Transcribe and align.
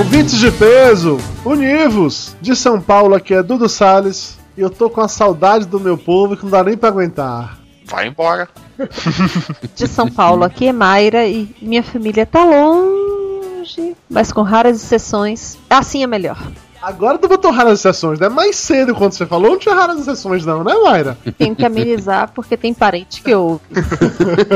Ouvintes 0.00 0.38
de 0.38 0.50
peso, 0.50 1.18
univos! 1.44 2.34
De 2.40 2.56
São 2.56 2.80
Paulo 2.80 3.14
aqui 3.14 3.34
é 3.34 3.42
Dudu 3.42 3.68
Salles 3.68 4.38
e 4.56 4.62
eu 4.62 4.70
tô 4.70 4.88
com 4.88 5.02
a 5.02 5.08
saudade 5.08 5.66
do 5.66 5.78
meu 5.78 5.98
povo 5.98 6.34
que 6.34 6.42
não 6.42 6.50
dá 6.50 6.64
nem 6.64 6.74
pra 6.74 6.88
aguentar. 6.88 7.58
Vai 7.84 8.08
embora. 8.08 8.48
De 9.76 9.86
São 9.86 10.10
Paulo 10.10 10.42
aqui 10.42 10.68
é 10.68 10.72
Mayra 10.72 11.26
e 11.26 11.54
minha 11.60 11.82
família 11.82 12.24
tá 12.24 12.42
longe, 12.42 13.94
mas 14.08 14.32
com 14.32 14.40
raras 14.40 14.82
exceções, 14.82 15.58
assim 15.68 16.02
é 16.02 16.06
melhor. 16.06 16.50
Agora 16.80 17.18
tu 17.18 17.28
botou 17.28 17.50
raras 17.50 17.80
exceções, 17.80 18.18
né? 18.18 18.30
Mais 18.30 18.56
cedo 18.56 18.94
quando 18.94 19.12
você 19.12 19.26
falou, 19.26 19.50
não 19.50 19.58
tinha 19.58 19.74
raras 19.74 20.00
exceções 20.00 20.46
não, 20.46 20.64
né, 20.64 20.72
Mayra? 20.82 21.18
Tenho 21.36 21.54
que 21.54 21.66
amenizar 21.66 22.32
porque 22.34 22.56
tem 22.56 22.72
parente 22.72 23.22
que 23.22 23.34
ouve. 23.34 23.60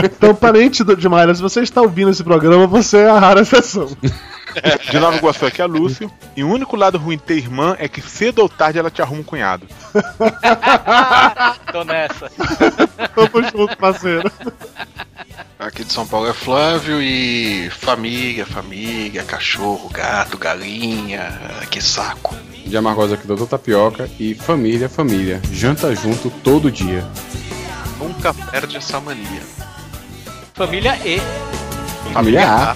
Então, 0.05 0.35
parente 0.35 0.83
de 0.83 1.09
Mayra, 1.09 1.35
se 1.35 1.43
você 1.43 1.61
está 1.61 1.83
ouvindo 1.83 2.11
esse 2.11 2.25
programa, 2.25 2.67
você 2.67 2.99
é 2.99 3.11
a 3.11 3.19
rara 3.19 3.43
exceção. 3.43 3.91
De 4.91 4.99
Nova 4.99 5.17
Iguaçu 5.17 5.47
aqui 5.47 5.61
é 5.61 5.67
Lúcio. 5.67 6.11
E 6.37 6.45
o 6.45 6.49
único 6.49 6.77
lado 6.77 6.99
ruim 6.99 7.17
de 7.17 7.23
ter 7.23 7.37
irmã 7.37 7.77
é 7.79 7.89
que 7.89 8.01
cedo 8.01 8.41
ou 8.41 8.49
tarde 8.49 8.79
ela 8.79 8.91
te 8.91 9.03
arruma 9.03 9.21
um 9.21 9.25
cunhado. 9.25 9.67
Tô 11.73 11.85
nessa. 11.85 12.31
Tamo 13.15 13.43
junto, 13.51 13.77
parceiro. 13.77 14.31
Aqui 15.59 15.85
de 15.85 15.93
São 15.93 16.07
Paulo 16.07 16.29
é 16.29 16.33
Flávio 16.33 17.01
e 17.01 17.71
família, 17.71 18.45
família, 18.45 19.23
cachorro, 19.23 19.89
gato, 19.89 20.37
galinha, 20.37 21.33
que 21.71 21.81
saco. 21.81 22.37
De 22.67 22.77
Amargosa 22.77 23.15
aqui, 23.15 23.27
doutor 23.27 23.47
Tapioca. 23.47 24.11
E 24.19 24.35
família, 24.35 24.89
família. 24.89 25.41
Janta 25.51 25.95
junto 25.95 26.31
todo 26.31 26.71
dia. 26.71 27.05
Nunca 27.99 28.35
perde 28.35 28.77
essa 28.77 29.01
mania. 29.01 29.43
Família 30.55 30.97
E. 31.05 31.21
Família 32.15 32.49
A. 32.49 32.75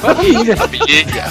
Família. 0.00 0.56
Família. 0.56 1.24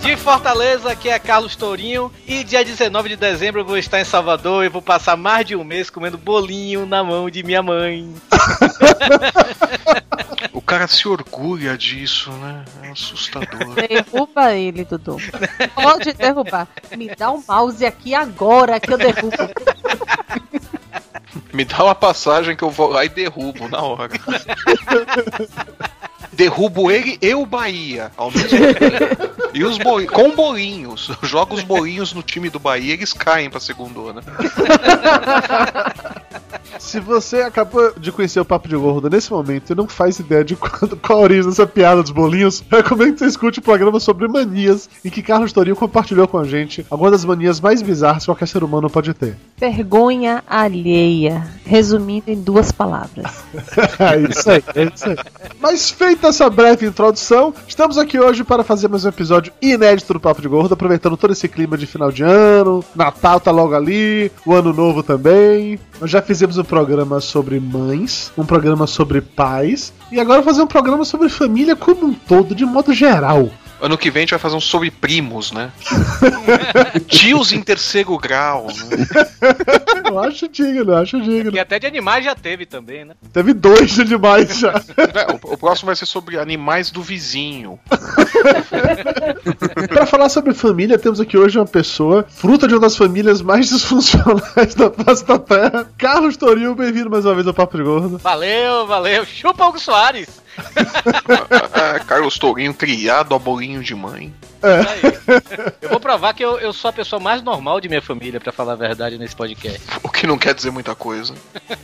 De 0.00 0.16
Fortaleza, 0.16 0.92
aqui 0.92 1.08
é 1.08 1.18
Carlos 1.18 1.56
Tourinho. 1.56 2.12
E 2.24 2.44
dia 2.44 2.64
19 2.64 3.08
de 3.08 3.16
dezembro 3.16 3.62
eu 3.62 3.64
vou 3.64 3.76
estar 3.76 4.00
em 4.00 4.04
Salvador 4.04 4.64
e 4.64 4.68
vou 4.68 4.80
passar 4.80 5.16
mais 5.16 5.44
de 5.44 5.56
um 5.56 5.64
mês 5.64 5.90
comendo 5.90 6.16
bolinho 6.16 6.86
na 6.86 7.02
mão 7.02 7.28
de 7.28 7.42
minha 7.42 7.64
mãe. 7.64 8.14
O 10.52 10.60
cara 10.60 10.86
se 10.86 11.08
orgulha 11.08 11.76
disso, 11.76 12.30
né? 12.30 12.64
É 12.84 12.90
assustador. 12.90 13.74
Derruba 13.74 14.54
ele, 14.54 14.84
Dudu. 14.84 15.16
Pode 15.74 16.12
derrubar. 16.12 16.68
Me 16.96 17.12
dá 17.12 17.32
um 17.32 17.42
mouse 17.46 17.84
aqui 17.84 18.14
agora 18.14 18.78
que 18.78 18.92
eu 18.92 18.98
derrubo. 18.98 19.36
Me 21.52 21.64
dá 21.64 21.84
uma 21.84 21.94
passagem 21.94 22.56
que 22.56 22.62
eu 22.62 22.70
vou 22.70 22.90
lá 22.90 23.04
e 23.04 23.08
derrubo 23.08 23.68
na 23.68 23.80
hora. 23.80 24.10
Derrubo 26.36 26.90
ele 26.90 27.18
e 27.22 27.34
o 27.34 27.46
Bahia 27.46 28.12
ao 28.16 28.30
mesmo 28.30 28.48
tempo. 28.50 29.36
E 29.54 29.64
os 29.64 29.78
com 30.12 30.30
bolinhos. 30.32 31.10
Joga 31.22 31.54
os 31.54 31.62
bolinhos 31.62 32.12
no 32.12 32.22
time 32.22 32.50
do 32.50 32.58
Bahia 32.58 32.92
eles 32.92 33.14
caem 33.14 33.48
pra 33.48 33.58
segundona. 33.58 34.22
Se 36.78 37.00
você 37.00 37.40
acabou 37.40 37.92
de 37.96 38.12
conhecer 38.12 38.38
o 38.38 38.44
Papo 38.44 38.68
de 38.68 38.76
Gordo 38.76 39.08
nesse 39.08 39.32
momento 39.32 39.72
e 39.72 39.74
não 39.74 39.88
faz 39.88 40.18
ideia 40.18 40.44
de 40.44 40.56
quando, 40.56 40.96
qual 40.96 41.20
a 41.20 41.22
origem 41.22 41.48
dessa 41.48 41.66
piada 41.66 42.02
dos 42.02 42.10
bolinhos, 42.10 42.62
recomendo 42.70 43.14
que 43.14 43.20
você 43.20 43.26
escute 43.26 43.60
o 43.60 43.62
programa 43.62 43.98
sobre 43.98 44.28
manias 44.28 44.90
em 45.02 45.08
que 45.08 45.22
Carlos 45.22 45.52
Torinho 45.52 45.74
compartilhou 45.74 46.28
com 46.28 46.38
a 46.38 46.44
gente 46.44 46.84
algumas 46.90 47.12
das 47.12 47.24
manias 47.24 47.60
mais 47.60 47.80
bizarras 47.80 48.24
que 48.24 48.26
qualquer 48.26 48.46
ser 48.46 48.62
humano 48.62 48.90
pode 48.90 49.14
ter. 49.14 49.36
Vergonha 49.56 50.44
alheia. 50.46 51.15
Resumindo 51.64 52.30
em 52.30 52.40
duas 52.40 52.70
palavras. 52.72 53.44
É 53.98 54.18
isso 54.30 54.50
aí, 54.50 54.62
é 54.74 54.84
isso 54.84 55.08
aí. 55.08 55.16
Mas 55.60 55.90
feita 55.90 56.28
essa 56.28 56.48
breve 56.50 56.86
introdução, 56.86 57.52
estamos 57.66 57.96
aqui 57.96 58.18
hoje 58.18 58.44
para 58.44 58.62
fazer 58.62 58.88
mais 58.88 59.04
um 59.04 59.08
episódio 59.08 59.52
inédito 59.60 60.12
do 60.12 60.20
Papo 60.20 60.42
de 60.42 60.48
Gordo, 60.48 60.74
aproveitando 60.74 61.16
todo 61.16 61.32
esse 61.32 61.48
clima 61.48 61.76
de 61.78 61.86
final 61.86 62.12
de 62.12 62.22
ano, 62.22 62.84
Natal 62.94 63.40
tá 63.40 63.50
logo 63.50 63.74
ali, 63.74 64.30
o 64.44 64.52
Ano 64.52 64.72
Novo 64.72 65.02
também. 65.02 65.78
Nós 66.00 66.10
já 66.10 66.20
fizemos 66.20 66.58
um 66.58 66.64
programa 66.64 67.20
sobre 67.20 67.58
mães, 67.58 68.30
um 68.36 68.44
programa 68.44 68.86
sobre 68.86 69.20
pais, 69.20 69.92
e 70.12 70.20
agora 70.20 70.42
fazer 70.42 70.62
um 70.62 70.66
programa 70.66 71.04
sobre 71.04 71.28
família 71.28 71.74
como 71.74 72.06
um 72.06 72.14
todo, 72.14 72.54
de 72.54 72.64
modo 72.64 72.92
geral. 72.92 73.50
Ano 73.80 73.98
que 73.98 74.10
vem 74.10 74.20
a 74.20 74.22
gente 74.22 74.30
vai 74.30 74.38
fazer 74.38 74.56
um 74.56 74.60
sobre 74.60 74.90
primos, 74.90 75.52
né? 75.52 75.70
Tios 77.06 77.52
em 77.52 77.62
terceiro 77.62 78.16
grau, 78.18 78.66
né? 78.66 79.06
Eu 80.08 80.18
acho 80.18 80.48
digno, 80.48 80.92
eu 80.92 80.96
acho 80.96 81.20
digno. 81.20 81.54
E 81.54 81.58
até 81.58 81.78
de 81.78 81.86
animais 81.86 82.24
já 82.24 82.34
teve 82.34 82.64
também, 82.64 83.04
né? 83.04 83.14
Teve 83.32 83.52
dois 83.52 83.90
de 83.90 84.04
demais 84.04 84.58
já. 84.58 84.72
É, 84.96 85.32
o, 85.32 85.54
o 85.54 85.58
próximo 85.58 85.86
vai 85.86 85.96
ser 85.96 86.06
sobre 86.06 86.38
animais 86.38 86.90
do 86.90 87.02
vizinho. 87.02 87.78
Para 89.88 90.06
falar 90.06 90.28
sobre 90.30 90.54
família, 90.54 90.98
temos 90.98 91.20
aqui 91.20 91.36
hoje 91.36 91.58
uma 91.58 91.66
pessoa, 91.66 92.24
fruta 92.28 92.66
de 92.66 92.74
uma 92.74 92.80
das 92.80 92.96
famílias 92.96 93.42
mais 93.42 93.68
disfuncionais 93.70 94.74
da 94.74 94.90
face 94.90 95.24
da 95.26 95.38
Terra. 95.38 95.86
Carlos 95.98 96.36
Toril, 96.36 96.74
bem-vindo 96.74 97.10
mais 97.10 97.24
uma 97.24 97.34
vez 97.34 97.46
ao 97.46 97.54
Papo 97.54 97.76
de 97.76 97.82
Gordo. 97.82 98.18
Valeu, 98.18 98.86
valeu. 98.86 99.24
Chupa 99.26 99.66
Hugo 99.66 99.78
Soares. 99.78 100.45
É, 101.76 101.98
Carlos 102.00 102.38
Tourinho 102.38 102.72
criado 102.72 103.34
a 103.34 103.38
bolinho 103.38 103.82
de 103.82 103.94
mãe. 103.94 104.32
Aí. 104.62 105.16
Eu 105.80 105.90
vou 105.90 106.00
provar 106.00 106.34
que 106.34 106.44
eu, 106.44 106.58
eu 106.58 106.72
sou 106.72 106.88
a 106.88 106.92
pessoa 106.92 107.20
mais 107.20 107.42
normal 107.42 107.80
de 107.80 107.88
minha 107.88 108.02
família, 108.02 108.40
pra 108.40 108.52
falar 108.52 108.72
a 108.72 108.76
verdade, 108.76 109.18
nesse 109.18 109.34
podcast. 109.34 109.80
O 110.02 110.08
que 110.08 110.26
não 110.26 110.38
quer 110.38 110.54
dizer 110.54 110.70
muita 110.70 110.94
coisa. 110.94 111.34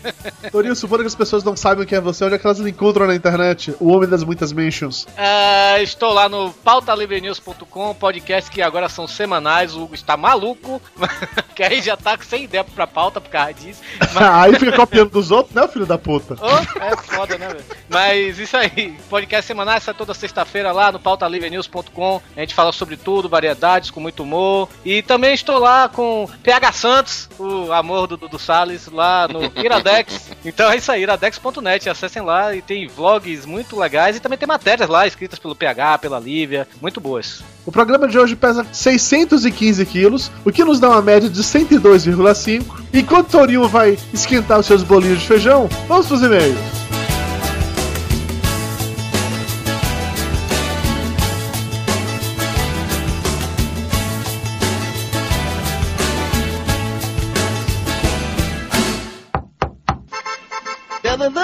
Toril, 0.50 0.75
supondo 0.75 1.03
que 1.03 1.09
as 1.09 1.15
pessoas 1.15 1.43
não 1.44 1.56
sabem 1.56 1.87
quem 1.87 1.99
é 1.99 2.00
você, 2.00 2.25
onde 2.25 2.34
é 2.34 2.38
que 2.38 2.47
elas 2.47 2.60
encontram 2.60 3.06
na 3.06 3.15
internet? 3.15 3.75
O 3.81 3.93
homem 3.93 4.09
das 4.09 4.25
muitas 4.25 4.53
mentions. 4.53 5.06
Ah, 5.16 5.81
estou 5.81 6.12
lá 6.12 6.28
no 6.28 6.53
pautalivrenews.com, 6.53 7.94
podcast 7.94 8.50
que 8.50 8.62
agora 8.62 8.89
são 8.89 9.06
semanais. 9.06 9.75
O 9.75 9.83
Hugo 9.83 9.94
está 9.94 10.16
maluco, 10.16 10.81
que 11.54 11.62
aí 11.62 11.83
já 11.83 11.97
tá 11.97 12.16
sem 12.21 12.44
ideia 12.44 12.65
pra 12.65 12.87
pauta 12.87 13.21
por 13.21 13.31
causa 13.31 13.54
disso. 13.54 13.81
Mas, 14.12 14.43
Aí 14.43 14.59
fica 14.59 14.72
copiando 14.72 15.10
dos 15.10 15.31
outros, 15.31 15.54
né, 15.54 15.66
filho 15.69 15.87
da 15.87 15.99
puta? 15.99 16.37
Oh, 16.41 16.83
é 16.83 16.97
foda, 16.97 17.39
né, 17.39 17.49
velho? 17.49 17.65
Mas 17.89 18.39
isso 18.39 18.56
aí, 18.56 18.97
podcast 19.09 19.47
semanais 19.47 19.83
sai 19.83 19.94
toda 19.94 20.15
sexta-feira 20.15 20.72
lá 20.72 20.93
no 20.93 20.99
pautalivrenews.com. 20.99 22.22
A 22.37 22.41
gente 22.41 22.54
fala 22.54 22.61
sobre 22.70 22.96
tudo, 22.96 23.28
variedades, 23.28 23.90
com 23.90 23.98
muito 23.98 24.22
humor. 24.22 24.68
E 24.84 25.02
também 25.02 25.34
estou 25.34 25.58
lá 25.58 25.88
com 25.88 26.28
PH 26.42 26.72
Santos, 26.72 27.28
o 27.38 27.72
amor 27.72 28.06
do 28.06 28.16
Dudu 28.16 28.38
Salles, 28.38 28.86
lá 28.88 29.26
no 29.26 29.50
Iradex. 29.58 30.30
Então 30.44 30.70
é 30.70 30.76
isso 30.76 30.92
aí, 30.92 31.02
iradex.net. 31.02 31.88
Acessem 31.88 32.22
lá 32.22 32.54
e 32.54 32.62
tem 32.62 32.86
vlogs 32.86 33.46
muito 33.46 33.78
legais 33.78 34.16
e 34.16 34.20
também 34.20 34.38
tem 34.38 34.46
matérias 34.46 34.88
lá 34.88 35.06
escritas 35.06 35.38
pelo 35.38 35.56
PH, 35.56 35.98
pela 35.98 36.20
Lívia, 36.20 36.68
muito 36.80 37.00
boas. 37.00 37.42
O 37.64 37.72
programa 37.72 38.08
de 38.08 38.18
hoje 38.18 38.34
pesa 38.36 38.66
615 38.72 39.86
quilos, 39.86 40.30
o 40.44 40.50
que 40.50 40.64
nos 40.64 40.80
dá 40.80 40.90
uma 40.90 41.02
média 41.02 41.28
de 41.28 41.42
102,5. 41.42 42.64
Enquanto 42.92 43.30
Torinho 43.30 43.68
vai 43.68 43.96
esquentar 44.12 44.58
os 44.58 44.66
seus 44.66 44.82
bolinhos 44.82 45.20
de 45.20 45.26
feijão, 45.26 45.68
vamos 45.88 46.06
pros 46.06 46.22
e-mails. 46.22 46.91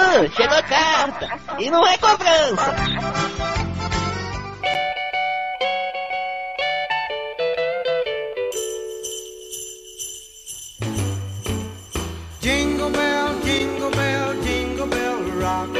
Chegou 0.09 0.57
a 0.57 0.63
carta. 0.63 1.39
E 1.59 1.69
não 1.69 1.85
é 1.85 1.95
cobrança. 1.99 2.75
Jingle 12.41 12.89
bell, 12.89 13.39
jingle 13.43 13.91
bell, 13.91 14.41
jingle 14.41 14.87
bell 14.87 15.17
rock. 15.41 15.73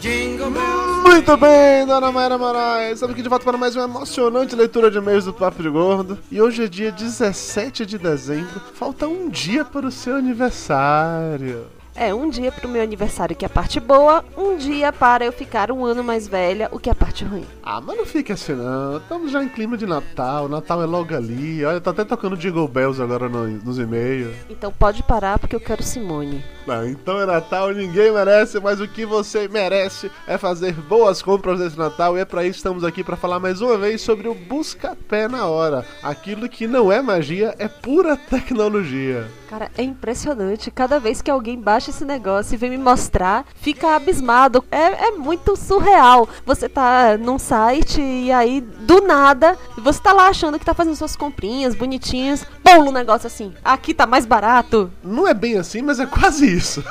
Jingle 0.00 0.50
bell. 0.50 1.02
Muito 1.02 1.36
bem, 1.36 1.84
dona 1.84 2.12
Mayra 2.12 2.38
Moraes. 2.38 2.92
Estamos 2.92 3.14
aqui 3.14 3.22
de 3.22 3.28
volta 3.28 3.44
para 3.44 3.58
mais 3.58 3.74
uma 3.74 3.86
emocionante 3.86 4.54
leitura 4.54 4.88
de 4.88 4.98
e-mails 4.98 5.24
do 5.24 5.34
Papo 5.34 5.60
de 5.60 5.68
Gordo. 5.68 6.16
E 6.30 6.40
hoje 6.40 6.62
é 6.62 6.68
dia 6.68 6.92
17 6.92 7.84
de 7.84 7.98
dezembro. 7.98 8.60
Falta 8.74 9.08
um 9.08 9.28
dia 9.28 9.64
para 9.64 9.84
o 9.84 9.90
seu 9.90 10.14
aniversário. 10.14 11.66
É 11.96 12.12
um 12.12 12.28
dia 12.28 12.50
pro 12.50 12.68
meu 12.68 12.82
aniversário, 12.82 13.36
que 13.36 13.44
é 13.44 13.46
a 13.46 13.50
parte 13.50 13.78
boa, 13.78 14.24
um 14.36 14.56
dia 14.56 14.92
para 14.92 15.24
eu 15.24 15.30
ficar 15.32 15.70
um 15.70 15.84
ano 15.84 16.02
mais 16.02 16.26
velha, 16.26 16.68
o 16.72 16.78
que 16.80 16.88
é 16.88 16.92
a 16.92 16.94
parte 16.94 17.24
ruim. 17.24 17.44
Ah, 17.62 17.80
mas 17.80 17.96
não 17.96 18.04
fica 18.04 18.34
assim 18.34 18.52
não. 18.52 18.96
Estamos 18.96 19.30
já 19.30 19.42
em 19.44 19.48
clima 19.48 19.76
de 19.76 19.86
Natal. 19.86 20.48
Natal 20.48 20.82
é 20.82 20.86
logo 20.86 21.14
ali. 21.14 21.64
Olha, 21.64 21.80
tá 21.80 21.92
até 21.92 22.04
tocando 22.04 22.36
Jingle 22.36 22.66
Bells 22.66 23.00
agora 23.00 23.28
no- 23.28 23.46
nos 23.46 23.78
e-mails. 23.78 24.34
Então 24.50 24.72
pode 24.72 25.04
parar 25.04 25.38
porque 25.38 25.54
eu 25.54 25.60
quero 25.60 25.84
Simone. 25.84 26.44
Não, 26.66 26.84
então 26.88 27.20
é 27.20 27.26
Natal, 27.26 27.70
ninguém 27.70 28.10
merece, 28.12 28.58
mas 28.58 28.80
o 28.80 28.88
que 28.88 29.06
você 29.06 29.46
merece 29.46 30.10
é 30.26 30.36
fazer 30.36 30.72
boas 30.72 31.22
compras 31.22 31.60
nesse 31.60 31.78
Natal. 31.78 32.18
E 32.18 32.20
é 32.20 32.24
pra 32.24 32.42
isso 32.42 32.54
que 32.54 32.56
estamos 32.58 32.82
aqui 32.82 33.04
pra 33.04 33.16
falar 33.16 33.38
mais 33.38 33.60
uma 33.60 33.78
vez 33.78 34.00
sobre 34.02 34.26
o 34.26 34.34
Busca-Pé 34.34 35.28
na 35.28 35.46
Hora. 35.46 35.86
Aquilo 36.02 36.48
que 36.48 36.66
não 36.66 36.90
é 36.90 37.00
magia, 37.00 37.54
é 37.56 37.68
pura 37.68 38.16
tecnologia. 38.16 39.26
Cara, 39.54 39.70
é 39.78 39.84
impressionante. 39.84 40.68
Cada 40.68 40.98
vez 40.98 41.22
que 41.22 41.30
alguém 41.30 41.56
baixa 41.56 41.90
esse 41.90 42.04
negócio 42.04 42.54
e 42.54 42.56
vem 42.56 42.70
me 42.70 42.76
mostrar, 42.76 43.46
fica 43.54 43.94
abismado. 43.94 44.64
É, 44.68 45.06
é 45.06 45.10
muito 45.12 45.54
surreal. 45.54 46.28
Você 46.44 46.68
tá 46.68 47.16
num 47.16 47.38
site 47.38 48.00
e 48.00 48.32
aí, 48.32 48.60
do 48.60 49.02
nada, 49.02 49.56
você 49.78 50.02
tá 50.02 50.12
lá 50.12 50.26
achando 50.26 50.58
que 50.58 50.64
tá 50.64 50.74
fazendo 50.74 50.96
suas 50.96 51.14
comprinhas 51.14 51.76
bonitinhas. 51.76 52.44
Pula 52.64 52.90
um 52.90 52.92
negócio 52.92 53.28
assim. 53.28 53.54
Aqui 53.64 53.94
tá 53.94 54.08
mais 54.08 54.26
barato. 54.26 54.90
Não 55.04 55.28
é 55.28 55.32
bem 55.32 55.56
assim, 55.56 55.82
mas 55.82 56.00
é 56.00 56.06
quase 56.06 56.52
isso. 56.52 56.82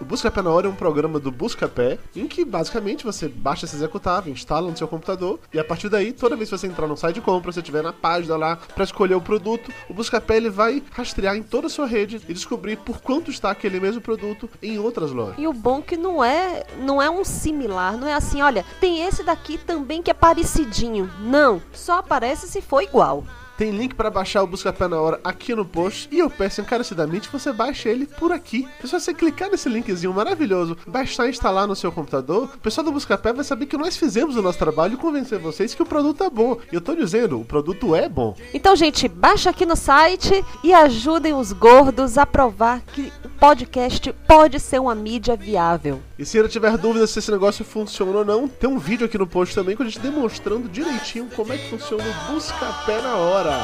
O 0.00 0.04
Busca-Pé 0.06 0.40
na 0.40 0.50
Hora 0.50 0.66
é 0.66 0.70
um 0.70 0.74
programa 0.74 1.20
do 1.20 1.30
Busca-Pé 1.30 1.98
em 2.16 2.26
que 2.26 2.42
basicamente 2.42 3.04
você 3.04 3.28
baixa 3.28 3.66
esse 3.66 3.76
executável, 3.76 4.32
instala 4.32 4.70
no 4.70 4.76
seu 4.76 4.88
computador 4.88 5.38
e 5.52 5.58
a 5.58 5.64
partir 5.64 5.90
daí, 5.90 6.14
toda 6.14 6.34
vez 6.34 6.48
que 6.48 6.56
você 6.56 6.66
entrar 6.66 6.86
no 6.86 6.96
site 6.96 7.16
de 7.16 7.20
compra, 7.20 7.52
você 7.52 7.60
estiver 7.60 7.82
na 7.82 7.92
página 7.92 8.34
lá 8.34 8.56
para 8.56 8.84
escolher 8.84 9.14
o 9.14 9.20
produto, 9.20 9.70
o 9.90 9.92
Busca-Pé 9.92 10.38
ele 10.38 10.48
vai 10.48 10.82
rastrear 10.90 11.36
em 11.36 11.42
toda 11.42 11.66
a 11.66 11.70
sua 11.70 11.89
rede 11.90 12.20
e 12.28 12.32
descobrir 12.32 12.76
por 12.76 13.00
quanto 13.00 13.30
está 13.30 13.50
aquele 13.50 13.80
mesmo 13.80 14.00
produto 14.00 14.48
em 14.62 14.78
outras 14.78 15.10
lojas. 15.10 15.34
E 15.38 15.46
o 15.46 15.52
bom 15.52 15.82
que 15.82 15.96
não 15.96 16.22
é, 16.24 16.64
não 16.78 17.02
é 17.02 17.10
um 17.10 17.24
similar, 17.24 17.96
não 17.96 18.06
é 18.06 18.14
assim, 18.14 18.40
olha, 18.40 18.64
tem 18.80 19.02
esse 19.02 19.22
daqui 19.22 19.58
também 19.58 20.02
que 20.02 20.10
é 20.10 20.14
parecidinho. 20.14 21.10
Não, 21.20 21.60
só 21.72 21.98
aparece 21.98 22.48
se 22.48 22.62
for 22.62 22.82
igual. 22.82 23.24
Tem 23.60 23.72
link 23.72 23.94
para 23.94 24.08
baixar 24.08 24.42
o 24.42 24.46
Busca-Pé 24.46 24.88
na 24.88 24.98
hora 24.98 25.20
aqui 25.22 25.54
no 25.54 25.66
post 25.66 26.08
e 26.10 26.18
eu 26.18 26.30
peço 26.30 26.62
encarecidamente 26.62 27.28
que 27.28 27.38
você 27.38 27.52
baixe 27.52 27.90
ele 27.90 28.06
por 28.06 28.32
aqui. 28.32 28.66
Se 28.80 28.90
você 28.90 29.12
clicar 29.12 29.50
nesse 29.50 29.68
linkzinho 29.68 30.14
maravilhoso, 30.14 30.78
baixar 30.86 31.26
e 31.26 31.28
instalar 31.28 31.66
no 31.66 31.76
seu 31.76 31.92
computador, 31.92 32.44
o 32.54 32.58
pessoal 32.58 32.86
do 32.86 32.92
Busca-Pé 32.92 33.34
vai 33.34 33.44
saber 33.44 33.66
que 33.66 33.76
nós 33.76 33.98
fizemos 33.98 34.34
o 34.34 34.40
nosso 34.40 34.58
trabalho 34.58 34.94
e 34.94 34.96
convencer 34.96 35.38
vocês 35.38 35.74
que 35.74 35.82
o 35.82 35.86
produto 35.86 36.24
é 36.24 36.30
bom. 36.30 36.56
E 36.72 36.74
eu 36.74 36.80
tô 36.80 36.94
dizendo, 36.94 37.38
o 37.38 37.44
produto 37.44 37.94
é 37.94 38.08
bom. 38.08 38.34
Então, 38.54 38.74
gente, 38.74 39.06
baixa 39.08 39.50
aqui 39.50 39.66
no 39.66 39.76
site 39.76 40.42
e 40.64 40.72
ajudem 40.72 41.34
os 41.34 41.52
gordos 41.52 42.16
a 42.16 42.24
provar 42.24 42.80
que 42.80 43.12
o 43.22 43.28
podcast 43.28 44.10
pode 44.26 44.58
ser 44.58 44.80
uma 44.80 44.94
mídia 44.94 45.36
viável. 45.36 46.00
E 46.20 46.26
se 46.26 46.36
ainda 46.36 46.50
tiver 46.50 46.76
dúvida 46.76 47.06
se 47.06 47.18
esse 47.18 47.30
negócio 47.30 47.64
funciona 47.64 48.18
ou 48.18 48.24
não, 48.26 48.46
tem 48.46 48.68
um 48.68 48.78
vídeo 48.78 49.06
aqui 49.06 49.16
no 49.16 49.26
post 49.26 49.54
também 49.54 49.74
com 49.74 49.82
a 49.82 49.86
gente 49.86 50.00
demonstrando 50.00 50.68
direitinho 50.68 51.30
como 51.34 51.50
é 51.50 51.56
que 51.56 51.70
funciona 51.70 52.04
o 52.04 52.32
Busca-Pé 52.34 53.00
na 53.00 53.16
hora. 53.16 53.58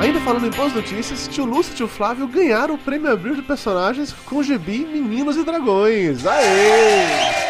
Ainda 0.00 0.20
falando 0.20 0.46
em 0.46 0.50
boas 0.50 0.72
notícias, 0.72 1.28
tio 1.28 1.44
Lúcio 1.44 1.74
e 1.74 1.76
tio 1.76 1.86
Flávio 1.86 2.26
ganharam 2.26 2.76
o 2.76 2.78
prêmio 2.78 3.12
Abril 3.12 3.36
de 3.36 3.42
Personagens 3.42 4.14
com 4.24 4.36
o 4.36 4.42
gibi 4.42 4.86
Meninos 4.86 5.36
e 5.36 5.44
Dragões. 5.44 6.24
Aê! 6.24 7.43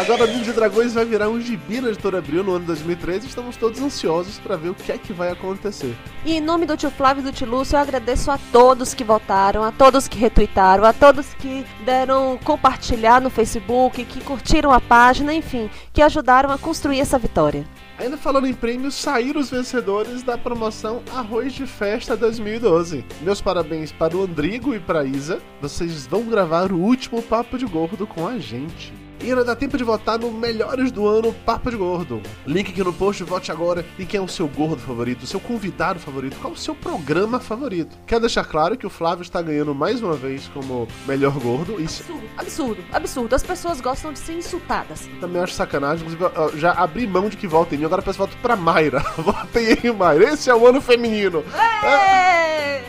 Agora 0.00 0.26
Meninos 0.26 0.48
e 0.48 0.52
Dragões 0.54 0.94
vai 0.94 1.04
virar 1.04 1.28
um 1.28 1.38
gibi 1.38 1.78
na 1.78 1.88
editora 1.88 2.20
Abril 2.20 2.42
no 2.42 2.54
ano 2.54 2.64
2013 2.64 3.26
e 3.26 3.28
estamos 3.28 3.54
todos 3.58 3.82
ansiosos 3.82 4.38
para 4.38 4.56
ver 4.56 4.70
o 4.70 4.74
que 4.74 4.90
é 4.90 4.96
que 4.96 5.12
vai 5.12 5.30
acontecer. 5.30 5.94
E 6.24 6.38
em 6.38 6.40
nome 6.40 6.64
do 6.64 6.74
tio 6.74 6.90
Flávio 6.90 7.20
e 7.20 7.24
do 7.24 7.30
tio 7.30 7.46
Lúcio, 7.46 7.76
eu 7.76 7.80
agradeço 7.80 8.30
a 8.30 8.38
todos 8.50 8.94
que 8.94 9.04
votaram, 9.04 9.62
a 9.62 9.70
todos 9.70 10.08
que 10.08 10.16
retweetaram, 10.16 10.86
a 10.86 10.94
todos 10.94 11.34
que 11.34 11.66
deram 11.84 12.38
compartilhar 12.42 13.20
no 13.20 13.28
Facebook, 13.28 14.02
que 14.06 14.24
curtiram 14.24 14.70
a 14.70 14.80
página, 14.80 15.34
enfim, 15.34 15.68
que 15.92 16.00
ajudaram 16.00 16.50
a 16.50 16.56
construir 16.56 17.00
essa 17.00 17.18
vitória. 17.18 17.66
Ainda 17.98 18.16
falando 18.16 18.46
em 18.46 18.54
prêmios, 18.54 18.94
saíram 18.94 19.38
os 19.38 19.50
vencedores 19.50 20.22
da 20.22 20.38
promoção 20.38 21.02
Arroz 21.14 21.52
de 21.52 21.66
Festa 21.66 22.16
2012. 22.16 23.04
Meus 23.20 23.42
parabéns 23.42 23.92
para 23.92 24.16
o 24.16 24.22
Andrigo 24.22 24.74
e 24.74 24.80
para 24.80 25.00
a 25.00 25.04
Isa. 25.04 25.42
Vocês 25.60 26.06
vão 26.06 26.22
gravar 26.22 26.72
o 26.72 26.78
último 26.78 27.20
Papo 27.20 27.58
de 27.58 27.66
Gordo 27.66 28.06
com 28.06 28.26
a 28.26 28.38
gente. 28.38 29.09
E 29.22 29.28
ainda 29.28 29.44
dá 29.44 29.54
tempo 29.54 29.76
de 29.76 29.84
votar 29.84 30.18
no 30.18 30.30
Melhores 30.32 30.90
do 30.90 31.06
Ano 31.06 31.32
Papo 31.32 31.70
de 31.70 31.76
Gordo. 31.76 32.22
Link 32.46 32.70
aqui 32.70 32.82
no 32.82 32.92
post, 32.92 33.22
vote 33.22 33.52
agora 33.52 33.84
em 33.98 34.06
quem 34.06 34.18
é 34.18 34.22
o 34.22 34.28
seu 34.28 34.48
gordo 34.48 34.78
favorito, 34.80 35.22
o 35.22 35.26
seu 35.26 35.38
convidado 35.38 35.98
favorito, 36.00 36.36
qual 36.40 36.52
o 36.54 36.56
seu 36.56 36.74
programa 36.74 37.38
favorito. 37.38 37.96
Quero 38.06 38.22
deixar 38.22 38.44
claro 38.44 38.76
que 38.78 38.86
o 38.86 38.90
Flávio 38.90 39.22
está 39.22 39.42
ganhando 39.42 39.74
mais 39.74 40.02
uma 40.02 40.14
vez 40.14 40.48
como 40.54 40.88
melhor 41.06 41.38
gordo. 41.38 41.80
Isso 41.80 42.02
Absurdo, 42.02 42.24
absurdo, 42.38 42.84
absurdo. 42.92 43.34
As 43.34 43.42
pessoas 43.42 43.80
gostam 43.80 44.12
de 44.12 44.18
ser 44.18 44.32
insultadas. 44.32 45.08
também 45.20 45.42
acho 45.42 45.52
sacanagem. 45.54 46.06
Inclusive, 46.06 46.36
eu 46.36 46.58
já 46.58 46.72
abri 46.72 47.06
mão 47.06 47.28
de 47.28 47.36
que 47.36 47.46
votem 47.46 47.76
em 47.76 47.80
mim. 47.80 47.86
Agora 47.86 48.00
peço 48.02 48.18
voto 48.18 48.36
pra 48.40 48.56
Mayra. 48.56 49.00
Votem 49.18 49.76
em 49.84 49.92
Mayra. 49.92 50.32
Esse 50.32 50.48
é 50.48 50.54
o 50.54 50.66
ano 50.66 50.80
feminino. 50.80 51.44
É. 51.84 52.82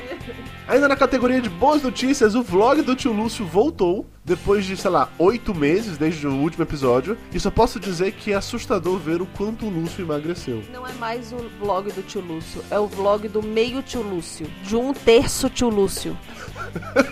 Ainda 0.71 0.87
na 0.87 0.95
categoria 0.95 1.41
de 1.41 1.49
boas 1.49 1.83
notícias, 1.83 2.33
o 2.33 2.41
vlog 2.41 2.81
do 2.81 2.95
tio 2.95 3.11
Lúcio 3.11 3.45
voltou. 3.45 4.05
Depois 4.23 4.63
de, 4.63 4.77
sei 4.77 4.89
lá, 4.89 5.09
oito 5.19 5.53
meses 5.53 5.97
desde 5.97 6.25
o 6.25 6.33
último 6.33 6.63
episódio. 6.63 7.17
E 7.33 7.39
só 7.41 7.51
posso 7.51 7.77
dizer 7.77 8.13
que 8.13 8.31
é 8.31 8.35
assustador 8.35 8.97
ver 8.97 9.21
o 9.21 9.25
quanto 9.25 9.65
o 9.65 9.69
Lúcio 9.69 10.01
emagreceu. 10.01 10.63
Não 10.71 10.87
é 10.87 10.93
mais 10.93 11.33
o 11.33 11.39
vlog 11.59 11.91
do 11.91 12.01
tio 12.01 12.21
Lúcio, 12.21 12.63
é 12.71 12.79
o 12.79 12.87
vlog 12.87 13.27
do 13.27 13.43
meio 13.43 13.81
tio 13.81 14.01
Lúcio, 14.01 14.47
de 14.63 14.77
um 14.77 14.93
terço 14.93 15.49
tio 15.49 15.67
Lúcio. 15.67 16.17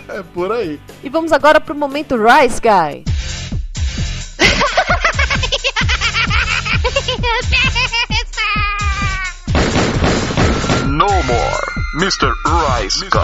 É 0.08 0.22
por 0.22 0.50
aí. 0.50 0.80
E 1.04 1.10
vamos 1.10 1.30
agora 1.30 1.60
pro 1.60 1.74
momento 1.74 2.16
Rice 2.16 2.60
Guy. 2.60 3.04
No 11.00 11.06
more, 11.06 11.69
Mr. 11.92 12.32
Rice 12.46 13.00
Guy. 13.00 13.20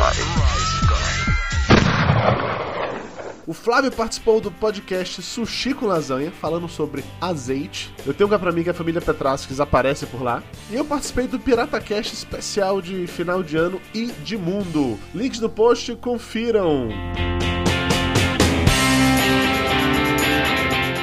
O 3.46 3.54
Flávio 3.54 3.92
participou 3.92 4.40
do 4.40 4.50
podcast 4.50 5.22
Sushi 5.22 5.72
com 5.72 5.86
Lasanha, 5.86 6.32
falando 6.32 6.68
sobre 6.68 7.04
azeite. 7.20 7.94
Eu 8.04 8.12
tenho 8.12 8.26
um 8.26 8.30
cá 8.30 8.40
pra 8.40 8.50
mim 8.50 8.64
que 8.64 8.70
a 8.70 8.74
família 8.74 9.00
Petrasques 9.00 9.60
aparece 9.60 10.04
por 10.06 10.20
lá. 10.20 10.42
E 10.68 10.74
eu 10.74 10.84
participei 10.84 11.28
do 11.28 11.38
Pirata 11.38 11.80
Cast 11.80 12.12
especial 12.12 12.82
de 12.82 13.06
final 13.06 13.40
de 13.40 13.56
ano 13.56 13.80
e 13.94 14.06
de 14.06 14.36
mundo. 14.36 14.98
Links 15.14 15.38
no 15.38 15.48
post, 15.48 15.94
confiram. 15.96 16.88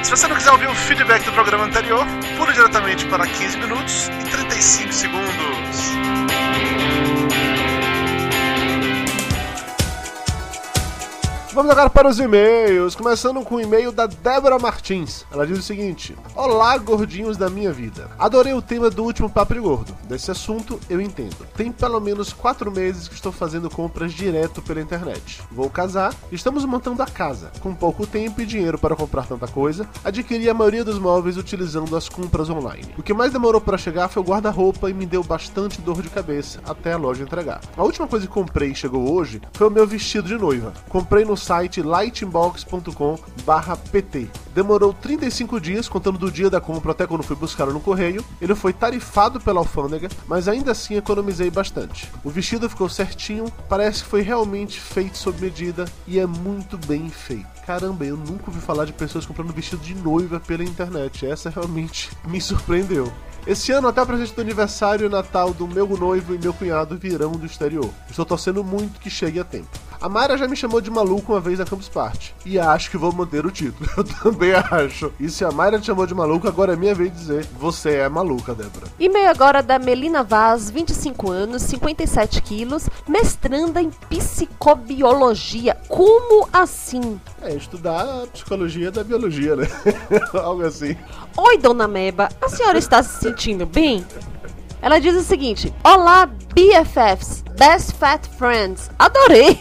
Se 0.02 0.10
você 0.10 0.28
não 0.28 0.36
quiser 0.36 0.52
ouvir 0.52 0.68
o 0.68 0.74
feedback 0.74 1.24
do 1.24 1.32
programa 1.32 1.64
anterior, 1.64 2.04
pule 2.36 2.52
diretamente 2.52 3.06
para 3.06 3.26
15 3.26 3.56
minutos 3.56 4.08
e 4.08 4.30
35 4.30 4.92
segundos. 4.92 5.94
Vamos 11.54 11.70
agora 11.70 11.88
para 11.88 12.08
os 12.08 12.18
e-mails, 12.18 12.96
começando 12.96 13.40
com 13.44 13.54
o 13.54 13.60
e-mail 13.60 13.92
da 13.92 14.08
Débora 14.08 14.58
Martins. 14.58 15.24
Ela 15.30 15.46
diz 15.46 15.56
o 15.56 15.62
seguinte: 15.62 16.16
Olá, 16.34 16.76
gordinhos 16.76 17.36
da 17.36 17.48
minha 17.48 17.72
vida. 17.72 18.10
Adorei 18.18 18.52
o 18.52 18.60
tema 18.60 18.90
do 18.90 19.04
último 19.04 19.30
Papo 19.30 19.54
de 19.54 19.60
Gordo. 19.60 19.96
Desse 20.08 20.32
assunto 20.32 20.80
eu 20.90 21.00
entendo. 21.00 21.46
Tem 21.56 21.70
pelo 21.70 22.00
menos 22.00 22.32
quatro 22.32 22.72
meses 22.72 23.06
que 23.06 23.14
estou 23.14 23.30
fazendo 23.30 23.70
compras 23.70 24.12
direto 24.12 24.60
pela 24.62 24.80
internet. 24.80 25.42
Vou 25.52 25.70
casar, 25.70 26.12
estamos 26.32 26.64
montando 26.64 27.00
a 27.04 27.06
casa. 27.06 27.52
Com 27.60 27.72
pouco 27.72 28.04
tempo 28.04 28.40
e 28.40 28.46
dinheiro 28.46 28.76
para 28.76 28.96
comprar 28.96 29.24
tanta 29.24 29.46
coisa, 29.46 29.88
adquiri 30.04 30.50
a 30.50 30.54
maioria 30.54 30.82
dos 30.82 30.98
móveis 30.98 31.36
utilizando 31.36 31.96
as 31.96 32.08
compras 32.08 32.50
online. 32.50 32.92
O 32.98 33.02
que 33.02 33.14
mais 33.14 33.32
demorou 33.32 33.60
para 33.60 33.78
chegar 33.78 34.08
foi 34.08 34.20
o 34.20 34.26
guarda-roupa 34.26 34.90
e 34.90 34.92
me 34.92 35.06
deu 35.06 35.22
bastante 35.22 35.80
dor 35.80 36.02
de 36.02 36.10
cabeça 36.10 36.58
até 36.66 36.94
a 36.94 36.98
loja 36.98 37.22
entregar. 37.22 37.60
A 37.76 37.84
última 37.84 38.08
coisa 38.08 38.26
que 38.26 38.32
comprei 38.32 38.72
e 38.72 38.74
chegou 38.74 39.14
hoje 39.14 39.40
foi 39.52 39.68
o 39.68 39.70
meu 39.70 39.86
vestido 39.86 40.26
de 40.26 40.36
noiva. 40.36 40.72
Comprei 40.88 41.24
no 41.24 41.43
site 41.44 41.82
lightinbox.com/pt. 41.82 44.30
Demorou 44.54 44.94
35 44.94 45.60
dias, 45.60 45.88
contando 45.88 46.18
do 46.18 46.30
dia 46.30 46.48
da 46.48 46.60
compra 46.60 46.92
até 46.92 47.06
quando 47.06 47.24
fui 47.24 47.36
buscar 47.36 47.66
no 47.66 47.80
correio. 47.80 48.24
Ele 48.40 48.54
foi 48.54 48.72
tarifado 48.72 49.40
pela 49.40 49.58
alfândega, 49.58 50.08
mas 50.26 50.48
ainda 50.48 50.70
assim 50.70 50.94
economizei 50.94 51.50
bastante. 51.50 52.10
O 52.22 52.30
vestido 52.30 52.70
ficou 52.70 52.88
certinho, 52.88 53.52
parece 53.68 54.04
que 54.04 54.08
foi 54.08 54.22
realmente 54.22 54.80
feito 54.80 55.18
sob 55.18 55.40
medida 55.40 55.84
e 56.06 56.18
é 56.18 56.26
muito 56.26 56.78
bem 56.78 57.10
feito. 57.10 57.46
Caramba, 57.66 58.04
eu 58.04 58.16
nunca 58.16 58.48
ouvi 58.48 58.60
falar 58.60 58.84
de 58.84 58.92
pessoas 58.92 59.26
comprando 59.26 59.52
vestido 59.52 59.82
de 59.82 59.94
noiva 59.94 60.38
pela 60.38 60.62
internet. 60.62 61.26
Essa 61.26 61.50
realmente 61.50 62.10
me 62.26 62.40
surpreendeu. 62.40 63.12
Esse 63.46 63.72
ano, 63.72 63.88
até 63.88 64.00
o 64.00 64.06
presente 64.06 64.34
do 64.34 64.40
aniversário 64.40 65.06
e 65.06 65.08
Natal 65.08 65.52
do 65.52 65.68
meu 65.68 65.86
noivo 65.86 66.34
e 66.34 66.38
meu 66.38 66.54
cunhado 66.54 66.96
virão 66.96 67.32
do 67.32 67.44
exterior. 67.44 67.90
Estou 68.08 68.24
torcendo 68.24 68.64
muito 68.64 68.98
que 68.98 69.10
chegue 69.10 69.38
a 69.38 69.44
tempo. 69.44 69.68
A 70.00 70.08
Mayra 70.08 70.36
já 70.36 70.46
me 70.46 70.56
chamou 70.56 70.80
de 70.80 70.90
maluco 70.90 71.32
uma 71.32 71.40
vez 71.40 71.58
na 71.58 71.64
Campus 71.64 71.88
Party. 71.88 72.34
E 72.44 72.58
acho 72.58 72.90
que 72.90 72.96
vou 72.98 73.12
manter 73.12 73.46
o 73.46 73.50
título. 73.50 73.88
Eu 73.96 74.04
também 74.04 74.52
acho. 74.52 75.12
E 75.18 75.30
se 75.30 75.44
a 75.44 75.50
Mayra 75.50 75.78
te 75.78 75.86
chamou 75.86 76.06
de 76.06 76.14
maluco, 76.14 76.46
agora 76.46 76.74
é 76.74 76.76
minha 76.76 76.94
vez 76.94 77.10
de 77.10 77.18
dizer: 77.18 77.46
você 77.58 77.96
é 77.96 78.08
maluca, 78.08 78.54
Débora. 78.54 78.86
E-mail 78.98 79.30
agora 79.30 79.62
da 79.62 79.78
Melina 79.78 80.22
Vaz, 80.22 80.70
25 80.70 81.30
anos, 81.30 81.62
57 81.62 82.42
quilos, 82.42 82.88
mestranda 83.08 83.80
em 83.80 83.90
psicobiologia. 84.10 85.76
Como 85.88 86.48
assim? 86.52 87.18
É, 87.40 87.54
estudar 87.54 88.24
a 88.24 88.26
psicologia 88.26 88.90
da 88.90 89.02
biologia, 89.02 89.56
né? 89.56 89.66
Algo 90.34 90.66
assim. 90.66 90.96
Oi, 91.36 91.58
dona 91.58 91.88
Meba, 91.88 92.28
a 92.40 92.48
senhora 92.48 92.78
está 92.78 93.02
se 93.02 93.18
sentindo 93.20 93.66
bem? 93.66 94.06
Ela 94.84 95.00
diz 95.00 95.16
o 95.16 95.22
seguinte: 95.22 95.72
Olá, 95.82 96.26
BFFs, 96.26 97.42
Best 97.58 97.94
Fat 97.94 98.28
Friends. 98.36 98.90
Adorei! 98.98 99.58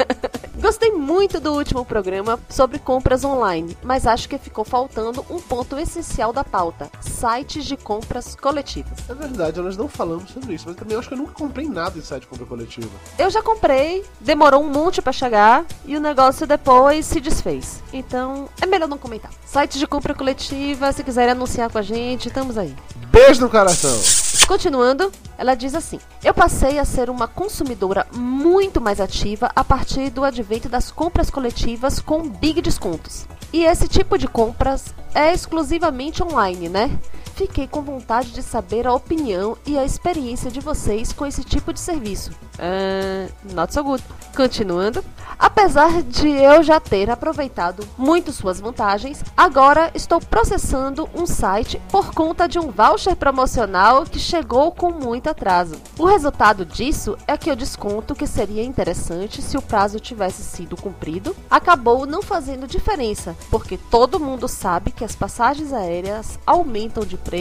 Gostei 0.58 0.90
muito 0.92 1.38
do 1.38 1.52
último 1.52 1.84
programa 1.84 2.40
sobre 2.48 2.78
compras 2.78 3.22
online, 3.22 3.76
mas 3.82 4.06
acho 4.06 4.26
que 4.30 4.38
ficou 4.38 4.64
faltando 4.64 5.26
um 5.28 5.38
ponto 5.38 5.78
essencial 5.78 6.32
da 6.32 6.42
pauta: 6.42 6.90
sites 7.02 7.66
de 7.66 7.76
compras 7.76 8.34
coletivas. 8.34 8.98
É 9.10 9.14
verdade, 9.14 9.60
nós 9.60 9.76
não 9.76 9.88
falamos 9.88 10.30
sobre 10.30 10.54
isso, 10.54 10.64
mas 10.66 10.76
também 10.76 10.96
acho 10.96 11.06
que 11.06 11.12
eu 11.12 11.18
nunca 11.18 11.32
comprei 11.32 11.68
nada 11.68 11.98
em 11.98 12.02
site 12.02 12.22
de 12.22 12.28
compra 12.28 12.46
coletiva. 12.46 12.88
Eu 13.18 13.28
já 13.28 13.42
comprei, 13.42 14.02
demorou 14.22 14.62
um 14.62 14.70
monte 14.70 15.02
pra 15.02 15.12
chegar 15.12 15.66
e 15.84 15.98
o 15.98 16.00
negócio 16.00 16.46
depois 16.46 17.04
se 17.04 17.20
desfez. 17.20 17.82
Então, 17.92 18.48
é 18.58 18.64
melhor 18.64 18.88
não 18.88 18.96
comentar. 18.96 19.32
Sites 19.44 19.78
de 19.78 19.86
compra 19.86 20.14
coletiva, 20.14 20.90
se 20.92 21.04
quiserem 21.04 21.32
anunciar 21.32 21.68
com 21.68 21.76
a 21.76 21.82
gente, 21.82 22.28
estamos 22.28 22.56
aí. 22.56 22.74
Beijo 23.10 23.42
no 23.42 23.50
coração! 23.50 24.21
Continuando, 24.52 25.10
ela 25.38 25.54
diz 25.54 25.74
assim: 25.74 25.98
Eu 26.22 26.34
passei 26.34 26.78
a 26.78 26.84
ser 26.84 27.08
uma 27.08 27.26
consumidora 27.26 28.06
muito 28.12 28.82
mais 28.82 29.00
ativa 29.00 29.50
a 29.56 29.64
partir 29.64 30.10
do 30.10 30.22
advento 30.22 30.68
das 30.68 30.90
compras 30.90 31.30
coletivas 31.30 32.00
com 32.00 32.28
big 32.28 32.60
descontos. 32.60 33.26
E 33.50 33.64
esse 33.64 33.88
tipo 33.88 34.18
de 34.18 34.28
compras 34.28 34.94
é 35.14 35.32
exclusivamente 35.32 36.22
online, 36.22 36.68
né? 36.68 36.90
Fiquei 37.42 37.66
com 37.66 37.82
vontade 37.82 38.30
de 38.30 38.40
saber 38.40 38.86
a 38.86 38.94
opinião 38.94 39.58
e 39.66 39.76
a 39.76 39.84
experiência 39.84 40.48
de 40.48 40.60
vocês 40.60 41.12
com 41.12 41.26
esse 41.26 41.42
tipo 41.42 41.72
de 41.72 41.80
serviço. 41.80 42.30
Ah, 42.56 43.28
not 43.52 43.74
so 43.74 43.82
good. 43.82 44.04
Continuando. 44.36 45.04
Apesar 45.36 46.02
de 46.02 46.28
eu 46.28 46.62
já 46.62 46.78
ter 46.78 47.10
aproveitado 47.10 47.84
muito 47.98 48.32
suas 48.32 48.60
vantagens, 48.60 49.24
agora 49.36 49.90
estou 49.92 50.20
processando 50.20 51.08
um 51.12 51.26
site 51.26 51.82
por 51.90 52.14
conta 52.14 52.46
de 52.46 52.60
um 52.60 52.70
voucher 52.70 53.16
promocional 53.16 54.04
que 54.04 54.20
chegou 54.20 54.70
com 54.70 54.92
muito 54.92 55.28
atraso. 55.28 55.74
O 55.98 56.04
resultado 56.04 56.64
disso 56.64 57.18
é 57.26 57.36
que 57.36 57.50
o 57.50 57.56
desconto 57.56 58.14
que 58.14 58.26
seria 58.26 58.62
interessante 58.62 59.42
se 59.42 59.56
o 59.56 59.62
prazo 59.62 59.98
tivesse 59.98 60.44
sido 60.44 60.76
cumprido 60.76 61.34
acabou 61.50 62.06
não 62.06 62.22
fazendo 62.22 62.68
diferença, 62.68 63.36
porque 63.50 63.76
todo 63.76 64.20
mundo 64.20 64.46
sabe 64.46 64.92
que 64.92 65.04
as 65.04 65.16
passagens 65.16 65.72
aéreas 65.72 66.38
aumentam 66.46 67.04
de 67.04 67.16
preço 67.16 67.31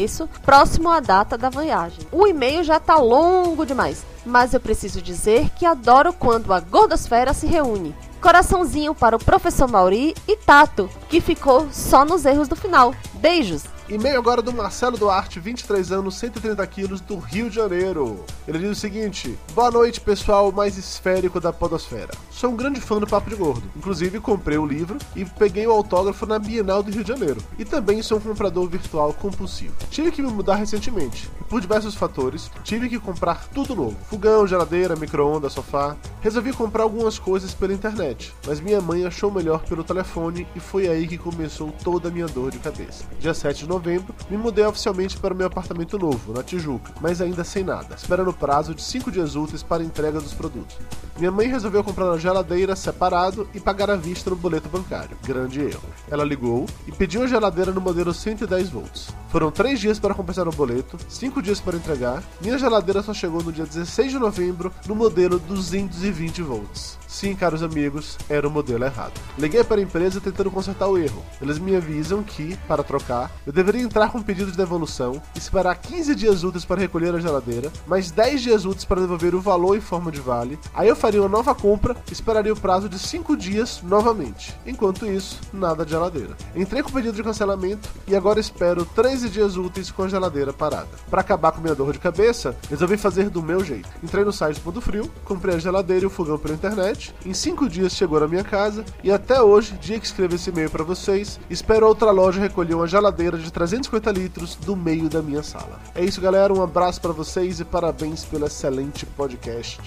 próximo 0.44 0.90
à 0.90 1.00
data 1.00 1.38
da 1.38 1.50
viagem. 1.50 2.06
O 2.12 2.26
e-mail 2.26 2.64
já 2.64 2.78
está 2.78 2.98
longo 2.98 3.66
demais, 3.66 4.06
mas 4.26 4.54
eu 4.54 4.60
preciso 4.60 5.02
dizer 5.02 5.50
que 5.52 5.66
adoro 5.66 6.14
quando 6.14 6.54
a 6.54 6.60
Gordosfera 6.60 7.34
se 7.34 7.46
reúne. 7.46 7.96
Coraçãozinho 8.22 8.94
para 8.94 9.16
o 9.16 9.24
professor 9.24 9.68
Mauri 9.68 10.14
e 10.28 10.38
Tato, 10.38 10.90
que 11.10 11.20
ficou 11.20 11.68
só 11.72 12.06
nos 12.06 12.26
erros 12.26 12.48
do 12.48 12.56
final. 12.56 12.94
Beijos! 13.16 13.64
E-mail 13.92 14.20
agora 14.20 14.42
do 14.42 14.54
Marcelo 14.54 14.98
Duarte, 14.98 15.38
23 15.38 15.92
anos, 15.92 16.16
130 16.16 16.66
quilos, 16.68 17.02
do 17.02 17.18
Rio 17.18 17.50
de 17.50 17.58
Janeiro. 17.58 18.24
Ele 18.48 18.60
diz 18.60 18.70
o 18.70 18.80
seguinte: 18.80 19.38
Boa 19.54 19.70
noite, 19.70 20.00
pessoal 20.00 20.50
mais 20.50 20.78
esférico 20.78 21.42
da 21.42 21.52
Podosfera. 21.52 22.14
Sou 22.32 22.52
um 22.52 22.56
grande 22.56 22.80
fã 22.80 23.02
do 23.02 23.06
Papo 23.06 23.30
de 23.30 23.36
Gordo. 23.36 23.70
Inclusive, 23.76 24.22
comprei 24.22 24.58
o 24.58 24.66
livro 24.66 24.98
e 25.14 25.26
peguei 25.26 25.68
o 25.68 25.74
autógrafo 25.74 26.26
na 26.26 26.40
Bienal 26.40 26.82
do 26.82 26.90
Rio 26.90 27.04
de 27.04 27.10
Janeiro. 27.10 27.44
E 27.60 27.66
também 27.66 28.02
sou 28.02 28.18
um 28.18 28.22
comprador 28.22 28.70
virtual 28.70 29.14
compulsivo. 29.14 29.76
Tive 29.90 30.10
que 30.10 30.22
me 30.22 30.32
mudar 30.32 30.56
recentemente. 30.56 31.30
E 31.42 31.44
por 31.44 31.60
diversos 31.60 31.94
fatores, 31.94 32.50
tive 32.64 32.88
que 32.88 32.98
comprar 32.98 33.46
tudo 33.50 33.76
novo: 33.76 33.98
fogão, 34.10 34.48
geladeira, 34.48 34.96
micro-ondas, 34.96 35.52
sofá. 35.52 35.98
Resolvi 36.22 36.54
comprar 36.54 36.84
algumas 36.84 37.20
coisas 37.20 37.54
pela 37.54 37.74
internet, 37.74 38.34
mas 38.48 38.62
minha 38.62 38.80
mãe 38.80 39.06
achou 39.06 39.30
melhor 39.30 39.64
pelo 39.66 39.84
telefone 39.84 40.48
e 40.56 40.62
foi 40.62 40.88
aí 40.88 41.08
que 41.08 41.18
começou 41.18 41.74
toda 41.84 42.08
a 42.08 42.12
minha 42.12 42.28
dor 42.28 42.52
de 42.52 42.60
cabeça. 42.60 43.04
Dia 43.20 43.34
7 43.34 43.64
de 43.64 43.68
novembro, 43.68 43.81
me 44.30 44.38
mudei 44.38 44.66
oficialmente 44.66 45.18
para 45.18 45.34
o 45.34 45.38
meu 45.38 45.48
apartamento 45.48 45.98
novo, 45.98 46.34
na 46.34 46.44
Tijuca, 46.44 46.94
mas 47.02 47.22
ainda 47.22 47.44
sem 47.44 47.64
nada, 47.64 47.96
esperando 47.96 48.30
o 48.30 48.34
prazo 48.34 48.76
de 48.76 48.82
5 48.82 49.12
dias 49.12 49.36
úteis 49.36 49.64
para 49.64 49.84
entrega 49.84 50.20
dos 50.20 50.34
produtos. 50.34 50.78
Minha 51.18 51.32
mãe 51.32 51.48
resolveu 51.48 51.84
comprar 51.84 52.10
a 52.10 52.18
geladeira 52.18 52.76
separado 52.76 53.48
e 53.54 53.60
pagar 53.60 53.90
à 53.90 53.96
vista 53.96 54.30
no 54.30 54.36
boleto 54.36 54.70
bancário. 54.70 55.18
Grande 55.24 55.62
erro. 55.62 55.84
Ela 56.10 56.24
ligou 56.24 56.66
e 56.88 56.92
pediu 56.92 57.24
a 57.24 57.28
geladeira 57.28 57.72
no 57.72 57.82
modelo 57.82 58.14
110 58.14 58.70
volts. 58.70 59.10
Foram 59.30 59.52
3 59.52 59.80
dias 59.80 60.00
para 60.00 60.16
compensar 60.16 60.48
o 60.48 60.52
boleto, 60.52 60.98
5 61.08 61.42
dias 61.42 61.60
para 61.60 61.78
entregar. 61.78 62.24
Minha 62.42 62.58
geladeira 62.58 63.04
só 63.04 63.14
chegou 63.14 63.44
no 63.44 63.52
dia 63.52 63.66
16 63.66 64.12
de 64.12 64.20
novembro 64.20 64.72
no 64.88 64.96
modelo 64.96 65.38
220 65.40 66.42
volts. 66.42 67.01
Sim, 67.12 67.36
caros 67.36 67.62
amigos, 67.62 68.18
era 68.30 68.48
o 68.48 68.50
modelo 68.50 68.86
errado. 68.86 69.20
Liguei 69.38 69.66
para 69.66 69.82
a 69.82 69.84
empresa 69.84 70.22
tentando 70.22 70.50
consertar 70.50 70.88
o 70.88 70.98
erro. 70.98 71.22
Eles 71.42 71.60
me 71.60 71.76
avisam 71.76 72.24
que, 72.24 72.56
para 72.70 72.84
trocar, 72.84 73.30
eu 73.46 73.52
deveria 73.52 73.82
entrar 73.82 74.10
com 74.10 74.20
um 74.20 74.24
pedido 74.24 74.50
de 74.50 74.58
devolução, 74.58 75.22
esperar 75.36 75.76
15 75.76 76.16
dias 76.16 76.46
úteis 76.46 76.64
para 76.64 76.80
recolher 76.80 77.14
a 77.14 77.20
geladeira, 77.20 77.70
mais 77.86 78.12
10 78.12 78.42
dias 78.42 78.64
úteis 78.64 78.86
para 78.86 79.02
devolver 79.02 79.36
o 79.36 79.42
valor 79.42 79.76
em 79.76 79.82
forma 79.82 80.10
de 80.10 80.22
vale. 80.22 80.58
Aí 80.74 80.88
eu 80.88 80.96
faria 80.96 81.22
uma 81.22 81.28
nova 81.28 81.54
compra 81.54 81.98
e 82.10 82.14
esperaria 82.14 82.54
o 82.54 82.60
prazo 82.60 82.88
de 82.88 82.98
5 82.98 83.36
dias 83.36 83.82
novamente. 83.84 84.58
Enquanto 84.66 85.06
isso, 85.06 85.38
nada 85.52 85.84
de 85.84 85.92
geladeira. 85.92 86.38
Entrei 86.56 86.82
com 86.82 86.90
o 86.90 86.94
pedido 86.94 87.18
de 87.18 87.24
cancelamento 87.24 87.90
e 88.08 88.16
agora 88.16 88.40
espero 88.40 88.86
13 88.86 89.30
dias 89.30 89.58
úteis 89.58 89.92
com 89.92 90.04
a 90.04 90.08
geladeira 90.08 90.54
parada. 90.54 90.90
Para 91.10 91.20
acabar 91.20 91.52
com 91.52 91.60
minha 91.60 91.76
dor 91.76 91.92
de 91.92 92.00
cabeça, 92.00 92.56
resolvi 92.70 92.96
fazer 92.96 93.30
do 93.30 93.44
meu 93.44 93.66
jeito. 93.66 93.90
Entrei 94.02 94.24
no 94.24 94.32
site 94.32 94.62
Ponto 94.62 94.80
Frio, 94.80 95.12
comprei 95.26 95.56
a 95.56 95.60
geladeira 95.60 96.06
e 96.06 96.08
o 96.08 96.10
fogão 96.10 96.38
pela 96.38 96.54
internet. 96.54 97.01
Em 97.26 97.34
5 97.34 97.68
dias 97.70 97.94
chegou 97.94 98.20
na 98.20 98.28
minha 98.28 98.44
casa 98.44 98.84
e 99.04 99.12
até 99.12 99.42
hoje, 99.42 99.74
dia 99.74 100.00
que 100.00 100.06
escrevo 100.06 100.36
esse 100.36 100.50
e-mail 100.50 100.70
para 100.70 100.84
vocês, 100.84 101.40
espero 101.50 101.88
outra 101.88 102.12
loja 102.12 102.40
recolher 102.40 102.76
uma 102.76 102.88
geladeira 102.88 103.38
de 103.38 103.52
350 103.52 104.12
litros 104.12 104.56
do 104.56 104.76
meio 104.76 105.10
da 105.10 105.22
minha 105.22 105.44
sala. 105.44 105.80
É 105.96 106.04
isso, 106.04 106.22
galera. 106.22 106.54
Um 106.54 106.62
abraço 106.62 107.02
para 107.02 107.12
vocês 107.12 107.60
e 107.60 107.66
parabéns 107.66 108.26
pelo 108.26 108.46
excelente 108.46 109.06
podcast. 109.06 109.80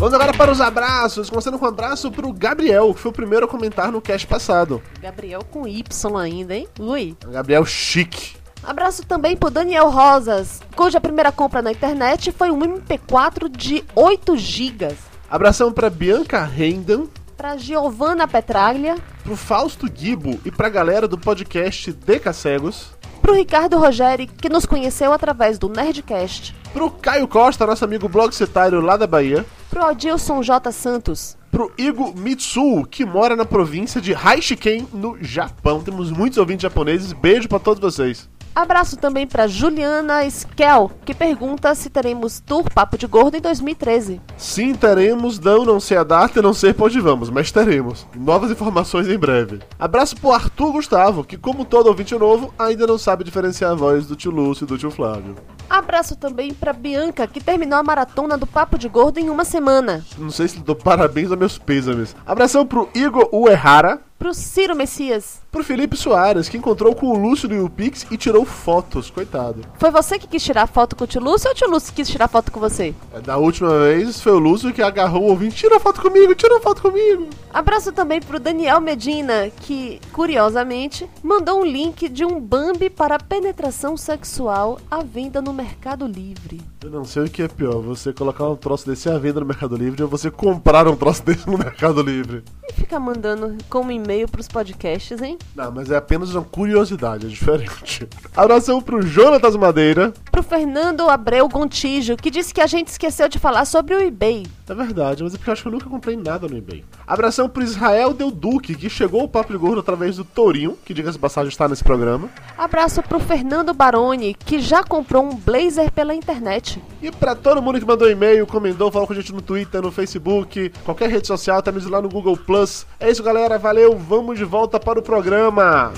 Vamos 0.00 0.14
agora 0.14 0.32
para 0.32 0.50
os 0.50 0.62
abraços, 0.62 1.28
começando 1.28 1.58
com 1.58 1.66
um 1.66 1.68
abraço 1.68 2.10
pro 2.10 2.32
Gabriel, 2.32 2.94
que 2.94 3.00
foi 3.00 3.10
o 3.10 3.14
primeiro 3.14 3.44
a 3.44 3.48
comentar 3.48 3.92
no 3.92 4.00
cast 4.00 4.26
passado. 4.26 4.80
Gabriel 4.98 5.44
com 5.44 5.68
Y 5.68 6.16
ainda, 6.16 6.54
hein? 6.54 6.66
Ui. 6.78 7.14
Gabriel 7.30 7.66
chique. 7.66 8.39
Abraço 8.62 9.04
também 9.04 9.36
pro 9.36 9.50
Daniel 9.50 9.90
Rosas, 9.90 10.60
cuja 10.76 11.00
primeira 11.00 11.32
compra 11.32 11.62
na 11.62 11.72
internet 11.72 12.30
foi 12.30 12.50
um 12.50 12.60
MP4 12.60 13.48
de 13.48 13.84
8 13.94 14.36
GB. 14.36 14.94
Abração 15.30 15.72
para 15.72 15.88
Bianca 15.88 16.44
Rendon, 16.44 17.06
Pra 17.36 17.56
Giovanna 17.56 18.28
Petraglia, 18.28 18.96
pro 19.24 19.34
Fausto 19.34 19.88
Gibo 19.92 20.38
e 20.44 20.50
pra 20.50 20.68
galera 20.68 21.08
do 21.08 21.16
podcast 21.16 21.90
Deca 21.90 22.34
Cegos, 22.34 22.88
pro 23.22 23.32
Ricardo 23.32 23.78
Rogeri, 23.78 24.26
que 24.26 24.50
nos 24.50 24.66
conheceu 24.66 25.10
através 25.10 25.58
do 25.58 25.66
Nerdcast, 25.66 26.54
pro 26.70 26.90
Caio 26.90 27.26
Costa, 27.26 27.66
nosso 27.66 27.82
amigo 27.82 28.10
blogcetário 28.10 28.82
lá 28.82 28.98
da 28.98 29.06
Bahia, 29.06 29.46
pro 29.70 29.82
Adilson 29.86 30.42
J. 30.42 30.70
Santos, 30.70 31.34
pro 31.50 31.72
Igo 31.78 32.12
Mitsuo, 32.14 32.86
que 32.86 33.04
mora 33.06 33.34
na 33.34 33.44
província 33.44 34.00
de 34.00 34.14
Haishiken, 34.14 34.86
no 34.92 35.16
Japão. 35.20 35.82
Temos 35.82 36.10
muitos 36.10 36.38
ouvintes 36.38 36.62
japoneses. 36.62 37.12
Beijo 37.12 37.48
pra 37.48 37.58
todos 37.58 37.80
vocês. 37.80 38.28
Abraço 38.54 38.96
também 38.96 39.26
para 39.26 39.46
Juliana 39.46 40.24
Skel, 40.26 40.90
que 41.04 41.14
pergunta 41.14 41.74
se 41.74 41.88
teremos 41.88 42.40
tour 42.40 42.64
Papo 42.72 42.98
de 42.98 43.06
Gordo 43.06 43.36
em 43.36 43.40
2013. 43.40 44.20
Sim, 44.36 44.74
teremos, 44.74 45.38
não, 45.38 45.64
não 45.64 45.78
sei 45.78 45.96
a 45.96 46.04
data 46.04 46.38
e 46.38 46.42
não 46.42 46.52
sei 46.52 46.72
pra 46.72 46.86
onde 46.86 47.00
vamos, 47.00 47.30
mas 47.30 47.52
teremos. 47.52 48.06
Novas 48.14 48.50
informações 48.50 49.08
em 49.08 49.18
breve. 49.18 49.60
Abraço 49.78 50.16
pro 50.16 50.32
Arthur 50.32 50.72
Gustavo, 50.72 51.24
que 51.24 51.36
como 51.36 51.64
todo 51.64 51.86
ouvinte 51.86 52.14
novo, 52.18 52.52
ainda 52.58 52.86
não 52.86 52.98
sabe 52.98 53.24
diferenciar 53.24 53.70
a 53.70 53.76
voz 53.76 54.06
do 54.06 54.16
tio 54.16 54.30
Lúcio 54.30 54.64
e 54.64 54.66
do 54.66 54.76
tio 54.76 54.90
Flávio. 54.90 55.36
Abraço 55.68 56.16
também 56.16 56.52
para 56.52 56.72
Bianca, 56.72 57.28
que 57.28 57.40
terminou 57.40 57.78
a 57.78 57.82
maratona 57.82 58.36
do 58.36 58.46
Papo 58.46 58.76
de 58.76 58.88
Gordo 58.88 59.18
em 59.18 59.30
uma 59.30 59.44
semana. 59.44 60.04
Não 60.18 60.30
sei 60.30 60.48
se 60.48 60.58
dou 60.58 60.74
parabéns 60.74 61.30
ou 61.30 61.36
meus 61.36 61.56
pêsames. 61.56 62.16
Abração 62.26 62.66
pro 62.66 62.88
Igor 62.92 63.28
Uehara, 63.32 64.00
Pro 64.20 64.34
Ciro 64.34 64.76
Messias. 64.76 65.40
pro 65.50 65.64
Felipe 65.64 65.96
Soares, 65.96 66.46
que 66.46 66.58
encontrou 66.58 66.94
com 66.94 67.06
o 67.06 67.18
Lúcio 67.18 67.48
do 67.48 67.54
YouPix 67.54 68.06
e 68.10 68.18
tirou 68.18 68.44
fotos, 68.44 69.08
coitado. 69.10 69.62
Foi 69.78 69.90
você 69.90 70.18
que 70.18 70.26
quis 70.28 70.44
tirar 70.44 70.66
foto 70.66 70.94
com 70.94 71.04
o 71.04 71.06
tio 71.06 71.22
Lúcio 71.22 71.48
ou 71.48 71.54
o 71.54 71.56
tio 71.56 71.68
Lúcio 71.70 71.94
quis 71.94 72.06
tirar 72.06 72.28
foto 72.28 72.52
com 72.52 72.60
você? 72.60 72.94
É, 73.14 73.20
Da 73.20 73.38
última 73.38 73.70
vez 73.78 74.20
foi 74.20 74.32
o 74.32 74.38
Lúcio 74.38 74.74
que 74.74 74.82
agarrou 74.82 75.22
o 75.22 75.30
ouvinte, 75.30 75.56
tira 75.56 75.80
foto 75.80 76.02
comigo, 76.02 76.34
tira 76.34 76.60
foto 76.60 76.82
comigo. 76.82 77.30
Abraço 77.52 77.92
também 77.92 78.20
pro 78.20 78.38
Daniel 78.38 78.78
Medina, 78.80 79.50
que, 79.62 79.98
curiosamente, 80.12 81.08
mandou 81.22 81.60
um 81.62 81.64
link 81.64 82.06
de 82.08 82.22
um 82.24 82.38
Bambi 82.38 82.90
para 82.90 83.18
penetração 83.18 83.96
sexual 83.96 84.78
à 84.90 85.02
venda 85.02 85.40
no 85.40 85.54
Mercado 85.54 86.06
Livre. 86.06 86.60
Eu 86.82 86.88
não 86.88 87.04
sei 87.04 87.24
o 87.24 87.28
que 87.28 87.42
é 87.42 87.48
pior, 87.48 87.82
você 87.82 88.10
colocar 88.10 88.48
um 88.48 88.56
troço 88.56 88.86
desse 88.86 89.06
à 89.10 89.18
venda 89.18 89.38
no 89.38 89.44
Mercado 89.44 89.76
Livre 89.76 90.02
ou 90.02 90.08
você 90.08 90.30
comprar 90.30 90.88
um 90.88 90.96
troço 90.96 91.22
desse 91.26 91.46
no 91.46 91.58
Mercado 91.58 92.00
Livre. 92.00 92.42
E 92.66 92.72
fica 92.72 92.98
mandando 92.98 93.58
como 93.68 93.92
e-mail 93.92 94.26
pros 94.26 94.48
podcasts, 94.48 95.20
hein? 95.20 95.36
Não, 95.54 95.70
mas 95.70 95.90
é 95.90 95.96
apenas 95.96 96.34
uma 96.34 96.42
curiosidade, 96.42 97.26
é 97.26 97.28
diferente. 97.28 98.08
Abração 98.34 98.80
pro 98.80 99.02
Jonatas 99.02 99.56
Madeira. 99.56 100.14
Pro 100.30 100.42
Fernando 100.42 101.02
Abreu 101.02 101.46
Gontijo, 101.50 102.16
que 102.16 102.30
disse 102.30 102.54
que 102.54 102.62
a 102.62 102.66
gente 102.66 102.88
esqueceu 102.88 103.28
de 103.28 103.38
falar 103.38 103.66
sobre 103.66 103.94
o 103.94 104.00
eBay. 104.00 104.46
É 104.70 104.74
verdade, 104.74 105.24
mas 105.24 105.34
é 105.34 105.36
porque 105.36 105.50
eu 105.50 105.52
acho 105.52 105.62
que 105.62 105.68
eu 105.68 105.72
nunca 105.72 105.90
comprei 105.90 106.16
nada 106.16 106.46
no 106.46 106.56
eBay. 106.56 106.84
Abração 107.04 107.48
pro 107.48 107.60
Israel 107.60 108.14
Del 108.14 108.30
Duque, 108.30 108.76
que 108.76 108.88
chegou 108.88 109.22
ao 109.22 109.28
Papo 109.28 109.52
de 109.52 109.58
Gordo 109.58 109.80
através 109.80 110.16
do 110.16 110.24
Tourinho, 110.24 110.78
que 110.84 110.94
diga-se 110.94 111.14
de 111.16 111.18
passagem 111.18 111.48
está 111.48 111.66
nesse 111.66 111.82
programa. 111.82 112.30
Abraço 112.56 113.02
pro 113.02 113.18
Fernando 113.18 113.74
Baroni, 113.74 114.32
que 114.32 114.60
já 114.60 114.84
comprou 114.84 115.24
um 115.24 115.34
blazer 115.34 115.90
pela 115.90 116.14
internet. 116.14 116.80
E 117.02 117.10
pra 117.10 117.34
todo 117.34 117.60
mundo 117.60 117.80
que 117.80 117.84
mandou 117.84 118.08
e-mail, 118.08 118.46
comentou, 118.46 118.92
falou 118.92 119.08
com 119.08 119.12
a 119.12 119.16
gente 119.16 119.32
no 119.32 119.42
Twitter, 119.42 119.82
no 119.82 119.90
Facebook, 119.90 120.72
qualquer 120.84 121.10
rede 121.10 121.26
social, 121.26 121.58
até 121.58 121.72
mesmo 121.72 121.90
lá 121.90 122.00
no 122.00 122.08
Google 122.08 122.36
Plus. 122.36 122.86
É 123.00 123.10
isso, 123.10 123.24
galera. 123.24 123.58
Valeu. 123.58 123.98
Vamos 123.98 124.38
de 124.38 124.44
volta 124.44 124.78
para 124.78 125.00
o 125.00 125.02
programa. 125.02 125.92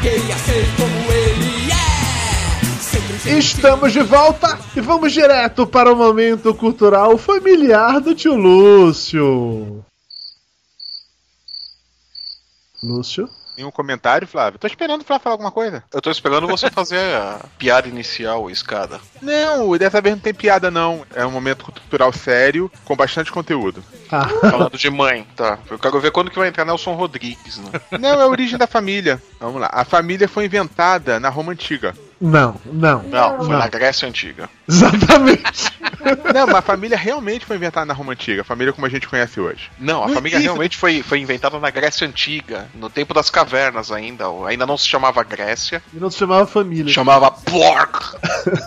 Queria 0.00 0.36
ser 0.38 0.64
como 0.76 1.12
ele 1.12 1.72
é. 1.72 3.38
Estamos 3.38 3.92
de 3.92 4.02
volta 4.02 4.58
e 4.76 4.80
vamos 4.80 5.12
direto 5.12 5.66
para 5.66 5.92
o 5.92 5.96
momento 5.96 6.54
cultural 6.54 7.18
familiar 7.18 8.00
do 8.00 8.14
tio 8.14 8.36
Lúcio. 8.36 9.84
Lúcio? 12.82 13.28
Nenhum 13.58 13.72
comentário, 13.72 14.28
Flávio? 14.28 14.56
Tô 14.56 14.68
esperando 14.68 15.00
o 15.00 15.04
Flávio 15.04 15.24
falar 15.24 15.34
alguma 15.34 15.50
coisa. 15.50 15.82
Eu 15.92 16.00
tô 16.00 16.12
esperando 16.12 16.46
você 16.46 16.70
fazer 16.70 17.00
a 17.16 17.40
piada 17.58 17.88
inicial, 17.88 18.48
escada. 18.48 19.00
Não, 19.20 19.76
dessa 19.76 20.00
vez 20.00 20.14
não 20.14 20.22
tem 20.22 20.32
piada, 20.32 20.70
não. 20.70 21.04
É 21.12 21.26
um 21.26 21.30
momento 21.32 21.64
cultural 21.64 22.12
sério, 22.12 22.70
com 22.84 22.94
bastante 22.94 23.32
conteúdo. 23.32 23.82
Ah, 24.12 24.28
Falando 24.48 24.78
de 24.78 24.88
mãe, 24.88 25.26
tá. 25.34 25.58
Eu 25.68 25.76
quero 25.76 25.98
ver 25.98 26.12
quando 26.12 26.30
que 26.30 26.38
vai 26.38 26.46
entrar 26.46 26.64
Nelson 26.64 26.94
Rodrigues, 26.94 27.58
né? 27.58 27.98
Não, 27.98 28.20
é 28.20 28.22
a 28.22 28.28
origem 28.28 28.56
da 28.56 28.68
família. 28.68 29.20
Vamos 29.40 29.60
lá. 29.60 29.68
A 29.72 29.84
família 29.84 30.28
foi 30.28 30.44
inventada 30.44 31.18
na 31.18 31.28
Roma 31.28 31.50
Antiga. 31.50 31.96
não, 32.20 32.54
não. 32.64 33.02
Não, 33.02 33.38
foi 33.38 33.48
Não. 33.48 33.58
na 33.58 33.66
Grécia 33.66 34.06
Antiga. 34.08 34.48
Exatamente. 34.72 35.72
Não, 36.34 36.46
mas 36.46 36.56
a 36.56 36.62
família 36.62 36.96
realmente 36.96 37.44
foi 37.46 37.56
inventada 37.56 37.86
na 37.86 37.94
Roma 37.94 38.12
Antiga. 38.12 38.42
A 38.42 38.44
família 38.44 38.72
como 38.72 38.86
a 38.86 38.90
gente 38.90 39.08
conhece 39.08 39.40
hoje. 39.40 39.70
Não, 39.78 40.04
a 40.04 40.08
família 40.10 40.38
realmente 40.38 40.76
foi, 40.76 41.02
foi 41.02 41.18
inventada 41.20 41.58
na 41.58 41.70
Grécia 41.70 42.06
Antiga, 42.06 42.68
no 42.74 42.88
tempo 42.88 43.12
das 43.14 43.30
cavernas 43.30 43.90
ainda. 43.90 44.24
Ainda 44.46 44.66
não 44.66 44.76
se 44.76 44.86
chamava 44.86 45.22
Grécia, 45.24 45.82
E 45.92 45.96
não 45.98 46.10
se 46.10 46.18
chamava 46.18 46.46
família. 46.46 46.92
chamava 46.92 47.30
Pork. 47.30 48.16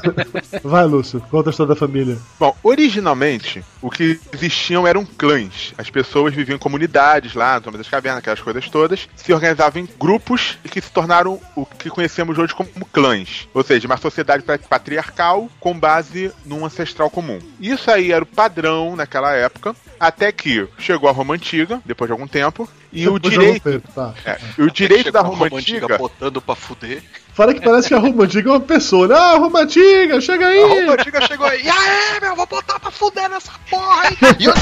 Vai, 0.64 0.86
Lúcio, 0.86 1.22
conta 1.30 1.50
a 1.50 1.52
história 1.52 1.74
da 1.74 1.80
família. 1.80 2.18
Bom, 2.40 2.56
originalmente, 2.64 3.64
o 3.82 3.90
que 3.90 4.20
existiam 4.34 4.86
eram 4.88 5.06
clãs. 5.06 5.74
As 5.78 5.90
pessoas 5.90 6.34
viviam 6.34 6.56
em 6.56 6.60
comunidades 6.60 7.34
lá, 7.34 7.60
no 7.64 7.72
das 7.72 7.88
cavernas, 7.88 8.20
aquelas 8.20 8.42
coisas 8.42 8.68
todas, 8.70 9.08
se 9.16 9.32
organizavam 9.34 9.82
em 9.82 9.90
grupos 10.00 10.58
e 10.64 10.70
que 10.70 10.82
se 10.82 10.92
tornaram 10.92 11.40
o 11.56 11.66
que 11.66 11.90
conhecemos 11.90 12.38
hoje 12.38 12.54
como 12.54 12.70
clãs. 12.92 13.48
Ou 13.54 13.64
seja, 13.64 13.88
uma 13.88 13.98
sociedade 13.98 14.44
pat- 14.44 14.68
patriarcal 14.68 15.50
com 15.60 15.78
base 15.92 16.32
num 16.46 16.66
ancestral 16.66 17.10
comum. 17.10 17.40
Isso 17.60 17.92
aí 17.92 18.14
era 18.14 18.24
o 18.24 18.28
padrão 18.28 18.96
naquela 18.96 19.34
época, 19.34 19.76
até 20.00 20.32
que 20.32 20.66
chegou 20.80 21.10
a 21.10 21.12
Roma 21.12 21.34
Antiga, 21.34 21.82
depois 21.86 22.08
de 22.08 22.14
algum 22.14 22.28
tempo, 22.28 22.68
e 22.94 23.08
o 23.08 23.20
Depois 23.20 23.34
direito, 23.34 23.68
eu 23.68 23.72
vou 23.74 23.82
ter, 23.82 23.94
tá. 23.94 24.14
é, 24.26 24.40
o 24.58 24.72
direito 24.72 25.12
da 25.12 25.20
Chegou 25.20 25.34
a 25.34 25.38
Roma 25.38 25.58
Antiga 25.58 25.98
botando 25.98 26.42
pra 26.42 26.56
fuder. 26.56 27.04
Fala 27.34 27.54
que 27.54 27.62
parece 27.62 27.90
que 27.90 27.94
a 27.94 28.00
Roma 28.00 28.24
Antiga 28.24 28.50
é 28.50 28.54
uma 28.54 28.60
pessoa, 28.60 29.08
né? 29.08 29.16
Ah, 29.16 29.38
Roma 29.38 29.60
Antiga, 29.62 30.22
chega 30.22 30.48
aí! 30.48 30.64
A 30.64 30.68
Roma 30.68 30.94
Antiga 30.94 31.28
chegou 31.28 31.46
aí. 31.46 31.62
E 31.62 31.70
aí, 31.70 32.22
meu, 32.22 32.36
vou 32.36 32.48
botar 32.48 32.80
pra 32.80 32.92
fuder 32.92 33.30
nessa 33.30 33.52
porra 33.70 34.02
aí. 34.04 34.18
E 34.40 34.46
eu 34.46 34.54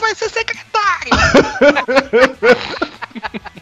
vai 0.00 0.14
ser 0.14 0.30
secretário. 0.30 1.10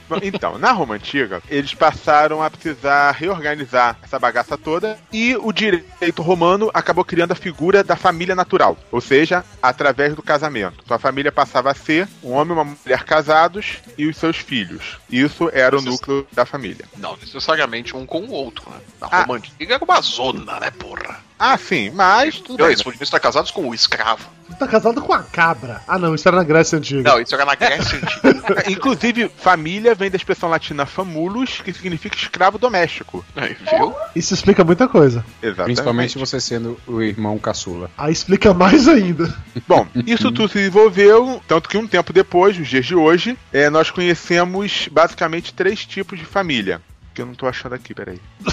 Bom, 0.09 0.19
Então, 0.23 0.59
na 0.59 0.73
Roma 0.73 0.95
Antiga, 0.95 1.43
eles 1.49 1.75
passaram 1.75 2.43
a 2.43 2.51
precisar 2.51 3.11
reorganizar 3.13 3.97
essa 4.03 4.19
bagaça 4.19 4.57
toda 4.59 4.99
e 5.13 5.37
o 5.37 5.53
direito 5.53 6.23
romano 6.23 6.71
acabou 6.75 7.05
criando 7.05 7.33
a 7.33 7.37
figura 7.37 7.83
da 7.85 7.97
família 7.97 8.35
natural, 8.35 8.77
ou 8.91 9.01
seja, 9.01 9.45
através 9.63 10.15
do 10.15 10.23
casamento. 10.23 10.83
Então 10.85 10.97
a 10.97 11.01
família 11.01 11.31
passava 11.33 11.71
a 11.71 11.75
ser 11.75 12.09
um 12.23 12.33
homem 12.33 12.57
e 12.57 12.59
uma 12.61 12.65
mulher 12.65 13.05
casados 13.05 13.79
e 13.97 14.07
os 14.07 14.17
seus 14.17 14.37
filhos. 14.37 14.99
Isso 15.11 15.51
era 15.53 15.79
o 15.79 15.83
núcleo 15.83 16.27
da 16.33 16.45
família. 16.45 16.85
Não 16.97 17.17
necessariamente 17.17 17.97
um 17.97 18.05
com 18.07 18.21
o 18.21 18.31
outro, 18.31 18.69
né? 18.71 18.81
Na 19.01 19.09
Ah. 19.11 19.21
Roma 19.23 19.37
Antiga 19.37 19.75
era 19.75 19.85
uma 19.85 20.01
zona, 20.01 20.61
né, 20.61 20.71
porra? 20.71 21.26
Ah, 21.39 21.57
sim, 21.59 21.91
mas 21.91 22.41
tudo 22.41 22.59
bem. 22.59 22.69
Eles 22.69 22.83
podiam 22.83 23.03
estar 23.03 23.21
casados 23.21 23.51
com 23.51 23.69
o 23.69 23.75
escravo. 23.75 24.37
Tá 24.59 24.67
casado 24.67 25.03
com 25.03 25.13
a 25.13 25.23
cabra. 25.23 25.83
Ah, 25.87 25.99
não, 25.99 26.15
isso 26.15 26.27
era 26.27 26.37
na 26.37 26.45
Grécia 26.45 26.79
Antiga. 26.79 27.03
Não, 27.03 27.21
isso 27.21 27.35
era 27.35 27.45
na 27.45 27.55
Grécia 27.55 27.99
Antiga. 28.23 28.71
Inclusive, 28.71 29.29
família 29.37 29.95
vem 29.95 30.11
da 30.11 30.17
expressão 30.17 30.49
latina 30.49 30.87
famulus, 30.87 31.61
que 31.61 31.73
significa 31.73 32.17
escravo 32.17 32.57
doméstico. 32.57 33.25
Aí, 33.35 33.55
viu? 33.55 33.95
Isso 34.15 34.33
explica 34.33 34.65
muita 34.65 34.89
coisa. 34.89 35.25
Exatamente. 35.43 35.65
Principalmente 35.65 36.19
você 36.19 36.41
sendo 36.41 36.79
o 36.87 37.03
irmão 37.03 37.39
caçula. 37.39 37.91
Aí 37.99 38.13
explica 38.13 38.55
mais 38.55 38.89
ainda. 38.89 39.35
Bom, 39.67 39.87
isso 40.07 40.31
tudo 40.31 40.49
se 40.49 40.59
desenvolveu, 40.59 41.43
tanto 41.47 41.69
que 41.69 41.77
um 41.77 41.87
tempo 41.87 42.13
depois, 42.13 42.57
nos 42.57 42.69
dias 42.69 42.87
de 42.87 42.95
hoje, 42.95 43.37
é, 43.53 43.69
nós 43.69 43.91
conhecemos 43.91 44.89
basicamente 44.91 45.53
três 45.53 45.85
tipos 45.85 46.19
de 46.19 46.25
família. 46.25 46.81
Que 47.17 47.23
eu 47.23 47.27
não 47.27 47.35
tô 47.35 47.47
achando 47.47 47.75
aqui, 47.75 47.95
peraí. 47.95 48.21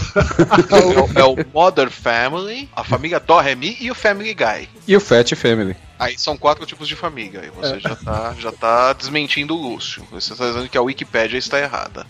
É 1.15 1.19
o, 1.19 1.19
é 1.19 1.23
o 1.23 1.45
Mother 1.53 1.89
Family, 1.89 2.69
a 2.73 2.83
família 2.83 3.19
Doremi 3.19 3.75
e 3.81 3.91
o 3.91 3.95
Family 3.95 4.33
Guy. 4.33 4.69
E 4.87 4.95
o 4.95 5.01
Fat 5.01 5.33
Family. 5.35 5.75
Aí 5.99 6.17
são 6.17 6.37
quatro 6.37 6.65
tipos 6.65 6.87
de 6.87 6.95
família. 6.95 7.43
E 7.43 7.49
você 7.49 7.79
já, 7.79 7.95
tá, 7.95 8.35
já 8.39 8.51
tá 8.51 8.93
desmentindo 8.93 9.53
o 9.53 9.61
Lúcio. 9.61 10.05
Você 10.11 10.31
está 10.31 10.47
dizendo 10.47 10.69
que 10.69 10.77
a 10.77 10.81
Wikipédia 10.81 11.37
está 11.37 11.59
errada. 11.59 12.05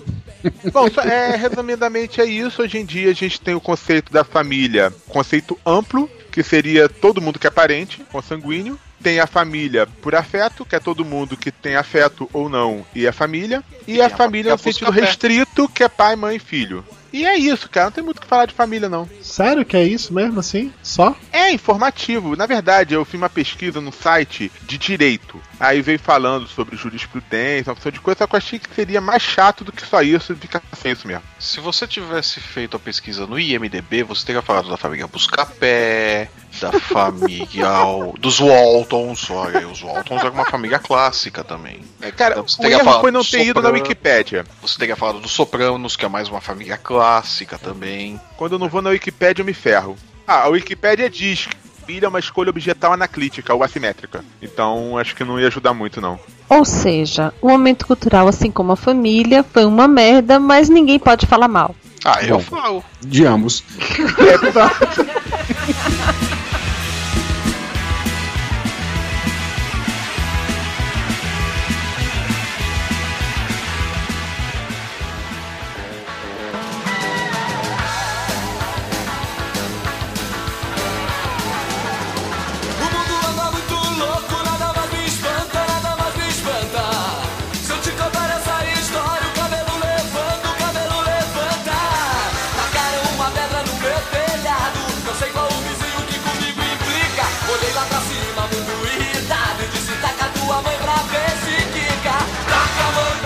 Bom, 0.72 0.88
é, 1.04 1.36
resumidamente 1.36 2.22
é 2.22 2.26
isso. 2.26 2.62
Hoje 2.62 2.78
em 2.78 2.86
dia 2.86 3.10
a 3.10 3.16
gente 3.16 3.42
tem 3.42 3.56
o 3.56 3.62
conceito 3.62 4.12
da 4.12 4.24
família, 4.24 4.94
conceito 5.08 5.58
amplo, 5.66 6.10
que 6.32 6.44
seria 6.44 6.88
todo 6.88 7.22
mundo 7.22 7.40
que 7.40 7.48
é 7.48 7.52
parente, 7.52 8.04
consanguíneo. 8.12 8.78
Tem 9.04 9.20
a 9.20 9.28
família 9.28 9.86
por 10.02 10.16
afeto, 10.16 10.66
que 10.66 10.76
é 10.76 10.80
todo 10.80 11.04
mundo 11.04 11.36
que 11.36 11.52
tem 11.52 11.76
afeto 11.76 12.30
ou 12.32 12.48
não, 12.48 12.86
e 12.96 13.06
é 13.06 13.12
família. 13.12 13.62
E, 13.86 13.96
E 13.96 14.02
a 14.02 14.10
família 14.10 14.54
no 14.54 14.58
sentido 14.58 14.90
restrito, 14.90 15.68
que 15.68 15.84
é 15.84 15.90
pai, 15.90 16.16
mãe 16.16 16.38
e 16.38 16.40
filho. 16.40 16.86
E 17.14 17.24
é 17.28 17.38
isso, 17.38 17.70
cara. 17.70 17.86
Não 17.86 17.92
tem 17.92 18.04
muito 18.04 18.18
o 18.18 18.22
que 18.22 18.28
falar 18.28 18.48
de 18.48 18.56
família, 18.56 18.90
não. 18.90 19.08
Sério 19.22 19.64
que 19.64 19.78
é 19.78 19.84
isso 19.84 20.12
mesmo, 20.12 20.40
assim? 20.40 20.74
Só? 20.82 21.16
É 21.32 21.52
informativo. 21.52 22.36
Na 22.36 22.48
verdade, 22.48 22.96
eu 22.96 23.06
fiz 23.06 23.22
uma 23.22 23.30
pesquisa 23.30 23.80
no 23.80 23.92
site 23.94 24.52
de 24.64 24.80
direito. 24.80 25.40
Aí 25.60 25.80
veio 25.80 26.00
falando 26.00 26.48
sobre 26.48 26.76
jurisprudência, 26.76 27.70
uma 27.70 27.74
opção 27.74 27.92
de 27.92 28.02
coisa, 28.02 28.18
só 28.18 28.28
que 28.28 28.34
eu 28.36 28.38
achei 28.38 28.58
que 28.58 28.74
seria 28.74 29.00
mais 29.00 29.22
chato 29.22 29.64
do 29.64 29.72
que 29.72 29.86
só 29.86 30.02
isso 30.02 30.34
e 30.34 30.36
ficar 30.36 30.62
sem 30.76 30.92
isso 30.92 31.08
mesmo. 31.08 31.22
Se 31.38 31.60
você 31.60 31.86
tivesse 31.86 32.40
feito 32.40 32.76
a 32.76 32.80
pesquisa 32.80 33.28
no 33.28 33.40
IMDB, 33.40 34.02
você 34.02 34.26
teria 34.26 34.42
falado 34.42 34.70
da 34.70 34.78
família 34.78 35.06
Buscapé, 35.06 36.30
da 36.60 36.72
família. 36.72 37.68
dos 38.20 38.40
Waltons. 38.40 39.30
Olha, 39.30 39.68
os 39.68 39.82
Waltons 39.82 40.20
era 40.20 40.32
uma 40.32 40.46
família 40.46 40.80
clássica 40.80 41.44
também. 41.44 41.82
É, 42.02 42.12
cara, 42.12 42.34
Então, 42.34 42.48
você 42.48 42.56
o 42.56 42.62
teria 42.62 42.78
erro 42.78 42.86
falado 42.86 43.02
foi 43.02 43.12
não 43.12 43.22
do 43.22 43.30
ter 43.30 43.42
ido 43.42 43.62
na 43.62 43.68
Soprano. 43.68 43.74
Wikipédia. 43.78 44.46
Você 44.64 44.80
teria 44.80 44.96
falado 44.96 45.20
dos 45.20 45.32
Sopranos, 45.32 45.96
que 45.96 46.06
é 46.06 46.10
mais 46.10 46.28
uma 46.28 46.42
família 46.42 46.76
clássica 46.76 47.03
também. 47.62 48.20
Quando 48.38 48.54
eu 48.54 48.60
não 48.60 48.70
vou 48.70 48.82
na 48.82 48.90
Wikipédia, 48.92 49.42
eu 49.42 49.46
me 49.46 49.54
ferro. 49.54 49.96
Ah, 50.28 50.44
a 50.44 50.48
Wikipédia 50.48 51.10
diz 51.10 51.48
que 51.48 51.64
filho 51.86 52.06
é 52.06 52.08
uma 52.08 52.20
escolha 52.20 52.50
objetal 52.50 52.94
analítica 52.94 53.54
ou 53.54 53.64
assimétrica. 53.64 54.24
Então, 54.42 54.98
acho 54.98 55.16
que 55.16 55.24
não 55.24 55.40
ia 55.40 55.48
ajudar 55.48 55.74
muito, 55.74 56.00
não. 56.00 56.20
Ou 56.50 56.64
seja, 56.64 57.34
o 57.42 57.50
momento 57.50 57.86
cultural, 57.86 58.28
assim 58.28 58.52
como 58.52 58.72
a 58.72 58.76
família, 58.76 59.44
foi 59.44 59.66
uma 59.66 59.88
merda, 59.88 60.40
mas 60.40 60.70
ninguém 60.70 61.00
pode 61.00 61.26
falar 61.26 61.48
mal. 61.48 61.76
Ah, 62.06 62.22
eu 62.24 62.38
Bom. 62.38 62.44
falo. 62.44 62.84
De 63.02 63.26
ambos. 63.26 63.64
O 65.54 66.13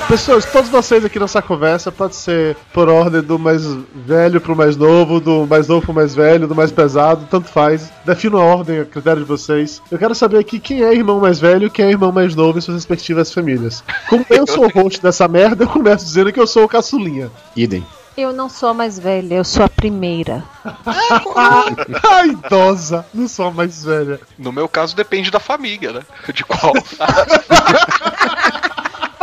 Pessoas, 0.08 0.46
todos 0.46 0.70
vocês 0.70 1.04
aqui 1.04 1.20
nessa 1.20 1.41
conversa, 1.41 1.91
pode 1.91 2.15
ser 2.15 2.56
por 2.72 2.88
ordem 2.88 3.22
do 3.22 3.38
mais 3.38 3.65
velho 3.93 4.39
pro 4.39 4.56
mais 4.56 4.78
novo, 4.78 5.20
do 5.20 5.46
mais 5.46 5.67
novo 5.67 5.82
pro 5.82 5.93
mais 5.93 6.15
velho, 6.15 6.48
do 6.48 6.56
mais 6.56 6.72
pesado, 6.72 7.28
tanto 7.30 7.50
faz. 7.50 7.91
Defino 8.06 8.38
a 8.38 8.41
ordem, 8.41 8.80
a 8.80 8.86
critério 8.86 9.24
de 9.24 9.28
vocês. 9.28 9.82
Eu 9.91 9.98
quero 9.98 10.15
saber 10.15 10.39
aqui 10.39 10.62
quem 10.62 10.82
é 10.82 10.93
irmão 10.93 11.20
mais 11.20 11.41
velho 11.41 11.67
e 11.67 11.70
quem 11.70 11.84
é 11.84 11.89
irmão 11.89 12.13
mais 12.13 12.34
novo 12.36 12.58
em 12.58 12.62
suas 12.62 12.78
respectivas 12.78 13.34
famílias. 13.34 13.84
Como 14.08 14.26
eu 14.30 14.48
sou 14.48 14.65
o 14.65 14.70
host 14.70 15.02
dessa 15.02 15.28
merda, 15.28 15.65
eu 15.65 15.67
começo 15.67 16.06
dizendo 16.06 16.32
que 16.32 16.39
eu 16.39 16.48
sou 16.48 16.63
o 16.63 16.70
caçulinha. 16.70 17.30
Idem. 17.54 17.86
Eu 18.15 18.34
não 18.34 18.50
sou 18.50 18.70
a 18.70 18.74
mais 18.74 18.98
velha, 18.98 19.36
eu 19.36 19.43
sou 19.43 19.63
a 19.63 19.70
primeira. 19.70 20.43
a 20.65 22.26
idosa, 22.26 23.06
não 23.13 23.28
sou 23.28 23.46
a 23.46 23.52
mais 23.52 23.84
velha. 23.84 24.20
No 24.39 24.52
meu 24.52 24.67
caso, 24.67 24.96
depende 24.96 25.30
da 25.30 25.39
família, 25.39 25.91
né? 25.91 26.02
De 26.34 26.43
qual. 26.43 26.74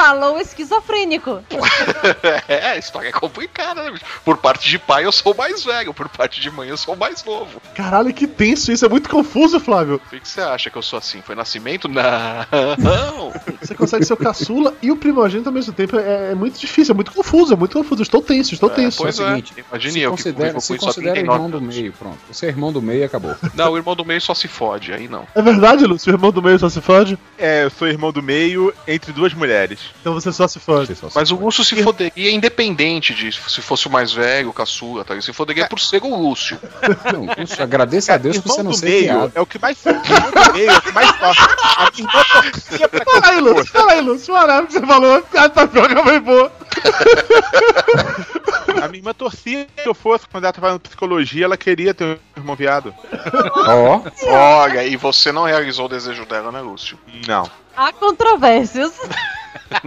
Falou 0.05 0.37
o 0.37 0.39
esquizofrênico. 0.39 1.43
é, 2.47 2.73
a 2.73 2.77
história 2.77 3.09
é 3.09 3.13
complicada, 3.13 3.83
né? 3.83 3.91
bicho? 3.91 4.05
Por 4.23 4.37
parte 4.37 4.69
de 4.69 4.79
pai, 4.79 5.07
eu 5.07 5.11
sou 5.11 5.33
o 5.33 5.35
mais 5.35 5.65
velho. 5.65 5.95
Por 5.95 6.11
parte 6.11 6.43
de 6.43 6.51
mãe, 6.51 6.69
eu 6.69 6.77
sou 6.77 6.93
o 6.93 6.97
mais 6.97 7.25
novo. 7.25 7.59
Caralho, 7.75 8.13
que 8.13 8.27
tenso 8.27 8.71
isso, 8.71 8.85
é 8.85 8.89
muito 8.91 9.09
confuso, 9.09 9.59
Flávio. 9.59 9.99
Por 9.99 10.21
que 10.21 10.29
você 10.29 10.43
acha 10.43 10.69
que 10.69 10.77
eu 10.77 10.83
sou 10.83 10.99
assim? 10.99 11.23
Foi 11.23 11.35
nascimento? 11.35 11.89
Não. 11.89 12.05
Você 13.63 13.75
consegue 13.75 14.05
ser 14.05 14.13
o 14.13 14.17
caçula 14.19 14.75
e 14.83 14.91
o 14.91 14.97
primogênito 14.97 15.49
ao 15.49 15.55
mesmo 15.55 15.73
tempo. 15.73 15.99
É, 15.99 16.33
é 16.33 16.35
muito 16.35 16.59
difícil, 16.59 16.93
é 16.93 16.95
muito 16.95 17.11
confuso, 17.11 17.55
é 17.55 17.57
muito 17.57 17.79
confuso. 17.79 18.03
Estou 18.03 18.21
tenso, 18.21 18.53
estou 18.53 18.69
tenso. 18.69 18.99
pois 18.99 19.19
É 19.19 19.23
o 19.23 19.27
é. 19.27 19.31
seguinte, 19.31 19.55
Imagine 19.71 19.93
se 19.93 20.01
eu 20.01 20.11
que 20.11 20.17
considera, 20.23 20.53
convivo 20.53 20.61
se 20.61 20.69
com 20.69 20.75
isso 20.75 20.85
há 20.85 20.89
considera 20.89 21.15
39 21.15 21.45
irmão 21.45 21.51
do 21.51 21.67
meio, 21.67 21.93
pronto. 21.95 22.19
Você 22.31 22.45
é 22.45 22.49
irmão 22.51 22.73
do 22.73 22.83
meio 22.83 23.01
e 23.01 23.05
acabou. 23.05 23.35
Não, 23.55 23.73
o 23.73 23.77
irmão 23.79 23.97
do 23.97 24.05
meio 24.05 24.21
só 24.21 24.35
se 24.35 24.49
fode, 24.49 24.93
aí 24.93 25.09
não. 25.09 25.27
É 25.35 25.41
verdade, 25.41 25.87
Lúcio? 25.87 26.13
O 26.13 26.15
irmão 26.15 26.31
do 26.31 26.43
meio 26.43 26.59
só 26.59 26.69
se 26.69 26.83
fode? 26.83 27.19
É, 27.39 27.65
eu 27.65 27.71
sou 27.71 27.89
irmão 27.89 28.13
do 28.13 28.23
meio 28.23 28.75
entre 28.87 29.11
duas 29.11 29.33
mulheres. 29.33 29.94
Então 30.01 30.13
você 30.13 30.31
só 30.33 30.47
se 30.47 30.59
fode. 30.61 30.95
Só 30.95 31.09
se 31.09 31.17
Mas 31.17 31.31
o 31.31 31.35
fode. 31.35 31.45
Lúcio 31.45 31.65
se 31.65 31.83
foderia 31.83 32.31
independente 32.31 33.15
de 33.15 33.33
se 33.33 33.63
fosse 33.63 33.87
o 33.87 33.91
mais 33.91 34.13
velho, 34.13 34.51
o 34.51 34.53
caçula, 34.53 35.05
tá? 35.05 35.15
Ele 35.15 35.23
se 35.23 35.33
foderia 35.33 35.67
por 35.67 35.81
ser 35.81 36.03
o 36.03 36.15
Lúcio. 36.15 36.59
Não, 37.13 37.27
Lúcio, 37.39 37.63
agradeça 37.63 38.15
a 38.15 38.17
Deus 38.17 38.39
por 38.39 38.51
você 38.51 38.63
não 38.63 38.71
do 38.73 38.77
ser 38.77 38.87
meio 38.87 39.03
criado. 39.05 39.33
é 39.35 39.41
o 39.41 39.47
que 39.47 39.59
mais 39.59 39.79
irmão 39.87 40.03
do 40.03 40.53
meio 40.53 40.71
é 40.71 40.77
o 40.77 40.83
que 40.83 40.93
mais 40.93 41.09
sofre. 41.09 41.55
A 41.77 41.91
minha 41.91 42.09
irmã 42.09 42.23
torcia 42.33 42.89
pra 42.89 43.05
que 43.05 43.11
Fala 43.11 43.27
aí, 43.29 43.41
Lúcio, 43.41 43.73
fala 43.73 43.93
aí, 43.93 44.01
Lúcio. 44.01 44.35
Fala 44.35 44.61
o 44.63 44.67
que 44.67 44.73
você 44.73 44.87
falou. 44.87 45.25
A 45.35 45.49
tá 45.49 45.67
pior 45.67 46.05
foi 46.05 46.21
boa. 46.21 46.53
A 48.83 48.89
minha 48.89 48.99
irmã 49.01 49.13
torcia 49.15 49.67
que 49.83 49.89
eu 49.89 49.95
fosse, 49.95 50.27
quando 50.29 50.45
ela 50.45 50.53
tava 50.53 50.67
fazendo 50.67 50.81
psicologia, 50.81 51.45
ela 51.45 51.57
queria 51.57 51.95
ter 51.95 52.05
um 52.05 52.19
irmão 52.37 52.57
viado. 52.57 52.95
Ó, 53.67 54.03
Olha, 54.29 54.85
e 54.85 54.97
você 54.97 55.33
não 55.33 55.45
realizou 55.45 55.87
o 55.87 55.89
desejo 55.89 56.25
dela, 56.27 56.51
né, 56.53 56.61
Lúcio? 56.61 56.99
Não. 57.27 57.49
Há 57.77 57.93
controvérsias. 57.93 58.93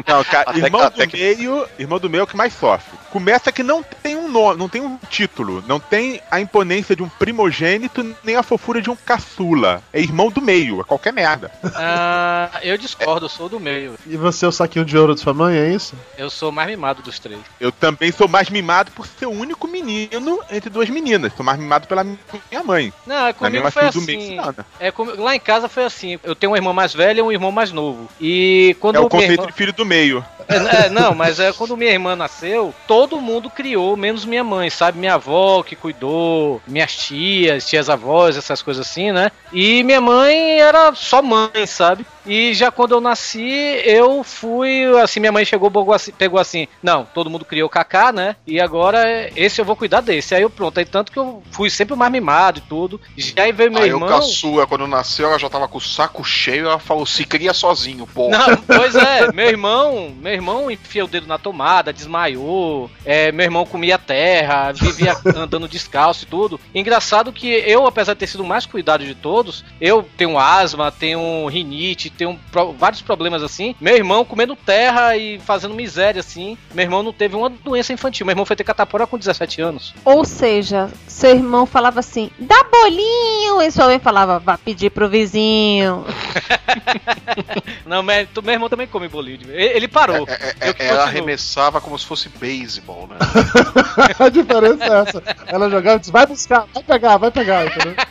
Não, 0.08 0.24
cara, 0.24 0.50
Até 0.52 0.60
irmão 0.60 0.90
que- 0.92 1.06
do 1.06 1.08
que- 1.08 1.18
meio, 1.18 1.68
irmão 1.78 2.00
do 2.00 2.10
meio 2.10 2.22
é 2.22 2.24
o 2.24 2.28
que 2.28 2.36
mais 2.38 2.54
sofre. 2.54 2.98
Começa 3.12 3.52
que 3.52 3.64
não 3.64 3.84
tem 3.84 4.16
um 4.16 4.27
nome, 4.28 4.60
não 4.60 4.70
tem 4.70 4.82
um 4.82 4.98
título, 5.10 5.64
não 5.68 5.80
tem 5.80 6.22
a 6.30 6.40
imponência 6.40 6.96
de 6.96 7.04
um 7.04 7.10
primogênito, 7.10 8.16
nem 8.24 8.36
a 8.36 8.44
fofura 8.44 8.82
de 8.82 8.90
um 8.90 8.96
caçula. 8.96 9.82
É 9.94 10.00
irmão 10.00 10.30
do 10.30 10.42
meio, 10.42 10.82
é 10.82 10.84
qualquer 10.84 11.14
merda. 11.14 11.52
Ah, 11.76 12.50
eu 12.62 12.78
discordo, 12.78 13.26
eu 13.26 13.30
sou 13.30 13.48
do 13.50 13.60
meio. 13.60 13.96
E 14.06 14.18
você 14.18 14.46
é 14.46 14.48
o 14.48 14.52
saquinho 14.52 14.86
de 14.86 14.98
ouro 14.98 15.14
de 15.16 15.22
sua 15.22 15.34
mãe, 15.34 15.56
é 15.58 15.70
isso? 15.74 15.96
Eu 16.18 16.30
sou 16.30 16.50
o 16.50 16.54
mais 16.54 16.68
mimado 16.70 17.02
dos 17.02 17.20
três. 17.20 17.40
Eu 17.60 17.72
também 17.72 18.12
sou 18.12 18.28
mais 18.28 18.50
mimado 18.50 18.92
por 18.92 19.08
ser 19.08 19.26
o 19.26 19.32
único 19.32 19.68
menino 19.68 20.40
entre 20.52 20.70
duas 20.70 20.90
meninas. 20.90 21.32
Sou 21.36 21.46
mais 21.46 21.60
mimado 21.60 21.88
pela 21.88 22.04
minha 22.04 22.64
mãe. 22.64 22.92
Não, 23.06 23.28
é 23.28 23.34
comigo 23.34 23.72
foi 23.72 23.82
mais 23.84 23.96
do 23.96 24.02
meio 24.02 24.42
assim. 24.42 24.56
É, 24.80 24.92
com- 24.92 25.22
lá 25.22 25.36
em 25.36 25.40
casa 25.40 25.68
foi 25.70 25.84
assim. 25.86 26.20
Eu 26.24 26.36
tenho 26.36 26.52
uma 26.52 26.58
irmã 26.58 26.74
mais 26.74 26.94
velha 26.94 27.20
e 27.20 27.24
um 27.24 27.32
irmão 27.32 27.52
mais 27.52 27.72
novo. 27.72 28.10
E 28.20 28.76
quando 28.80 28.96
É 28.96 29.00
o 29.00 29.10
conceito 29.10 29.34
irmã... 29.34 29.48
de 29.48 29.54
filho 29.54 29.74
do 29.74 29.86
meio. 29.86 30.24
É, 30.48 30.86
é, 30.86 30.90
não, 30.90 31.14
mas 31.14 31.40
é 31.42 31.52
quando 31.52 31.76
minha 31.76 31.92
irmã 31.92 32.16
nasceu, 32.16 32.74
todo 32.88 33.20
mundo 33.20 33.50
criou, 33.50 33.98
menos 33.98 34.17
minha 34.26 34.44
mãe, 34.44 34.70
sabe? 34.70 34.98
Minha 34.98 35.16
avó 35.16 35.64
que 35.64 35.76
cuidou, 35.76 36.62
minhas 36.68 36.96
tias, 36.96 37.68
tias 37.68 37.90
avós, 37.90 38.38
essas 38.38 38.62
coisas 38.62 38.88
assim, 38.88 39.12
né? 39.12 39.32
E 39.52 39.84
minha 39.84 40.02
mãe 40.02 40.60
era 40.60 40.94
só 40.94 41.22
mãe, 41.22 41.66
sabe? 41.66 42.06
E 42.28 42.54
já 42.54 42.70
quando 42.70 42.92
eu 42.92 43.02
nasci, 43.02 43.82
eu 43.86 44.24
fui, 44.24 44.84
assim, 45.02 45.20
minha 45.20 45.32
mãe 45.32 45.46
chegou, 45.46 45.72
pegou 45.72 45.94
assim, 45.94 46.12
pegou 46.12 46.40
assim, 46.40 46.68
não, 46.84 47.06
todo 47.06 47.30
mundo 47.30 47.46
criou 47.46 47.68
o 47.68 47.70
Kaká, 47.70 48.12
né? 48.12 48.36
E 48.46 48.60
agora 48.60 49.30
esse 49.36 49.62
eu 49.62 49.66
vou 49.66 49.76
cuidar 49.76 50.02
desse. 50.02 50.36
Aí 50.36 50.42
eu 50.42 50.50
pronto, 50.50 50.78
aí 50.78 50.86
tanto 50.86 51.12
que 51.12 51.18
eu 51.18 51.42
fui 51.52 51.70
sempre 51.70 51.94
o 51.94 51.98
mais 51.98 52.12
mimado 52.12 52.60
e 52.60 52.62
tudo. 52.62 53.00
Já 53.16 53.44
aí 53.44 53.52
veio 53.52 53.72
meu 53.72 53.82
Aí 53.82 53.90
irmão. 53.90 54.08
o 54.08 54.12
caçula, 54.12 54.68
quando 54.68 54.88
nasceu, 54.88 55.30
ela 55.30 55.40
já 55.40 55.50
tava 55.50 55.68
com 55.68 55.78
o 55.78 55.82
saco 55.82 56.24
cheio, 56.24 56.66
ela 56.66 56.80
falou, 56.80 57.06
se 57.06 57.24
cria 57.24 57.54
sozinho, 57.54 58.06
pô. 58.06 58.30
Não, 58.30 58.58
pois 58.68 58.96
é, 58.96 59.32
meu 59.32 59.48
irmão, 59.48 60.14
meu 60.20 60.34
irmão 60.34 60.70
enfia 60.70 61.06
o 61.06 61.08
dedo 61.08 61.28
na 61.28 61.38
tomada, 61.38 61.94
desmaiou, 61.94 62.92
é, 63.06 63.32
meu 63.32 63.46
irmão 63.46 63.66
comia 63.66 63.98
terra, 63.98 64.72
vivia 64.74 65.16
andando 65.36 65.68
descalço 65.68 66.24
e 66.24 66.28
tudo. 66.28 66.60
Engraçado 66.76 67.32
que 67.32 67.48
eu, 67.48 67.86
apesar 67.88 68.14
de 68.14 68.20
ter 68.20 68.28
sido 68.28 68.44
o 68.44 68.48
mais 68.48 68.66
cuidado 68.66 69.06
de 69.06 69.16
todos, 69.16 69.64
eu 69.80 70.08
tenho 70.18 70.38
asma, 70.38 70.92
tenho 70.92 71.48
rinite, 71.48 72.10
tenho 72.18 72.40
pro- 72.52 72.74
vários 72.74 73.02
problemas 73.02 73.42
assim. 73.44 73.76
Meu 73.80 73.96
irmão 73.96 74.26
comendo 74.26 74.56
terra 74.56 75.16
e 75.16 75.40
fazendo 75.40 75.74
miséria 75.74 76.20
assim. 76.20 76.58
Meu 76.74 76.84
irmão 76.84 77.04
não 77.04 77.14
teve 77.14 77.36
uma 77.36 77.50
doença 77.50 77.94
infantil. 77.94 78.26
Meu 78.26 78.34
irmão 78.34 78.46
foi 78.46 78.56
ter 78.56 78.64
catapora 78.64 79.06
com 79.08 79.18
17 79.18 79.62
anos. 79.62 79.94
Ou 80.04 80.26
seja, 80.26 80.90
seu 81.08 81.32
irmão 81.32 81.66
falava 81.66 82.00
assim, 82.00 82.30
dá 82.40 82.64
bolinho, 82.72 83.62
e 83.62 83.72
sua 83.72 83.86
mãe 83.88 84.00
falava, 84.00 84.40
vá 84.40 84.58
pedir 84.58 84.90
pro 84.90 85.08
vizinho. 85.10 86.06
Não, 87.86 88.04
meu, 88.04 88.28
meu 88.44 88.54
irmão 88.54 88.70
também 88.70 88.88
come 88.88 89.08
bolinho. 89.08 89.40
Ele 89.50 89.78
ele 89.78 89.88
parou. 89.88 90.28
É, 90.28 90.70
Eu 90.70 90.74
que 90.74 90.82
ela 90.84 91.04
continuo. 91.04 91.08
arremessava 91.08 91.80
como 91.82 91.98
se 91.98 92.06
fosse 92.06 92.30
beisebol, 92.30 93.08
né? 93.08 93.18
a 94.20 94.30
diferença 94.30 94.84
é 94.84 95.00
essa. 95.02 95.24
Ela 95.48 95.70
jogava 95.70 95.98
e 95.98 96.00
disse, 96.00 96.12
vai 96.12 96.26
buscar, 96.26 96.66
vai 96.74 96.84
pegar, 96.84 97.18
vai 97.18 97.32
pegar, 97.32 97.66
entendeu? 97.66 97.96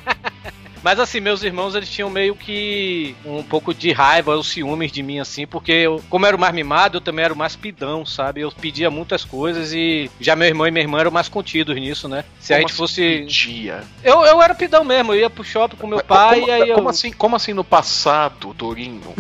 Mas 0.87 1.01
assim, 1.01 1.19
meus 1.19 1.43
irmãos, 1.43 1.75
eles 1.75 1.91
tinham 1.91 2.09
meio 2.09 2.37
que 2.37 3.17
um 3.25 3.43
pouco 3.43 3.75
de 3.75 3.91
raiva, 3.91 4.37
os 4.37 4.47
ciúmes 4.47 4.93
de 4.93 5.03
mim, 5.03 5.19
assim, 5.19 5.45
porque 5.45 5.73
eu, 5.73 6.01
como 6.09 6.25
eu 6.25 6.29
era 6.29 6.37
o 6.37 6.41
mais 6.41 6.55
mimado, 6.55 6.99
eu 6.99 7.01
também 7.01 7.25
era 7.25 7.35
o 7.35 7.37
mais 7.37 7.57
pidão, 7.57 8.07
sabe? 8.07 8.43
Eu 8.43 8.53
pedia 8.53 8.89
muitas 8.89 9.25
coisas 9.25 9.73
e 9.73 10.09
já 10.21 10.37
meu 10.37 10.47
irmão 10.47 10.65
e 10.65 10.71
minha 10.71 10.85
irmã 10.85 11.01
eram 11.01 11.11
mais 11.11 11.29
contidos 11.29 11.75
nisso, 11.75 12.09
né? 12.09 12.25
Se 12.39 12.55
a 12.55 12.59
Como 12.59 12.69
gente 12.69 12.75
assim, 12.75 12.77
fosse. 12.77 13.25
Dia. 13.25 13.83
Eu, 14.05 14.25
eu 14.25 14.41
era 14.41 14.55
pidão 14.55 14.85
mesmo, 14.85 15.13
eu 15.13 15.19
ia 15.19 15.29
pro 15.29 15.43
shopping 15.43 15.77
com 15.77 15.89
meu 15.89 16.05
pai 16.05 16.39
como, 16.39 16.49
e 16.49 16.53
aí 16.53 16.69
eu. 16.69 16.77
como 16.77 16.89
assim, 16.89 17.11
como 17.11 17.35
assim 17.35 17.53
no 17.53 17.65
passado, 17.65 18.55
Torinho? 18.55 19.13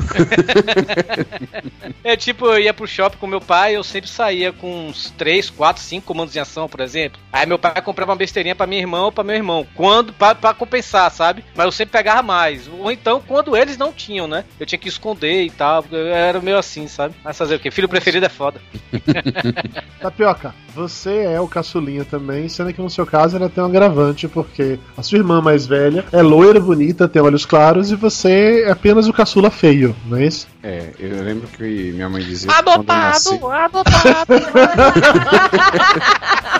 É 2.05 2.17
tipo, 2.17 2.47
eu 2.47 2.61
ia 2.61 2.73
pro 2.73 2.87
shopping 2.87 3.17
com 3.19 3.27
meu 3.27 3.41
pai 3.41 3.75
eu 3.75 3.83
sempre 3.83 4.09
saía 4.09 4.53
com 4.53 4.87
uns 4.89 5.11
3, 5.19 5.51
4, 5.51 5.83
5 5.83 6.07
comandos 6.07 6.37
em 6.37 6.39
ação, 6.39 6.69
por 6.69 6.79
exemplo. 6.79 7.21
Aí 7.33 7.45
meu 7.47 7.59
pai 7.59 7.83
comprava 7.83 8.13
uma 8.13 8.17
besteirinha 8.17 8.55
pra 8.55 8.67
minha 8.67 8.81
irmã 8.81 9.03
ou 9.03 9.11
pra 9.11 9.25
meu 9.25 9.35
irmão. 9.35 9.67
Quando, 9.75 10.13
pra, 10.13 10.33
pra 10.33 10.55
compensar, 10.55 11.11
sabe? 11.11 11.45
Mas 11.57 11.67
eu 11.67 11.73
sempre 11.73 11.93
pegava 11.93 12.23
mais. 12.23 12.69
Ou 12.69 12.93
então, 12.93 13.23
quando 13.27 13.57
eles 13.57 13.77
não 13.77 13.93
tinham, 13.93 14.27
né? 14.27 14.45
Eu 14.61 14.67
tinha 14.67 14.79
que 14.79 14.89
esconder 14.89 15.43
e 15.43 15.51
tal. 15.51 15.83
porque 15.83 15.97
Eu 15.97 16.09
era 16.09 16.41
meio 16.41 16.59
assim, 16.59 16.87
sabe? 16.87 17.15
Mas 17.25 17.37
fazer 17.37 17.57
o 17.57 17.59
quê? 17.59 17.71
Filho 17.71 17.89
preferido 17.89 18.27
é 18.27 18.29
foda. 18.29 18.61
Tapioca, 20.01 20.55
você 20.75 21.25
é 21.25 21.41
o 21.41 21.49
caçulinha 21.49 22.05
também, 22.05 22.49
sendo 22.49 22.73
que 22.73 22.81
no 22.81 22.91
seu 22.91 23.07
caso 23.07 23.37
ela 23.37 23.49
tem 23.49 23.65
um 23.65 23.67
agravante, 23.67 24.29
porque 24.29 24.79
a 24.97 25.03
sua 25.03 25.19
irmã 25.19 25.41
mais 25.41 25.67
velha 25.67 26.05
é 26.13 26.21
loira, 26.21 26.61
bonita, 26.61 27.09
tem 27.09 27.23
olhos 27.23 27.47
claros, 27.47 27.91
e 27.91 27.97
você 27.97 28.65
é 28.67 28.71
apenas 28.71 29.09
o 29.09 29.13
caçula 29.13 29.51
feio, 29.51 29.97
não 30.07 30.19
é 30.19 30.27
isso? 30.27 30.47
é, 30.67 30.91
eu 30.99 31.23
lembro 31.23 31.47
que 31.47 31.93
minha 31.93 32.09
mãe 32.09 32.25
dizia 32.25 32.51
nasci, 32.51 33.39
adotado. 33.45 34.27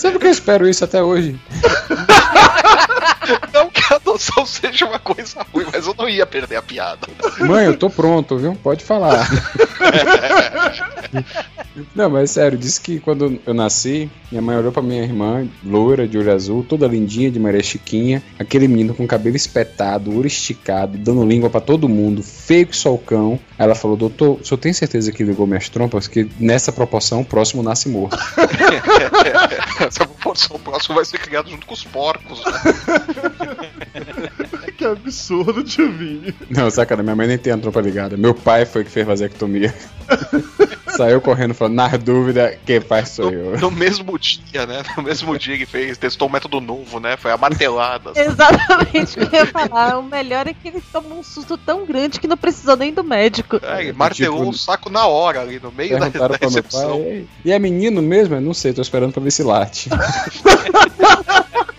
Sabe 0.00 0.18
que 0.18 0.26
eu 0.26 0.30
espero 0.30 0.66
isso 0.66 0.82
até 0.82 1.02
hoje? 1.02 1.38
Não 3.52 3.68
que 3.68 3.82
a 3.92 3.96
adoção 3.96 4.46
seja 4.46 4.86
uma 4.86 4.98
coisa 4.98 5.44
ruim, 5.52 5.66
mas 5.70 5.86
eu 5.86 5.94
não 5.96 6.08
ia 6.08 6.24
perder 6.24 6.56
a 6.56 6.62
piada. 6.62 7.06
Mãe, 7.38 7.66
eu 7.66 7.76
tô 7.76 7.90
pronto, 7.90 8.38
viu? 8.38 8.56
Pode 8.56 8.82
falar. 8.82 9.28
Não, 11.94 12.08
mas 12.10 12.32
sério, 12.32 12.58
disse 12.58 12.80
que 12.80 13.00
quando 13.00 13.40
eu 13.46 13.54
nasci, 13.54 14.10
minha 14.30 14.42
mãe 14.42 14.56
olhou 14.56 14.72
pra 14.72 14.82
minha 14.82 15.02
irmã, 15.02 15.46
loira, 15.64 16.06
de 16.06 16.18
olho 16.18 16.32
azul, 16.32 16.64
toda 16.66 16.86
lindinha, 16.86 17.30
de 17.30 17.38
Maria 17.38 17.62
Chiquinha, 17.62 18.22
aquele 18.38 18.68
menino 18.68 18.94
com 18.94 19.06
cabelo 19.06 19.36
espetado, 19.36 20.16
olho 20.16 20.26
esticado, 20.26 20.98
dando 20.98 21.24
língua 21.24 21.50
pra 21.50 21.60
todo 21.60 21.88
mundo, 21.88 22.22
feio 22.22 22.66
que 22.66 22.76
só 22.76 22.94
o 22.94 22.98
cão. 22.98 23.38
Aí 23.58 23.64
ela 23.64 23.74
falou, 23.74 23.96
doutor, 23.96 24.38
o 24.40 24.44
senhor 24.44 24.58
tem 24.58 24.72
certeza 24.72 25.12
que 25.12 25.22
ligou 25.22 25.46
minhas 25.46 25.68
trompas? 25.68 26.06
Que 26.06 26.28
nessa 26.38 26.72
proporção 26.72 27.20
o 27.20 27.24
próximo 27.24 27.62
nasce 27.62 27.88
morto. 27.88 28.18
Essa 29.80 30.06
proporção 30.06 30.58
próxima 30.58 30.96
vai 30.96 31.04
ser 31.04 31.18
criada 31.18 31.48
junto 31.48 31.66
com 31.66 31.74
os 31.74 31.84
porcos. 31.84 32.42
Né? 32.44 32.52
que 34.80 34.84
absurdo, 34.86 35.62
tio 35.62 35.92
Vini. 35.92 36.34
Não, 36.48 36.70
sacanagem, 36.70 37.04
minha 37.04 37.16
mãe 37.16 37.26
nem 37.26 37.36
tem 37.36 37.52
a 37.52 37.58
trompa 37.58 37.82
ligada. 37.82 38.16
Meu 38.16 38.34
pai 38.34 38.64
foi 38.64 38.82
que 38.82 38.90
fez 38.90 39.06
vasectomia. 39.06 39.74
Saiu 40.96 41.20
correndo 41.20 41.54
falando, 41.54 41.74
na 41.74 41.88
dúvida, 41.96 42.58
quem 42.66 42.80
faz 42.80 43.10
sou 43.10 43.30
eu. 43.30 43.58
No 43.58 43.70
mesmo 43.70 44.18
dia, 44.18 44.66
né? 44.66 44.82
No 44.96 45.02
mesmo 45.02 45.38
dia 45.38 45.56
que 45.56 45.66
fez, 45.66 45.96
testou 45.98 46.28
um 46.28 46.30
método 46.32 46.60
novo, 46.60 46.98
né? 47.00 47.16
Foi 47.16 47.30
a 47.30 47.36
martelada. 47.36 48.12
Exatamente 48.18 49.18
o 49.18 49.28
que 49.28 49.36
eu 49.36 49.40
ia 49.40 49.46
falar. 49.46 49.98
O 49.98 50.02
melhor 50.02 50.46
é 50.46 50.54
que 50.54 50.68
ele 50.68 50.82
tomou 50.92 51.18
um 51.18 51.22
susto 51.22 51.56
tão 51.58 51.84
grande 51.86 52.18
que 52.20 52.26
não 52.28 52.36
precisou 52.36 52.76
nem 52.76 52.92
do 52.92 53.02
médico. 53.04 53.60
É, 53.62 53.82
ele 53.82 53.92
martelou 53.92 54.38
Tipo, 54.40 54.50
o 54.50 54.54
saco 54.54 54.90
na 54.90 55.06
hora 55.06 55.40
ali, 55.40 55.58
no 55.60 55.70
meio 55.72 55.98
da, 55.98 56.08
da 56.08 56.36
recepção. 56.40 56.90
pai. 56.90 57.00
"Ei, 57.00 57.26
E 57.44 57.52
é 57.52 57.58
menino 57.58 58.00
mesmo? 58.02 58.34
Eu 58.34 58.40
não 58.40 58.54
sei, 58.54 58.72
tô 58.72 58.82
esperando 58.82 59.12
pra 59.12 59.22
ver 59.22 59.30
se 59.30 59.42
late. 59.42 59.88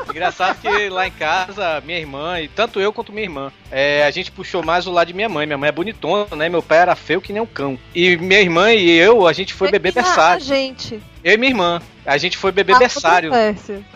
Engraçado 0.10 0.58
que 0.62 0.90
lá 0.90 1.08
em 1.08 1.12
casa, 1.12 1.82
minha 1.86 1.98
irmã, 1.98 2.40
e 2.42 2.48
tanto 2.50 2.82
eu 2.82 2.92
quanto 2.92 3.14
minha 3.14 3.24
irmã, 3.24 3.52
é, 3.72 4.04
a 4.06 4.12
gente 4.12 4.30
puxou 4.30 4.62
mais 4.62 4.86
o 4.86 4.92
lado 4.92 5.08
de 5.08 5.14
minha 5.14 5.30
mãe. 5.30 5.46
Minha 5.46 5.58
mãe 5.58 5.70
é 5.70 5.72
bonitona, 5.72 6.36
né? 6.36 6.50
Meu 6.50 6.62
pai 6.62 6.80
era 6.80 6.96
feio 6.96 7.22
que 7.22 7.32
nem 7.32 7.42
um 7.42 7.46
cão. 7.46 7.80
E 7.96 8.18
minha 8.18 8.42
irmã 8.42 8.74
e 8.74 8.90
eu, 9.02 9.28
a 9.28 9.34
gente 9.34 9.54
foi 9.54 9.72
beber 9.72 9.90
Ah, 9.90 10.02
berçário. 10.02 10.44
gente. 10.46 11.00
Eu 11.24 11.34
e 11.34 11.38
minha 11.38 11.52
irmã. 11.52 11.82
A 12.12 12.18
gente 12.18 12.38
foi 12.38 12.52
beber 12.52 12.76
Ah, 12.76 12.80
berçário. 12.80 13.32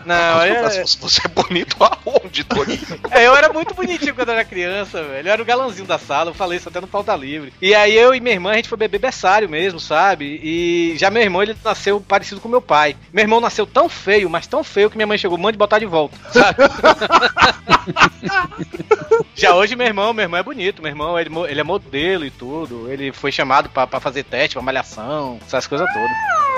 Não, 0.06 0.42
é, 0.42 0.62
Você, 0.62 0.98
você 0.98 1.20
é 1.22 1.28
bonito 1.28 1.76
aonde, 1.78 2.44
Torinho? 2.44 2.80
é, 3.10 3.26
eu 3.26 3.36
era 3.36 3.52
muito 3.52 3.74
bonitinho 3.74 4.14
quando 4.14 4.28
eu 4.28 4.34
era 4.34 4.44
criança, 4.44 5.02
velho. 5.02 5.28
Eu 5.28 5.32
era 5.32 5.42
o 5.42 5.44
galãozinho 5.44 5.86
da 5.86 5.98
sala, 5.98 6.30
eu 6.30 6.34
falei 6.34 6.56
isso 6.56 6.68
até 6.68 6.80
no 6.80 6.86
pauta 6.86 7.14
livre. 7.14 7.52
E 7.60 7.74
aí 7.74 7.94
eu 7.94 8.14
e 8.14 8.20
minha 8.20 8.34
irmã, 8.34 8.52
a 8.52 8.56
gente 8.56 8.70
foi 8.70 8.78
beber 8.78 8.98
berçário 8.98 9.48
mesmo, 9.50 9.78
sabe? 9.78 10.40
E 10.42 10.94
já 10.96 11.10
meu 11.10 11.22
irmão, 11.22 11.42
ele 11.42 11.54
nasceu 11.62 12.00
parecido 12.00 12.40
com 12.40 12.48
meu 12.48 12.62
pai. 12.62 12.96
Meu 13.12 13.22
irmão 13.22 13.38
nasceu 13.38 13.66
tão 13.66 13.86
feio, 13.86 14.30
mas 14.30 14.46
tão 14.46 14.64
feio 14.64 14.88
que 14.88 14.96
minha 14.96 15.06
mãe 15.06 15.18
chegou, 15.18 15.36
mande 15.36 15.58
botar 15.58 15.78
de 15.78 15.86
volta, 15.86 16.16
sabe? 16.32 16.56
já 19.36 19.54
hoje 19.54 19.76
meu 19.76 19.86
irmão, 19.86 20.14
meu 20.14 20.22
irmão 20.22 20.40
é 20.40 20.42
bonito, 20.42 20.80
meu 20.80 20.90
irmão, 20.90 21.18
ele, 21.18 21.30
ele 21.48 21.60
é 21.60 21.64
modelo 21.64 22.24
e 22.24 22.30
tudo. 22.30 22.90
Ele 22.90 23.12
foi 23.12 23.30
chamado 23.30 23.68
pra, 23.68 23.86
pra 23.86 24.00
fazer 24.00 24.24
teste, 24.24 24.54
pra 24.54 24.62
malhação, 24.62 25.38
essas 25.46 25.66
coisas 25.66 25.86
todas. 25.92 26.55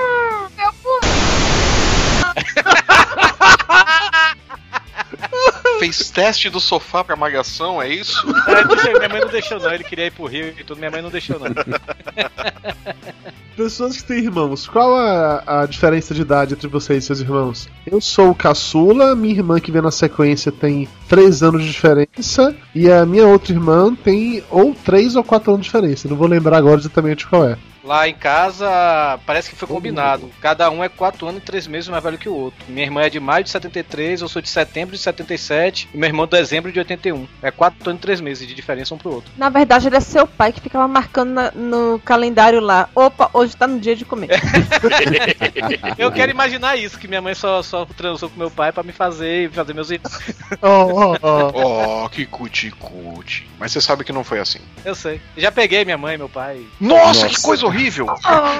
Fez 5.79 6.09
teste 6.09 6.49
do 6.49 6.59
sofá 6.59 7.03
pra 7.03 7.15
malhação, 7.15 7.81
é 7.81 7.87
isso? 7.87 8.21
É, 8.47 8.63
deixa- 8.65 8.91
minha 8.97 9.09
mãe 9.09 9.21
não 9.21 9.29
deixou 9.29 9.59
não, 9.59 9.71
ele 9.73 9.83
queria 9.83 10.07
ir 10.07 10.11
pro 10.11 10.25
Rio 10.25 10.53
e 10.59 10.63
tudo, 10.63 10.77
minha 10.77 10.91
mãe 10.91 11.01
não 11.01 11.09
deixou 11.09 11.39
não. 11.39 11.47
Pessoas 13.55 13.97
que 13.97 14.03
têm 14.05 14.19
irmãos, 14.19 14.67
qual 14.67 14.95
a, 14.95 15.63
a 15.63 15.65
diferença 15.65 16.13
de 16.13 16.21
idade 16.21 16.53
entre 16.53 16.67
vocês 16.67 17.03
e 17.03 17.07
seus 17.07 17.19
irmãos? 17.19 17.67
Eu 17.85 17.99
sou 17.99 18.29
o 18.29 18.35
caçula, 18.35 19.15
minha 19.15 19.33
irmã 19.35 19.59
que 19.59 19.71
vem 19.71 19.81
na 19.81 19.91
sequência 19.91 20.49
tem 20.51 20.87
3 21.09 21.43
anos 21.43 21.63
de 21.63 21.71
diferença, 21.71 22.55
e 22.73 22.89
a 22.89 23.05
minha 23.05 23.27
outra 23.27 23.51
irmã 23.53 23.93
tem 23.95 24.41
ou 24.49 24.73
3 24.73 25.15
ou 25.17 25.23
4 25.25 25.51
anos 25.53 25.65
de 25.65 25.71
diferença. 25.71 26.07
Não 26.07 26.15
vou 26.15 26.27
lembrar 26.27 26.57
agora 26.57 26.79
exatamente 26.79 27.27
qual 27.27 27.45
é. 27.49 27.57
Lá 27.83 28.07
em 28.09 28.13
casa, 28.13 28.67
parece 29.25 29.49
que 29.49 29.55
foi 29.55 29.67
combinado. 29.67 30.29
Cada 30.41 30.69
um 30.69 30.83
é 30.83 30.89
4 30.89 31.27
anos 31.27 31.41
e 31.41 31.45
3 31.45 31.65
meses 31.67 31.87
mais 31.89 32.03
velho 32.03 32.17
que 32.17 32.27
o 32.27 32.33
outro. 32.35 32.59
Minha 32.67 32.85
irmã 32.85 33.01
é 33.03 33.09
de 33.09 33.19
maio 33.19 33.43
de 33.43 33.49
73, 33.49 34.21
eu 34.21 34.27
sou 34.27 34.41
de 34.41 34.49
setembro 34.49 34.95
de 34.95 35.01
77 35.01 35.89
e 35.93 35.97
meu 35.97 36.07
irmão 36.07 36.25
de 36.25 36.31
dezembro 36.37 36.71
de 36.71 36.79
81. 36.79 37.27
É 37.41 37.51
4 37.51 37.89
anos 37.89 37.99
e 37.99 38.01
3 38.01 38.21
meses 38.21 38.47
de 38.47 38.53
diferença 38.53 38.93
um 38.93 38.97
pro 38.97 39.13
outro. 39.13 39.31
Na 39.37 39.49
verdade, 39.49 39.87
ele 39.87 39.95
é 39.95 39.99
seu 40.01 40.27
pai 40.27 40.51
que 40.51 40.59
ficava 40.61 40.87
marcando 40.87 41.29
na- 41.31 41.51
no 41.51 41.99
calendário 42.03 42.59
lá. 42.59 42.89
Opa, 42.93 43.29
hoje 43.33 43.55
tá 43.55 43.65
no 43.67 43.79
dia 43.79 43.95
de 43.95 44.03
comer. 44.05 44.29
Eu 45.97 46.11
quero 46.11 46.31
imaginar 46.31 46.77
isso, 46.77 46.97
que 46.99 47.07
minha 47.07 47.21
mãe 47.21 47.33
só, 47.33 47.61
só 47.61 47.85
transou 47.85 48.29
com 48.29 48.37
meu 48.39 48.51
pai 48.51 48.71
pra 48.71 48.83
me 48.83 48.91
fazer 48.91 49.45
e 49.45 49.49
fazer 49.49 49.73
meus 49.73 49.89
irmãos. 49.89 50.19
Oh, 50.61 51.15
oh, 51.15 51.17
oh. 51.21 52.03
Oh, 52.05 52.09
que 52.09 52.25
cuti-cuti. 52.25 53.47
Mas 53.59 53.71
você 53.71 53.81
sabe 53.81 54.03
que 54.03 54.11
não 54.11 54.23
foi 54.23 54.39
assim. 54.39 54.59
Eu 54.83 54.95
sei. 54.95 55.21
Já 55.37 55.51
peguei 55.51 55.83
minha 55.85 55.97
mãe, 55.97 56.17
meu 56.17 56.29
pai. 56.29 56.61
Nossa, 56.79 57.03
Nossa. 57.25 57.29
que 57.29 57.41
coisa 57.41 57.65
horrível! 57.69 58.07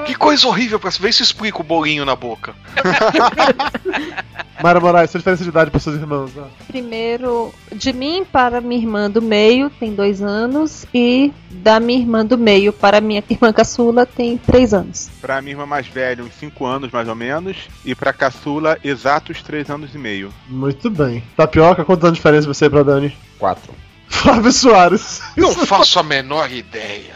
Que 0.06 0.16
coisa 0.16 0.48
horrível, 0.48 0.80
pra 0.80 0.90
ver 0.90 1.14
se 1.14 1.24
explica 1.24 1.60
o 1.62 1.64
bolinho 1.64 2.06
na 2.06 2.16
boca. 2.16 2.54
Mara 4.62 4.80
Moraes, 4.80 5.10
sua 5.10 5.20
diferença 5.20 5.44
de 5.44 5.50
idade 5.50 5.72
para 5.72 5.80
seus 5.80 5.96
irmãos? 5.96 6.32
ó. 6.38 6.44
Primeiro, 6.68 7.54
de 7.74 7.94
mim 7.94 8.26
para 8.30 8.60
minha 8.60 8.82
irmã 8.82 9.10
do 9.10 9.22
meio 9.22 9.70
tem 9.70 9.94
dois 9.94 10.22
anos. 10.22 10.86
E 10.94 11.32
da 11.50 11.80
minha 11.80 12.00
irmã 12.00 12.26
do 12.26 12.38
meio 12.38 12.74
para 12.74 13.00
minha 13.00 13.24
irmã 13.30 13.54
caçula 13.54 14.06
tem 14.06 14.38
três 14.38 14.74
anos. 14.74 15.10
Pra 15.22 15.42
minha 15.42 15.54
irmã 15.54 15.66
mais 15.66 15.88
velha, 15.88 16.24
uns 16.24 16.34
5 16.34 16.66
anos 16.66 16.92
mais 16.92 17.08
ou 17.08 17.16
menos. 17.16 17.56
E 17.86 17.96
pra 17.96 18.12
caçula, 18.12 18.78
exatos 18.84 19.42
3 19.42 19.70
anos 19.70 19.96
e 19.96 19.98
meio. 19.98 20.34
Muito 20.50 20.90
bem. 20.90 21.24
Tapioca, 21.38 21.86
quantos 21.86 22.04
anos 22.04 22.18
de 22.18 22.20
diferença 22.20 22.48
você 22.48 22.66
e 22.66 22.70
pra 22.70 22.84
Dani? 22.84 23.18
Quatro. 23.38 23.74
Flávio 24.10 24.52
Soares. 24.52 25.22
Não 25.38 25.54
faço 25.54 26.00
a 26.00 26.04
menor 26.04 26.52
ideia. 26.52 27.14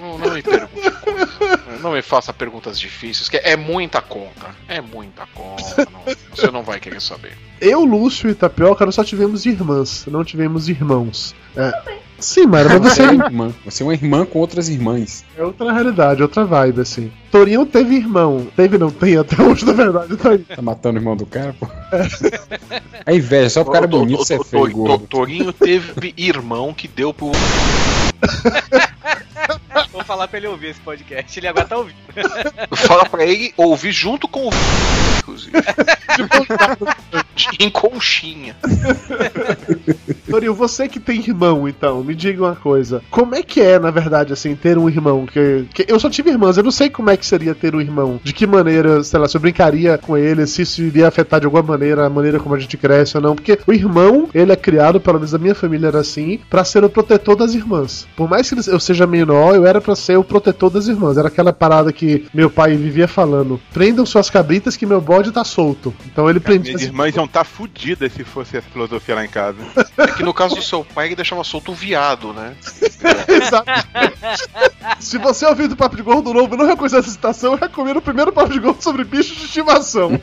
Não, 0.00 0.18
não 0.18 0.34
me 0.34 0.42
pergunte 0.42 0.90
coisa. 0.90 1.80
Não 1.82 1.92
me 1.92 2.02
faça 2.02 2.32
perguntas 2.32 2.78
difíceis, 2.78 3.28
que 3.28 3.36
é 3.36 3.56
muita 3.56 4.00
conta. 4.00 4.46
É 4.68 4.80
muita 4.80 5.26
conta. 5.34 5.86
não- 5.90 6.14
você 6.34 6.50
não 6.50 6.62
vai 6.62 6.80
querer 6.80 7.00
saber. 7.00 7.32
Eu, 7.60 7.84
Lúcio 7.84 8.28
e 8.28 8.34
Tapioca 8.34 8.84
nós 8.84 8.94
só 8.94 9.04
tivemos 9.04 9.46
irmãs, 9.46 10.04
não 10.06 10.24
tivemos 10.24 10.68
irmãos. 10.68 11.34
É. 11.56 11.72
Sim, 12.18 12.46
Mara, 12.46 12.68
mas 12.70 12.78
Você 12.80 12.94
você 12.94 13.02
é 13.02 13.10
uma 13.10 13.24
irmã. 13.26 13.54
Você 13.64 13.82
é 13.82 13.86
uma 13.86 13.92
irmã 13.94 14.24
com 14.24 14.38
outras 14.38 14.68
irmãs. 14.70 15.22
é 15.36 15.42
outra 15.44 15.70
realidade, 15.70 16.22
outra 16.22 16.44
vibe, 16.46 16.80
assim. 16.80 17.12
Torinho 17.30 17.66
teve 17.66 17.94
irmão. 17.96 18.46
Teve, 18.56 18.78
não 18.78 18.90
tem 18.90 19.18
até 19.18 19.40
hoje, 19.42 19.66
na 19.66 19.72
verdade, 19.74 20.16
tá 20.16 20.30
aí. 20.30 20.38
Tá 20.38 20.62
matando 20.62 20.96
o 20.98 21.00
irmão 21.02 21.14
do 21.14 21.26
cara, 21.26 21.54
pô. 21.58 21.68
É 23.04 23.14
inveja, 23.14 23.50
só 23.50 23.60
o 23.60 23.66
cara 23.66 23.84
é 23.84 23.88
bonito, 23.88 24.18
você 24.24 24.34
é 24.34 24.42
feio, 24.44 24.98
Torinho 25.10 25.52
teve 25.52 26.14
irmão 26.16 26.72
que 26.72 26.88
deu 26.88 27.12
pro. 27.12 27.32
Vou 29.92 30.04
falar 30.04 30.28
pra 30.28 30.38
ele 30.38 30.46
ouvir 30.46 30.68
esse 30.68 30.80
podcast. 30.80 31.38
Ele 31.38 31.48
agora 31.48 31.66
tá 31.66 31.76
ouvindo. 31.76 31.96
Fala 32.76 33.06
pra 33.06 33.24
ele 33.24 33.52
ouvir 33.56 33.92
junto 33.92 34.28
com 34.28 34.48
o. 34.48 34.50
Inclusive. 35.18 35.52
em 37.58 37.70
conchinha. 37.70 38.56
Torinho, 40.28 40.54
você 40.54 40.88
que 40.88 40.98
tem 40.98 41.20
irmão, 41.20 41.68
então, 41.68 42.02
me 42.02 42.14
diga 42.14 42.42
uma 42.42 42.56
coisa. 42.56 43.02
Como 43.10 43.34
é 43.34 43.42
que 43.42 43.60
é, 43.60 43.78
na 43.78 43.90
verdade, 43.90 44.32
assim, 44.32 44.54
ter 44.56 44.78
um 44.78 44.88
irmão? 44.88 45.26
Que, 45.26 45.66
que 45.72 45.84
eu 45.88 45.98
só 46.00 46.08
tive 46.08 46.30
irmãs, 46.30 46.56
eu 46.56 46.64
não 46.64 46.70
sei 46.70 46.90
como 46.90 47.10
é 47.10 47.16
que 47.16 47.26
seria 47.26 47.54
ter 47.54 47.74
um 47.74 47.80
irmão. 47.80 48.20
De 48.22 48.32
que 48.32 48.46
maneira, 48.46 49.02
sei 49.02 49.20
lá, 49.20 49.28
se 49.28 49.36
eu 49.36 49.40
brincaria 49.40 49.98
com 49.98 50.16
ele, 50.16 50.46
se 50.46 50.62
isso 50.62 50.82
iria 50.82 51.08
afetar 51.08 51.40
de 51.40 51.46
alguma 51.46 51.62
maneira 51.62 52.06
a 52.06 52.10
maneira 52.10 52.38
como 52.38 52.54
a 52.54 52.58
gente 52.58 52.76
cresce 52.76 53.16
ou 53.16 53.22
não. 53.22 53.34
Porque 53.34 53.58
o 53.66 53.72
irmão, 53.72 54.28
ele 54.34 54.52
é 54.52 54.56
criado, 54.56 55.00
pelo 55.00 55.18
menos 55.18 55.34
a 55.34 55.38
minha 55.38 55.54
família 55.54 55.88
era 55.88 56.00
assim, 56.00 56.40
pra 56.50 56.64
ser 56.64 56.84
o 56.84 56.90
protetor 56.90 57.36
das 57.36 57.54
irmãs. 57.54 58.06
Por 58.16 58.28
mais 58.28 58.48
que 58.48 58.70
eu 58.70 58.80
seja 58.80 59.06
menor, 59.06 59.54
eu 59.54 59.65
era 59.66 59.80
pra 59.80 59.94
ser 59.96 60.16
o 60.16 60.24
protetor 60.24 60.70
das 60.70 60.86
irmãs. 60.86 61.16
Era 61.16 61.28
aquela 61.28 61.52
parada 61.52 61.92
que 61.92 62.26
meu 62.32 62.50
pai 62.50 62.74
vivia 62.76 63.08
falando: 63.08 63.60
prendam 63.72 64.04
suas 64.06 64.30
cabritas 64.30 64.76
que 64.76 64.86
meu 64.86 65.00
bode 65.00 65.32
tá 65.32 65.44
solto. 65.44 65.94
Então 66.06 66.28
ele 66.30 66.40
prendia. 66.40 66.72
Minhas 66.74 66.82
irmãs 66.82 67.14
iam 67.16 67.24
estar 67.24 67.44
fudidas 67.44 68.12
se 68.12 68.24
fosse 68.24 68.56
essa 68.56 68.68
filosofia 68.70 69.14
lá 69.14 69.24
em 69.24 69.28
casa. 69.28 69.56
É 69.96 70.06
que 70.08 70.22
no 70.22 70.32
caso 70.34 70.54
do 70.54 70.62
seu 70.62 70.84
pai, 70.84 71.06
ele 71.06 71.16
deixava 71.16 71.42
solto 71.44 71.72
o 71.72 71.74
viado, 71.74 72.32
né? 72.32 72.54
Exato. 73.28 73.66
Se 75.00 75.18
você 75.18 75.46
ouvir 75.46 75.68
do 75.68 75.76
Papo 75.76 75.96
de 75.96 76.02
Gordo 76.02 76.32
novo 76.32 76.54
e 76.54 76.58
não 76.58 76.66
reconhecer 76.66 76.98
essa 76.98 77.10
citação, 77.10 77.52
eu 77.52 77.58
recomendo 77.58 77.96
o 77.98 78.02
primeiro 78.02 78.32
Papo 78.32 78.52
de 78.52 78.58
Gordo 78.58 78.82
sobre 78.82 79.04
bichos 79.04 79.36
de 79.36 79.44
estimação. 79.44 80.18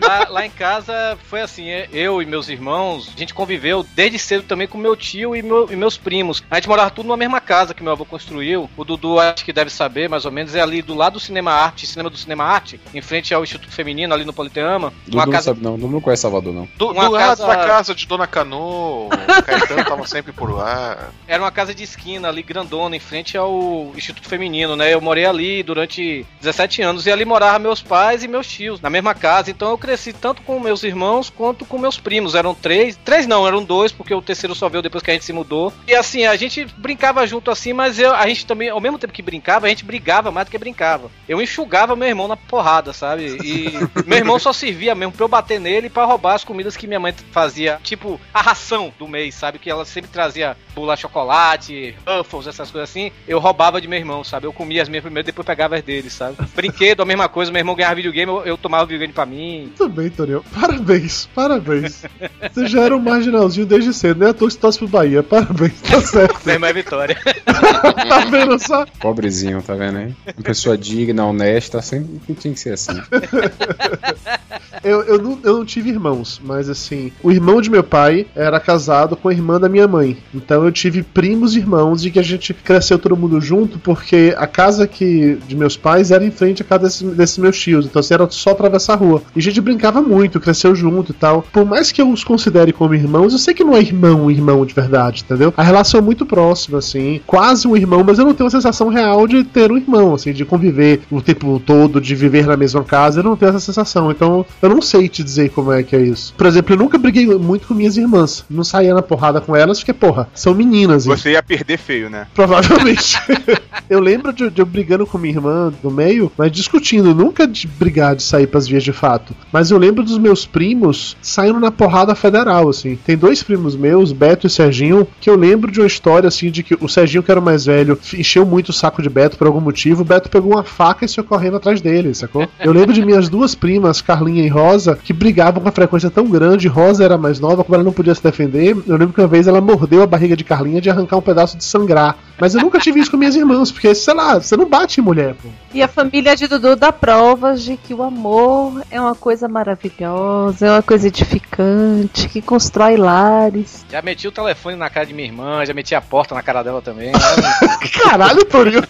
Lá, 0.00 0.28
lá 0.28 0.46
em 0.46 0.50
casa 0.50 1.18
foi 1.28 1.40
assim, 1.40 1.68
é, 1.68 1.88
eu 1.92 2.22
e 2.22 2.26
meus 2.26 2.48
irmãos, 2.48 3.12
a 3.14 3.18
gente 3.18 3.34
conviveu 3.34 3.84
desde 3.94 4.18
cedo 4.18 4.44
também 4.44 4.66
com 4.66 4.78
meu 4.78 4.96
tio 4.96 5.34
e, 5.36 5.42
meu- 5.42 5.68
e 5.70 5.76
meus 5.76 5.96
primos. 5.96 6.42
A 6.50 6.56
gente 6.56 6.68
morava 6.68 6.90
tudo 6.90 7.06
numa 7.06 7.16
mesma 7.16 7.40
casa 7.40 7.74
que 7.74 7.82
meu 7.82 7.92
avô 7.92 8.04
construiu. 8.04 8.69
O 8.76 8.84
Dudu 8.84 9.18
acho 9.18 9.44
que 9.44 9.52
deve 9.52 9.70
saber, 9.70 10.08
mais 10.08 10.24
ou 10.24 10.32
menos, 10.32 10.54
é 10.54 10.60
ali 10.60 10.80
do 10.82 10.94
lado 10.94 11.14
do 11.14 11.20
Cinema 11.20 11.52
Arte, 11.52 11.86
Cinema 11.86 12.08
do 12.08 12.16
Cinema 12.16 12.44
Arte, 12.44 12.80
em 12.94 13.00
frente 13.02 13.34
ao 13.34 13.42
Instituto 13.42 13.72
Feminino, 13.72 14.14
ali 14.14 14.24
no 14.24 14.32
Politeama. 14.32 14.92
Dudu 15.04 15.16
Uma 15.18 15.26
não 15.26 15.32
casa 15.32 15.44
sabe, 15.46 15.62
não. 15.62 15.76
Dudu 15.76 15.88
não 15.92 16.00
conhece 16.00 16.22
Salvador, 16.22 16.52
não. 16.54 16.68
Do, 16.76 16.90
Uma 16.90 17.04
do 17.06 17.10
lado 17.12 17.38
casa- 17.38 17.46
da 17.46 17.56
casa 17.66 17.94
de 17.94 18.06
Dona 18.06 18.26
Cano, 18.26 19.06
o 19.06 19.08
Caetano 19.44 19.84
tava 19.84 20.06
sempre 20.06 20.32
por 20.32 20.50
lá. 20.52 21.10
Era 21.26 21.42
uma 21.42 21.50
casa 21.50 21.74
de 21.74 21.82
esquina 21.84 22.28
ali, 22.28 22.42
grandona, 22.42 22.96
em 22.96 23.00
frente 23.00 23.36
ao 23.36 23.92
Instituto 23.96 24.28
Feminino, 24.28 24.76
né? 24.76 24.92
Eu 24.94 25.00
morei 25.00 25.26
ali 25.26 25.62
durante 25.62 26.26
17 26.40 26.82
anos 26.82 27.06
e 27.06 27.10
ali 27.12 27.24
moravam 27.24 27.60
meus 27.60 27.82
pais 27.82 28.22
e 28.22 28.28
meus 28.28 28.46
tios, 28.46 28.80
na 28.80 28.90
mesma 28.90 29.14
casa. 29.14 29.50
Então 29.50 29.70
eu 29.70 29.78
cresci 29.78 30.12
tanto 30.12 30.42
com 30.42 30.58
meus 30.60 30.82
irmãos 30.82 31.30
quanto 31.30 31.64
com 31.64 31.78
meus 31.78 31.98
primos. 31.98 32.34
Eram 32.34 32.54
três, 32.54 32.96
três 33.04 33.26
não, 33.26 33.46
eram 33.46 33.62
dois, 33.64 33.92
porque 33.92 34.14
o 34.14 34.22
terceiro 34.22 34.54
só 34.54 34.68
veio 34.68 34.82
depois 34.82 35.02
que 35.02 35.10
a 35.10 35.14
gente 35.14 35.24
se 35.24 35.32
mudou. 35.32 35.72
E 35.86 35.94
assim, 35.94 36.24
a 36.26 36.36
gente 36.36 36.64
brincava 36.76 37.26
junto 37.26 37.50
assim, 37.50 37.72
mas 37.72 37.98
eu, 37.98 38.14
a 38.14 38.26
gente 38.26 38.46
também, 38.46 38.59
ao 38.68 38.80
mesmo 38.80 38.98
tempo 38.98 39.12
que 39.12 39.22
brincava, 39.22 39.66
a 39.66 39.68
gente 39.68 39.84
brigava 39.84 40.30
mais 40.30 40.46
do 40.46 40.50
que 40.50 40.58
brincava. 40.58 41.10
Eu 41.28 41.40
enxugava 41.40 41.96
meu 41.96 42.08
irmão 42.08 42.28
na 42.28 42.36
porrada, 42.36 42.92
sabe? 42.92 43.38
E 43.42 43.70
meu 44.06 44.18
irmão 44.18 44.38
só 44.38 44.52
servia 44.52 44.94
mesmo 44.94 45.12
pra 45.12 45.24
eu 45.24 45.28
bater 45.28 45.60
nele 45.60 45.86
e 45.86 45.90
pra 45.90 46.04
roubar 46.04 46.34
as 46.34 46.44
comidas 46.44 46.76
que 46.76 46.86
minha 46.86 47.00
mãe 47.00 47.14
fazia, 47.30 47.78
tipo 47.82 48.20
a 48.32 48.40
ração 48.40 48.92
do 48.98 49.08
mês, 49.08 49.34
sabe? 49.34 49.58
Que 49.58 49.70
ela 49.70 49.84
sempre 49.84 50.10
trazia 50.10 50.56
bula 50.74 50.96
chocolate, 50.96 51.94
Ruffles, 52.06 52.46
essas 52.46 52.70
coisas 52.70 52.90
assim, 52.90 53.12
eu 53.26 53.38
roubava 53.38 53.80
de 53.80 53.88
meu 53.88 53.98
irmão, 53.98 54.24
sabe? 54.24 54.46
Eu 54.46 54.52
comia 54.52 54.82
as 54.82 54.88
minhas 54.88 55.02
primeiro, 55.02 55.26
depois 55.26 55.46
pegava 55.46 55.76
as 55.76 55.82
dele, 55.82 56.10
sabe? 56.10 56.36
Brinquedo, 56.54 57.02
a 57.02 57.06
mesma 57.06 57.28
coisa, 57.28 57.50
meu 57.50 57.60
irmão 57.60 57.74
ganhava 57.74 57.96
videogame, 57.96 58.30
eu, 58.30 58.44
eu 58.44 58.58
tomava 58.58 58.84
videogame 58.84 59.12
pra 59.12 59.26
mim. 59.26 59.62
Muito 59.62 59.88
bem, 59.88 60.10
Tonio. 60.10 60.44
Parabéns, 60.58 61.28
parabéns. 61.34 62.04
Você 62.52 62.66
já 62.66 62.82
era 62.82 62.96
um 62.96 63.00
marginalzinho 63.00 63.66
desde 63.66 63.92
cedo, 63.92 64.20
nem 64.20 64.28
a 64.28 64.34
toa 64.34 64.48
que 64.48 64.54
você 64.54 64.60
torce 64.60 64.78
pro 64.78 64.88
Bahia. 64.88 65.22
Parabéns, 65.22 65.80
tá 65.82 66.00
certo. 66.02 66.40
Meu 66.44 66.54
irmão 66.54 66.70
é 66.70 66.72
vitória. 66.72 67.18
tá 67.44 68.24
vendo 68.40 68.58
só? 68.58 68.86
Pobrezinho, 68.98 69.62
tá 69.62 69.74
vendo 69.74 69.98
aí? 69.98 70.14
Uma 70.36 70.44
pessoa 70.44 70.76
digna, 70.76 71.26
honesta, 71.26 71.80
sempre 71.82 72.34
tinha 72.34 72.54
que 72.54 72.60
ser 72.60 72.74
assim. 72.74 73.00
Eu, 74.82 75.02
eu, 75.02 75.20
não, 75.20 75.38
eu 75.42 75.58
não 75.58 75.64
tive 75.64 75.90
irmãos, 75.90 76.40
mas 76.42 76.68
assim, 76.68 77.12
o 77.22 77.30
irmão 77.30 77.60
de 77.60 77.70
meu 77.70 77.84
pai 77.84 78.26
era 78.34 78.58
casado 78.58 79.16
com 79.16 79.28
a 79.28 79.32
irmã 79.32 79.60
da 79.60 79.68
minha 79.68 79.86
mãe. 79.86 80.16
Então 80.34 80.64
eu 80.64 80.72
tive 80.72 81.02
primos 81.02 81.54
e 81.54 81.58
irmãos 81.58 82.04
e 82.04 82.10
que 82.10 82.18
a 82.18 82.22
gente 82.22 82.54
cresceu 82.54 82.98
todo 82.98 83.16
mundo 83.16 83.40
junto, 83.40 83.78
porque 83.78 84.34
a 84.36 84.46
casa 84.46 84.86
que 84.86 85.38
de 85.46 85.56
meus 85.56 85.76
pais 85.76 86.10
era 86.10 86.24
em 86.24 86.30
frente 86.30 86.62
à 86.62 86.64
casa 86.64 86.84
desses, 86.84 87.14
desses 87.14 87.38
meus 87.38 87.58
tios. 87.58 87.86
Então 87.86 88.00
assim, 88.00 88.14
era 88.14 88.28
só 88.30 88.50
atravessar 88.50 88.94
a 88.94 88.96
rua. 88.96 89.22
E 89.34 89.38
a 89.38 89.42
gente 89.42 89.60
brincava 89.60 90.00
muito, 90.00 90.40
cresceu 90.40 90.74
junto 90.74 91.12
e 91.12 91.14
tal. 91.14 91.42
Por 91.52 91.64
mais 91.64 91.92
que 91.92 92.00
eu 92.00 92.10
os 92.10 92.24
considere 92.24 92.72
como 92.72 92.94
irmãos, 92.94 93.32
eu 93.32 93.38
sei 93.38 93.54
que 93.54 93.64
não 93.64 93.76
é 93.76 93.80
irmão, 93.80 94.30
irmão 94.30 94.64
de 94.64 94.74
verdade, 94.74 95.22
entendeu? 95.24 95.52
A 95.56 95.62
relação 95.62 95.98
é 95.98 96.02
muito 96.02 96.24
próxima, 96.24 96.78
assim, 96.78 97.20
quase 97.26 97.68
um 97.68 97.76
irmão, 97.76 98.02
mas 98.04 98.18
eu 98.18 98.24
não 98.24 98.34
tenho 98.34 98.46
uma 98.46 98.50
sensação 98.50 98.88
real 98.88 99.26
de 99.26 99.44
ter 99.44 99.70
um 99.70 99.76
irmão, 99.76 100.14
assim, 100.14 100.32
de 100.32 100.44
conviver 100.44 101.00
o 101.10 101.20
tempo 101.20 101.60
todo, 101.64 102.00
de 102.00 102.14
viver 102.14 102.46
na 102.46 102.56
mesma 102.56 102.82
casa, 102.82 103.20
eu 103.20 103.24
não 103.24 103.36
tenho 103.36 103.50
essa 103.50 103.60
sensação. 103.60 104.10
Então, 104.10 104.44
eu 104.62 104.69
não 104.74 104.82
sei 104.82 105.08
te 105.08 105.22
dizer 105.22 105.50
como 105.50 105.72
é 105.72 105.82
que 105.82 105.96
é 105.96 106.00
isso. 106.00 106.34
Por 106.36 106.46
exemplo, 106.46 106.74
eu 106.74 106.78
nunca 106.78 106.98
briguei 106.98 107.26
muito 107.26 107.66
com 107.66 107.74
minhas 107.74 107.96
irmãs. 107.96 108.44
Não 108.48 108.64
saía 108.64 108.94
na 108.94 109.02
porrada 109.02 109.40
com 109.40 109.54
elas, 109.54 109.78
porque, 109.78 109.92
porra, 109.92 110.28
são 110.34 110.54
meninas. 110.54 111.04
Você 111.04 111.32
ia 111.32 111.42
perder 111.42 111.78
feio, 111.78 112.10
né? 112.10 112.26
Provavelmente. 112.34 113.18
eu 113.88 114.00
lembro 114.00 114.32
de, 114.32 114.50
de 114.50 114.60
eu 114.60 114.66
brigando 114.66 115.06
com 115.06 115.18
minha 115.18 115.34
irmã 115.34 115.72
do 115.82 115.90
meio, 115.90 116.30
mas 116.36 116.52
discutindo, 116.52 117.14
nunca 117.14 117.46
de 117.46 117.66
brigar 117.66 118.14
de 118.14 118.22
sair 118.22 118.46
pras 118.46 118.66
vias 118.66 118.82
de 118.82 118.92
fato. 118.92 119.34
Mas 119.52 119.70
eu 119.70 119.78
lembro 119.78 120.02
dos 120.02 120.18
meus 120.18 120.46
primos 120.46 121.16
saindo 121.20 121.60
na 121.60 121.70
porrada 121.70 122.14
federal, 122.14 122.68
assim. 122.68 122.96
Tem 122.96 123.16
dois 123.16 123.42
primos 123.42 123.76
meus, 123.76 124.12
Beto 124.12 124.46
e 124.46 124.50
Serginho, 124.50 125.06
que 125.20 125.28
eu 125.28 125.36
lembro 125.36 125.70
de 125.70 125.80
uma 125.80 125.86
história 125.86 126.28
assim 126.28 126.50
de 126.50 126.62
que 126.62 126.76
o 126.80 126.88
Serginho, 126.88 127.22
que 127.22 127.30
era 127.30 127.40
o 127.40 127.42
mais 127.42 127.64
velho, 127.64 127.98
encheu 128.14 128.44
muito 128.44 128.70
o 128.70 128.72
saco 128.72 129.02
de 129.02 129.08
Beto 129.08 129.36
por 129.36 129.46
algum 129.46 129.60
motivo. 129.60 130.02
O 130.02 130.04
Beto 130.04 130.30
pegou 130.30 130.52
uma 130.52 130.64
faca 130.64 131.04
e 131.04 131.08
saiu 131.08 131.24
correndo 131.24 131.56
atrás 131.56 131.80
dele, 131.80 132.14
sacou? 132.14 132.48
Eu 132.58 132.72
lembro 132.72 132.92
de 132.92 133.04
minhas 133.04 133.28
duas 133.28 133.54
primas, 133.54 134.00
Carlinha 134.00 134.44
e 134.44 134.48
Rosa, 134.48 134.59
que 135.02 135.12
brigavam 135.12 135.54
com 135.60 135.66
uma 135.68 135.72
frequência 135.72 136.10
tão 136.10 136.26
grande. 136.26 136.68
Rosa 136.68 137.04
era 137.04 137.16
mais 137.18 137.38
nova, 137.40 137.62
como 137.64 137.74
ela 137.74 137.84
não 137.84 137.92
podia 137.92 138.14
se 138.14 138.22
defender. 138.22 138.76
Eu 138.86 138.96
lembro 138.96 139.12
que 139.14 139.20
uma 139.20 139.26
vez 139.28 139.46
ela 139.46 139.60
mordeu 139.60 140.02
a 140.02 140.06
barriga 140.06 140.36
de 140.36 140.44
Carlinha 140.44 140.80
de 140.80 140.90
arrancar 140.90 141.16
um 141.16 141.22
pedaço 141.22 141.56
de 141.56 141.64
sangrar. 141.64 142.16
Mas 142.38 142.54
eu 142.54 142.60
nunca 142.62 142.78
tive 142.78 143.00
isso 143.00 143.10
com 143.10 143.16
minhas 143.18 143.36
irmãs, 143.36 143.70
porque, 143.70 143.94
sei 143.94 144.14
lá, 144.14 144.40
você 144.40 144.56
não 144.56 144.66
bate 144.66 144.98
em 145.00 145.04
mulher, 145.04 145.34
pô. 145.34 145.48
E 145.74 145.82
a 145.82 145.88
família 145.88 146.34
de 146.34 146.46
Dudu 146.48 146.74
dá 146.74 146.90
provas 146.90 147.62
de 147.62 147.76
que 147.76 147.92
o 147.92 148.02
amor 148.02 148.82
é 148.90 148.98
uma 149.00 149.14
coisa 149.14 149.46
maravilhosa, 149.46 150.66
é 150.66 150.70
uma 150.70 150.82
coisa 150.82 151.06
edificante, 151.08 152.28
que 152.28 152.40
constrói 152.40 152.96
lares. 152.96 153.84
Já 153.90 154.00
meti 154.00 154.26
o 154.26 154.32
telefone 154.32 154.76
na 154.76 154.88
cara 154.88 155.04
de 155.06 155.12
minha 155.12 155.28
irmã, 155.28 155.64
já 155.66 155.74
meti 155.74 155.94
a 155.94 156.00
porta 156.00 156.34
na 156.34 156.42
cara 156.42 156.62
dela 156.62 156.80
também. 156.80 157.12
Caralho, 158.02 158.44
Torinho. 158.46 158.82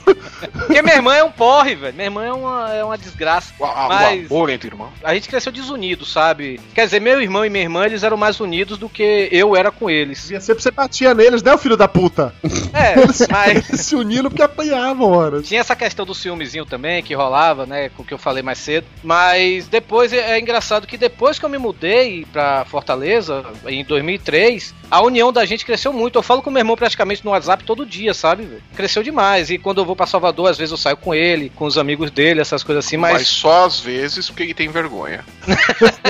Porque 0.56 0.80
minha 0.82 0.94
irmã 0.96 1.14
é 1.14 1.24
um 1.24 1.30
porre, 1.32 1.74
velho. 1.74 1.92
Minha 1.94 2.06
irmã 2.06 2.24
é 2.24 2.32
uma, 2.32 2.70
é 2.72 2.84
uma 2.84 2.96
desgraça. 2.98 3.52
O, 3.58 3.64
a- 3.64 3.86
o 3.86 3.88
Mas- 3.88 4.30
amor 4.30 4.50
entre 4.50 4.68
irmãos. 4.68 4.90
A 5.02 5.12
gente 5.14 5.28
cresceu 5.28 5.52
desunido, 5.60 6.04
sabe? 6.04 6.58
Quer 6.74 6.86
dizer, 6.86 7.00
meu 7.00 7.20
irmão 7.20 7.44
e 7.44 7.50
minha 7.50 7.64
irmã, 7.64 7.84
eles 7.84 8.02
eram 8.02 8.16
mais 8.16 8.40
unidos 8.40 8.78
do 8.78 8.88
que 8.88 9.28
eu 9.30 9.54
era 9.54 9.70
com 9.70 9.90
eles. 9.90 10.22
Devia 10.22 10.40
ser 10.40 10.54
você 10.54 10.70
batia 10.70 11.14
neles, 11.14 11.42
né, 11.42 11.52
o 11.52 11.58
filho 11.58 11.76
da 11.76 11.88
puta? 11.88 12.34
É, 12.72 12.94
mas 13.30 13.66
se 13.80 13.94
unindo 13.94 14.30
porque 14.30 14.42
apanhavam, 14.42 15.10
ora. 15.10 15.42
Tinha 15.42 15.60
essa 15.60 15.76
questão 15.76 16.06
do 16.06 16.14
ciúmezinho 16.14 16.64
também, 16.64 17.02
que 17.02 17.14
rolava, 17.14 17.66
né? 17.66 17.88
Com 17.90 18.02
o 18.02 18.06
que 18.06 18.14
eu 18.14 18.18
falei 18.18 18.42
mais 18.42 18.58
cedo. 18.58 18.86
Mas 19.02 19.68
depois 19.68 20.12
é 20.12 20.30
é 20.30 20.38
engraçado 20.38 20.86
que 20.86 20.96
depois 20.96 21.38
que 21.38 21.44
eu 21.44 21.48
me 21.48 21.58
mudei 21.58 22.24
pra 22.32 22.64
Fortaleza, 22.64 23.44
em 23.66 23.84
2003, 23.84 24.74
a 24.90 25.00
união 25.02 25.32
da 25.32 25.44
gente 25.44 25.64
cresceu 25.64 25.92
muito. 25.92 26.18
Eu 26.18 26.22
falo 26.22 26.42
com 26.42 26.50
meu 26.50 26.60
irmão 26.60 26.76
praticamente 26.76 27.24
no 27.24 27.30
WhatsApp 27.30 27.64
todo 27.64 27.86
dia, 27.86 28.12
sabe? 28.12 28.62
Cresceu 28.74 29.02
demais. 29.02 29.50
E 29.50 29.58
quando 29.58 29.78
eu 29.78 29.84
vou 29.84 29.94
pra 29.94 30.06
Salvador, 30.06 30.50
às 30.50 30.58
vezes 30.58 30.72
eu 30.72 30.76
saio 30.76 30.96
com 30.96 31.14
ele, 31.14 31.50
com 31.54 31.64
os 31.64 31.78
amigos 31.78 32.10
dele, 32.10 32.40
essas 32.40 32.62
coisas 32.64 32.84
assim. 32.84 32.96
Mas... 32.96 33.12
Mas, 33.12 33.28
só 33.28 33.66
às 33.66 33.78
vezes 33.78 34.28
porque 34.28 34.42
ele 34.42 34.54
tem 34.54 34.68
vergonha. 34.68 35.24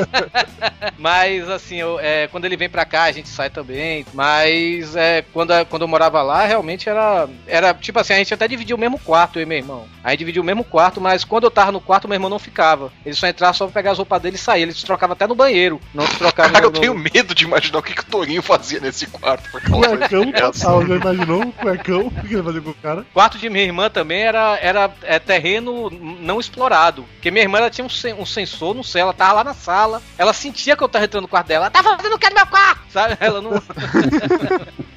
mas 0.99 1.49
assim, 1.51 1.77
eu, 1.77 2.01
é, 2.01 2.27
quando 2.29 2.45
ele 2.47 2.57
vem 2.57 2.69
pra 2.69 2.85
cá, 2.85 3.05
a 3.05 3.13
gente 3.13 3.29
sai 3.29 3.51
também. 3.51 4.07
Mas 4.15 4.97
é, 4.97 5.23
quando, 5.33 5.53
quando 5.67 5.83
eu 5.83 5.89
morava 5.89 6.23
lá, 6.23 6.47
realmente 6.47 6.89
era, 6.89 7.29
era 7.47 7.75
tipo 7.75 7.99
assim, 7.99 8.15
a 8.15 8.19
gente 8.19 8.33
até 8.33 8.49
dividia 8.49 8.75
o 8.75 8.79
mesmo 8.79 8.99
quarto, 8.99 9.39
eu 9.39 9.43
e 9.43 9.47
meu 9.47 9.59
irmão. 9.59 9.87
A 10.03 10.11
gente 10.11 10.21
dividia 10.21 10.41
o 10.41 10.45
mesmo 10.45 10.65
quarto, 10.65 11.01
mas 11.01 11.25
quando 11.25 11.45
eu 11.45 11.51
tava 11.51 11.71
no 11.71 11.81
quarto, 11.81 12.09
meu 12.09 12.17
irmão 12.17 12.31
não 12.31 12.39
ficava. 12.39 12.91
Ele 13.05 13.15
só 13.15 13.27
entrava 13.27 13.53
só 13.53 13.67
pra 13.67 13.75
pegar 13.75 13.93
as 13.93 13.99
roupas 13.99 14.23
dele 14.23 14.37
e 14.37 14.39
sair. 14.39 14.63
Ele 14.63 14.73
se 14.73 14.85
trocava 14.87 15.13
até 15.13 15.27
no 15.27 15.35
banheiro. 15.35 15.81
Não 15.93 16.07
se 16.07 16.17
trocava 16.17 16.51
Cara, 16.51 16.65
no, 16.71 16.77
eu 16.77 16.81
tenho 16.81 16.95
medo 16.95 17.35
de 17.35 17.45
imaginar 17.45 17.79
o 17.79 17.83
que, 17.83 17.95
que 17.95 18.03
o 18.03 18.07
Torinho 18.07 18.43
fazia 18.43 18.70
nesse 18.79 19.07
quarto. 19.07 19.51
Pra 19.51 19.61
causar 19.61 19.89
Cuecão 19.97 20.31
essa. 20.35 20.53
total, 20.53 20.87
já 20.87 20.95
imaginou 20.97 21.43
um 21.43 21.51
cuecão? 21.51 22.07
O 22.07 22.11
que 22.11 22.27
ele 22.27 22.37
ia 22.37 22.43
fazer 22.45 22.61
com 22.61 22.71
o 22.71 22.75
cara? 22.75 23.01
O 23.01 23.05
quarto 23.15 23.39
de 23.39 23.49
minha 23.49 23.65
irmã 23.65 23.89
também 23.91 24.21
era, 24.23 24.57
era 24.61 24.91
é, 25.03 25.19
terreno 25.19 25.89
não 25.91 26.39
explorado. 26.39 27.05
Porque 27.15 27.31
minha 27.31 27.43
irmã 27.43 27.59
ela 27.59 27.71
tinha 27.71 27.85
um, 27.85 27.89
sen- 27.89 28.15
um 28.15 28.27
sensor 28.27 28.75
no 28.75 28.85
céu, 28.85 29.03
ela 29.05 29.13
tava 29.15 29.33
lá 29.33 29.45
na 29.45 29.55
sala. 29.55 30.03
Ela 30.19 30.33
sentia 30.33 30.77
que 30.77 30.85
eu 30.85 30.89
tava 30.89 31.07
entrando 31.07 31.23
no 31.23 31.29
quarto 31.29 31.47
dela. 31.49 31.65
Ela 31.67 31.71
tá 31.71 31.83
fazendo 31.83 32.15
o 32.15 32.19
que 32.19 32.29
no 32.29 32.35
meu 32.37 32.47
quarto? 32.47 32.81
Sabe? 32.91 33.17
Ela 33.21 33.41
não. 33.41 33.51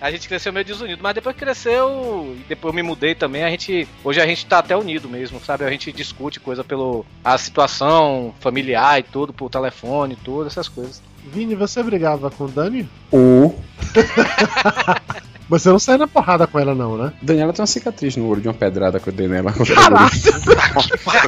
a 0.02 0.12
gente 0.12 0.28
cresceu 0.28 0.52
meio 0.52 0.66
desunido. 0.66 1.02
Mas 1.02 1.16
depois 1.16 1.36
que 1.36 1.44
cresceu, 1.44 2.36
e 2.40 2.44
depois 2.50 2.72
eu 2.72 2.76
me 2.76 2.84
mudei 2.84 3.16
também, 3.16 3.44
a 3.44 3.50
gente. 3.50 3.88
Hoje 4.04 4.20
a 4.22 4.26
gente 4.26 4.46
tá 4.46 4.60
até 4.60 4.76
unido 4.76 5.08
mesmo, 5.08 5.40
sabe? 5.40 5.64
A 5.64 5.70
gente 5.70 5.92
discute 5.92 6.40
coisa 6.40 6.64
pelo. 6.64 7.06
a 7.24 7.38
situação 7.38 8.34
familiar 8.40 9.00
e 9.00 9.04
tudo, 9.04 9.32
por 9.34 9.50
telefone 9.50 10.14
e 10.14 10.18
tudo, 10.18 10.48
essas 10.48 10.68
coisas. 10.68 11.02
Vini, 11.32 11.56
você 11.56 11.82
brigava 11.82 12.30
com 12.30 12.46
o 12.46 12.48
Dani? 12.48 12.88
O 13.12 13.54
Mas 13.96 15.24
você 15.60 15.70
não 15.70 15.78
sai 15.78 15.98
na 15.98 16.08
porrada 16.08 16.48
com 16.48 16.58
ela, 16.60 16.74
não, 16.74 16.98
né? 16.98 17.14
Daniela 17.22 17.54
tem 17.54 17.62
uma 17.62 17.68
cicatriz 17.68 18.16
no 18.18 18.28
olho 18.28 18.42
de 18.42 18.48
uma 18.48 18.54
pedrada 18.54 19.00
que 19.00 19.10
eu 19.10 19.14
dei 19.14 19.28
nela. 19.28 19.54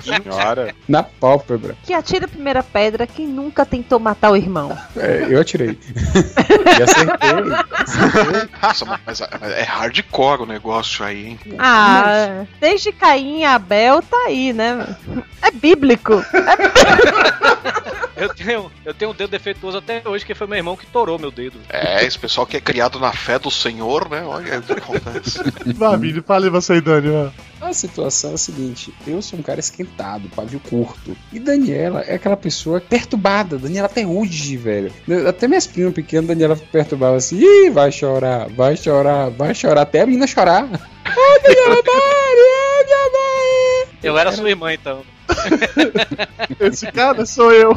Senhora. 0.02 0.74
Na 0.88 1.04
pálpebra. 1.04 1.76
Que 1.84 1.94
atira 1.94 2.26
a 2.26 2.28
primeira 2.28 2.64
pedra 2.64 3.06
quem 3.06 3.28
nunca 3.28 3.66
tentou 3.66 4.00
matar 4.00 4.32
o 4.32 4.36
irmão. 4.36 4.76
É, 4.98 5.28
eu 5.30 5.40
atirei. 5.40 5.78
e 6.80 6.84
acertei. 6.84 8.50
Nossa, 8.62 8.86
mas, 8.86 9.00
mas 9.06 9.22
é 9.52 9.64
hardcore 9.64 10.42
o 10.42 10.46
negócio 10.46 11.06
aí, 11.06 11.28
hein? 11.28 11.40
Ah, 11.60 12.46
desde 12.60 12.92
Caim 12.92 13.42
e 13.42 13.46
Abel 13.46 14.02
tá 14.02 14.18
aí, 14.26 14.54
né? 14.54 14.96
É 15.42 15.52
bíblico. 15.52 16.14
Eu 18.16 18.34
tenho, 18.34 18.72
eu 18.86 18.94
tenho 18.94 19.12
um 19.12 19.14
dedo 19.14 19.30
defeituoso 19.30 19.78
até 19.78 20.02
hoje, 20.06 20.26
que 20.26 20.34
foi 20.34 20.48
meu 20.48 20.56
irmão 20.58 20.78
que 20.78 20.86
torou 20.86 21.20
meu 21.20 21.30
dedo. 21.30 21.60
É, 21.68 22.06
esse 22.06 22.18
pessoal 22.18 22.48
que 22.48 22.56
é 22.56 22.62
criado 22.62 22.98
na 22.98 23.12
fé 23.12 23.38
do 23.38 23.52
Senhor, 23.52 24.08
né? 24.16 24.24
Olha 24.26 24.60
o 24.60 24.64
que 24.64 24.74
acontece. 24.74 25.40
Vini, 26.00 26.22
fale 26.22 26.50
você 26.50 26.74
aí, 26.74 26.82
Dani. 26.82 27.10
vai. 27.10 27.32
A 27.62 27.74
situação 27.74 28.32
é 28.32 28.34
a 28.36 28.38
seguinte: 28.38 28.94
eu 29.08 29.22
sou 29.22 29.40
um 29.40 29.42
cara 29.42 29.60
esquentado, 29.60 30.30
pavio 30.30 30.60
curto. 30.60 31.16
E 31.34 31.40
Daniela 31.40 32.02
é 32.02 32.16
aquela 32.16 32.38
pessoa 32.38 32.80
perturbada. 32.80 33.58
Daniela 33.58 33.88
até 33.88 34.06
hoje, 34.06 34.56
velho. 34.58 34.92
Até 35.28 35.48
minhas 35.48 35.68
primas 35.68 35.94
pequenas, 35.94 36.28
Daniela 36.28 36.56
perturbava 36.56 37.16
assim: 37.16 37.38
Ih, 37.40 37.70
vai 37.70 37.92
chorar, 37.92 38.48
vai 38.50 38.78
chorar, 38.78 39.30
vai 39.32 39.54
chorar. 39.54 39.82
Até 39.82 40.02
a 40.02 40.06
menina 40.06 40.28
chorar. 40.28 40.64
Ai, 41.06 41.40
Daniela, 41.44 41.76
Mari, 41.86 42.86
minha 42.86 43.12
mãe. 43.12 43.88
Eu 44.04 44.18
era 44.18 44.32
sua 44.32 44.50
irmã, 44.50 44.74
então. 44.74 45.02
Esse 46.60 46.92
cara 46.92 47.26
sou 47.26 47.52
eu. 47.52 47.76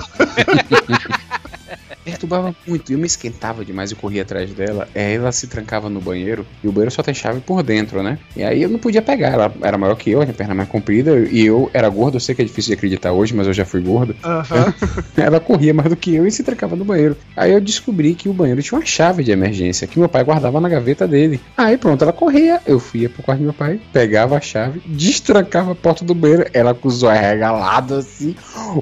Perturbava 2.04 2.54
muito. 2.66 2.92
Eu 2.92 2.98
me 2.98 3.06
esquentava 3.06 3.64
demais 3.64 3.90
e 3.90 3.94
corria 3.94 4.22
atrás 4.22 4.50
dela. 4.52 4.88
Aí 4.94 5.14
ela 5.14 5.32
se 5.32 5.46
trancava 5.46 5.88
no 5.88 6.00
banheiro 6.00 6.46
e 6.62 6.68
o 6.68 6.72
banheiro 6.72 6.90
só 6.90 7.02
tem 7.02 7.14
chave 7.14 7.40
por 7.40 7.62
dentro, 7.62 8.02
né? 8.02 8.18
E 8.36 8.42
aí 8.42 8.62
eu 8.62 8.68
não 8.68 8.78
podia 8.78 9.02
pegar. 9.02 9.28
Ela 9.28 9.54
era 9.62 9.76
maior 9.76 9.94
que 9.94 10.10
eu, 10.10 10.22
tinha 10.22 10.34
perna 10.34 10.54
mais 10.54 10.68
comprida 10.68 11.18
e 11.18 11.44
eu 11.44 11.70
era 11.74 11.88
gordo. 11.88 12.16
Eu 12.16 12.20
sei 12.20 12.34
que 12.34 12.42
é 12.42 12.44
difícil 12.44 12.70
de 12.70 12.74
acreditar 12.74 13.12
hoje, 13.12 13.34
mas 13.34 13.46
eu 13.46 13.52
já 13.52 13.64
fui 13.64 13.80
gordo. 13.80 14.16
Aham. 14.24 14.74
Ela 15.16 15.40
corria 15.40 15.74
mais 15.74 15.88
do 15.88 15.96
que 15.96 16.14
eu 16.14 16.26
e 16.26 16.30
se 16.30 16.42
trancava 16.42 16.76
no 16.76 16.84
banheiro. 16.84 17.16
Aí 17.36 17.52
eu 17.52 17.60
descobri 17.60 18.14
que 18.14 18.28
o 18.28 18.32
banheiro 18.32 18.62
tinha 18.62 18.78
uma 18.78 18.86
chave 18.86 19.22
de 19.22 19.30
emergência 19.30 19.86
que 19.86 19.98
meu 19.98 20.08
pai 20.08 20.24
guardava 20.24 20.60
na 20.60 20.68
gaveta 20.68 21.06
dele. 21.06 21.40
Aí 21.56 21.76
pronto, 21.76 22.02
ela 22.02 22.12
corria. 22.12 22.60
Eu 22.66 22.78
fui 22.78 23.08
pro 23.08 23.22
quarto 23.22 23.40
do 23.40 23.44
meu 23.44 23.52
pai, 23.52 23.80
pegava 23.92 24.36
a 24.36 24.40
chave, 24.40 24.80
destrancava 24.86 25.72
a 25.72 25.74
porta 25.74 26.04
do 26.04 26.14
banheiro. 26.14 26.46
Ela 26.52 26.74
com 26.74 26.88
os 26.88 27.02
olhos 27.02 27.18
arregalados 27.18 27.98
assim. 27.98 28.34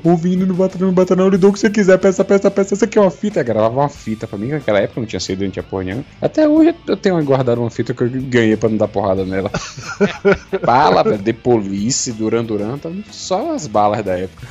O 0.03 0.17
Vini 0.17 0.45
não 0.45 0.55
bata 0.55 0.79
não, 0.79 0.89
não 0.89 0.95
bata 0.95 1.17
não. 1.17 1.29
Lhe 1.29 1.39
dou 1.39 1.51
o 1.51 1.53
que 1.53 1.59
você 1.59 1.71
quiser. 1.71 1.99
Peça, 1.99 2.25
peça, 2.25 2.51
peça. 2.51 2.75
Essa 2.75 2.85
aqui 2.85 2.99
é 2.99 3.01
uma 3.01 3.06
fita, 3.11 3.43
gravava 3.43 3.81
uma 3.81 3.89
fita 3.89 4.27
pra 4.27 4.39
mim, 4.39 4.49
naquela 4.49 4.81
época 4.81 5.01
não 5.01 5.07
tinha 5.07 5.21
CD, 5.21 5.45
não 5.45 5.53
tinha 5.53 5.63
porra 5.63 5.85
nenhuma. 5.85 6.05
Até 6.21 6.49
hoje 6.49 6.75
eu 6.87 6.97
tenho 6.97 7.23
guardado 7.25 7.61
uma 7.61 7.71
fita 7.71 7.95
que 7.95 8.03
eu 8.03 8.09
ganhei 8.11 8.57
pra 8.57 8.69
não 8.69 8.77
dar 8.77 8.89
porrada 8.89 9.25
nela. 9.25 9.51
Bala, 10.65 11.03
velho, 11.03 11.23
The 11.23 11.33
Police, 11.33 12.13
Duran 12.13 12.45
Duran, 12.45 12.79
tá 12.79 12.91
só 13.11 13.55
as 13.55 13.67
balas 13.67 14.05
da 14.05 14.19
época. 14.19 14.47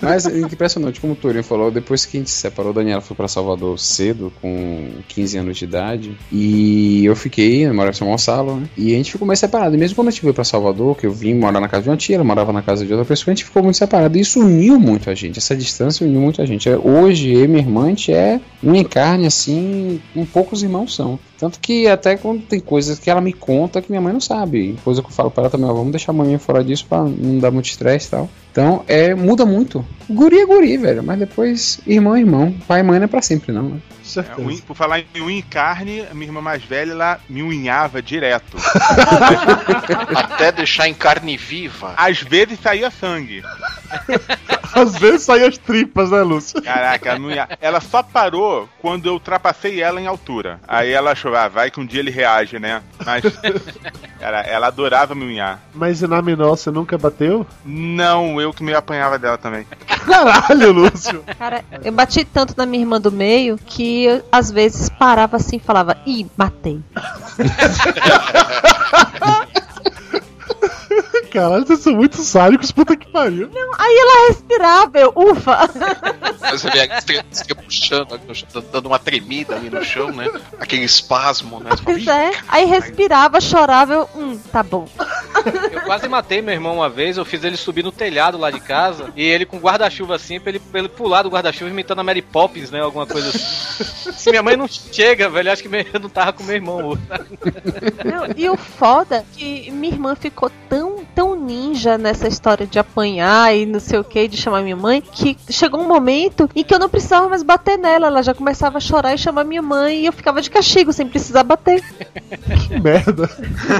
Mas 0.00 0.26
é 0.26 0.38
impressionante, 0.38 1.00
como 1.00 1.12
o 1.12 1.16
Torinho 1.16 1.44
falou, 1.44 1.70
depois 1.70 2.06
que 2.06 2.16
a 2.16 2.20
gente 2.20 2.30
se 2.30 2.36
separou, 2.36 2.72
Daniela 2.72 3.00
foi 3.00 3.16
pra 3.16 3.28
Salvador 3.28 3.78
cedo, 3.78 4.32
com 4.40 4.90
15 5.08 5.38
anos 5.38 5.58
de 5.58 5.64
idade, 5.64 6.16
e 6.30 7.04
eu 7.04 7.14
fiquei, 7.14 7.66
eu 7.66 7.74
morava 7.74 7.90
em 7.90 7.98
São 7.98 8.08
Gonçalo, 8.08 8.56
né? 8.56 8.68
E 8.76 8.94
a 8.94 8.96
gente 8.96 9.12
ficou 9.12 9.26
mais 9.26 9.38
separado. 9.38 9.74
E 9.74 9.78
mesmo 9.78 9.96
quando 9.96 10.08
a 10.08 10.10
gente 10.10 10.22
veio 10.22 10.34
pra 10.34 10.44
Salvador, 10.44 10.96
que 10.96 11.06
eu 11.06 11.12
vim 11.12 11.34
morar 11.34 11.60
na 11.60 11.68
casa 11.68 11.84
de 11.84 11.90
uma 11.90 11.96
tia, 11.96 12.16
ela 12.16 12.24
morava 12.24 12.52
na 12.52 12.62
casa 12.62 12.86
de 12.86 12.92
outra 12.92 13.06
pessoa, 13.06 13.32
a 13.32 13.34
gente 13.34 13.44
ficou 13.44 13.62
muito 13.62 13.76
separado. 13.76 14.16
E 14.16 14.20
isso 14.20 14.40
uniu 14.40 14.78
muito 14.78 15.10
a 15.10 15.14
gente, 15.14 15.38
essa 15.38 15.56
distância 15.56 16.06
uniu 16.06 16.20
muito 16.20 16.40
a 16.40 16.46
gente. 16.46 16.68
Hoje, 16.70 17.32
eu 17.32 17.44
e 17.44 17.48
minha 17.48 17.60
irmã, 17.60 17.91
é 18.12 18.40
um 18.62 18.74
encarne 18.74 19.26
assim, 19.26 20.00
um 20.16 20.24
poucos 20.24 20.62
irmãos 20.62 20.94
são. 20.94 21.18
Tanto 21.38 21.58
que 21.58 21.86
até 21.88 22.16
quando 22.16 22.42
tem 22.42 22.60
coisas 22.60 22.98
que 22.98 23.10
ela 23.10 23.20
me 23.20 23.32
conta 23.32 23.82
que 23.82 23.90
minha 23.90 24.00
mãe 24.00 24.12
não 24.12 24.20
sabe. 24.20 24.76
Coisa 24.84 25.02
que 25.02 25.08
eu 25.08 25.12
falo 25.12 25.30
pra 25.30 25.42
ela 25.42 25.50
também, 25.50 25.68
ó, 25.68 25.74
vamos 25.74 25.90
deixar 25.90 26.12
a 26.12 26.14
mãe 26.14 26.38
fora 26.38 26.62
disso 26.62 26.86
pra 26.88 27.02
não 27.02 27.38
dar 27.38 27.50
muito 27.50 27.66
estresse 27.66 28.06
e 28.06 28.10
tal. 28.10 28.30
Então, 28.50 28.84
é, 28.86 29.14
muda 29.14 29.44
muito. 29.44 29.84
Guri 30.08 30.38
é 30.38 30.46
guri, 30.46 30.76
velho. 30.76 31.02
Mas 31.02 31.18
depois, 31.18 31.80
irmão 31.86 32.14
é 32.14 32.20
irmão. 32.20 32.54
Pai 32.68 32.80
e 32.80 32.82
mãe 32.82 32.98
não 32.98 33.04
é 33.04 33.08
pra 33.08 33.22
sempre, 33.22 33.50
não. 33.52 33.70
Né? 33.70 33.80
É, 34.20 34.40
unha- 34.40 34.62
por 34.62 34.76
falar 34.76 35.00
em 35.00 35.20
unha 35.20 35.38
e 35.38 35.42
carne, 35.42 36.06
a 36.10 36.14
minha 36.14 36.26
irmã 36.26 36.40
mais 36.40 36.62
velha, 36.64 36.92
ela 36.92 37.20
me 37.28 37.42
unhava 37.42 38.00
direto. 38.02 38.56
Até 40.14 40.52
deixar 40.52 40.88
em 40.88 40.94
carne 40.94 41.36
viva. 41.36 41.94
Às 41.96 42.20
vezes 42.22 42.58
saía 42.60 42.90
sangue. 42.90 43.42
Às 44.74 44.96
vezes 44.96 45.22
saem 45.22 45.44
as 45.46 45.58
tripas, 45.58 46.10
né, 46.10 46.22
Lúcio? 46.22 46.62
Caraca, 46.62 47.10
ela, 47.10 47.18
não 47.18 47.30
ia- 47.30 47.48
ela 47.60 47.78
só 47.80 48.02
parou 48.02 48.66
quando 48.80 49.04
eu 49.06 49.12
ultrapassei 49.14 49.82
ela 49.82 50.00
em 50.00 50.06
altura. 50.06 50.60
Aí 50.66 50.90
ela 50.90 51.12
achou, 51.12 51.34
ah, 51.36 51.46
vai 51.48 51.70
que 51.70 51.78
um 51.78 51.84
dia 51.84 52.00
ele 52.00 52.10
reage, 52.10 52.58
né? 52.58 52.82
Mas, 53.04 53.22
cara, 54.18 54.40
ela 54.40 54.68
adorava 54.68 55.14
me 55.14 55.26
unhar. 55.26 55.60
Mas 55.74 56.00
e 56.00 56.06
na 56.06 56.22
menor 56.22 56.56
você 56.56 56.70
nunca 56.70 56.96
bateu? 56.96 57.46
Não, 57.64 58.40
eu 58.40 58.50
que 58.52 58.62
me 58.62 58.72
apanhava 58.72 59.18
dela 59.18 59.36
também. 59.36 59.66
Caralho, 60.06 60.72
Lúcio. 60.72 61.22
Cara, 61.38 61.62
eu 61.84 61.92
bati 61.92 62.24
tanto 62.24 62.54
na 62.56 62.64
minha 62.64 62.82
irmã 62.82 62.98
do 62.98 63.12
meio 63.12 63.58
que 63.58 64.01
eu, 64.04 64.22
às 64.30 64.50
vezes 64.50 64.88
parava 64.88 65.36
assim 65.36 65.56
e 65.56 65.60
falava, 65.60 65.96
ih, 66.06 66.26
matei. 66.36 66.80
Caralho, 71.32 71.66
vocês 71.66 71.80
são 71.80 71.94
muito 71.94 72.18
sádicos, 72.18 72.70
puta 72.70 72.94
que 72.96 73.10
pariu. 73.10 73.48
Aí 73.78 73.96
ela 73.98 74.28
respirava, 74.28 74.98
eu, 74.98 75.12
ufa! 75.16 75.58
Você 76.50 76.68
vê 76.70 76.80
a 76.82 77.00
fica 77.00 77.54
puxando, 77.54 78.20
dando 78.70 78.86
uma 78.86 78.98
tremida 78.98 79.54
ali 79.56 79.70
no 79.70 79.82
chão, 79.84 80.10
né? 80.12 80.28
Aquele 80.58 80.84
espasmo, 80.84 81.60
né? 81.60 81.70
Pois 81.82 82.04
"Ih, 82.04 82.10
é. 82.10 82.32
Aí 82.48 82.66
respirava, 82.66 83.40
chorava, 83.40 83.94
eu, 83.94 84.08
hum, 84.14 84.38
tá 84.50 84.62
bom. 84.62 84.86
Eu 85.72 85.80
quase 85.82 86.06
matei 86.08 86.42
meu 86.42 86.52
irmão 86.54 86.76
uma 86.76 86.88
vez, 86.90 87.16
eu 87.16 87.24
fiz 87.24 87.42
ele 87.42 87.56
subir 87.56 87.82
no 87.82 87.90
telhado 87.90 88.36
lá 88.36 88.50
de 88.50 88.60
casa, 88.60 89.10
e 89.16 89.22
ele 89.24 89.46
com 89.46 89.58
guarda-chuva 89.58 90.14
assim, 90.16 90.38
pra 90.38 90.50
ele, 90.50 90.58
pra 90.60 90.80
ele 90.80 90.88
pular 90.88 91.22
do 91.22 91.30
guarda-chuva 91.30 91.70
imitando 91.70 92.00
a 92.00 92.04
Mary 92.04 92.22
Poppins, 92.22 92.70
né? 92.70 92.80
Alguma 92.80 93.06
coisa 93.06 93.28
assim. 93.30 94.12
Se 94.12 94.30
minha 94.30 94.42
mãe 94.42 94.56
não 94.56 94.68
chega, 94.68 95.28
velho, 95.30 95.50
acho 95.50 95.62
que 95.62 95.68
meu- 95.68 95.84
eu 95.92 95.98
não 96.00 96.08
tava 96.08 96.32
com 96.32 96.44
meu 96.44 96.54
irmão. 96.56 96.98
Não, 98.04 98.26
e 98.36 98.48
o 98.50 98.56
foda 98.56 99.16
é 99.16 99.24
que 99.36 99.70
minha 99.70 99.92
irmã 99.94 100.14
ficou 100.14 100.50
tão, 100.68 100.91
tão 101.02 101.34
ninja 101.34 101.96
nessa 101.98 102.28
história 102.28 102.66
de 102.66 102.78
apanhar 102.78 103.54
e 103.56 103.66
não 103.66 103.80
sei 103.80 103.98
o 103.98 104.04
que, 104.04 104.26
de 104.28 104.36
chamar 104.36 104.62
minha 104.62 104.76
mãe, 104.76 105.00
que 105.00 105.36
chegou 105.50 105.80
um 105.80 105.88
momento 105.88 106.48
em 106.54 106.62
que 106.64 106.74
eu 106.74 106.78
não 106.78 106.88
precisava 106.88 107.28
mais 107.28 107.42
bater 107.42 107.78
nela. 107.78 108.06
Ela 108.06 108.22
já 108.22 108.34
começava 108.34 108.78
a 108.78 108.80
chorar 108.80 109.14
e 109.14 109.18
chamar 109.18 109.44
minha 109.44 109.62
mãe 109.62 110.00
e 110.00 110.06
eu 110.06 110.12
ficava 110.12 110.40
de 110.40 110.50
castigo 110.50 110.92
sem 110.92 111.06
precisar 111.06 111.42
bater. 111.42 111.82
Que 112.68 112.80
merda. 112.80 113.28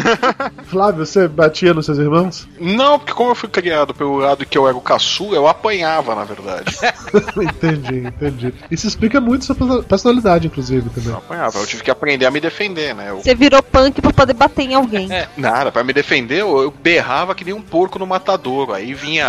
Flávio, 0.66 1.04
você 1.06 1.28
batia 1.28 1.74
nos 1.74 1.86
seus 1.86 1.98
irmãos? 1.98 2.46
Não, 2.60 2.98
porque 2.98 3.12
como 3.12 3.30
eu 3.30 3.34
fui 3.34 3.48
criado 3.48 3.94
pelo 3.94 4.16
lado 4.16 4.44
que 4.46 4.56
eu 4.56 4.66
era 4.66 4.76
o 4.76 4.80
caçula, 4.80 5.36
eu 5.36 5.46
apanhava, 5.48 6.14
na 6.14 6.24
verdade. 6.24 6.76
entendi, 7.42 8.06
entendi. 8.06 8.54
Isso 8.70 8.86
explica 8.86 9.20
muito 9.20 9.44
sua 9.44 9.54
perso- 9.54 9.82
personalidade, 9.82 10.46
inclusive, 10.46 10.88
também. 10.90 11.10
Eu 11.10 11.16
apanhava, 11.18 11.58
eu 11.58 11.66
tive 11.66 11.82
que 11.82 11.90
aprender 11.90 12.26
a 12.26 12.30
me 12.30 12.40
defender, 12.40 12.94
né? 12.94 13.10
Eu, 13.10 13.18
Você 13.22 13.34
virou 13.34 13.62
punk 13.62 14.00
pra 14.00 14.12
poder 14.12 14.34
bater 14.34 14.62
em 14.62 14.74
alguém. 14.74 15.08
nada, 15.36 15.70
pra 15.72 15.84
me 15.84 15.92
defender, 15.92 16.40
eu, 16.40 16.62
eu 16.62 16.70
berrava 16.70 17.11
que 17.34 17.44
nem 17.44 17.54
um 17.54 17.62
porco 17.62 17.98
no 17.98 18.06
matadouro. 18.06 18.72
Aí 18.72 18.94
vinha. 18.94 19.28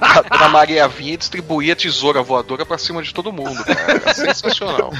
A 0.00 0.22
dona 0.22 0.48
Maria 0.48 0.86
vinha 0.86 1.14
e 1.14 1.16
distribuía 1.16 1.74
tesoura 1.74 2.22
voadora 2.22 2.64
pra 2.64 2.78
cima 2.78 3.02
de 3.02 3.12
todo 3.12 3.32
mundo, 3.32 3.64
cara. 3.64 3.80
Era 3.88 4.14
sensacional. 4.14 4.90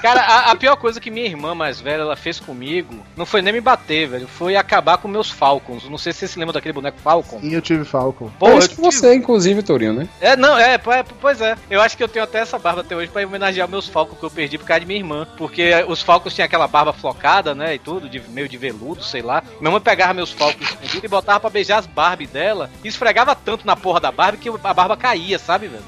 Cara, 0.00 0.22
a, 0.22 0.50
a 0.52 0.56
pior 0.56 0.76
coisa 0.76 1.00
que 1.00 1.10
minha 1.10 1.26
irmã 1.26 1.54
mais 1.54 1.80
velha 1.80 2.02
ela 2.02 2.16
fez 2.16 2.40
comigo 2.40 2.94
não 3.16 3.26
foi 3.26 3.42
nem 3.42 3.52
me 3.52 3.60
bater, 3.60 4.08
velho, 4.08 4.26
foi 4.26 4.56
acabar 4.56 4.98
com 4.98 5.08
meus 5.08 5.30
Falcons. 5.30 5.88
Não 5.88 5.98
sei 5.98 6.12
se 6.12 6.20
você 6.20 6.28
se 6.28 6.38
lembra 6.38 6.52
daquele 6.52 6.72
boneco 6.72 6.98
Falcon. 7.00 7.40
E 7.42 7.52
eu 7.52 7.60
tive 7.60 7.84
Falcon. 7.84 8.30
Pô, 8.38 8.48
eu 8.48 8.68
que 8.68 8.80
você, 8.80 9.14
inclusive, 9.14 9.62
Torinho, 9.62 9.92
né? 9.92 10.08
É, 10.20 10.36
não, 10.36 10.56
é, 10.56 10.74
é, 10.74 11.04
pois 11.20 11.40
é. 11.40 11.56
Eu 11.70 11.80
acho 11.80 11.96
que 11.96 12.02
eu 12.02 12.08
tenho 12.08 12.24
até 12.24 12.38
essa 12.38 12.58
barba 12.58 12.80
até 12.80 12.96
hoje 12.96 13.10
pra 13.10 13.26
homenagear 13.26 13.68
meus 13.68 13.88
falcons 13.88 14.18
que 14.18 14.24
eu 14.24 14.30
perdi 14.30 14.58
por 14.58 14.66
causa 14.66 14.80
de 14.80 14.86
minha 14.86 14.98
irmã. 14.98 15.26
Porque 15.36 15.70
os 15.88 16.02
falcons 16.02 16.34
tinham 16.34 16.46
aquela 16.46 16.66
barba 16.66 16.92
flocada, 16.92 17.54
né, 17.54 17.74
e 17.74 17.78
tudo, 17.78 18.08
de, 18.08 18.20
meio 18.30 18.48
de 18.48 18.56
veludo, 18.56 19.02
sei 19.02 19.22
lá. 19.22 19.42
Minha 19.60 19.70
mãe 19.70 19.80
pegava 19.80 20.14
meus 20.14 20.30
falcons 20.32 20.76
e 21.02 21.08
botava 21.08 21.40
pra 21.40 21.50
beijar 21.50 21.78
as 21.78 21.86
Barbie 21.86 22.26
dela 22.26 22.70
e 22.84 22.88
esfregava 22.88 23.34
tanto 23.34 23.66
na 23.66 23.76
porra 23.76 24.00
da 24.00 24.10
Barbie 24.12 24.38
que 24.38 24.48
a 24.48 24.74
barba 24.74 24.96
caía, 24.96 25.38
sabe, 25.38 25.68
velho? 25.68 25.82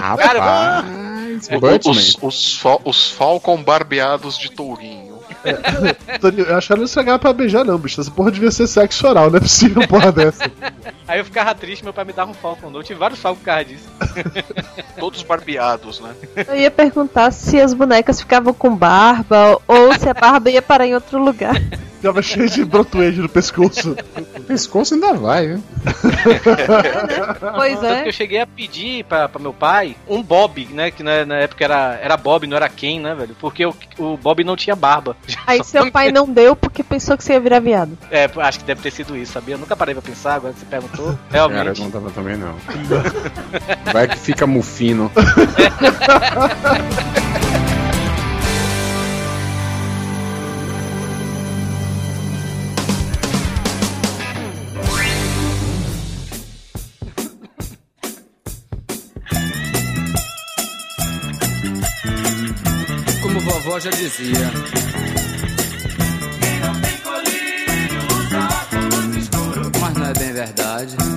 Rapaz, 0.00 1.48
O- 1.50 1.60
Batman. 1.60 1.92
Os, 1.92 2.16
os, 2.22 2.56
fal- 2.56 2.80
os 2.84 3.10
Falcon 3.10 3.62
barbeados 3.62 4.38
de 4.38 4.50
tourinho. 4.50 5.14
Toninho, 6.20 6.44
Eu 6.46 6.56
acho 6.56 6.66
que 6.68 6.72
ela 6.72 6.78
não 6.78 6.86
estragava 6.86 7.18
pra 7.18 7.32
beijar, 7.32 7.64
não, 7.64 7.76
bicho. 7.78 8.00
Essa 8.00 8.10
porra 8.10 8.30
devia 8.30 8.50
ser 8.50 8.66
sexo 8.66 9.06
oral, 9.06 9.30
não 9.30 9.36
é 9.36 9.40
possível 9.40 9.78
uma 9.82 9.88
porra 9.88 10.10
dessa. 10.12 10.50
Aí 11.06 11.18
eu 11.18 11.24
ficava 11.24 11.54
triste, 11.54 11.84
meu 11.84 11.92
pai 11.92 12.04
me 12.04 12.12
dava 12.12 12.30
um 12.30 12.34
falcon 12.34 12.66
novo. 12.66 12.78
Eu 12.78 12.82
tive 12.82 12.98
vários 12.98 13.18
falcons 13.20 13.40
por 13.40 13.44
causa 13.46 13.64
disso. 13.64 13.84
Todos 14.98 15.22
barbeados, 15.22 16.00
né? 16.00 16.14
Eu 16.48 16.56
ia 16.56 16.70
perguntar 16.70 17.30
se 17.30 17.60
as 17.60 17.74
bonecas 17.74 18.20
ficavam 18.20 18.54
com 18.54 18.74
barba 18.74 19.58
ou 19.68 19.94
se 19.98 20.08
a 20.08 20.14
barba 20.14 20.50
ia 20.50 20.62
parar 20.62 20.86
em 20.86 20.94
outro 20.94 21.22
lugar. 21.22 21.54
Ficava 22.04 22.20
cheio 22.20 22.50
de 22.50 22.62
brotuejo 22.66 23.22
no 23.22 23.28
pescoço. 23.30 23.96
O 24.36 24.40
pescoço 24.42 24.92
ainda 24.92 25.14
vai, 25.14 25.48
viu? 25.48 25.62
Pois 27.54 27.80
Tanto 27.80 27.94
que 27.94 28.04
é. 28.04 28.08
eu 28.08 28.12
cheguei 28.12 28.40
a 28.40 28.46
pedir 28.46 29.04
pra, 29.04 29.28
pra 29.28 29.40
meu 29.40 29.54
pai 29.54 29.96
um 30.06 30.22
Bob, 30.22 30.68
né? 30.70 30.90
Que 30.90 31.02
na, 31.02 31.24
na 31.24 31.36
época 31.36 31.64
era, 31.64 31.98
era 32.02 32.16
Bob, 32.16 32.46
não 32.46 32.56
era 32.56 32.68
Ken, 32.68 33.00
né, 33.00 33.14
velho? 33.14 33.34
Porque 33.40 33.64
o, 33.64 33.74
o 33.98 34.18
Bob 34.18 34.44
não 34.44 34.54
tinha 34.54 34.76
barba. 34.76 35.16
Aí 35.46 35.64
seu 35.64 35.90
pai 35.90 36.12
não 36.12 36.28
deu 36.28 36.54
porque 36.54 36.82
pensou 36.82 37.16
que 37.16 37.24
você 37.24 37.32
ia 37.32 37.40
virar 37.40 37.60
viado. 37.60 37.96
É, 38.10 38.28
acho 38.36 38.58
que 38.58 38.66
deve 38.66 38.82
ter 38.82 38.90
sido 38.90 39.16
isso, 39.16 39.32
sabia? 39.32 39.54
Eu 39.54 39.58
nunca 39.58 39.74
parei 39.74 39.94
pra 39.94 40.02
pensar, 40.02 40.34
agora 40.34 40.52
que 40.52 40.60
você 40.60 40.66
perguntou. 40.66 41.18
Cara, 41.32 41.44
eu 41.44 41.48
Realmente. 41.48 41.80
não 41.80 41.90
tava 41.90 42.10
também, 42.10 42.36
não. 42.36 42.54
Vai 43.92 44.08
que 44.08 44.18
fica 44.18 44.46
mufino. 44.46 45.10
Como 45.14 47.23
já 63.80 63.90
dizia. 63.90 64.52
Mas 69.80 69.94
não 69.94 70.06
é 70.06 70.12
bem 70.12 70.32
verdade. 70.32 71.13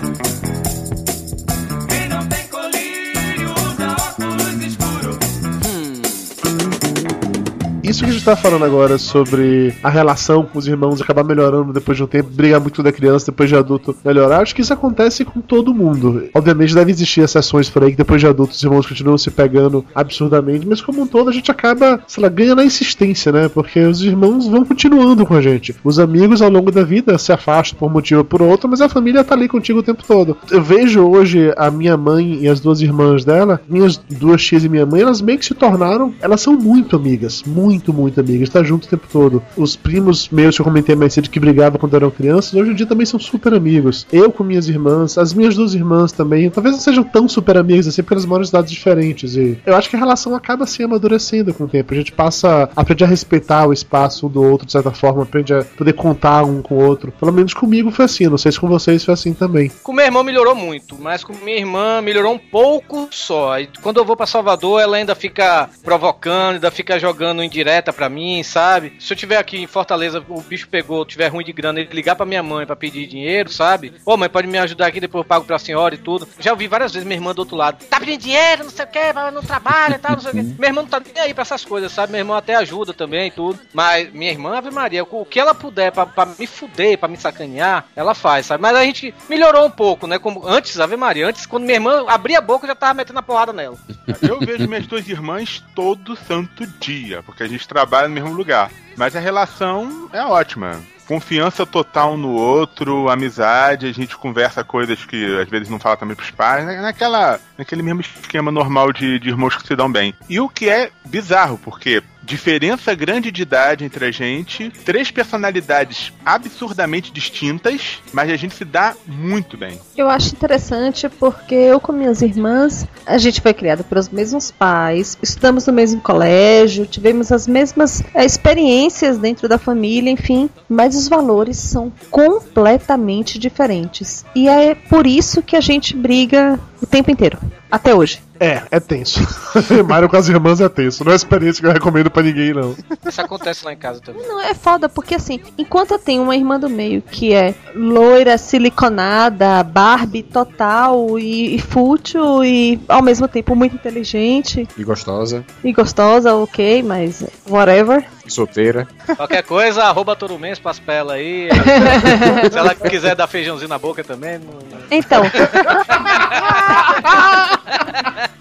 Isso 7.97 8.03
que 8.03 8.11
a 8.11 8.13
gente 8.13 8.25
tá 8.25 8.35
falando 8.35 8.63
agora 8.63 8.99
sobre 8.99 9.73
a 9.81 9.89
relação 9.89 10.45
com 10.45 10.59
os 10.59 10.67
irmãos 10.67 11.01
acabar 11.01 11.23
melhorando 11.23 11.73
depois 11.73 11.97
de 11.97 12.03
um 12.03 12.05
tempo, 12.05 12.29
brigar 12.29 12.61
muito 12.61 12.83
da 12.83 12.91
criança, 12.91 13.31
depois 13.31 13.49
de 13.49 13.55
adulto 13.55 13.95
melhorar, 14.05 14.41
acho 14.41 14.53
que 14.53 14.61
isso 14.61 14.71
acontece 14.71 15.25
com 15.25 15.41
todo 15.41 15.73
mundo. 15.73 16.29
Obviamente 16.31 16.75
deve 16.75 16.91
existir 16.91 17.21
exceções 17.21 17.71
por 17.71 17.83
aí 17.83 17.89
que 17.89 17.97
depois 17.97 18.21
de 18.21 18.27
adultos 18.27 18.57
os 18.57 18.63
irmãos 18.63 18.85
continuam 18.85 19.17
se 19.17 19.31
pegando 19.31 19.83
absurdamente, 19.95 20.67
mas 20.67 20.79
como 20.79 21.01
um 21.01 21.07
todo 21.07 21.31
a 21.31 21.33
gente 21.33 21.49
acaba, 21.49 21.99
sei 22.05 22.21
lá, 22.21 22.29
ganha 22.29 22.53
na 22.53 22.63
insistência, 22.63 23.31
né? 23.31 23.49
Porque 23.49 23.79
os 23.79 24.03
irmãos 24.03 24.47
vão 24.47 24.63
continuando 24.63 25.25
com 25.25 25.33
a 25.33 25.41
gente. 25.41 25.75
Os 25.83 25.97
amigos 25.97 26.39
ao 26.39 26.51
longo 26.51 26.71
da 26.71 26.83
vida 26.83 27.17
se 27.17 27.33
afastam 27.33 27.79
por 27.79 27.89
um 27.89 27.93
motivo 27.93 28.19
ou 28.19 28.25
por 28.25 28.43
outro, 28.43 28.69
mas 28.69 28.79
a 28.79 28.87
família 28.87 29.23
tá 29.23 29.33
ali 29.33 29.47
contigo 29.47 29.79
o 29.79 29.83
tempo 29.83 30.03
todo. 30.07 30.37
Eu 30.51 30.61
vejo 30.61 31.01
hoje 31.01 31.51
a 31.57 31.71
minha 31.71 31.97
mãe 31.97 32.43
e 32.43 32.47
as 32.47 32.59
duas 32.59 32.79
irmãs 32.79 33.25
dela, 33.25 33.59
minhas 33.67 33.97
duas 33.97 34.43
tias 34.43 34.63
e 34.63 34.69
minha 34.69 34.85
mãe, 34.85 35.01
elas 35.01 35.19
meio 35.19 35.39
que 35.39 35.45
se 35.45 35.55
tornaram, 35.55 36.13
elas 36.21 36.41
são 36.41 36.53
muito 36.53 36.95
amigas, 36.95 37.41
muito 37.43 37.86
muito, 37.93 38.17
muito 38.17 38.19
amiga. 38.19 38.37
A 38.37 38.45
gente 38.45 38.51
tá 38.51 38.63
junto 38.63 38.85
o 38.85 38.89
tempo 38.89 39.07
todo. 39.11 39.43
Os 39.55 39.75
primos 39.75 40.29
meus 40.29 40.55
que 40.55 40.61
eu 40.61 40.65
comentei 40.65 40.95
mais 40.95 41.13
cedo 41.13 41.29
que 41.29 41.39
brigavam 41.39 41.79
quando 41.79 41.95
eram 41.95 42.09
crianças, 42.09 42.53
hoje 42.53 42.71
em 42.71 42.75
dia 42.75 42.85
também 42.85 43.05
são 43.05 43.19
super 43.19 43.53
amigos. 43.53 44.07
Eu 44.11 44.31
com 44.31 44.43
minhas 44.43 44.67
irmãs, 44.69 45.17
as 45.17 45.33
minhas 45.33 45.55
duas 45.55 45.73
irmãs 45.73 46.11
também, 46.11 46.49
talvez 46.49 46.75
não 46.75 46.81
sejam 46.81 47.03
tão 47.03 47.27
super 47.27 47.57
amigas 47.57 47.87
assim, 47.87 48.01
porque 48.01 48.13
elas 48.13 48.25
moram 48.25 48.43
em 48.43 48.47
cidades 48.47 48.71
diferentes. 48.71 49.35
E 49.35 49.57
eu 49.65 49.75
acho 49.75 49.89
que 49.89 49.95
a 49.95 49.99
relação 49.99 50.35
acaba 50.35 50.65
se 50.65 50.83
amadurecendo 50.83 51.53
com 51.53 51.65
o 51.65 51.67
tempo. 51.67 51.93
A 51.93 51.97
gente 51.97 52.11
passa 52.11 52.69
a 52.75 52.81
aprender 52.81 53.03
a 53.03 53.07
respeitar 53.07 53.67
o 53.67 53.73
espaço 53.73 54.27
um 54.27 54.29
do 54.29 54.43
outro, 54.43 54.65
de 54.65 54.71
certa 54.71 54.91
forma, 54.91 55.23
aprende 55.23 55.53
a 55.53 55.63
poder 55.63 55.93
contar 55.93 56.43
um 56.43 56.61
com 56.61 56.75
o 56.75 56.83
outro. 56.83 57.11
Pelo 57.11 57.33
menos 57.33 57.53
comigo 57.53 57.91
foi 57.91 58.05
assim, 58.05 58.27
não 58.27 58.37
sei 58.37 58.51
se 58.51 58.59
com 58.59 58.67
vocês 58.67 59.03
foi 59.03 59.13
assim 59.13 59.33
também. 59.33 59.71
Com 59.83 59.93
meu 59.93 60.05
irmão 60.05 60.23
melhorou 60.23 60.55
muito, 60.55 60.97
mas 60.99 61.23
com 61.23 61.33
minha 61.33 61.57
irmã 61.57 62.01
melhorou 62.01 62.33
um 62.33 62.39
pouco 62.39 63.07
só. 63.11 63.59
E 63.59 63.67
quando 63.81 63.97
eu 63.97 64.05
vou 64.05 64.15
pra 64.15 64.25
Salvador, 64.25 64.81
ela 64.81 64.97
ainda 64.97 65.15
fica 65.15 65.69
provocando, 65.83 66.55
ainda 66.55 66.71
fica 66.71 66.99
jogando 66.99 67.43
pra 67.81 68.09
mim, 68.09 68.43
sabe? 68.43 68.93
Se 68.99 69.13
eu 69.13 69.17
tiver 69.17 69.37
aqui 69.37 69.57
em 69.57 69.67
Fortaleza, 69.67 70.23
o 70.27 70.41
bicho 70.41 70.67
pegou, 70.67 71.05
tiver 71.05 71.27
ruim 71.27 71.43
de 71.43 71.53
grana, 71.53 71.79
ele 71.79 71.89
ligar 71.91 72.15
pra 72.15 72.25
minha 72.25 72.43
mãe 72.43 72.65
pra 72.65 72.75
pedir 72.75 73.07
dinheiro, 73.07 73.51
sabe? 73.51 73.93
Ô 74.05 74.17
mãe, 74.17 74.29
pode 74.29 74.47
me 74.47 74.57
ajudar 74.57 74.87
aqui, 74.87 74.99
depois 74.99 75.23
eu 75.23 75.27
pago 75.27 75.45
pra 75.45 75.59
senhora 75.59 75.95
e 75.95 75.97
tudo. 75.97 76.27
Já 76.39 76.51
ouvi 76.51 76.67
várias 76.67 76.93
vezes 76.93 77.07
minha 77.07 77.17
irmã 77.17 77.33
do 77.33 77.39
outro 77.39 77.55
lado, 77.55 77.83
tá 77.85 77.99
pedindo 77.99 78.21
dinheiro, 78.21 78.63
não 78.63 78.71
sei 78.71 78.85
o 78.85 78.87
que, 78.87 79.13
não 79.33 79.41
trabalha 79.41 79.95
e 79.95 79.99
tal, 79.99 80.13
não 80.13 80.19
sei 80.19 80.31
o 80.31 80.33
que. 80.33 80.43
Minha 80.43 80.67
irmã 80.67 80.81
não 80.81 80.89
tá 80.89 80.99
nem 80.99 81.23
aí 81.23 81.33
pra 81.33 81.41
essas 81.41 81.63
coisas, 81.63 81.91
sabe? 81.91 82.11
Minha 82.11 82.21
irmã 82.21 82.37
até 82.37 82.55
ajuda 82.55 82.93
também 82.93 83.27
e 83.27 83.31
tudo. 83.31 83.59
Mas 83.73 84.11
minha 84.11 84.31
irmã, 84.31 84.57
Ave 84.57 84.71
Maria, 84.71 85.03
o 85.03 85.25
que 85.25 85.39
ela 85.39 85.53
puder 85.53 85.91
pra, 85.91 86.05
pra 86.05 86.25
me 86.25 86.47
fuder, 86.47 86.97
pra 86.97 87.07
me 87.07 87.17
sacanear, 87.17 87.85
ela 87.95 88.13
faz, 88.13 88.45
sabe? 88.45 88.61
Mas 88.61 88.75
a 88.75 88.83
gente 88.83 89.13
melhorou 89.29 89.65
um 89.65 89.71
pouco, 89.71 90.07
né? 90.07 90.17
Como 90.19 90.47
antes, 90.47 90.79
Ave 90.79 90.97
Maria, 90.97 91.27
antes, 91.27 91.45
quando 91.45 91.63
minha 91.63 91.75
irmã 91.75 92.05
abria 92.07 92.39
a 92.39 92.41
boca, 92.41 92.65
eu 92.65 92.69
já 92.69 92.75
tava 92.75 92.93
metendo 92.95 93.19
a 93.19 93.23
porrada 93.23 93.53
nela. 93.53 93.77
Eu 94.21 94.39
vejo 94.39 94.67
minhas 94.67 94.87
duas 94.87 95.07
irmãs 95.07 95.63
todo 95.75 96.15
santo 96.15 96.65
dia, 96.79 97.21
porque 97.23 97.43
a 97.43 97.47
gente 97.47 97.66
trabalha 97.67 98.07
no 98.07 98.13
mesmo 98.13 98.33
lugar. 98.33 98.71
Mas 98.95 99.15
a 99.15 99.19
relação 99.19 100.09
é 100.11 100.23
ótima. 100.23 100.81
Confiança 101.07 101.65
total 101.65 102.17
no 102.17 102.31
outro, 102.31 103.09
amizade, 103.09 103.85
a 103.87 103.93
gente 103.93 104.17
conversa 104.17 104.63
coisas 104.63 105.05
que 105.05 105.39
às 105.39 105.47
vezes 105.47 105.69
não 105.69 105.79
fala 105.79 105.95
também 105.95 106.15
pros 106.15 106.31
pais, 106.31 106.65
né? 106.65 106.81
naquela, 106.81 107.39
naquele 107.57 107.81
mesmo 107.81 108.01
esquema 108.01 108.51
normal 108.51 108.91
de, 108.91 109.17
de 109.17 109.29
irmãos 109.29 109.55
que 109.55 109.65
se 109.65 109.75
dão 109.75 109.89
bem. 109.89 110.13
E 110.27 110.37
o 110.39 110.49
que 110.49 110.69
é 110.69 110.91
bizarro, 111.05 111.57
porque 111.57 112.03
diferença 112.27 112.93
grande 112.93 113.31
de 113.31 113.41
idade 113.41 113.85
entre 113.85 114.05
a 114.05 114.11
gente, 114.11 114.69
três 114.83 115.09
personalidades 115.09 116.11
absurdamente 116.25 117.11
distintas, 117.11 118.01
mas 118.11 118.29
a 118.29 118.35
gente 118.35 118.53
se 118.53 118.65
dá 118.65 118.93
muito 119.07 119.55
bem. 119.55 119.79
Eu 119.95 120.09
acho 120.09 120.35
interessante 120.35 121.07
porque 121.07 121.55
eu 121.55 121.79
com 121.79 121.93
minhas 121.93 122.21
irmãs, 122.21 122.85
a 123.05 123.17
gente 123.17 123.39
foi 123.39 123.53
criada 123.53 123.81
pelos 123.81 124.09
mesmos 124.09 124.51
pais, 124.51 125.17
estudamos 125.21 125.65
no 125.65 125.71
mesmo 125.71 126.01
colégio, 126.01 126.85
tivemos 126.85 127.31
as 127.31 127.47
mesmas 127.47 128.03
é, 128.13 128.25
experiências 128.25 129.17
dentro 129.17 129.47
da 129.47 129.57
família, 129.57 130.11
enfim, 130.11 130.49
mas 130.67 130.95
os 130.95 131.07
valores 131.07 131.57
são 131.57 131.91
completamente 132.11 133.39
diferentes. 133.39 134.25
E 134.35 134.49
é 134.49 134.75
por 134.75 135.07
isso 135.07 135.41
que 135.41 135.55
a 135.55 135.61
gente 135.61 135.95
briga 135.95 136.59
o 136.81 136.85
tempo 136.85 137.09
inteiro, 137.09 137.39
até 137.71 137.95
hoje. 137.95 138.19
É, 138.39 138.63
é 138.71 138.79
tenso. 138.79 139.19
Mario 139.87 140.09
com 140.09 140.17
as 140.17 140.29
irmãs 140.29 140.61
é 140.61 140.69
tenso. 140.69 141.03
Não 141.03 141.11
é 141.11 141.15
experiência 141.15 141.61
que 141.61 141.67
eu 141.67 141.71
recomendo 141.71 142.09
pra 142.09 142.23
ninguém, 142.23 142.53
não. 142.53 142.75
Isso 143.05 143.21
acontece 143.21 143.65
lá 143.65 143.73
em 143.73 143.77
casa 143.77 143.99
também. 144.01 144.27
Não, 144.27 144.39
é 144.39 144.53
foda, 144.53 144.87
porque 144.89 145.15
assim, 145.15 145.39
enquanto 145.57 145.91
eu 145.91 145.99
tenho 145.99 146.23
uma 146.23 146.35
irmã 146.35 146.59
do 146.59 146.69
meio 146.69 147.01
que 147.01 147.33
é 147.33 147.55
loira, 147.75 148.37
siliconada, 148.37 149.63
Barbie 149.63 150.23
total 150.23 151.17
e, 151.19 151.55
e 151.55 151.59
fútil 151.59 152.43
e 152.43 152.79
ao 152.87 153.01
mesmo 153.01 153.27
tempo 153.27 153.55
muito 153.55 153.75
inteligente 153.75 154.67
E 154.77 154.83
gostosa, 154.83 155.45
e 155.63 155.71
gostosa, 155.73 156.35
ok, 156.35 156.83
mas 156.83 157.23
whatever. 157.49 158.05
Solteira. 158.33 158.87
Qualquer 159.15 159.43
coisa, 159.43 159.83
arroba 159.83 160.15
Torumens 160.15 160.59
pras 160.59 160.79
pelas 160.79 161.15
aí. 161.15 161.49
Se 162.51 162.57
ela 162.57 162.75
quiser 162.75 163.15
dar 163.15 163.27
feijãozinho 163.27 163.69
na 163.69 163.77
boca 163.77 164.03
também. 164.03 164.39
Não... 164.39 164.59
Então. 164.91 165.23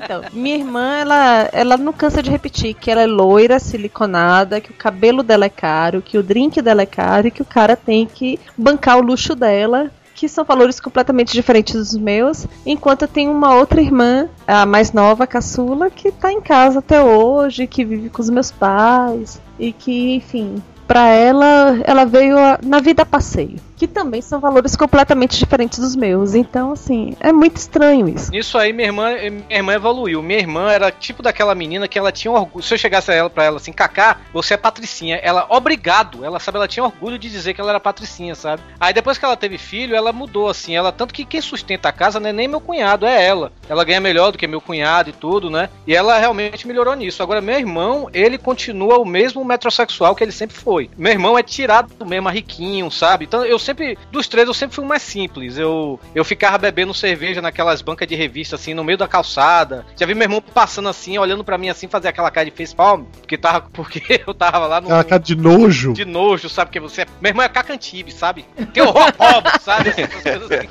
Então, 0.07 0.23
minha 0.33 0.57
irmã, 0.57 0.99
ela, 0.99 1.49
ela 1.53 1.77
não 1.77 1.93
cansa 1.93 2.23
de 2.23 2.31
repetir 2.31 2.75
que 2.75 2.91
ela 2.91 3.03
é 3.03 3.07
loira, 3.07 3.59
siliconada, 3.59 4.61
que 4.61 4.71
o 4.71 4.75
cabelo 4.75 5.21
dela 5.23 5.47
é 5.47 5.49
caro, 5.49 6.01
que 6.01 6.17
o 6.17 6.23
drink 6.23 6.63
dela 6.63 6.83
é 6.83 6.87
caro 6.87 7.27
e 7.27 7.31
que 7.33 7.43
o 7.43 7.47
cara 7.47 7.75
tem 7.75 8.07
que 8.07 8.39
bancar 8.57 8.99
o 8.99 9.03
luxo 9.03 9.35
dela. 9.35 9.91
Que 10.15 10.29
são 10.31 10.47
valores 10.47 10.81
completamente 10.81 11.33
diferentes 11.33 11.75
dos 11.75 11.95
meus. 11.95 12.47
Enquanto 12.65 13.03
eu 13.03 13.09
tenho 13.09 13.31
uma 13.31 13.55
outra 13.55 13.83
irmã, 13.83 14.31
a 14.47 14.65
mais 14.65 14.91
nova, 14.93 15.25
a 15.25 15.27
caçula, 15.27 15.91
que 15.91 16.11
tá 16.11 16.33
em 16.33 16.41
casa 16.41 16.79
até 16.79 17.03
hoje, 17.03 17.67
que 17.67 17.85
vive 17.85 18.09
com 18.09 18.23
os 18.23 18.31
meus 18.31 18.51
pais. 18.51 19.39
E 19.59 19.73
que, 19.73 20.15
enfim, 20.15 20.63
pra 20.87 21.07
ela, 21.09 21.81
ela 21.85 22.05
veio 22.05 22.39
a- 22.39 22.59
na 22.63 22.81
vida 22.81 23.03
a 23.03 23.07
passeio. 23.07 23.59
Que 23.77 23.87
também 23.87 24.23
são 24.23 24.41
valores 24.41 24.75
completamente 24.75 25.39
diferentes 25.39 25.79
dos 25.79 25.95
meus. 25.95 26.35
Então, 26.35 26.73
assim, 26.73 27.15
é 27.21 27.33
muito 27.33 27.57
estranho 27.57 28.09
isso. 28.09 28.31
Nisso 28.31 28.57
aí, 28.57 28.73
minha 28.73 28.89
irmã, 28.89 29.11
minha 29.11 29.45
irmã 29.51 29.75
evoluiu. 29.75 30.23
Minha 30.23 30.39
irmã 30.39 30.71
era 30.71 30.91
tipo 30.91 31.23
daquela 31.23 31.55
menina 31.55 31.87
que 31.87 31.99
ela 31.99 32.11
tinha 32.11 32.33
orgulho. 32.33 32.65
Se 32.65 32.73
eu 32.73 32.79
chegasse 32.79 33.11
a 33.11 33.15
ela 33.15 33.29
pra 33.29 33.45
ela 33.45 33.59
assim, 33.59 33.73
Kaká, 33.73 34.19
você 34.33 34.55
é 34.55 34.57
patricinha. 34.57 35.17
Ela, 35.17 35.47
obrigado. 35.51 36.25
Ela 36.25 36.41
sabe, 36.41 36.57
ela 36.57 36.67
tinha 36.67 36.85
orgulho 36.85 37.19
de 37.19 37.31
dizer 37.31 37.53
que 37.53 37.61
ela 37.61 37.71
era 37.71 37.81
patricinha, 37.81 38.35
sabe? 38.35 38.63
Aí 38.81 38.95
depois 38.95 39.19
que 39.19 39.25
ela 39.25 39.37
teve 39.37 39.59
filho, 39.59 39.95
ela 39.95 40.13
mudou 40.13 40.49
assim. 40.49 40.75
Ela, 40.75 40.91
tanto 40.91 41.13
que 41.13 41.27
quem 41.27 41.43
sustenta 41.43 41.91
a 41.91 41.93
casa 41.93 42.19
não 42.19 42.31
é 42.31 42.33
nem 42.33 42.49
meu 42.49 42.61
cunhado, 42.61 43.05
é 43.05 43.27
ela. 43.27 43.53
Ela 43.69 43.85
ganha 43.85 44.01
melhor 44.01 44.33
do 44.33 44.39
que 44.39 44.47
meu 44.47 44.61
cunhado 44.61 45.11
e 45.11 45.13
tudo, 45.13 45.51
né? 45.51 45.69
E 45.87 45.95
ela 45.95 46.19
realmente 46.19 46.67
melhorou 46.67 46.95
nisso. 46.95 47.23
Agora, 47.23 47.43
meu 47.43 47.59
irmão, 47.59 48.09
ele 48.15 48.39
continua 48.39 48.99
o 48.99 49.05
mesmo 49.05 49.45
metrosexual 49.45 50.15
que 50.15 50.25
ele 50.25 50.33
sempre 50.33 50.57
foi. 50.57 50.89
Meu 50.97 51.13
irmão 51.13 51.39
é 51.39 51.43
tirado 51.43 51.93
do 51.95 52.07
mesmo, 52.07 52.29
riquinho, 52.31 52.91
sabe? 52.91 53.27
Então 53.27 53.45
eu 53.45 53.59
sempre, 53.67 53.99
dos 54.11 54.29
três, 54.29 54.47
eu 54.47 54.55
sempre 54.55 54.75
fui 54.75 54.85
o 54.85 54.89
mais 54.89 55.03
simples. 55.03 55.59
Eu, 55.59 56.01
eu 56.15 56.25
ficava 56.25 56.59
bebendo 56.59 56.95
cerveja 56.95 57.43
naquelas 57.43 57.83
bancas 57.83 58.07
de 58.09 58.15
revista, 58.15 58.57
assim, 58.57 58.73
no 58.73 58.85
meio 58.85 58.97
da 58.97 59.09
calçada. 59.09 59.85
Já 59.97 60.07
vi 60.07 60.15
meu 60.15 60.25
irmão 60.25 60.41
passando 60.41 60.89
assim, 60.89 61.19
olhando 61.19 61.45
pra 61.45 61.59
mim 61.59 61.69
assim, 61.69 61.89
fazer 61.89 62.09
aquela 62.09 62.31
cara 62.31 62.49
de 62.49 62.57
face 62.57 62.75
palm, 62.75 63.05
porque, 63.05 63.37
tava, 63.37 63.69
porque 63.73 64.23
eu 64.27 64.33
tava 64.33 64.67
lá 64.67 64.81
no. 64.81 64.87
Aquela 64.87 65.05
cara 65.05 65.23
de 65.23 65.37
nojo. 65.37 65.93
De 65.93 66.05
nojo, 66.05 66.49
sabe? 66.49 66.69
Porque 66.69 66.81
você. 66.81 67.05
Meu 67.21 67.31
irmão 67.31 67.45
é 67.45 67.49
cacantibe, 67.49 68.13
sabe? 68.13 68.45
Tem 68.73 68.83
horror 68.83 69.13
pobre, 69.13 69.53
sabe? 69.61 69.91
Essas 69.91 70.23
coisas 70.23 70.51
assim. 70.51 70.69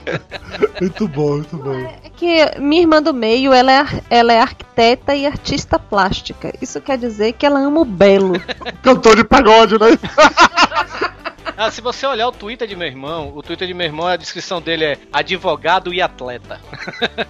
Muito 0.79 1.07
bom, 1.07 1.37
muito 1.37 1.57
bom. 1.57 1.73
É 2.03 2.09
que 2.09 2.59
minha 2.59 2.81
irmã 2.81 3.01
do 3.01 3.13
meio, 3.13 3.53
ela 3.53 3.71
é, 3.71 3.85
ela 4.09 4.33
é 4.33 4.39
arquiteta 4.39 5.15
e 5.15 5.25
artista 5.25 5.79
plástica. 5.79 6.53
Isso 6.61 6.81
quer 6.81 6.97
dizer 6.97 7.33
que 7.33 7.45
ela 7.45 7.59
ama 7.59 7.81
o 7.81 7.85
belo. 7.85 8.33
Cantor 8.81 9.15
de 9.15 9.23
pagode, 9.23 9.79
né? 9.79 9.97
Ah, 11.57 11.71
se 11.71 11.79
você 11.81 12.05
olhar 12.05 12.27
o 12.27 12.31
Twitter 12.31 12.67
de 12.67 12.75
meu 12.75 12.87
irmão, 12.87 13.31
o 13.33 13.41
Twitter 13.41 13.67
de 13.67 13.73
meu 13.73 13.85
irmão, 13.85 14.07
a 14.07 14.17
descrição 14.17 14.61
dele 14.61 14.83
é 14.83 14.97
advogado 15.11 15.93
e 15.93 16.01
atleta. 16.01 16.59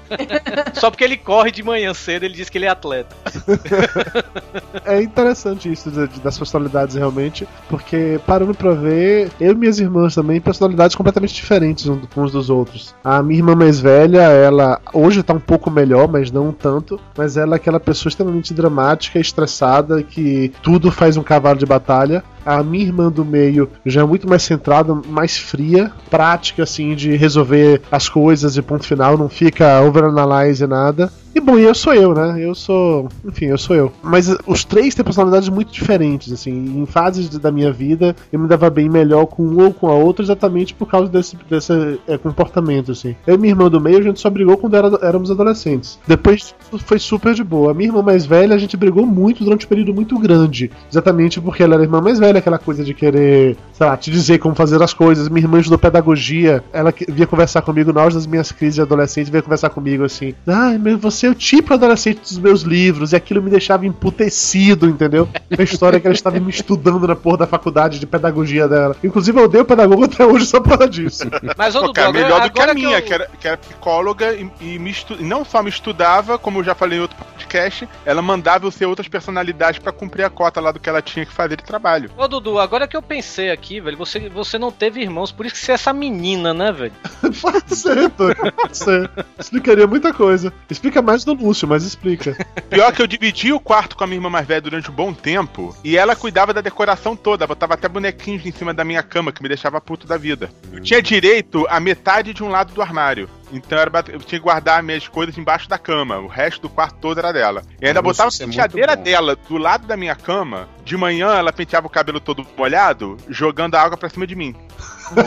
Só 0.73 0.89
porque 0.89 1.03
ele 1.03 1.17
corre 1.17 1.51
de 1.51 1.61
manhã 1.61 1.93
cedo, 1.93 2.23
ele 2.23 2.33
diz 2.33 2.49
que 2.49 2.57
ele 2.57 2.65
é 2.65 2.69
atleta. 2.69 3.15
É 4.83 5.01
interessante 5.01 5.71
isso 5.71 5.89
das 5.89 6.37
personalidades 6.37 6.95
realmente, 6.95 7.47
porque 7.69 8.19
parando 8.25 8.53
pra 8.53 8.73
ver, 8.73 9.31
eu 9.39 9.53
e 9.53 9.55
minhas 9.55 9.79
irmãs 9.79 10.13
também, 10.13 10.39
personalidades 10.39 10.95
completamente 10.95 11.33
diferentes 11.33 11.87
uns 11.87 12.31
dos 12.31 12.49
outros. 12.49 12.93
A 13.03 13.23
minha 13.23 13.39
irmã 13.39 13.55
mais 13.55 13.79
velha, 13.79 14.21
ela 14.21 14.79
hoje 14.93 15.23
tá 15.23 15.33
um 15.33 15.39
pouco 15.39 15.71
melhor, 15.71 16.07
mas 16.07 16.31
não 16.31 16.51
tanto, 16.51 16.99
mas 17.17 17.35
ela 17.35 17.55
é 17.55 17.57
aquela 17.57 17.79
pessoa 17.79 18.09
extremamente 18.09 18.53
dramática, 18.53 19.19
estressada, 19.19 20.03
que 20.03 20.51
tudo 20.61 20.91
faz 20.91 21.17
um 21.17 21.23
cavalo 21.23 21.57
de 21.57 21.65
batalha. 21.65 22.23
A 22.45 22.61
minha 22.63 22.85
irmã 22.85 23.11
do 23.11 23.25
meio 23.25 23.69
já 23.85 24.01
é 24.01 24.05
muito 24.05 24.27
mais 24.29 24.43
centrada, 24.43 24.93
mais 25.07 25.37
fria, 25.37 25.91
prática 26.09 26.63
assim 26.63 26.93
de 26.95 27.15
resolver 27.15 27.81
as 27.91 28.07
coisas 28.07 28.55
e 28.57 28.61
ponto 28.61 28.85
final, 28.85 29.17
não 29.17 29.29
fica 29.29 29.81
overanalyze 29.81 30.65
nada. 30.67 31.11
E 31.33 31.41
bom, 31.41 31.57
eu 31.57 31.75
sou 31.75 31.93
eu, 31.93 32.13
né? 32.13 32.37
Eu 32.39 32.55
sou. 32.55 33.09
Enfim, 33.25 33.47
eu 33.47 33.57
sou 33.57 33.75
eu. 33.75 33.91
Mas 34.01 34.33
os 34.47 34.63
três 34.63 34.95
têm 34.95 35.03
personalidades 35.03 35.49
muito 35.49 35.69
diferentes, 35.69 36.31
assim. 36.31 36.49
Em 36.81 36.85
fases 36.85 37.27
da 37.27 37.51
minha 37.51 37.73
vida, 37.73 38.15
eu 38.31 38.39
me 38.39 38.47
dava 38.47 38.69
bem 38.69 38.87
melhor 38.87 39.25
com 39.25 39.43
um 39.43 39.61
ou 39.65 39.73
com 39.73 39.87
a 39.89 39.93
outra, 39.93 40.23
exatamente 40.23 40.73
por 40.73 40.87
causa 40.89 41.09
desse, 41.09 41.37
desse 41.49 41.99
é, 42.07 42.17
comportamento, 42.17 42.93
assim. 42.93 43.17
Eu 43.27 43.35
e 43.35 43.37
minha 43.37 43.51
irmã 43.51 43.69
do 43.69 43.81
meio, 43.81 43.97
a 43.97 44.01
gente 44.01 44.21
só 44.21 44.29
brigou 44.29 44.55
quando 44.55 44.77
era- 44.77 44.97
éramos 45.05 45.29
adolescentes. 45.29 45.99
Depois 46.07 46.55
foi 46.85 46.99
super 46.99 47.33
de 47.33 47.43
boa. 47.43 47.71
A 47.71 47.73
minha 47.73 47.89
irmã 47.89 48.01
mais 48.01 48.25
velha, 48.25 48.55
a 48.55 48.57
gente 48.57 48.77
brigou 48.77 49.05
muito 49.05 49.43
durante 49.43 49.65
um 49.65 49.69
período 49.69 49.93
muito 49.93 50.17
grande. 50.17 50.71
Exatamente 50.89 51.41
porque 51.41 51.61
ela 51.63 51.73
era 51.73 51.83
a 51.83 51.85
irmã 51.85 51.99
mais 51.99 52.17
velha, 52.17 52.34
aquela 52.39 52.57
coisa 52.57 52.83
de 52.83 52.93
querer, 52.93 53.57
sei 53.73 53.85
lá, 53.87 53.95
te 53.97 54.09
dizer 54.11 54.37
como 54.39 54.55
fazer 54.55 54.81
as 54.81 54.93
coisas. 54.93 55.27
Minha 55.29 55.45
irmã 55.45 55.59
estudou 55.59 55.77
pedagogia, 55.79 56.63
ela 56.73 56.91
que- 56.91 57.05
vinha 57.11 57.27
conversar 57.27 57.61
comigo 57.61 57.91
na 57.93 58.01
hora 58.01 58.13
das 58.13 58.25
minhas 58.27 58.51
crises 58.51 58.75
de 58.75 58.81
adolescente, 58.81 59.31
veio 59.31 59.43
conversar 59.43 59.69
comigo 59.69 60.03
assim: 60.03 60.33
Ai, 60.47 60.77
mas 60.77 60.99
você 60.99 61.27
é 61.27 61.29
o 61.29 61.35
tipo 61.35 61.73
adolescente 61.73 62.19
dos 62.21 62.37
meus 62.37 62.61
livros, 62.61 63.11
e 63.13 63.15
aquilo 63.15 63.41
me 63.41 63.49
deixava 63.49 63.85
emputecido, 63.85 64.87
entendeu? 64.89 65.27
A 65.57 65.61
história 65.63 65.99
que 65.99 66.07
ela 66.07 66.15
estava 66.15 66.39
me 66.39 66.49
estudando 66.49 67.07
na 67.07 67.15
porra 67.15 67.37
da 67.39 67.47
faculdade 67.47 67.99
de 67.99 68.05
pedagogia 68.05 68.67
dela. 68.67 68.95
Inclusive, 69.03 69.39
eu 69.39 69.45
odeio 69.45 69.65
pedagogo 69.65 70.05
até 70.05 70.25
hoje 70.25 70.45
só 70.45 70.59
por 70.59 70.69
causa 70.69 70.87
disso. 70.89 71.23
Mas, 71.57 71.75
ô, 71.75 71.81
Pô, 71.87 71.93
cara, 71.93 72.09
agora, 72.09 72.23
melhor 72.23 72.41
do 72.41 72.51
que 72.53 72.61
a 72.61 72.73
minha, 72.73 72.97
eu- 72.97 73.01
que, 73.01 73.13
era, 73.13 73.29
que 73.39 73.47
era 73.47 73.57
psicóloga 73.57 74.33
e, 74.33 74.49
e 74.61 74.79
me 74.79 74.89
estu- 74.91 75.17
não 75.21 75.43
só 75.45 75.61
me 75.61 75.69
estudava, 75.69 76.37
como 76.37 76.59
eu 76.59 76.63
já 76.63 76.73
falei 76.75 76.97
em 76.97 77.01
outro 77.01 77.17
podcast, 77.17 77.87
ela 78.05 78.21
mandava 78.21 78.65
eu 78.65 78.71
ser 78.71 78.85
outras 78.85 79.07
personalidades 79.07 79.79
pra 79.79 79.91
cumprir 79.91 80.23
a 80.23 80.29
cota 80.29 80.59
lá 80.59 80.71
do 80.71 80.79
que 80.79 80.89
ela 80.89 81.01
tinha 81.01 81.25
que 81.25 81.31
fazer 81.33 81.57
de 81.57 81.63
trabalho. 81.63 82.09
Ô 82.17 82.24
Dudu, 82.27 82.59
agora 82.59 82.87
que 82.87 82.95
eu 82.95 83.01
pensei 83.01 83.51
aqui, 83.51 83.79
velho, 83.79 83.97
você, 83.97 84.29
você 84.29 84.57
não 84.57 84.71
teve 84.71 85.01
irmãos, 85.01 85.31
por 85.31 85.45
isso 85.45 85.55
que 85.55 85.61
você 85.61 85.71
é 85.71 85.75
essa 85.75 85.93
menina, 85.93 86.53
né, 86.53 86.71
velho? 86.71 86.93
Pode 87.41 87.75
ser, 87.75 88.09
Tony, 88.11 88.51
pode 88.51 88.77
ser. 88.77 89.09
Explicaria 89.37 89.85
muita 89.85 90.13
coisa. 90.13 90.53
Explica 90.69 91.01
mais 91.01 91.23
do 91.23 91.33
Lúcio, 91.33 91.67
mas 91.67 91.83
explica. 91.83 92.35
Pior 92.69 92.91
que 92.93 93.01
eu 93.01 93.07
dividi 93.07 93.51
o 93.51 93.59
quarto 93.59 93.95
com 93.95 94.03
a 94.03 94.07
minha 94.07 94.17
irmã 94.17 94.29
mais 94.29 94.47
velha 94.47 94.61
durante 94.61 94.89
um 94.89 94.93
bom 94.93 95.13
tempo 95.13 95.75
e 95.83 95.97
ela 95.97 96.15
cuidava 96.15 96.53
da 96.53 96.61
decoração 96.61 97.15
toda, 97.15 97.47
botava 97.47 97.73
até 97.73 97.87
bonequinhos 97.87 98.45
em 98.45 98.51
cima 98.51 98.73
da 98.73 98.83
minha 98.83 99.03
cama, 99.03 99.31
que 99.31 99.41
me 99.43 99.49
deixava 99.49 99.81
puto 99.81 100.07
da 100.07 100.17
vida. 100.17 100.49
Eu 100.71 100.81
tinha 100.81 101.01
direito 101.01 101.65
a 101.69 101.79
metade 101.79 102.33
de 102.33 102.43
um 102.43 102.49
lado 102.49 102.73
do 102.73 102.81
armário. 102.81 103.29
Então 103.57 103.77
era 103.77 103.91
eu 104.09 104.19
tinha 104.19 104.39
que 104.39 104.43
guardar 104.43 104.83
minhas 104.83 105.07
coisas 105.07 105.37
embaixo 105.37 105.67
da 105.69 105.77
cama. 105.77 106.17
O 106.19 106.27
resto 106.27 106.61
do 106.63 106.69
quarto 106.69 106.95
todo 106.99 107.17
era 107.17 107.31
dela. 107.31 107.61
E 107.81 107.87
ainda 107.87 107.99
Ah, 107.99 108.03
botava 108.03 108.29
a 108.29 108.33
é 108.35 108.45
muito 108.45 108.51
penteadeira 108.55 108.95
bom. 108.95 109.03
dela 109.03 109.35
do 109.35 109.57
lado 109.57 109.87
da 109.87 109.95
minha 109.97 110.15
cama. 110.15 110.67
De 110.83 110.95
manhã 110.97 111.33
ela 111.35 111.51
penteava 111.53 111.87
o 111.87 111.89
cabelo 111.89 112.19
todo 112.19 112.45
molhado, 112.57 113.17
jogando 113.29 113.75
a 113.75 113.81
água 113.81 113.97
pra 113.97 114.09
cima 114.09 114.27
de 114.27 114.35
mim. 114.35 114.55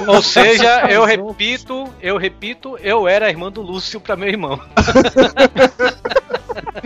Ou 0.09 0.21
seja, 0.23 0.91
eu 0.91 1.05
repito, 1.05 1.89
eu 2.01 2.17
repito, 2.17 2.77
eu 2.81 3.07
era 3.09 3.27
a 3.27 3.31
irmã 3.31 3.51
do 3.51 3.63
Lúcio 3.63 4.01
pra 4.01 4.17
meu 4.17 4.29
irmão. 4.29 4.61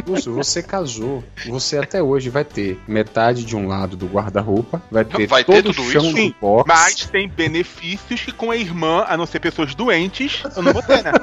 Lúcio, 0.07 0.33
você 0.35 0.63
casou. 0.63 1.23
Você 1.47 1.79
até 1.79 2.03
hoje 2.03 2.29
vai 2.31 2.45
ter 2.45 2.79
metade 2.87 3.45
de 3.45 3.57
um 3.57 3.67
lado 3.69 3.97
do 3.97 4.07
guarda-roupa, 4.07 4.83
vai 4.91 5.05
ter 5.05 5.27
Vai 5.27 5.45
ter 5.45 5.63
todo 5.63 5.71
o 5.71 5.75
tudo 5.75 5.91
chão 5.91 6.03
isso? 6.03 6.13
do 6.13 6.17
Sim, 6.17 6.35
box. 6.41 6.65
Mas 6.69 7.07
tem 7.07 7.29
benefícios 7.29 8.21
que 8.23 8.33
com 8.33 8.51
a 8.51 8.57
irmã, 8.57 9.05
a 9.09 9.17
não 9.17 9.27
ser 9.27 9.41
pessoas 9.41 9.75
doentes, 9.75 10.43
eu 10.57 10.63
não 10.63 10.73
vou 10.73 10.83
ter, 10.83 11.03
né? 11.03 11.13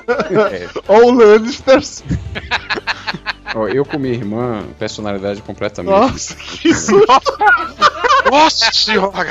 É, 0.51 0.67
Ou 0.87 1.11
Lannisters. 1.11 2.03
ó, 3.55 3.67
eu 3.67 3.85
com 3.85 3.97
minha 3.97 4.13
irmã, 4.13 4.63
personalidade 4.77 5.41
completamente. 5.41 5.91
Nossa, 5.91 6.35
que 6.35 6.73
susto. 6.73 7.07
Nossa 8.29 8.71
senhora! 8.71 9.29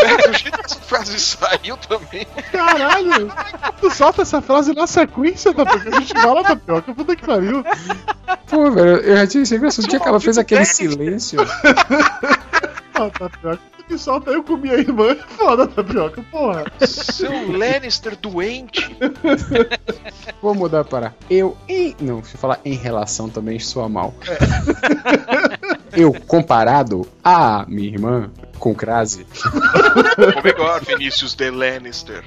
Velho, 0.00 0.30
o 0.30 0.38
jeito 0.38 0.58
que 0.58 0.64
essa 0.66 0.80
frase 0.80 1.18
saiu 1.18 1.76
também. 1.76 2.26
Caralho! 2.52 3.32
Tu 3.80 3.90
solta 3.90 4.22
essa 4.22 4.40
frase 4.42 4.72
na 4.74 4.86
sequência, 4.86 5.52
Tapioca. 5.52 5.96
A 5.96 6.00
gente 6.00 6.14
fala, 6.14 6.42
Tapioca. 6.44 6.94
Puta 6.94 7.16
que 7.16 7.26
pariu. 7.26 7.64
Pô, 8.46 8.70
velho, 8.70 8.98
eu 8.98 9.16
já 9.16 9.26
tinha 9.26 9.44
certeza 9.44 9.86
que 9.86 10.08
ela 10.08 10.20
fez 10.20 10.38
aquele 10.38 10.64
silêncio. 10.64 11.40
Ah, 12.94 13.10
Tapioca. 13.10 13.60
Tu 13.75 13.75
que 13.86 13.96
solta 13.98 14.30
eu 14.30 14.42
com 14.42 14.56
minha 14.56 14.74
irmã 14.74 15.12
é 15.12 15.14
foda, 15.14 15.66
Tapioca. 15.66 16.22
Porra. 16.30 16.64
Seu 16.80 17.56
Lannister 17.56 18.16
doente. 18.16 18.96
Vou 20.42 20.54
mudar 20.54 20.84
para 20.84 21.14
eu 21.30 21.56
em. 21.68 21.94
Não, 22.00 22.22
se 22.22 22.34
eu 22.34 22.40
falar 22.40 22.60
em 22.64 22.74
relação 22.74 23.28
também 23.28 23.58
soa 23.58 23.88
mal. 23.88 24.14
Eu 25.92 26.12
comparado 26.26 27.06
a 27.24 27.64
minha 27.68 27.88
irmã 27.88 28.30
com 28.58 28.74
crase. 28.74 29.26
Ou 30.36 30.42
melhor, 30.42 30.84
Vinícius 30.84 31.34
de 31.34 31.50
Lannister. 31.50 32.22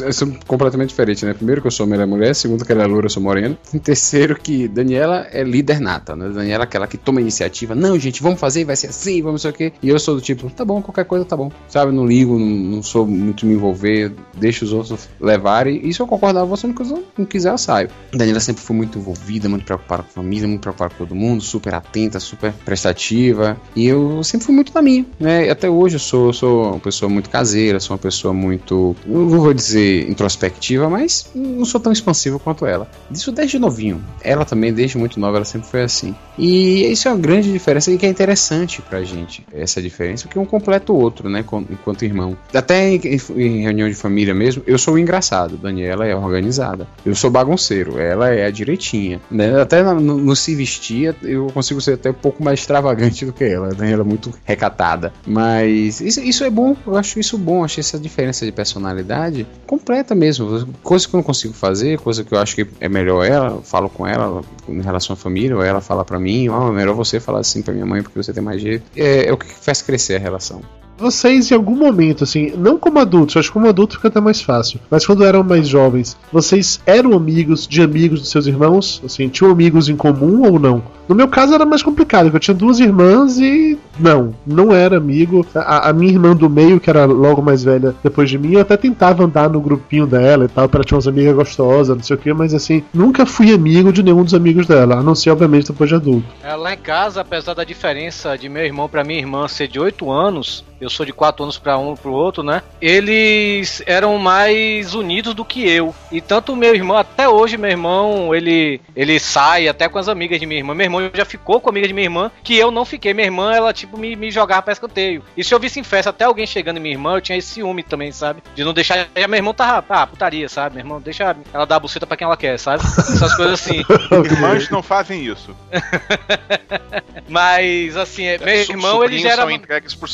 Eu 0.00 0.12
sou 0.12 0.32
completamente 0.46 0.90
diferente, 0.90 1.24
né? 1.24 1.34
Primeiro 1.34 1.60
que 1.60 1.66
eu 1.66 1.70
sou 1.70 1.86
mulher 1.86 2.06
mulher, 2.06 2.34
segundo 2.34 2.64
que 2.64 2.72
ela 2.72 2.82
é 2.82 2.86
loura, 2.86 3.06
eu 3.06 3.10
sou 3.10 3.22
moreno. 3.22 3.56
Terceiro 3.82 4.38
que 4.38 4.68
Daniela 4.68 5.26
é 5.30 5.42
líder 5.42 5.80
nata, 5.80 6.14
né? 6.14 6.28
Daniela 6.28 6.64
é 6.64 6.66
aquela 6.66 6.86
que 6.86 6.98
toma 6.98 7.20
iniciativa. 7.20 7.74
Não, 7.74 7.98
gente, 7.98 8.22
vamos 8.22 8.40
fazer, 8.40 8.64
vai 8.64 8.76
ser 8.76 8.88
assim, 8.88 9.22
vamos 9.22 9.38
sei 9.38 9.50
o 9.50 9.54
quê. 9.54 9.67
E 9.82 9.88
eu 9.88 9.98
sou 9.98 10.14
do 10.14 10.20
tipo, 10.20 10.48
tá 10.50 10.64
bom, 10.64 10.80
qualquer 10.82 11.04
coisa 11.04 11.24
tá 11.24 11.36
bom. 11.36 11.50
Sabe, 11.68 11.92
não 11.92 12.06
ligo, 12.06 12.38
não, 12.38 12.46
não 12.46 12.82
sou 12.82 13.06
muito 13.06 13.46
me 13.46 13.54
envolver, 13.54 14.12
deixo 14.36 14.64
os 14.64 14.72
outros 14.72 15.08
levarem. 15.20 15.86
E 15.86 15.92
se 15.92 16.00
eu 16.00 16.06
concordar 16.06 16.42
com 16.42 16.48
você, 16.48 16.66
não 16.66 16.74
quiser, 16.74 17.02
não 17.16 17.26
quiser, 17.26 17.52
eu 17.52 17.58
saio. 17.58 17.90
Daniela 18.12 18.40
sempre 18.40 18.62
foi 18.62 18.76
muito 18.76 18.98
envolvida, 18.98 19.48
muito 19.48 19.64
preocupada 19.64 20.02
com 20.02 20.08
a 20.08 20.12
família, 20.22 20.48
muito 20.48 20.60
preocupada 20.60 20.94
com 20.94 21.04
todo 21.04 21.14
mundo, 21.14 21.42
super 21.42 21.74
atenta, 21.74 22.20
super 22.20 22.52
prestativa. 22.64 23.56
E 23.74 23.86
eu 23.86 24.22
sempre 24.24 24.46
fui 24.46 24.54
muito 24.54 24.72
na 24.74 24.82
minha, 24.82 25.04
né? 25.18 25.50
Até 25.50 25.68
hoje 25.68 25.96
eu 25.96 26.00
sou, 26.00 26.32
sou 26.32 26.72
uma 26.72 26.80
pessoa 26.80 27.08
muito 27.08 27.30
caseira, 27.30 27.80
sou 27.80 27.94
uma 27.94 27.98
pessoa 27.98 28.32
muito, 28.32 28.96
não 29.06 29.28
vou 29.28 29.54
dizer 29.54 30.08
introspectiva, 30.08 30.88
mas 30.88 31.30
não 31.34 31.64
sou 31.64 31.80
tão 31.80 31.92
expansivo 31.92 32.38
quanto 32.38 32.66
ela. 32.66 32.88
Isso 33.10 33.32
desde 33.32 33.58
novinho. 33.58 34.02
Ela 34.22 34.44
também, 34.44 34.72
desde 34.72 34.98
muito 34.98 35.20
nova, 35.20 35.36
ela 35.36 35.44
sempre 35.44 35.68
foi 35.68 35.82
assim. 35.82 36.14
E 36.38 36.90
isso 36.90 37.08
é 37.08 37.12
uma 37.12 37.20
grande 37.20 37.52
diferença 37.52 37.90
e 37.90 37.98
que 37.98 38.06
é 38.06 38.08
interessante 38.08 38.80
pra 38.82 39.02
gente, 39.02 39.44
essa 39.60 39.80
diferença, 39.82 40.24
porque 40.26 40.38
um 40.38 40.44
completa 40.44 40.92
o 40.92 40.96
outro, 40.96 41.28
né? 41.28 41.44
Enquanto 41.70 42.04
irmão. 42.04 42.36
Até 42.54 42.88
em, 42.90 43.00
em 43.36 43.62
reunião 43.62 43.88
de 43.88 43.94
família 43.94 44.34
mesmo, 44.34 44.62
eu 44.66 44.78
sou 44.78 44.94
o 44.94 44.98
engraçado, 44.98 45.56
Daniela 45.56 46.06
é 46.06 46.14
organizada. 46.14 46.86
Eu 47.04 47.14
sou 47.14 47.30
bagunceiro, 47.30 47.98
ela 47.98 48.30
é 48.30 48.46
a 48.46 48.50
direitinha. 48.50 49.20
Né? 49.30 49.60
Até 49.60 49.82
no, 49.82 50.00
no- 50.00 50.36
se 50.36 50.54
vestir, 50.54 51.14
eu 51.22 51.48
consigo 51.48 51.80
ser 51.80 51.94
até 51.94 52.10
um 52.10 52.14
pouco 52.14 52.42
mais 52.44 52.60
extravagante 52.60 53.24
do 53.26 53.32
que 53.32 53.44
ela. 53.44 53.70
Daniela 53.74 54.02
é 54.02 54.06
muito 54.06 54.32
recatada. 54.44 55.12
Mas 55.26 56.00
isso, 56.00 56.20
isso 56.20 56.44
é 56.44 56.50
bom, 56.50 56.76
eu 56.86 56.96
acho 56.96 57.18
isso 57.18 57.36
bom, 57.36 57.64
acho 57.64 57.80
essa 57.80 57.98
diferença 57.98 58.44
de 58.46 58.52
personalidade 58.52 59.46
completa 59.66 60.14
mesmo. 60.14 60.66
Coisa 60.82 61.06
que 61.08 61.14
eu 61.14 61.18
não 61.18 61.24
consigo 61.24 61.52
fazer, 61.54 61.98
coisa 61.98 62.22
que 62.24 62.32
eu 62.32 62.38
acho 62.38 62.54
que 62.54 62.66
é 62.80 62.88
melhor 62.88 63.24
ela, 63.24 63.48
eu 63.56 63.62
falo 63.62 63.88
com 63.88 64.06
ela 64.06 64.42
em 64.68 64.80
relação 64.80 65.14
à 65.14 65.16
família, 65.16 65.56
ou 65.56 65.62
ela 65.62 65.80
fala 65.80 66.04
pra 66.04 66.18
mim, 66.18 66.48
ó, 66.48 66.68
é 66.68 66.72
melhor 66.72 66.94
você 66.94 67.18
falar 67.18 67.40
assim 67.40 67.62
pra 67.62 67.72
minha 67.74 67.86
mãe 67.86 68.02
porque 68.02 68.16
você 68.22 68.32
tem 68.32 68.42
mais 68.42 68.60
jeito. 68.60 68.84
É, 68.96 69.28
é 69.28 69.32
o 69.32 69.36
que 69.36 69.47
faz 69.54 69.82
crescer 69.82 70.16
a 70.16 70.18
relação. 70.18 70.62
Vocês, 70.98 71.50
em 71.50 71.54
algum 71.54 71.76
momento, 71.76 72.24
assim, 72.24 72.52
não 72.58 72.76
como 72.76 72.98
adultos, 72.98 73.36
acho 73.36 73.48
que 73.48 73.52
como 73.52 73.68
adulto 73.68 73.94
fica 73.94 74.08
até 74.08 74.20
mais 74.20 74.42
fácil, 74.42 74.80
mas 74.90 75.06
quando 75.06 75.24
eram 75.24 75.44
mais 75.44 75.68
jovens, 75.68 76.16
vocês 76.32 76.80
eram 76.84 77.12
amigos 77.12 77.68
de 77.68 77.80
amigos 77.80 78.20
dos 78.20 78.30
seus 78.30 78.48
irmãos? 78.48 79.00
Assim, 79.04 79.28
tinham 79.28 79.52
amigos 79.52 79.88
em 79.88 79.96
comum 79.96 80.42
ou 80.50 80.58
não? 80.58 80.82
No 81.08 81.14
meu 81.14 81.26
caso 81.26 81.54
era 81.54 81.64
mais 81.64 81.82
complicado, 81.82 82.24
porque 82.24 82.36
eu 82.36 82.40
tinha 82.40 82.54
duas 82.54 82.80
irmãs 82.80 83.38
e 83.38 83.78
não, 83.98 84.34
não 84.46 84.74
era 84.74 84.98
amigo. 84.98 85.46
A, 85.54 85.88
a 85.88 85.92
minha 85.92 86.12
irmã 86.12 86.36
do 86.36 86.50
meio, 86.50 86.78
que 86.78 86.90
era 86.90 87.06
logo 87.06 87.40
mais 87.40 87.64
velha 87.64 87.94
depois 88.02 88.28
de 88.28 88.36
mim, 88.36 88.54
eu 88.54 88.60
até 88.60 88.76
tentava 88.76 89.24
andar 89.24 89.48
no 89.48 89.60
grupinho 89.60 90.06
dela 90.06 90.44
e 90.44 90.48
tal, 90.48 90.68
ela 90.70 90.84
tinha 90.84 90.96
umas 90.96 91.08
amigas 91.08 91.34
gostosas, 91.34 91.96
não 91.96 92.04
sei 92.04 92.16
o 92.16 92.18
que, 92.18 92.32
mas 92.34 92.52
assim, 92.52 92.82
nunca 92.92 93.24
fui 93.24 93.54
amigo 93.54 93.90
de 93.90 94.02
nenhum 94.02 94.22
dos 94.22 94.34
amigos 94.34 94.66
dela, 94.66 94.96
a 94.96 95.02
não 95.02 95.14
ser, 95.14 95.30
obviamente, 95.30 95.68
depois 95.68 95.88
de 95.88 95.96
adulto. 95.96 96.26
É, 96.42 96.54
lá 96.54 96.74
em 96.74 96.78
casa, 96.78 97.22
apesar 97.22 97.54
da 97.54 97.64
diferença 97.64 98.36
de 98.36 98.48
meu 98.48 98.64
irmão 98.64 98.88
pra 98.88 99.02
minha 99.02 99.18
irmã 99.18 99.48
ser 99.48 99.68
de 99.68 99.80
8 99.80 100.10
anos, 100.10 100.64
eu 100.80 100.90
sou 100.90 101.04
de 101.04 101.12
4 101.12 101.42
anos 101.42 101.58
pra 101.58 101.78
um 101.78 101.94
pro 101.94 102.12
outro, 102.12 102.42
né? 102.42 102.62
Eles 102.80 103.82
eram 103.86 104.16
mais 104.18 104.94
unidos 104.94 105.34
do 105.34 105.44
que 105.44 105.68
eu. 105.68 105.94
E 106.10 106.20
tanto 106.20 106.56
meu 106.56 106.74
irmão, 106.74 106.96
até 106.96 107.28
hoje 107.28 107.56
meu 107.56 107.70
irmão, 107.70 108.34
ele 108.34 108.80
ele 108.94 109.18
sai 109.18 109.68
até 109.68 109.88
com 109.88 109.98
as 109.98 110.08
amigas 110.08 110.38
de 110.38 110.46
minha 110.46 110.60
irmã. 110.60 110.74
Meu 110.74 110.84
irmão 110.84 111.10
já 111.12 111.24
ficou 111.24 111.60
com 111.60 111.68
a 111.68 111.72
amiga 111.72 111.88
de 111.88 111.94
minha 111.94 112.06
irmã, 112.06 112.30
que 112.42 112.56
eu 112.56 112.70
não 112.70 112.84
fiquei. 112.84 113.14
Minha 113.14 113.26
irmã, 113.26 113.52
ela 113.52 113.72
tipo 113.72 113.98
me, 113.98 114.14
me 114.16 114.30
jogava 114.30 114.62
pra 114.62 114.72
escanteio. 114.72 115.22
E 115.36 115.44
se 115.44 115.54
eu 115.54 115.60
visse 115.60 115.80
em 115.80 115.84
festa 115.84 116.10
até 116.10 116.24
alguém 116.24 116.46
chegando 116.46 116.78
em 116.78 116.80
minha 116.80 116.94
irmã, 116.94 117.16
eu 117.16 117.20
tinha 117.20 117.38
esse 117.38 117.48
ciúme 117.48 117.82
também, 117.82 118.12
sabe? 118.12 118.42
De 118.54 118.64
não 118.64 118.72
deixar. 118.72 119.08
Já 119.16 119.28
meu 119.28 119.36
irmão 119.36 119.54
tava, 119.54 119.84
ah, 119.88 120.06
putaria, 120.06 120.48
sabe? 120.48 120.76
Meu 120.76 120.84
irmão, 120.84 121.00
deixa 121.00 121.36
ela 121.52 121.64
dar 121.64 121.76
a 121.76 121.80
buceta 121.80 122.06
pra 122.06 122.16
quem 122.16 122.24
ela 122.24 122.36
quer, 122.36 122.58
sabe? 122.58 122.82
Essas 122.84 123.34
coisas 123.34 123.60
assim. 123.60 123.84
Irmãs 124.24 124.70
não 124.70 124.82
fazem 124.82 125.24
isso. 125.24 125.54
Mas 127.28 127.96
assim, 127.96 128.24
é, 128.24 128.38
meu 128.38 128.54
irmão 128.54 129.04
ele 129.04 129.18
já 129.18 129.30
era 129.30 129.42
são 129.42 129.50
entregues 129.50 129.94
por 129.94 130.08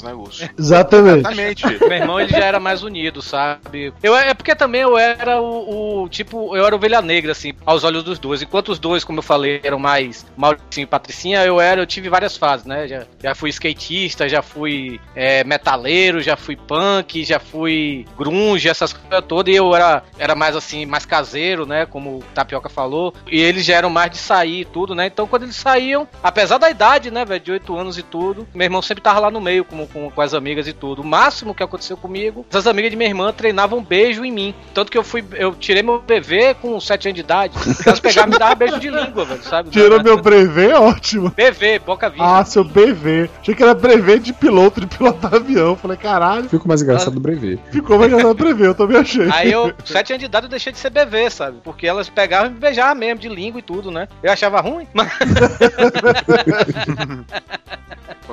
né, 0.00 0.12
Lúcio? 0.12 0.48
Exatamente. 0.58 1.18
Exatamente. 1.20 1.66
meu 1.80 1.92
irmão 1.92 2.20
ele 2.20 2.30
já 2.30 2.44
era 2.44 2.58
mais 2.58 2.82
unido, 2.82 3.20
sabe? 3.20 3.92
Eu 4.02 4.16
é 4.16 4.32
porque 4.32 4.54
também 4.54 4.80
eu 4.80 4.96
era 4.96 5.40
o, 5.40 6.04
o, 6.04 6.08
tipo, 6.08 6.56
eu 6.56 6.64
era 6.64 6.74
ovelha 6.74 7.02
negra 7.02 7.32
assim, 7.32 7.52
aos 7.66 7.84
olhos 7.84 8.02
dos 8.02 8.18
dois. 8.18 8.40
Enquanto 8.40 8.70
os 8.70 8.78
dois, 8.78 9.04
como 9.04 9.18
eu 9.18 9.22
falei, 9.22 9.60
eram 9.62 9.78
mais 9.78 10.24
Mauricinho 10.36 10.84
e 10.84 10.86
Patricinha, 10.86 11.44
eu 11.44 11.60
era, 11.60 11.82
eu 11.82 11.86
tive 11.86 12.08
várias 12.08 12.36
fases, 12.36 12.64
né? 12.64 12.86
Já, 12.88 13.04
já 13.22 13.34
fui 13.34 13.50
skatista, 13.50 14.28
já 14.28 14.40
fui 14.40 15.00
é, 15.14 15.44
metaleiro, 15.44 16.20
já 16.22 16.36
fui 16.36 16.56
punk, 16.56 17.24
já 17.24 17.38
fui 17.38 18.06
grunge, 18.16 18.68
essas 18.68 18.92
coisas 18.92 19.24
todas, 19.26 19.52
e 19.52 19.56
eu 19.56 19.74
era 19.74 20.02
era 20.18 20.34
mais 20.34 20.56
assim, 20.56 20.86
mais 20.86 21.04
caseiro, 21.04 21.66
né, 21.66 21.84
como 21.86 22.18
o 22.18 22.24
Tapioca 22.34 22.68
falou. 22.68 23.14
E 23.30 23.40
eles 23.40 23.64
já 23.64 23.76
eram 23.76 23.90
mais 23.90 24.10
de 24.10 24.18
sair 24.18 24.60
e 24.60 24.64
tudo, 24.64 24.94
né? 24.94 25.06
Então 25.06 25.26
quando 25.26 25.42
eles 25.42 25.56
saíam, 25.56 26.08
apesar 26.22 26.58
da 26.58 26.70
idade, 26.70 27.10
né, 27.10 27.24
velho, 27.24 27.40
de 27.40 27.52
8 27.52 27.76
anos 27.76 27.98
e 27.98 28.02
tudo, 28.02 28.46
meu 28.54 28.64
irmão 28.64 28.82
sempre 28.82 29.02
tava 29.02 29.20
lá 29.20 29.30
no 29.30 29.40
meio 29.40 29.64
com 29.64 29.81
como 29.81 29.81
com, 29.86 30.10
com 30.10 30.20
as 30.20 30.34
amigas 30.34 30.66
e 30.66 30.72
tudo. 30.72 31.02
O 31.02 31.04
máximo 31.04 31.54
que 31.54 31.62
aconteceu 31.62 31.96
comigo, 31.96 32.44
as 32.52 32.66
amigas 32.66 32.90
de 32.90 32.96
minha 32.96 33.08
irmã 33.08 33.32
treinavam 33.32 33.78
um 33.78 33.84
beijo 33.84 34.24
em 34.24 34.32
mim. 34.32 34.54
Tanto 34.74 34.90
que 34.90 34.98
eu 34.98 35.04
fui, 35.04 35.24
eu 35.32 35.54
tirei 35.54 35.82
meu 35.82 36.00
BV 36.00 36.54
com 36.60 36.78
7 36.80 37.08
anos 37.08 37.14
de 37.14 37.20
idade. 37.20 37.54
Elas 37.86 38.00
pegavam 38.00 38.30
e 38.30 38.32
me 38.32 38.38
davam 38.38 38.56
beijo 38.56 38.80
de 38.80 38.90
língua, 38.90 39.24
velho, 39.24 39.42
sabe? 39.42 39.70
Tirou 39.70 40.02
meu 40.02 40.20
brevet, 40.20 40.72
ótimo. 40.74 41.30
BV, 41.30 41.78
boca 41.80 42.08
viva. 42.08 42.38
Ah, 42.38 42.44
seu 42.44 42.64
BV. 42.64 43.28
Achei 43.40 43.54
que 43.54 43.62
era 43.62 43.74
brevet 43.74 44.22
de 44.22 44.32
piloto, 44.32 44.80
de 44.80 44.86
pilotar 44.86 45.34
avião. 45.34 45.76
Falei, 45.76 45.96
caralho, 45.96 46.48
Ficou 46.48 46.68
mais 46.68 46.82
engraçado 46.82 47.14
do 47.14 47.20
brevet. 47.20 47.58
ficou 47.70 47.98
mais 47.98 48.12
engraçado 48.12 48.34
brevet, 48.34 48.66
eu 48.66 48.74
também 48.74 48.98
achei. 48.98 49.28
Aí 49.32 49.50
eu, 49.52 49.72
7 49.84 50.12
anos 50.12 50.20
de 50.20 50.26
idade, 50.26 50.46
eu 50.46 50.50
deixei 50.50 50.72
de 50.72 50.78
ser 50.78 50.90
BV, 50.90 51.30
sabe? 51.30 51.58
Porque 51.62 51.86
elas 51.86 52.08
pegavam 52.08 52.50
e 52.50 52.54
me 52.54 52.58
beijavam 52.58 52.94
mesmo, 52.94 53.20
de 53.20 53.28
língua 53.28 53.58
e 53.58 53.62
tudo, 53.62 53.90
né? 53.90 54.08
Eu 54.22 54.32
achava 54.32 54.60
ruim, 54.60 54.86
mas 54.92 55.10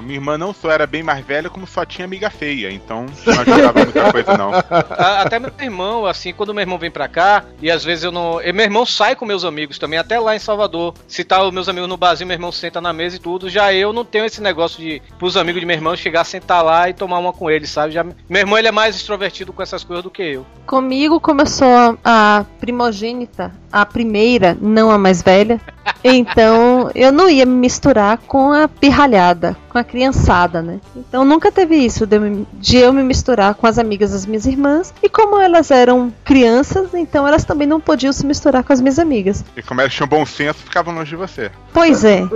Minha 0.01 0.15
irmã 0.15 0.37
não 0.37 0.53
só 0.53 0.71
era 0.71 0.85
bem 0.85 1.03
mais 1.03 1.25
velha, 1.25 1.49
como 1.49 1.67
só 1.67 1.85
tinha 1.85 2.05
amiga 2.05 2.29
feia, 2.29 2.71
então 2.71 3.05
não 3.25 3.41
ajudava 3.41 3.83
muita 3.83 4.11
coisa, 4.11 4.37
não. 4.37 4.51
até 5.19 5.39
meu 5.39 5.51
irmão, 5.59 6.05
assim, 6.05 6.33
quando 6.33 6.53
meu 6.53 6.61
irmão 6.61 6.77
vem 6.77 6.91
pra 6.91 7.07
cá, 7.07 7.45
e 7.61 7.69
às 7.69 7.83
vezes 7.83 8.03
eu 8.03 8.11
não. 8.11 8.41
E 8.41 8.51
meu 8.51 8.65
irmão 8.65 8.85
sai 8.85 9.15
com 9.15 9.25
meus 9.25 9.43
amigos 9.43 9.77
também, 9.77 9.99
até 9.99 10.19
lá 10.19 10.35
em 10.35 10.39
Salvador. 10.39 10.93
Se 11.07 11.23
tá 11.23 11.43
os 11.43 11.53
meus 11.53 11.69
amigos 11.69 11.89
no 11.89 11.97
barzinho, 11.97 12.27
meu 12.27 12.35
irmão 12.35 12.51
senta 12.51 12.81
na 12.81 12.93
mesa 12.93 13.15
e 13.15 13.19
tudo. 13.19 13.49
Já 13.49 13.73
eu 13.73 13.93
não 13.93 14.05
tenho 14.05 14.25
esse 14.25 14.41
negócio 14.41 14.81
de, 14.81 15.01
pros 15.17 15.37
amigos 15.37 15.59
de 15.59 15.65
meu 15.65 15.75
irmão, 15.75 15.95
chegar, 15.95 16.23
sentar 16.23 16.63
lá 16.63 16.89
e 16.89 16.93
tomar 16.93 17.19
uma 17.19 17.33
com 17.33 17.49
eles, 17.49 17.69
sabe? 17.69 17.93
Já, 17.93 18.03
meu 18.03 18.15
irmão, 18.29 18.57
ele 18.57 18.67
é 18.67 18.71
mais 18.71 18.95
extrovertido 18.95 19.53
com 19.53 19.61
essas 19.61 19.83
coisas 19.83 20.03
do 20.03 20.09
que 20.09 20.23
eu. 20.23 20.45
Comigo, 20.65 21.19
como 21.19 21.41
eu 21.41 21.47
sou 21.47 21.97
a 22.03 22.45
primogênita, 22.59 23.51
a 23.71 23.85
primeira, 23.85 24.57
não 24.61 24.89
a 24.91 24.97
mais 24.97 25.21
velha, 25.21 25.59
então 26.03 26.89
eu 26.95 27.11
não 27.11 27.29
ia 27.29 27.45
me 27.45 27.53
misturar 27.55 28.17
com 28.27 28.51
a 28.51 28.67
pirralhada, 28.67 29.55
com 29.69 29.77
a 29.77 29.83
criançada, 29.83 30.61
né? 30.61 30.79
Então 30.95 31.23
nunca 31.25 31.51
teve 31.51 31.75
isso 31.75 32.05
de 32.05 32.15
eu, 32.15 32.21
me- 32.21 32.47
de 32.53 32.77
eu 32.77 32.91
me 32.93 33.03
misturar 33.03 33.53
com 33.55 33.67
as 33.67 33.77
amigas 33.77 34.11
das 34.11 34.25
minhas 34.25 34.45
irmãs. 34.45 34.93
E 35.03 35.09
como 35.09 35.39
elas 35.39 35.71
eram 35.71 36.11
crianças, 36.23 36.93
então 36.93 37.27
elas 37.27 37.43
também 37.43 37.67
não 37.67 37.79
podiam 37.79 38.11
se 38.13 38.25
misturar 38.25 38.63
com 38.63 38.73
as 38.73 38.81
minhas 38.81 38.97
amigas. 38.99 39.43
E 39.55 39.61
como 39.61 39.81
elas 39.81 39.93
tinham 39.93 40.07
bom 40.07 40.25
senso, 40.25 40.59
ficavam 40.59 40.93
longe 40.93 41.09
de 41.11 41.15
você. 41.15 41.51
Pois 41.73 42.03
é. 42.03 42.27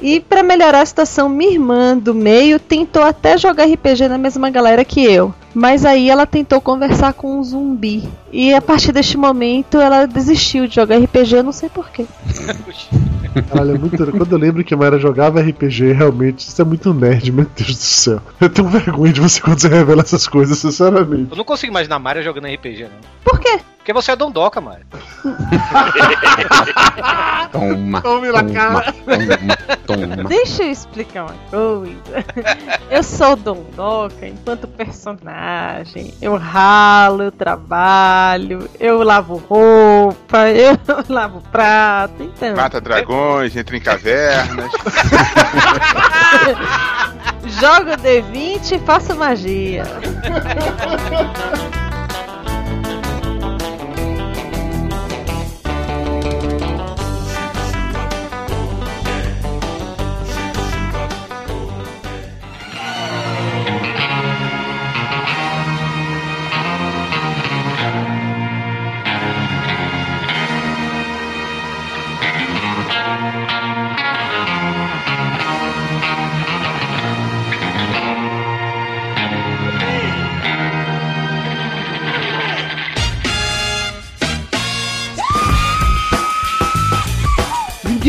E 0.00 0.20
pra 0.20 0.42
melhorar 0.42 0.80
a 0.82 0.86
situação, 0.86 1.28
minha 1.28 1.52
irmã 1.52 1.96
do 1.96 2.14
meio 2.14 2.58
tentou 2.58 3.02
até 3.02 3.36
jogar 3.36 3.64
RPG 3.66 4.08
na 4.08 4.18
mesma 4.18 4.50
galera 4.50 4.84
que 4.84 5.04
eu. 5.04 5.34
Mas 5.54 5.84
aí 5.84 6.08
ela 6.08 6.26
tentou 6.26 6.60
conversar 6.60 7.12
com 7.12 7.38
um 7.38 7.42
zumbi. 7.42 8.08
E 8.32 8.54
a 8.54 8.62
partir 8.62 8.92
deste 8.92 9.16
momento 9.16 9.78
ela 9.78 10.06
desistiu 10.06 10.66
de 10.66 10.76
jogar 10.76 10.98
RPG, 10.98 11.42
não 11.42 11.52
sei 11.52 11.68
porquê. 11.68 12.06
Caralho, 13.48 13.74
é 13.74 13.78
muito. 13.78 14.12
Quando 14.12 14.32
eu 14.32 14.38
lembro 14.38 14.64
que 14.64 14.74
a 14.74 14.76
Mayra 14.76 14.98
jogava 14.98 15.40
RPG, 15.40 15.92
realmente, 15.92 16.48
isso 16.48 16.60
é 16.60 16.64
muito 16.64 16.92
nerd, 16.92 17.32
meu 17.32 17.46
Deus 17.56 17.76
do 17.76 17.82
céu. 17.82 18.20
Eu 18.40 18.48
tenho 18.48 18.68
vergonha 18.68 19.12
de 19.12 19.20
você 19.20 19.40
quando 19.40 19.60
você 19.60 19.68
revela 19.68 20.02
essas 20.02 20.26
coisas, 20.26 20.58
sinceramente. 20.58 21.30
Eu 21.30 21.36
não 21.36 21.44
consigo 21.44 21.72
imaginar 21.72 21.96
a 21.96 22.00
Maria 22.00 22.22
jogando 22.22 22.46
RPG, 22.46 22.84
não. 22.84 22.90
Por 23.24 23.38
quê? 23.38 23.60
Porque 23.80 23.92
você 23.94 24.12
é 24.12 24.16
dondoca, 24.16 24.60
Maria. 24.60 24.84
Toma. 27.50 28.02
Tome 28.02 28.30
na 28.30 28.44
cara. 28.44 28.92
Toma, 28.92 29.56
toma. 29.86 30.28
Deixa 30.28 30.64
eu 30.64 30.70
explicar 30.70 31.24
uma 31.24 31.34
coisa. 31.50 31.96
Eu 32.90 33.02
sou 33.02 33.36
Dondoca 33.36 34.26
enquanto 34.26 34.68
personagem. 34.68 36.12
Eu 36.20 36.36
ralo, 36.36 37.22
eu 37.22 37.32
trabalho, 37.32 38.68
eu 38.78 39.02
lavo 39.02 39.36
roupa, 39.36 40.48
eu 40.52 40.76
lavo 41.08 41.40
prato, 41.50 42.22
então. 42.22 42.54
Mata 42.54 42.82
dragões, 43.20 43.56
entra 43.56 43.76
em 43.76 43.80
cavernas. 43.80 44.72
Jogo 47.60 47.90
D20 48.02 48.72
e 48.72 48.78
faço 48.80 49.14
magia. 49.14 49.84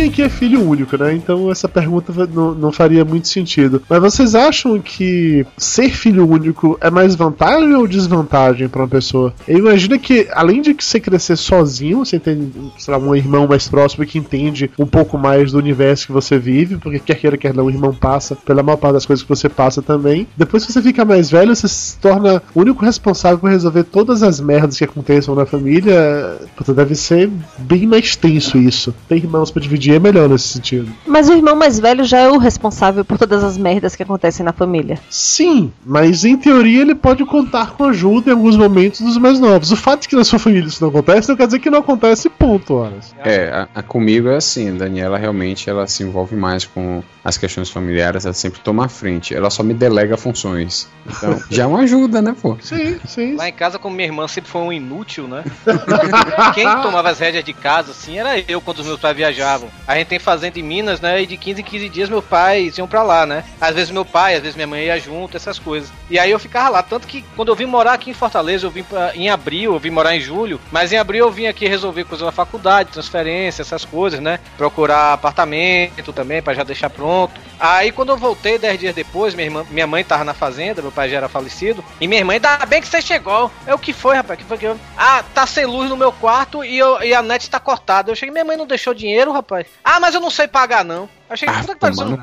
Ninguém 0.02 0.10
aqui 0.10 0.22
é 0.24 0.30
filho 0.30 0.68
único, 0.68 0.98
né? 0.98 1.14
Então 1.14 1.52
essa 1.52 1.70
pergunta 1.70 2.12
não, 2.34 2.56
não 2.56 2.72
faria 2.72 3.06
muito 3.06 3.28
sentido. 3.28 3.84
Mas 3.88 4.00
vocês 4.02 4.34
acham 4.34 4.80
que 4.80 5.46
ser 5.56 5.92
filho 5.92 6.28
único 6.28 6.76
é 6.82 6.90
mais 6.90 7.14
vantagem 7.14 7.76
ou 7.76 7.88
desvantagem 7.88 8.68
pra 8.68 8.82
uma 8.82 8.88
pessoa? 8.88 9.32
Eu 9.48 9.60
imagino 9.60 10.00
que, 10.00 10.28
além 10.32 10.60
de 10.62 10.74
que 10.74 10.84
você 10.84 11.00
crescer 11.00 11.36
sozinho, 11.36 12.00
você 12.00 12.20
tem, 12.20 12.52
sei 12.80 12.92
lá, 12.92 13.00
um 13.00 13.16
irmão 13.16 13.48
mais 13.48 13.68
próximo 13.68 14.04
que 14.04 14.18
entende 14.18 14.72
um 14.80 14.88
pouco 14.88 15.20
mais 15.20 15.52
do 15.52 15.60
universo 15.60 16.08
que 16.08 16.12
você 16.12 16.40
vive, 16.40 16.78
porque 16.78 16.98
quer 16.98 17.16
queira, 17.16 17.38
quer 17.38 17.54
não, 17.54 17.66
o 17.66 17.70
irmão 17.70 17.94
passa 17.94 18.36
pela 18.36 18.64
maior 18.64 18.78
parte 18.78 18.94
das 18.94 19.06
coisas 19.06 19.22
que 19.22 19.30
você 19.30 19.50
passa 19.50 19.84
também. 19.84 20.28
Depois 20.36 20.66
que 20.66 20.74
você 20.74 20.82
fica 20.82 21.06
mais 21.06 21.30
velho, 21.30 21.56
você 21.56 21.68
se 21.68 21.98
torna 22.00 22.42
o 22.56 22.62
único 22.62 22.84
responsável 22.84 23.38
por 23.38 23.52
resolver 23.52 23.84
todas 23.84 24.24
as 24.24 24.40
merdas 24.40 24.80
que 24.80 24.84
aconteçam 24.84 25.36
na 25.36 25.46
família. 25.46 26.40
Puta, 26.56 26.74
deve 26.74 26.96
ser 26.96 27.30
bem 27.60 27.86
mais 27.86 28.16
tenso 28.16 28.58
isso. 28.58 28.96
Tem 29.08 29.20
irmãos 29.20 29.52
pra 29.52 29.62
dividir, 29.62 29.91
é 29.96 30.00
melhor 30.00 30.30
nesse 30.30 30.48
sentido. 30.48 30.92
Mas 31.06 31.30
o 31.30 31.34
irmão 31.34 31.56
mais 31.56 31.80
velho 31.80 32.04
já 32.04 32.20
é 32.20 32.30
o 32.30 32.38
responsável 32.38 33.04
por 33.04 33.18
todas 33.18 33.44
as 33.44 33.58
merdas 33.58 33.96
que 33.96 34.04
acontecem 34.04 34.46
na 34.46 34.54
família. 34.54 35.00
Sim, 35.10 35.72
mas 35.86 36.26
em 36.26 36.38
teoria 36.38 36.82
ele 36.82 36.96
pode 36.96 37.26
contar 37.26 37.72
com 37.72 37.86
ajuda 37.86 38.30
em 38.30 38.34
alguns 38.34 38.58
momentos 38.58 39.02
dos 39.02 39.18
mais 39.18 39.40
novos. 39.40 39.72
O 39.72 39.76
fato 39.76 40.02
de 40.02 40.10
que 40.10 40.16
na 40.16 40.24
sua 40.24 40.40
família 40.40 40.68
isso 40.68 40.82
não 40.82 40.90
acontece 40.90 41.30
não 41.30 41.36
quer 41.36 41.46
dizer 41.46 41.60
que 41.60 41.70
não 41.70 41.80
acontece, 41.80 42.30
ponto, 42.30 42.74
horas. 42.76 43.14
É, 43.24 43.50
a, 43.50 43.68
a 43.76 43.84
comigo 43.84 44.30
é 44.30 44.36
assim, 44.36 44.70
a 44.70 44.74
Daniela 44.74 45.18
realmente 45.18 45.70
ela 45.70 45.88
se 45.88 46.04
envolve 46.04 46.36
mais 46.36 46.66
com 46.66 47.04
as 47.24 47.38
questões 47.38 47.70
familiares, 47.70 48.26
ela 48.26 48.34
sempre 48.34 48.60
toma 48.60 48.86
a 48.86 48.90
frente, 48.90 49.34
ela 49.34 49.50
só 49.50 49.64
me 49.64 49.74
delega 49.74 50.18
funções. 50.18 50.88
Então, 51.06 51.42
já 51.50 51.64
é 51.64 51.68
uma 51.68 51.82
ajuda, 51.82 52.22
né, 52.22 52.36
pô? 52.40 52.58
Sim, 52.62 53.00
sim. 53.08 53.36
Lá 53.36 53.48
em 53.48 53.54
casa, 53.54 53.78
como 53.78 53.96
minha 53.96 54.08
irmã 54.08 54.28
sempre 54.28 54.50
foi 54.50 54.62
um 54.62 54.74
inútil, 54.74 55.28
né? 55.28 55.44
Quem 56.54 56.66
tomava 56.82 57.10
as 57.10 57.20
rédeas 57.20 57.44
de 57.44 57.54
casa, 57.54 57.92
assim, 57.92 58.18
era 58.18 58.40
eu 58.48 58.62
quando 58.62 58.80
os 58.80 58.86
meus 58.86 59.00
pais 59.00 59.16
viajavam. 59.16 59.70
A 59.88 59.96
gente 59.96 60.08
tem 60.08 60.20
fazenda 60.20 60.60
em 60.60 60.64
Minas, 60.64 61.02
né? 61.02 61.22
E 61.22 61.26
de 61.26 61.36
15 61.38 61.62
em 61.62 61.64
15 61.64 61.90
dias 61.90 62.10
meus 62.10 62.24
pais 62.24 62.78
iam 62.78 62.88
pra 62.88 63.04
lá, 63.04 63.26
né? 63.26 63.44
Às 63.60 63.76
vezes 63.76 63.92
meu 63.92 64.06
pai, 64.06 64.36
às 64.36 64.42
vezes 64.42 64.56
minha 64.56 64.68
mãe 64.68 64.86
ia 64.86 65.00
junto, 65.00 65.36
essas 65.36 65.58
coisas. 65.60 65.92
E 66.10 66.18
aí 66.20 66.32
eu 66.32 66.40
ficava 66.40 66.70
lá. 66.70 66.84
Tanto 66.84 67.08
que 67.08 67.24
quando 67.36 67.50
eu 67.50 67.56
vim 67.56 67.66
morar 67.66 67.94
aqui 67.94 68.10
em 68.10 68.14
Fortaleza, 68.14 68.66
eu 68.66 68.72
vim 68.72 68.84
pra, 68.84 69.16
em 69.16 69.30
abril, 69.30 69.74
eu 69.74 69.80
vim 69.80 69.90
morar 69.90 70.16
em 70.16 70.20
julho. 70.22 70.60
Mas 70.72 70.92
em 70.92 70.98
abril 70.98 71.26
eu 71.26 71.32
vim 71.32 71.48
aqui 71.48 71.68
resolver 71.68 72.04
coisas 72.06 72.26
da 72.26 72.32
faculdade, 72.32 72.92
transferência, 72.92 73.62
essas 73.62 73.84
coisas, 73.86 74.20
né? 74.20 74.40
Procurar 74.58 75.14
apartamento 75.14 76.14
também, 76.14 76.42
pra 76.42 76.54
já 76.54 76.64
deixar 76.64 76.90
pronto. 76.90 77.40
Aí 77.60 77.92
quando 77.92 78.10
eu 78.10 78.18
voltei, 78.18 78.58
10 78.58 78.80
dias 78.80 78.96
depois, 78.96 79.34
minha, 79.34 79.48
irmã, 79.48 79.66
minha 79.70 79.88
mãe 79.88 80.04
tava 80.04 80.24
na 80.24 80.34
fazenda, 80.34 80.82
meu 80.82 80.92
pai 80.92 81.10
já 81.10 81.18
era 81.18 81.30
falecido. 81.30 81.84
E 82.00 82.08
minha 82.08 82.20
irmã, 82.22 82.34
ainda 82.34 82.58
bem 82.66 82.82
que 82.82 82.88
você 82.88 83.02
chegou. 83.02 83.52
É 83.66 83.74
o 83.74 83.80
que 83.80 83.94
foi, 83.94 84.16
rapaz? 84.16 84.40
Que 84.40 84.46
foi 84.46 84.58
que 84.58 84.66
eu... 84.66 84.78
Ah, 84.98 85.24
tá 85.34 85.46
sem 85.46 85.66
luz 85.66 85.90
no 85.90 85.98
meu 85.98 86.12
quarto 86.12 86.64
e, 86.64 86.78
eu- 86.78 87.02
e 87.04 87.14
a 87.14 87.22
net 87.22 87.50
tá 87.50 87.60
cortada. 87.60 88.12
Eu 88.12 88.16
cheguei, 88.16 88.32
minha 88.34 88.46
mãe 88.46 88.58
não 88.58 88.66
deixou 88.68 88.94
dinheiro, 88.94 89.32
rapaz. 89.32 89.68
Ah, 89.84 90.00
mas 90.00 90.14
eu 90.14 90.22
não 90.22 90.30
sei 90.30 90.48
pagar, 90.48 90.84
não. 90.86 91.10
Eu 91.32 91.38
cheguei, 91.38 91.56
puta 91.56 91.74
que 91.74 91.80
pariu, 91.80 91.96
não... 91.96 92.18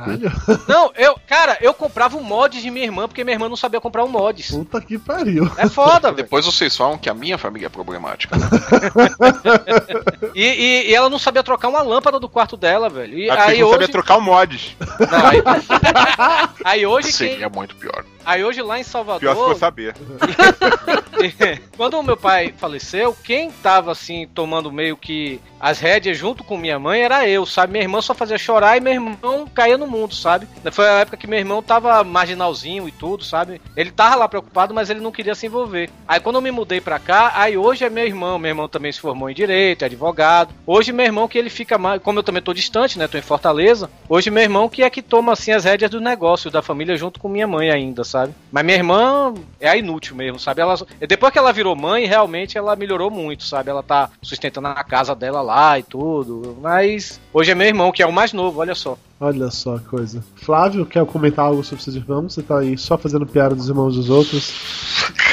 não, 0.69 0.93
eu, 0.95 1.19
cara, 1.27 1.57
eu 1.63 1.73
comprava 1.73 2.17
um 2.19 2.23
mod 2.23 2.61
de 2.61 2.71
minha 2.71 2.85
irmã, 2.85 3.09
porque 3.09 3.25
minha 3.25 3.35
irmã 3.35 3.49
não 3.49 3.57
sabia 3.57 3.81
comprar 3.81 4.05
um 4.05 4.09
mods. 4.09 4.51
Puta 4.51 4.81
que 4.83 4.99
pariu. 4.99 5.51
É 5.57 5.67
foda, 5.67 6.13
velho. 6.13 6.17
Depois 6.29 6.45
vocês 6.45 6.77
falam 6.77 6.99
que 6.99 7.09
a 7.09 7.15
minha 7.15 7.39
família 7.39 7.67
é 7.67 7.71
problemática. 7.71 8.37
E, 10.35 10.43
e- 10.45 10.91
e 10.91 10.95
ela 10.95 11.09
não 11.09 11.19
sabia 11.19 11.43
trocar 11.43 11.69
uma 11.69 11.83
lâmpada 11.83 12.21
do 12.21 12.29
quarto 12.29 12.57
dela, 12.57 12.89
velho. 12.89 13.19
E 13.19 13.25
que 13.25 13.31
aí 13.31 13.59
não 13.61 13.67
hoje. 13.69 13.73
sabia 13.73 13.89
trocar 13.89 14.17
o 14.19 14.21
mods. 14.21 14.77
Não, 14.79 15.27
aí... 15.27 15.43
aí 16.65 16.87
hoje 16.87 17.09
quem... 17.09 17.31
Seria 17.31 17.49
muito 17.49 17.75
pior. 17.77 18.05
Aí 18.25 18.45
hoje 18.45 18.61
lá 18.61 18.79
em 18.79 18.83
Salvador. 18.83 19.21
Pior 19.21 19.35
se 19.35 19.41
for 19.41 19.57
saber. 19.57 19.95
Quando 21.77 21.99
o 21.99 22.03
meu 22.03 22.17
pai 22.17 22.55
faleceu, 22.57 23.17
quem 23.25 23.51
tava 23.51 23.91
assim, 23.91 24.29
tomando 24.35 24.71
meio 24.71 24.97
que 24.97 25.41
as 25.59 25.79
rédeas 25.79 26.17
junto 26.17 26.45
com 26.45 26.57
minha 26.57 26.79
mãe 26.79 27.01
era 27.01 27.27
eu, 27.27 27.47
sabe? 27.47 27.73
Minha 27.73 27.85
irmã 27.85 28.01
só 28.03 28.15
fazia 28.15 28.37
chorar 28.39 28.77
e 28.77 28.81
meu 28.81 28.93
irmão 28.99 29.47
caía 29.53 29.79
no 29.79 29.87
mundo, 29.87 30.15
sabe? 30.15 30.47
Foi 30.71 30.87
a 30.87 31.01
época 31.01 31.17
que 31.17 31.27
meu 31.27 31.39
irmão 31.39 31.63
tava 31.63 32.03
marginalzinho 32.05 32.89
e 32.89 32.93
tudo, 32.93 33.25
sabe? 33.25 33.61
Ele 33.77 33.91
tava 33.91 34.17
lá 34.17 34.29
preocupado, 34.29 34.75
mas 34.75 34.91
ele 34.91 35.01
não 35.01 35.13
queria 35.13 35.35
se 35.35 35.47
envolver. 35.47 35.91
Aí 36.07 36.21
quando 36.21 36.37
eu 36.37 36.43
me 36.43 36.51
mudei 36.51 36.81
pra 36.81 36.99
cá, 36.99 37.33
aí 37.35 37.57
hoje 37.57 37.85
é 37.85 37.91
meu 37.91 38.07
irmão. 38.07 38.39
Meu 38.39 38.51
irmão 38.51 38.69
também 38.69 38.93
se 38.93 39.01
formou 39.01 39.31
em 39.31 39.35
direito, 39.35 39.83
é 39.83 39.87
advogado. 39.87 40.55
Hoje 40.67 40.93
meu 40.93 41.07
irmão 41.07 41.29
que 41.29 41.39
ele 41.39 41.51
fica 41.51 41.79
mais. 41.79 42.03
Como 42.03 42.19
eu 42.19 42.23
também 42.23 42.43
tô 42.43 42.53
distante, 42.53 42.99
né? 42.99 43.09
Tô 43.09 43.19
em 43.19 43.23
Fortaleza. 43.23 43.91
Hoje 44.09 44.31
meu 44.31 44.43
irmão 44.43 44.69
que 44.69 44.83
é 44.83 44.91
que 44.91 45.03
toma 45.03 45.33
assim 45.33 45.53
as 45.53 45.65
rédeas 45.65 45.91
do 45.91 46.01
negócio 46.01 46.51
da 46.51 46.63
família 46.63 46.97
junto 46.97 47.21
com 47.21 47.29
minha 47.29 47.47
mãe 47.47 47.71
ainda, 47.71 48.05
sabe? 48.05 48.35
Mas 48.51 48.65
minha 48.65 48.77
irmã 48.77 49.35
é 49.61 49.69
a 49.69 49.77
inútil 49.77 50.17
mesmo, 50.17 50.39
sabe? 50.39 50.61
Ela, 50.61 50.75
depois 51.07 51.33
que 51.33 51.39
ela 51.39 51.53
virou 51.53 51.75
mãe, 51.77 52.07
realmente 52.07 52.57
ela 52.57 52.77
melhorou 52.77 53.11
muito, 53.11 53.45
sabe? 53.45 53.71
Ela 53.71 53.83
tá 53.83 54.11
sustentando 54.23 54.69
a 54.69 54.85
casa 54.85 55.15
dela 55.15 55.41
lá 55.41 55.79
e 55.79 55.83
tudo. 55.83 56.57
Mas 56.61 57.21
hoje 57.33 57.51
é 57.51 57.55
meu 57.55 57.67
irmão, 57.67 57.93
que 57.93 58.03
é 58.03 58.07
o 58.07 58.13
mais 58.13 58.33
novo, 58.33 58.61
olha 58.61 58.75
só. 58.75 58.88
Olha 59.21 59.51
só 59.51 59.79
que 59.79 59.87
coisa. 59.87 60.25
Flávio, 60.37 60.87
quer 60.87 61.05
comentar 61.05 61.45
algo 61.45 61.65
sobre 61.65 61.83
seus 61.83 61.97
irmãos? 61.97 62.35
Você 62.35 62.43
tá 62.43 62.61
aí 62.61 62.79
só 62.79 62.97
fazendo 62.97 63.27
piada 63.27 63.55
dos 63.55 63.69
irmãos 63.69 63.97
dos 63.97 64.09
outros? 64.09 64.55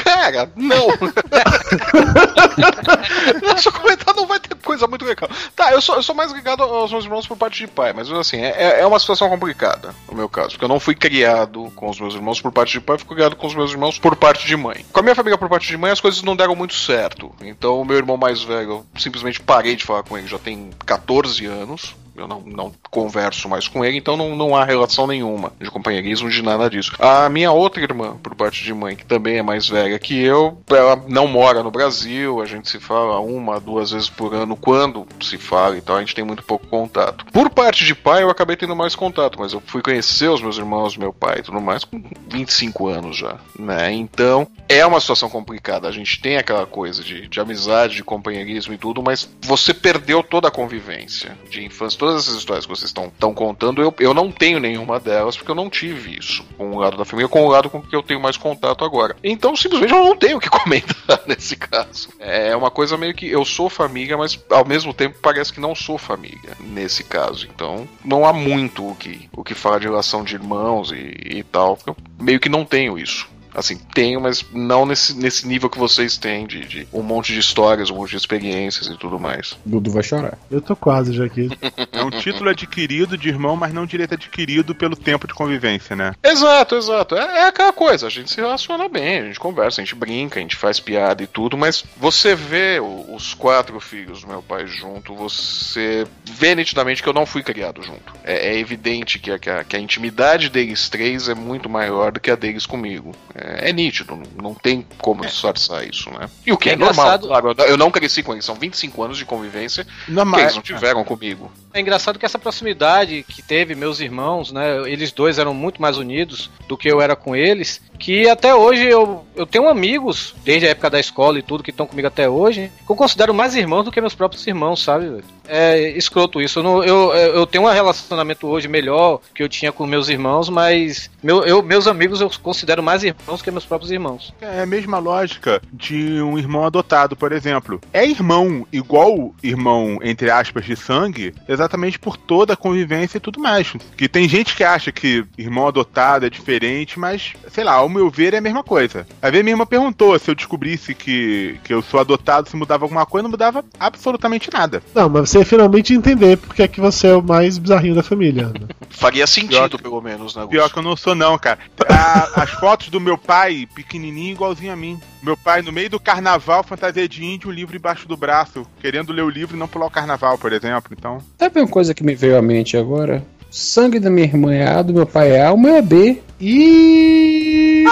Cara, 0.03 0.51
não. 0.55 0.87
Nosso 3.47 3.71
comentário 3.71 4.21
não 4.21 4.27
vai 4.27 4.39
ter 4.39 4.55
coisa 4.55 4.87
muito 4.87 5.05
legal. 5.05 5.29
Tá, 5.55 5.71
eu 5.71 5.79
sou, 5.81 5.95
eu 5.95 6.03
sou 6.03 6.15
mais 6.15 6.31
ligado 6.31 6.63
aos 6.63 6.91
meus 6.91 7.05
irmãos 7.05 7.27
por 7.27 7.37
parte 7.37 7.59
de 7.59 7.67
pai, 7.67 7.93
mas 7.93 8.11
assim, 8.11 8.37
é, 8.37 8.81
é 8.81 8.87
uma 8.87 8.99
situação 8.99 9.29
complicada 9.29 9.93
no 10.09 10.17
meu 10.17 10.27
caso, 10.27 10.51
porque 10.51 10.65
eu 10.65 10.69
não 10.69 10.79
fui 10.79 10.95
criado 10.95 11.71
com 11.75 11.89
os 11.89 11.99
meus 11.99 12.15
irmãos 12.15 12.41
por 12.41 12.51
parte 12.51 12.71
de 12.73 12.81
pai, 12.81 12.97
fui 12.97 13.15
criado 13.15 13.35
com 13.35 13.45
os 13.45 13.53
meus 13.53 13.71
irmãos 13.71 13.99
por 13.99 14.15
parte 14.15 14.47
de 14.47 14.55
mãe. 14.55 14.83
Com 14.91 14.99
a 14.99 15.03
minha 15.03 15.15
família 15.15 15.37
por 15.37 15.47
parte 15.47 15.67
de 15.67 15.77
mãe, 15.77 15.91
as 15.91 16.01
coisas 16.01 16.23
não 16.23 16.35
deram 16.35 16.55
muito 16.55 16.73
certo. 16.73 17.31
Então, 17.41 17.81
o 17.81 17.85
meu 17.85 17.97
irmão 17.97 18.17
mais 18.17 18.41
velho, 18.41 18.71
eu 18.71 18.83
simplesmente 18.97 19.39
parei 19.39 19.75
de 19.75 19.85
falar 19.85 20.01
com 20.01 20.17
ele, 20.17 20.25
já 20.27 20.39
tem 20.39 20.71
14 20.85 21.45
anos 21.45 21.95
eu 22.15 22.27
não, 22.27 22.41
não 22.41 22.71
converso 22.89 23.49
mais 23.49 23.67
com 23.67 23.83
ele, 23.83 23.97
então 23.97 24.15
não, 24.15 24.35
não 24.35 24.55
há 24.55 24.63
relação 24.63 25.07
nenhuma 25.07 25.51
de 25.59 25.69
companheirismo, 25.69 26.29
de 26.29 26.41
nada 26.41 26.69
disso. 26.69 26.93
A 26.99 27.29
minha 27.29 27.51
outra 27.51 27.81
irmã, 27.81 28.17
por 28.21 28.35
parte 28.35 28.63
de 28.63 28.73
mãe, 28.73 28.95
que 28.95 29.05
também 29.05 29.37
é 29.37 29.43
mais 29.43 29.67
velha 29.67 29.97
que 29.99 30.19
eu, 30.19 30.57
ela 30.69 31.01
não 31.07 31.27
mora 31.27 31.63
no 31.63 31.71
Brasil, 31.71 32.41
a 32.41 32.45
gente 32.45 32.69
se 32.69 32.79
fala 32.79 33.19
uma, 33.19 33.59
duas 33.59 33.91
vezes 33.91 34.09
por 34.09 34.33
ano, 34.33 34.55
quando 34.55 35.05
se 35.21 35.37
fala 35.37 35.77
e 35.77 35.81
tal, 35.81 35.97
a 35.97 35.99
gente 35.99 36.15
tem 36.15 36.23
muito 36.23 36.43
pouco 36.43 36.67
contato. 36.67 37.25
Por 37.31 37.49
parte 37.49 37.85
de 37.85 37.95
pai, 37.95 38.23
eu 38.23 38.29
acabei 38.29 38.55
tendo 38.55 38.75
mais 38.75 38.95
contato, 38.95 39.39
mas 39.39 39.53
eu 39.53 39.61
fui 39.65 39.81
conhecer 39.81 40.29
os 40.29 40.41
meus 40.41 40.57
irmãos, 40.57 40.97
meu 40.97 41.13
pai 41.13 41.39
e 41.39 41.43
tudo 41.43 41.59
mais 41.59 41.83
com 41.83 42.01
25 42.29 42.87
anos 42.87 43.17
já, 43.17 43.37
né? 43.57 43.91
Então, 43.93 44.47
é 44.67 44.85
uma 44.85 44.99
situação 44.99 45.29
complicada. 45.29 45.87
A 45.87 45.91
gente 45.91 46.21
tem 46.21 46.37
aquela 46.37 46.65
coisa 46.65 47.03
de, 47.03 47.27
de 47.27 47.39
amizade, 47.39 47.95
de 47.95 48.03
companheirismo 48.03 48.73
e 48.73 48.77
tudo, 48.77 49.01
mas 49.01 49.29
você 49.41 49.73
perdeu 49.73 50.23
toda 50.23 50.47
a 50.47 50.51
convivência 50.51 51.37
de 51.49 51.63
infância 51.63 51.97
todas 52.05 52.21
essas 52.21 52.35
histórias 52.35 52.65
que 52.67 52.71
vocês 52.71 52.91
estão 52.91 53.33
contando, 53.33 53.81
eu, 53.81 53.91
eu 53.99 54.13
não 54.13 54.31
tenho 54.31 54.59
nenhuma 54.59 54.99
delas, 54.99 55.35
porque 55.35 55.49
eu 55.49 55.55
não 55.55 55.71
tive 55.71 56.19
isso 56.19 56.43
com 56.55 56.69
o 56.69 56.77
lado 56.77 56.97
da 56.97 57.03
família, 57.03 57.27
com 57.27 57.43
o 57.43 57.49
lado 57.49 57.67
com 57.67 57.81
que 57.81 57.95
eu 57.95 58.03
tenho 58.03 58.19
mais 58.19 58.37
contato 58.37 58.85
agora. 58.85 59.15
Então, 59.23 59.55
simplesmente, 59.55 59.91
eu 59.91 60.05
não 60.05 60.15
tenho 60.15 60.37
o 60.37 60.39
que 60.39 60.49
comentar 60.51 61.21
nesse 61.25 61.55
caso. 61.55 62.09
É 62.19 62.55
uma 62.55 62.69
coisa 62.69 62.95
meio 62.95 63.15
que 63.15 63.27
eu 63.27 63.43
sou 63.43 63.71
família, 63.71 64.15
mas 64.15 64.39
ao 64.51 64.63
mesmo 64.63 64.93
tempo 64.93 65.17
parece 65.19 65.51
que 65.51 65.59
não 65.59 65.73
sou 65.73 65.97
família 65.97 66.55
nesse 66.59 67.03
caso. 67.03 67.47
Então, 67.51 67.87
não 68.03 68.23
há 68.23 68.31
muito 68.31 68.87
o 68.87 68.95
que, 68.95 69.27
o 69.35 69.43
que 69.43 69.55
falar 69.55 69.79
de 69.79 69.87
relação 69.87 70.23
de 70.23 70.35
irmãos 70.35 70.91
e, 70.91 71.37
e 71.37 71.43
tal, 71.43 71.79
eu 71.87 71.97
meio 72.19 72.39
que 72.39 72.49
não 72.49 72.63
tenho 72.63 72.99
isso. 72.99 73.27
Assim, 73.55 73.77
tenho, 73.93 74.19
mas 74.21 74.45
não 74.51 74.85
nesse, 74.85 75.15
nesse 75.15 75.47
nível 75.47 75.69
que 75.69 75.77
vocês 75.77 76.17
têm 76.17 76.45
de, 76.45 76.65
de, 76.65 76.87
um 76.91 77.01
monte 77.01 77.33
de 77.33 77.39
histórias, 77.39 77.89
um 77.89 77.95
monte 77.95 78.11
de 78.11 78.17
experiências 78.17 78.87
e 78.87 78.97
tudo 78.97 79.19
mais. 79.19 79.57
Dudu 79.65 79.91
vai 79.91 80.03
chorar. 80.03 80.37
Eu 80.51 80.61
tô 80.61 80.75
quase 80.75 81.13
já 81.13 81.25
aqui. 81.25 81.49
É 81.91 82.03
um 82.03 82.09
título 82.09 82.49
adquirido 82.49 83.17
de 83.17 83.29
irmão, 83.29 83.55
mas 83.55 83.73
não 83.73 83.85
direito 83.85 84.13
adquirido 84.13 84.75
pelo 84.75 84.95
tempo 84.95 85.27
de 85.27 85.33
convivência, 85.33 85.95
né? 85.95 86.13
Exato, 86.23 86.75
exato. 86.75 87.15
É, 87.15 87.39
é 87.39 87.47
aquela 87.47 87.71
coisa, 87.71 88.07
a 88.07 88.09
gente 88.09 88.29
se 88.29 88.37
relaciona 88.37 88.89
bem, 88.89 89.19
a 89.19 89.25
gente 89.25 89.39
conversa, 89.39 89.81
a 89.81 89.83
gente 89.83 89.95
brinca, 89.95 90.39
a 90.39 90.41
gente 90.41 90.55
faz 90.55 90.79
piada 90.79 91.23
e 91.23 91.27
tudo, 91.27 91.57
mas 91.57 91.83
você 91.97 92.35
vê 92.35 92.79
o, 92.79 93.15
os 93.15 93.33
quatro 93.33 93.79
filhos 93.79 94.21
do 94.21 94.27
meu 94.27 94.41
pai 94.41 94.67
junto, 94.67 95.15
você 95.15 96.05
vê 96.25 96.55
nitidamente 96.55 97.01
que 97.01 97.09
eu 97.09 97.13
não 97.13 97.25
fui 97.25 97.43
criado 97.43 97.81
junto. 97.81 98.13
É, 98.23 98.49
é 98.49 98.59
evidente 98.59 99.19
que 99.19 99.31
a, 99.31 99.39
que, 99.39 99.49
a, 99.49 99.63
que 99.63 99.75
a 99.75 99.79
intimidade 99.79 100.49
deles 100.49 100.89
três 100.89 101.29
é 101.29 101.35
muito 101.35 101.69
maior 101.69 102.11
do 102.11 102.19
que 102.19 102.31
a 102.31 102.35
deles 102.35 102.65
comigo. 102.65 103.13
É, 103.33 103.44
é, 103.45 103.73
nítido, 103.73 104.19
não, 104.41 104.53
tem 104.53 104.85
como 104.99 105.23
é. 105.23 105.27
disfarçar 105.27 105.87
isso, 105.87 106.09
né? 106.09 106.29
E 106.45 106.51
o 106.51 106.57
que 106.57 106.69
é, 106.69 106.73
é 106.73 106.75
normal, 106.75 107.19
claro, 107.19 107.55
eu 107.67 107.77
não 107.77 107.91
cresci 107.91 108.23
com 108.23 108.33
eles, 108.33 108.45
são 108.45 108.55
25 108.55 109.03
anos 109.03 109.17
de 109.17 109.25
convivência 109.25 109.85
não, 110.07 110.31
que 110.31 110.39
eles 110.39 110.55
não 110.55 110.61
tiveram 110.61 111.03
comigo. 111.03 111.51
É 111.73 111.79
engraçado 111.79 112.17
que 112.17 112.25
essa 112.25 112.39
proximidade 112.39 113.25
que 113.27 113.41
teve 113.41 113.75
meus 113.75 113.99
irmãos, 113.99 114.51
né? 114.51 114.89
Eles 114.89 115.11
dois 115.11 115.37
eram 115.37 115.53
muito 115.53 115.81
mais 115.81 115.97
unidos 115.97 116.49
do 116.67 116.77
que 116.77 116.89
eu 116.89 117.01
era 117.01 117.15
com 117.15 117.35
eles, 117.35 117.81
que 117.99 118.27
até 118.29 118.55
hoje 118.55 118.85
eu, 118.85 119.25
eu 119.35 119.45
tenho 119.45 119.67
amigos, 119.67 120.33
desde 120.43 120.67
a 120.67 120.71
época 120.71 120.89
da 120.89 120.99
escola 120.99 121.37
e 121.37 121.43
tudo, 121.43 121.63
que 121.63 121.71
estão 121.71 121.85
comigo 121.85 122.07
até 122.07 122.29
hoje, 122.29 122.71
que 122.85 122.91
eu 122.91 122.95
considero 122.95 123.33
mais 123.33 123.55
irmãos 123.55 123.83
do 123.83 123.91
que 123.91 124.01
meus 124.01 124.15
próprios 124.15 124.45
irmãos, 124.47 124.81
sabe? 124.81 125.23
É 125.47 125.89
escroto 125.97 126.41
isso. 126.41 126.59
Eu, 126.59 126.63
não, 126.63 126.83
eu, 126.83 127.13
eu 127.13 127.45
tenho 127.45 127.65
um 127.65 127.71
relacionamento 127.71 128.47
hoje 128.47 128.67
melhor 128.67 129.19
que 129.33 129.43
eu 129.43 129.49
tinha 129.49 129.71
com 129.71 129.85
meus 129.85 130.09
irmãos, 130.09 130.49
mas 130.49 131.09
meu, 131.21 131.43
eu, 131.43 131.61
meus 131.61 131.87
amigos 131.87 132.21
eu 132.21 132.29
considero 132.41 132.83
mais 132.83 133.03
irmãos 133.03 133.41
que 133.41 133.51
meus 133.51 133.65
próprios 133.65 133.91
irmãos. 133.91 134.33
É 134.41 134.61
a 134.61 134.65
mesma 134.65 134.99
lógica 134.99 135.61
de 135.71 136.21
um 136.21 136.37
irmão 136.37 136.65
adotado, 136.65 137.15
por 137.15 137.31
exemplo. 137.31 137.79
É 137.93 138.05
irmão 138.05 138.67
igual 138.71 139.33
irmão, 139.41 139.99
entre 140.01 140.29
aspas, 140.29 140.65
de 140.65 140.75
sangue, 140.75 141.33
exatamente 141.47 141.99
por 141.99 142.17
toda 142.17 142.53
a 142.53 142.57
convivência 142.57 143.17
e 143.17 143.21
tudo 143.21 143.39
mais. 143.39 143.73
Que 143.97 144.07
tem 144.07 144.27
gente 144.27 144.55
que 144.55 144.63
acha 144.63 144.91
que 144.91 145.25
irmão 145.37 145.67
adotado 145.67 146.25
é 146.25 146.29
diferente, 146.29 146.99
mas, 146.99 147.33
sei 147.49 147.63
lá, 147.63 147.73
ao 147.73 147.89
meu 147.89 148.09
ver 148.09 148.33
é 148.33 148.37
a 148.37 148.41
mesma 148.41 148.63
coisa. 148.63 149.07
A 149.21 149.31
minha 149.31 149.49
irmã 149.49 149.65
perguntou 149.65 150.17
se 150.19 150.29
eu 150.29 150.35
descobrisse 150.35 150.93
que, 150.93 151.57
que 151.63 151.73
eu 151.73 151.81
sou 151.81 151.99
adotado, 151.99 152.49
se 152.49 152.55
mudava 152.55 152.85
alguma 152.85 153.05
coisa, 153.05 153.23
não 153.23 153.31
mudava 153.31 153.63
absolutamente 153.79 154.49
nada. 154.51 154.81
Não, 154.93 155.09
mas 155.09 155.29
você 155.35 155.43
finalmente 155.43 155.93
entender 155.93 156.37
porque 156.37 156.63
é 156.63 156.67
que 156.67 156.79
você 156.79 157.07
é 157.07 157.15
o 157.15 157.21
mais 157.21 157.57
bizarrinho 157.57 157.95
da 157.95 158.03
família. 158.03 158.47
Né? 158.47 158.67
Faria 158.89 159.27
sentido, 159.27 159.77
pelo 159.77 160.01
menos, 160.01 160.35
né? 160.35 160.47
Pior 160.49 160.71
que 160.71 160.79
eu 160.79 160.83
não 160.83 160.95
sou, 160.95 161.13
não, 161.13 161.37
cara. 161.37 161.59
A, 161.89 162.43
as 162.43 162.51
fotos 162.51 162.87
do 162.89 163.01
meu 163.01 163.17
pai, 163.17 163.67
pequenininho, 163.75 164.31
igualzinho 164.31 164.71
a 164.71 164.75
mim. 164.75 164.97
Meu 165.21 165.35
pai, 165.35 165.61
no 165.61 165.71
meio 165.71 165.89
do 165.89 165.99
carnaval, 165.99 166.63
fantasia 166.63 167.07
de 167.07 167.25
índio, 167.25 167.49
um 167.49 167.53
livro 167.53 167.75
embaixo 167.75 168.07
do 168.07 168.15
braço, 168.15 168.65
querendo 168.79 169.11
ler 169.11 169.23
o 169.23 169.29
livro 169.29 169.55
e 169.55 169.59
não 169.59 169.67
pular 169.67 169.87
o 169.87 169.91
carnaval, 169.91 170.37
por 170.37 170.53
exemplo. 170.53 170.95
Então. 170.97 171.19
Sabe 171.37 171.59
uma 171.59 171.67
coisa 171.67 171.93
que 171.93 172.03
me 172.03 172.15
veio 172.15 172.37
à 172.37 172.41
mente 172.41 172.77
agora? 172.77 173.25
Sangue 173.49 173.99
da 173.99 174.09
minha 174.09 174.27
irmã 174.27 174.53
é 174.53 174.67
A, 174.67 174.81
do 174.81 174.93
meu 174.93 175.05
pai 175.05 175.31
é 175.31 175.45
A, 175.45 175.51
o 175.51 175.57
meu 175.57 175.75
é 175.75 175.81
B. 175.81 176.21
E. 176.39 177.85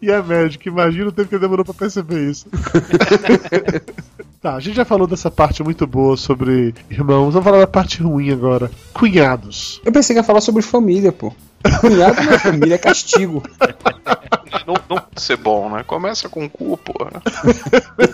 e 0.00 0.10
é 0.10 0.22
médico, 0.22 0.68
imagina 0.68 1.08
o 1.08 1.12
tempo 1.12 1.28
que 1.28 1.38
demorou 1.38 1.64
pra 1.64 1.74
perceber 1.74 2.30
isso. 2.30 2.46
tá, 4.40 4.54
a 4.54 4.60
gente 4.60 4.76
já 4.76 4.84
falou 4.84 5.06
dessa 5.06 5.30
parte 5.30 5.62
muito 5.62 5.86
boa 5.86 6.16
sobre 6.16 6.74
irmãos, 6.90 7.32
vamos 7.32 7.44
falar 7.44 7.58
da 7.58 7.66
parte 7.66 8.02
ruim 8.02 8.30
agora. 8.30 8.70
Cunhados. 8.92 9.80
Eu 9.84 9.92
pensei 9.92 10.14
que 10.14 10.20
ia 10.20 10.24
falar 10.24 10.40
sobre 10.40 10.62
família, 10.62 11.12
pô. 11.12 11.32
Cunhado 11.80 12.22
na 12.22 12.38
família 12.38 12.76
é 12.76 12.78
castigo. 12.78 13.42
Não, 14.68 14.74
não 14.86 14.98
pode 14.98 15.22
ser 15.22 15.38
bom, 15.38 15.70
né? 15.70 15.82
Começa 15.82 16.28
com 16.28 16.44
o 16.44 16.50
cu, 16.50 16.76
porra. 16.76 17.22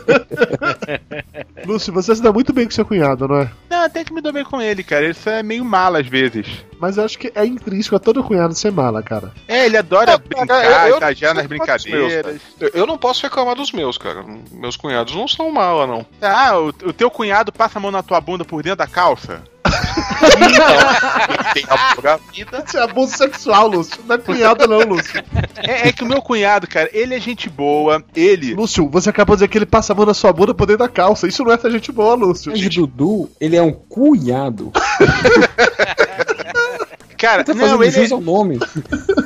Lúcio, 1.66 1.92
você 1.92 2.14
se 2.14 2.22
dá 2.22 2.32
muito 2.32 2.52
bem 2.52 2.64
com 2.64 2.70
seu 2.70 2.86
cunhado, 2.86 3.26
não 3.26 3.40
é? 3.40 3.50
Não, 3.68 3.82
até 3.82 4.04
que 4.04 4.12
me 4.14 4.20
dou 4.20 4.32
bem 4.32 4.44
com 4.44 4.62
ele, 4.62 4.84
cara. 4.84 5.04
Ele 5.04 5.16
é 5.26 5.42
meio 5.42 5.64
mala 5.64 5.98
às 5.98 6.06
vezes. 6.06 6.46
Mas 6.78 6.96
eu 6.96 7.04
acho 7.04 7.18
que 7.18 7.32
é 7.34 7.44
intrínseco 7.44 7.96
a 7.96 7.98
todo 7.98 8.22
cunhado 8.22 8.54
ser 8.54 8.70
mala, 8.70 9.02
cara. 9.02 9.32
É, 9.48 9.66
ele 9.66 9.76
adora 9.76 10.16
brincar, 10.16 10.88
eu, 10.88 10.98
exagerar 10.98 11.34
nas 11.34 11.46
brincadeiras. 11.46 12.40
Meus, 12.60 12.72
eu 12.72 12.86
não 12.86 12.96
posso 12.96 13.24
reclamar 13.24 13.56
dos 13.56 13.72
meus, 13.72 13.98
cara. 13.98 14.24
Meus 14.52 14.76
cunhados 14.76 15.12
não 15.12 15.26
são 15.26 15.50
mala, 15.50 15.88
não. 15.88 16.06
Ah, 16.22 16.56
o, 16.56 16.68
o 16.68 16.92
teu 16.92 17.10
cunhado 17.10 17.50
passa 17.50 17.80
a 17.80 17.82
mão 17.82 17.90
na 17.90 18.04
tua 18.04 18.20
bunda 18.20 18.44
por 18.44 18.62
dentro 18.62 18.78
da 18.78 18.86
calça? 18.86 19.42
Não. 20.20 21.52
tem 21.54 21.64
vida. 22.32 22.64
Isso 22.66 22.76
é 22.78 22.82
abuso 22.82 23.16
sexual, 23.16 23.68
Lúcio. 23.68 23.98
Não 24.06 24.16
é 24.16 24.18
cunhado, 24.18 24.66
não, 24.66 24.80
Lúcio. 24.80 25.22
É, 25.56 25.88
é, 25.88 25.92
que 25.92 26.02
o 26.02 26.06
meu 26.06 26.20
cunhado, 26.20 26.66
cara, 26.66 26.88
ele 26.92 27.14
é 27.14 27.20
gente 27.20 27.48
boa. 27.48 28.02
Ele. 28.14 28.54
Lúcio, 28.54 28.88
você 28.88 29.10
acabou 29.10 29.36
de 29.36 29.40
dizer 29.40 29.48
que 29.48 29.58
ele 29.58 29.66
passa 29.66 29.92
a 29.92 29.96
mão 29.96 30.06
na 30.06 30.14
sua 30.14 30.32
bunda 30.32 30.54
por 30.54 30.66
dentro 30.66 30.84
da 30.84 30.88
calça. 30.88 31.26
Isso 31.26 31.42
não 31.44 31.52
é 31.52 31.54
essa 31.54 31.70
gente 31.70 31.90
boa, 31.92 32.14
Lúcio. 32.14 32.52
Mas 32.52 32.68
Dudu, 32.68 33.30
ele 33.40 33.56
é 33.56 33.62
um 33.62 33.72
cunhado. 33.72 34.72
Cara, 37.16 37.42
tá 37.42 37.54
não, 37.54 37.82
ele 37.82 38.12
o 38.12 38.20
nome. 38.20 38.58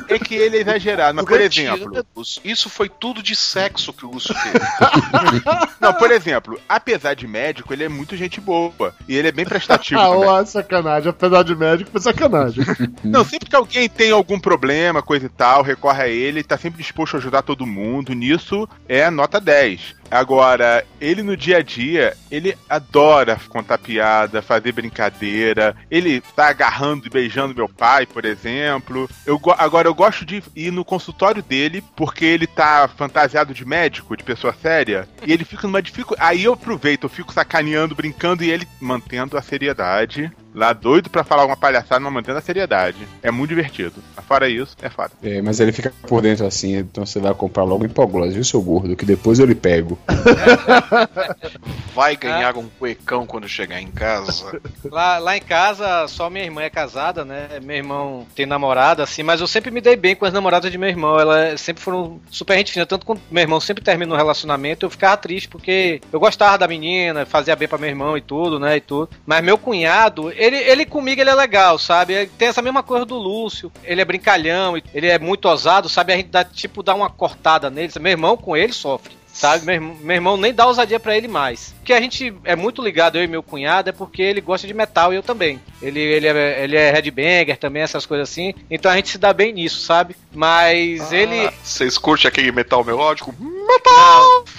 É 0.09 0.19
que 0.19 0.35
ele 0.35 0.57
é 0.57 0.61
exagerado, 0.61 1.15
mas 1.15 1.25
por 1.25 1.39
exemplo, 1.39 2.05
isso 2.43 2.69
foi 2.69 2.89
tudo 2.89 3.21
de 3.21 3.35
sexo 3.35 3.93
que 3.93 4.05
o 4.05 4.11
Lúcio 4.11 4.33
teve. 4.33 4.59
não, 5.79 5.93
por 5.93 6.11
exemplo, 6.11 6.59
apesar 6.67 7.13
de 7.13 7.27
médico, 7.27 7.71
ele 7.73 7.83
é 7.83 7.89
muito 7.89 8.15
gente 8.17 8.41
boa 8.41 8.93
e 9.07 9.15
ele 9.15 9.27
é 9.27 9.31
bem 9.31 9.45
prestativo. 9.45 9.99
ah, 10.01 10.09
ó, 10.09 10.45
sacanagem, 10.45 11.09
apesar 11.09 11.43
de 11.43 11.55
médico, 11.55 11.91
foi 11.91 12.01
sacanagem. 12.01 12.63
não, 13.03 13.23
sempre 13.23 13.49
que 13.49 13.55
alguém 13.55 13.87
tem 13.87 14.11
algum 14.11 14.39
problema, 14.39 15.01
coisa 15.01 15.25
e 15.27 15.29
tal, 15.29 15.61
recorre 15.61 16.03
a 16.03 16.07
ele, 16.07 16.43
tá 16.43 16.57
sempre 16.57 16.81
disposto 16.81 17.15
a 17.15 17.17
ajudar 17.17 17.41
todo 17.41 17.65
mundo. 17.65 18.13
Nisso 18.13 18.67
é 18.87 19.09
nota 19.09 19.39
10. 19.39 19.99
Agora, 20.11 20.83
ele 20.99 21.21
no 21.21 21.37
dia 21.37 21.57
a 21.57 21.61
dia, 21.61 22.17
ele 22.31 22.57
adora 22.67 23.39
contar 23.47 23.77
piada, 23.77 24.41
fazer 24.41 24.71
brincadeira. 24.71 25.75
Ele 25.89 26.19
tá 26.35 26.47
agarrando 26.49 27.05
e 27.05 27.09
beijando 27.11 27.53
meu 27.53 27.69
pai, 27.69 28.07
por 28.07 28.25
exemplo. 28.25 29.07
Eu, 29.23 29.37
go- 29.37 29.53
agora, 29.55 29.87
eu 29.87 29.93
gosto 29.99 30.25
de 30.25 30.41
ir 30.55 30.71
no 30.71 30.85
consultório 30.85 31.43
dele, 31.43 31.83
porque 31.93 32.23
ele 32.23 32.47
tá 32.47 32.89
fantasiado 32.95 33.53
de 33.53 33.65
médico, 33.65 34.15
de 34.15 34.23
pessoa 34.23 34.55
séria. 34.61 35.05
E 35.27 35.33
ele 35.33 35.43
fica 35.43 35.67
numa 35.67 35.81
dificuldade. 35.81 36.25
Aí 36.25 36.45
eu 36.45 36.53
aproveito, 36.53 37.03
eu 37.03 37.09
fico 37.09 37.33
sacaneando, 37.33 37.95
brincando 37.95 38.41
e 38.41 38.49
ele 38.49 38.65
mantendo 38.79 39.37
a 39.37 39.41
seriedade. 39.41 40.31
Lá 40.55 40.73
doido 40.73 41.09
pra 41.09 41.23
falar 41.23 41.45
uma 41.45 41.55
palhaçada, 41.55 41.99
mas 41.99 42.13
mantendo 42.13 42.37
a 42.37 42.41
seriedade. 42.41 43.07
É 43.21 43.29
muito 43.29 43.49
divertido. 43.49 44.01
Mas 44.15 44.25
Fora 44.25 44.47
isso, 44.47 44.75
é 44.81 44.89
foda. 44.89 45.11
É, 45.23 45.41
mas 45.41 45.59
ele 45.59 45.71
fica 45.71 45.91
por 46.07 46.21
dentro 46.21 46.45
assim, 46.45 46.77
então 46.77 47.05
você 47.05 47.19
vai 47.19 47.33
comprar 47.33 47.63
logo 47.63 47.85
hipoglose, 47.85 48.33
viu, 48.33 48.43
seu 48.43 48.61
gordo? 48.61 48.95
Que 48.95 49.05
depois 49.05 49.39
eu 49.39 49.45
lhe 49.45 49.55
pego. 49.55 49.97
Vai 51.95 52.15
ganhar 52.15 52.55
um 52.55 52.69
cuecão 52.69 53.25
quando 53.25 53.47
chegar 53.47 53.81
em 53.81 53.91
casa. 53.91 54.61
Lá, 54.85 55.17
lá 55.17 55.35
em 55.35 55.41
casa, 55.41 56.07
só 56.07 56.29
minha 56.29 56.45
irmã 56.45 56.61
é 56.61 56.69
casada, 56.69 57.25
né? 57.25 57.59
Meu 57.61 57.75
irmão 57.75 58.27
tem 58.35 58.45
namorada, 58.45 59.03
assim, 59.03 59.23
mas 59.23 59.41
eu 59.41 59.47
sempre 59.47 59.71
me 59.71 59.81
dei 59.89 59.95
bem 59.95 60.15
com 60.15 60.25
as 60.25 60.33
namoradas 60.33 60.71
de 60.71 60.77
meu 60.77 60.89
irmão. 60.89 61.19
Elas 61.19 61.61
sempre 61.61 61.81
foram 61.81 62.19
super 62.29 62.57
gente 62.57 62.71
fina. 62.71 62.85
Tanto 62.85 63.05
quando 63.05 63.21
meu 63.29 63.41
irmão 63.41 63.59
sempre 63.59 63.83
termina 63.83 64.13
um 64.13 64.17
relacionamento, 64.17 64.85
eu 64.85 64.89
ficava 64.89 65.17
triste, 65.17 65.47
porque 65.47 66.01
eu 66.11 66.19
gostava 66.19 66.57
da 66.57 66.67
menina, 66.67 67.25
fazia 67.25 67.55
bem 67.55 67.67
pra 67.67 67.77
meu 67.77 67.89
irmão 67.89 68.17
e 68.17 68.21
tudo, 68.21 68.59
né? 68.59 68.77
E 68.77 68.81
tudo. 68.81 69.09
Mas 69.25 69.43
meu 69.43 69.57
cunhado, 69.57 70.31
ele, 70.31 70.57
ele 70.57 70.85
comigo 70.85 71.21
ele 71.21 71.29
é 71.29 71.35
legal, 71.35 71.77
sabe? 71.77 72.27
Tem 72.37 72.47
essa 72.47 72.61
mesma 72.61 72.83
coisa 72.83 73.05
do 73.05 73.15
Lúcio. 73.15 73.71
Ele 73.83 74.01
é 74.01 74.05
brincalhão, 74.05 74.75
ele 74.93 75.07
é 75.07 75.19
muito 75.19 75.47
ousado, 75.47 75.89
sabe? 75.89 76.13
A 76.13 76.17
gente 76.17 76.29
dá, 76.29 76.43
tipo, 76.43 76.83
dá 76.83 76.93
uma 76.93 77.09
cortada 77.09 77.69
nele. 77.69 77.91
Meu 77.99 78.11
irmão 78.11 78.37
com 78.37 78.55
ele 78.55 78.73
sofre. 78.73 79.18
Sabe, 79.39 79.65
meu, 79.65 79.75
irmão- 79.75 79.95
meu 80.01 80.15
irmão 80.15 80.35
nem 80.37 80.53
dá 80.53 80.67
ousadia 80.67 80.99
pra 80.99 81.15
ele 81.15 81.29
mais. 81.29 81.73
Porque 81.79 81.93
a 81.93 82.01
gente 82.01 82.33
é 82.43 82.57
muito 82.57 82.81
ligado, 82.83 83.17
eu 83.17 83.23
e 83.23 83.27
meu 83.27 83.41
cunhado, 83.41 83.89
é 83.89 83.93
porque 83.93 84.21
ele 84.21 84.41
gosta 84.41 84.67
de 84.67 84.73
metal 84.73 85.13
e 85.13 85.15
eu 85.15 85.23
também. 85.23 85.61
Ele, 85.81 85.97
ele, 86.01 86.27
é, 86.27 86.61
ele 86.63 86.75
é 86.75 86.91
headbanger 86.91 87.57
também, 87.57 87.81
essas 87.81 88.05
coisas 88.05 88.29
assim. 88.29 88.53
Então 88.69 88.91
a 88.91 88.95
gente 88.97 89.07
se 89.11 89.17
dá 89.17 89.31
bem 89.31 89.53
nisso, 89.53 89.79
sabe? 89.79 90.13
Mas 90.33 91.13
ele. 91.13 91.49
Vocês 91.63 91.97
curtem 91.97 92.27
aquele 92.27 92.51
metal 92.51 92.83
melódico? 92.83 93.33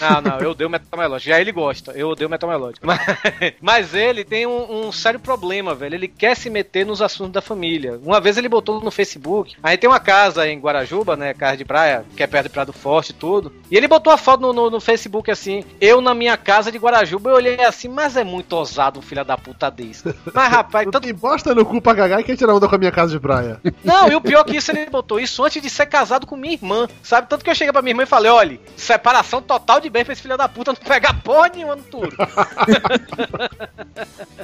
Não, 0.01 0.21
não, 0.21 0.39
eu 0.39 0.51
odeio 0.51 0.71
metal 0.71 0.99
melódico. 0.99 1.29
Já 1.31 1.41
ele 1.41 1.53
gosta, 1.53 1.93
eu 1.93 2.09
odeio 2.09 2.31
metal 2.31 2.49
melódico. 2.49 2.87
Mas, 2.87 3.01
mas 3.61 3.95
ele 3.95 4.25
tem 4.25 4.47
um, 4.47 4.87
um 4.87 4.93
sério 4.93 5.21
problema, 5.21 5.75
velho. 5.75 5.95
Ele 5.95 6.09
quer 6.09 6.37
se 6.37 6.49
meter 6.49 6.87
nos 6.87 7.03
assuntos 7.03 7.33
da 7.33 7.43
família. 7.43 7.99
Uma 8.03 8.21
vez 8.21 8.37
ele 8.37 8.49
botou 8.49 8.81
no 8.81 8.91
Facebook. 8.91 9.57
Aí 9.63 9.77
tem 9.77 9.89
uma 9.89 10.01
casa 10.01 10.47
em 10.49 10.59
Guarajuba, 10.59 11.17
né? 11.17 11.35
Casa 11.35 11.57
de 11.57 11.65
praia, 11.65 12.05
que 12.17 12.23
é 12.23 12.27
perto 12.27 12.45
de 12.45 12.51
Praia 12.51 12.67
do 12.67 12.73
Forte 12.73 13.11
e 13.11 13.15
tudo. 13.15 13.53
E 13.71 13.77
ele 13.77 13.89
botou 13.89 14.13
a 14.13 14.17
foto 14.17 14.41
no, 14.41 14.53
no, 14.53 14.71
no 14.71 14.81
Facebook 14.81 15.31
assim. 15.31 15.65
Eu 15.81 16.01
na 16.01 16.15
minha 16.15 16.37
casa 16.37 16.73
de 16.73 16.79
Guarajuba, 16.79 17.31
eu 17.31 17.37
olhei 17.37 17.61
assim, 17.63 17.89
mas 17.89 18.17
é 18.17 18.25
muito 18.25 18.53
ousado 18.55 18.99
um 18.99 19.03
filho 19.03 19.25
da 19.25 19.37
puta 19.37 19.71
desse. 19.71 20.15
Mas, 20.33 20.51
rapaz, 20.51 20.89
tanto 20.91 21.05
tem 21.05 21.15
bosta 21.15 21.55
no 21.55 21.65
cu 21.65 21.81
pra 21.81 21.95
cagar 21.95 22.21
e 22.21 22.25
quer 22.25 22.37
tirar 22.37 22.55
onda 22.55 22.69
com 22.69 22.75
a 22.75 22.79
minha 22.79 22.93
casa 22.93 23.13
de 23.13 23.21
praia. 23.21 23.61
não, 23.85 24.11
e 24.11 24.15
o 24.15 24.21
pior 24.21 24.45
que 24.45 24.57
isso, 24.57 24.71
ele 24.71 24.89
botou 24.91 25.21
isso 25.21 25.45
antes 25.45 25.61
de 25.61 25.71
ser 25.71 25.87
casado 25.87 26.27
com 26.27 26.37
minha 26.37 26.55
irmã, 26.55 26.89
sabe? 27.03 27.29
Tanto 27.29 27.45
que 27.45 27.51
eu 27.51 27.55
cheguei 27.55 27.73
pra 27.73 27.83
minha 27.83 27.93
irmã 27.93 28.03
e 28.03 28.07
falei, 28.07 28.31
olha, 28.31 28.61
separação 29.01 29.41
total 29.41 29.81
de 29.81 29.89
bem 29.89 30.05
pra 30.05 30.13
esse 30.13 30.21
filho 30.23 30.37
da 30.37 30.49
puta 30.49 30.73
não 30.73 30.77
pegar 30.77 31.21
porra 31.23 31.49
nenhuma 31.55 31.75
no 31.77 31.83
touro. 31.83 32.15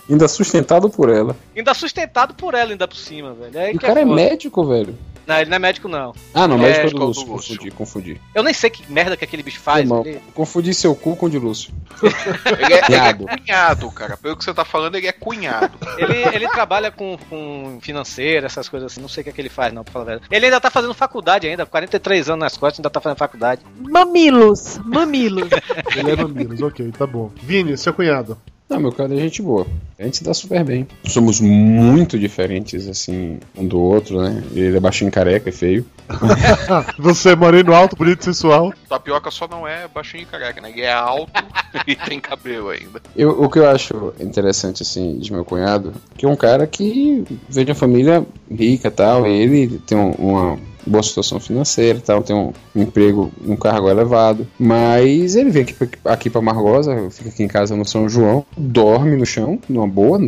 Ainda 0.09 0.27
sustentado 0.29 0.89
por 0.89 1.11
ela. 1.11 1.37
ainda 1.55 1.75
sustentado 1.75 2.35
por 2.35 2.55
ela, 2.55 2.71
ainda 2.73 2.89
por 2.89 2.97
cima, 2.97 3.33
velho. 3.35 3.59
Aí 3.59 3.73
E 3.73 3.77
o 3.77 3.79
que 3.79 3.87
cara 3.87 4.01
é 4.01 4.05
foda. 4.05 4.15
médico, 4.15 4.65
velho. 4.67 4.97
Não, 5.27 5.37
ele 5.41 5.51
não 5.51 5.57
é 5.57 5.59
médico, 5.59 5.89
não. 5.89 6.15
Ah, 6.33 6.47
não, 6.47 6.57
É, 6.57 6.61
médico 6.61 6.87
é 6.87 6.91
é 7.03 7.05
Lúcio. 7.05 7.25
do 7.25 7.33
Lúcio. 7.33 7.55
Confundi, 7.57 7.71
confundi. 7.73 8.21
Eu 8.35 8.43
nem 8.43 8.55
sei 8.55 8.71
que 8.71 8.85
merda 8.91 9.17
que 9.17 9.25
aquele 9.25 9.43
bicho 9.43 9.59
faz. 9.59 9.81
Irmão, 9.81 10.03
ele- 10.07 10.21
Confundi 10.35 10.73
seu 10.73 10.95
cu 10.95 11.17
com 11.17 11.27
o 11.27 11.31
de 11.31 11.39
Lúcio. 11.39 11.73
Ele 12.47 12.63
é, 12.63 12.67
ele 12.67 12.75
é 12.75 12.83
Cunhado. 12.83 13.27
cunhado, 13.27 13.91
cara. 13.91 14.17
Pelo 14.17 14.37
que 14.37 14.45
você 14.45 14.53
tá 14.55 14.65
falando, 14.65 14.97
ele 14.97 15.07
é 15.07 15.13
cunhado. 15.13 15.79
Ele, 15.97 16.15
ele 16.35 16.49
trabalha 16.49 16.91
com, 16.91 17.17
com 17.31 17.79
financeiro, 17.81 18.45
essas 18.47 18.69
coisas 18.69 18.93
assim. 18.93 19.01
Não 19.01 19.09
sei 19.09 19.23
o 19.23 19.25
que, 19.25 19.31
é 19.31 19.33
que 19.33 19.41
ele 19.41 19.49
faz, 19.49 19.73
não, 19.73 19.83
pra 19.83 19.93
falar 19.93 20.05
a 20.05 20.09
verdade. 20.09 20.29
Ele 20.31 20.45
ainda 20.47 20.61
tá 20.61 20.71
fazendo 20.71 20.93
faculdade 20.95 21.47
ainda, 21.49 21.65
43 21.67 22.29
anos 22.29 22.41
nas 22.41 22.57
costas, 22.57 22.79
ainda 22.81 22.91
tá 22.91 23.01
fazendo 23.01 23.19
faculdade. 23.19 23.63
Mamilos, 23.81 24.79
mamilos. 24.85 25.49
Ele 25.97 26.11
é 26.13 26.17
mamilos, 26.17 26.61
ok, 26.63 26.93
tá 26.93 27.07
bom. 27.07 27.31
Vini, 27.43 27.77
seu 27.79 27.93
cunhado. 27.95 28.37
Não, 28.69 28.81
meu 28.81 28.91
cara 28.91 29.15
é 29.15 29.19
gente 29.19 29.41
boa. 29.41 29.65
A 29.99 30.03
gente 30.03 30.17
se 30.17 30.25
dá 30.25 30.35
super 30.35 30.65
bem. 30.65 30.89
Somos 31.05 31.41
muito 31.41 32.19
diferentes, 32.19 32.89
assim, 32.89 33.39
um 33.57 33.65
do 33.67 33.81
outro, 33.81 34.21
né? 34.21 34.43
Ele 34.53 34.77
é 34.77 34.81
baixinho 34.81 35.11
careca, 35.11 35.49
é 35.49 35.53
feio. 35.53 35.87
Você 36.99 37.31
é 37.31 37.37
moreno 37.37 37.73
alto, 37.73 37.95
bonito, 37.97 38.25
sensual. 38.25 38.73
Tapioca 38.89 39.31
só 39.31 39.47
não 39.47 39.67
é 39.67 39.87
baixinho 39.87 40.25
e 40.25 40.27
careca, 40.27 40.61
né? 40.61 40.71
Ele 40.71 40.81
é 40.83 40.93
alto 40.93 41.31
e 41.87 41.95
tem 41.95 42.19
cabelo 42.19 42.71
ainda. 42.71 43.01
Eu, 43.17 43.41
o 43.41 43.49
que 43.49 43.59
eu 43.61 43.69
acho 43.71 44.13
interessante, 44.19 44.83
assim, 44.83 45.17
de 45.19 45.33
meu 45.33 45.45
cunhado, 45.45 45.93
que 46.17 46.27
é 46.27 46.29
um 46.29 46.37
cara 46.37 46.67
que 46.67 47.25
veio 47.49 47.65
de 47.67 47.71
uma 47.73 47.79
família 47.79 48.27
rica 48.51 48.89
e 48.89 48.91
tal, 48.91 49.27
e 49.27 49.31
ele 49.43 49.79
tem 49.87 49.97
um- 49.97 50.11
uma 50.13 50.59
boa 50.87 51.03
situação 51.03 51.41
financeira 51.41 52.01
tal, 52.05 52.23
tem 52.23 52.35
um 52.35 52.53
emprego, 52.75 53.31
um 53.45 53.57
cargo 53.57 53.89
elevado, 53.89 54.47
mas 54.59 55.35
ele 55.35 55.51
vem 55.51 55.63
aqui, 55.63 55.75
aqui 56.05 56.31
pra 56.31 56.41
Margosa, 56.41 57.11
fica 57.11 57.29
aqui 57.29 57.43
em 57.43 57.49
casa 57.49 57.77
no 57.77 57.85
São 57.85 58.09
João, 58.09 58.45
dorme 58.57 59.17
no 59.17 59.27
chão, 59.27 59.59
numa 59.69 59.87
boa, 59.87 60.19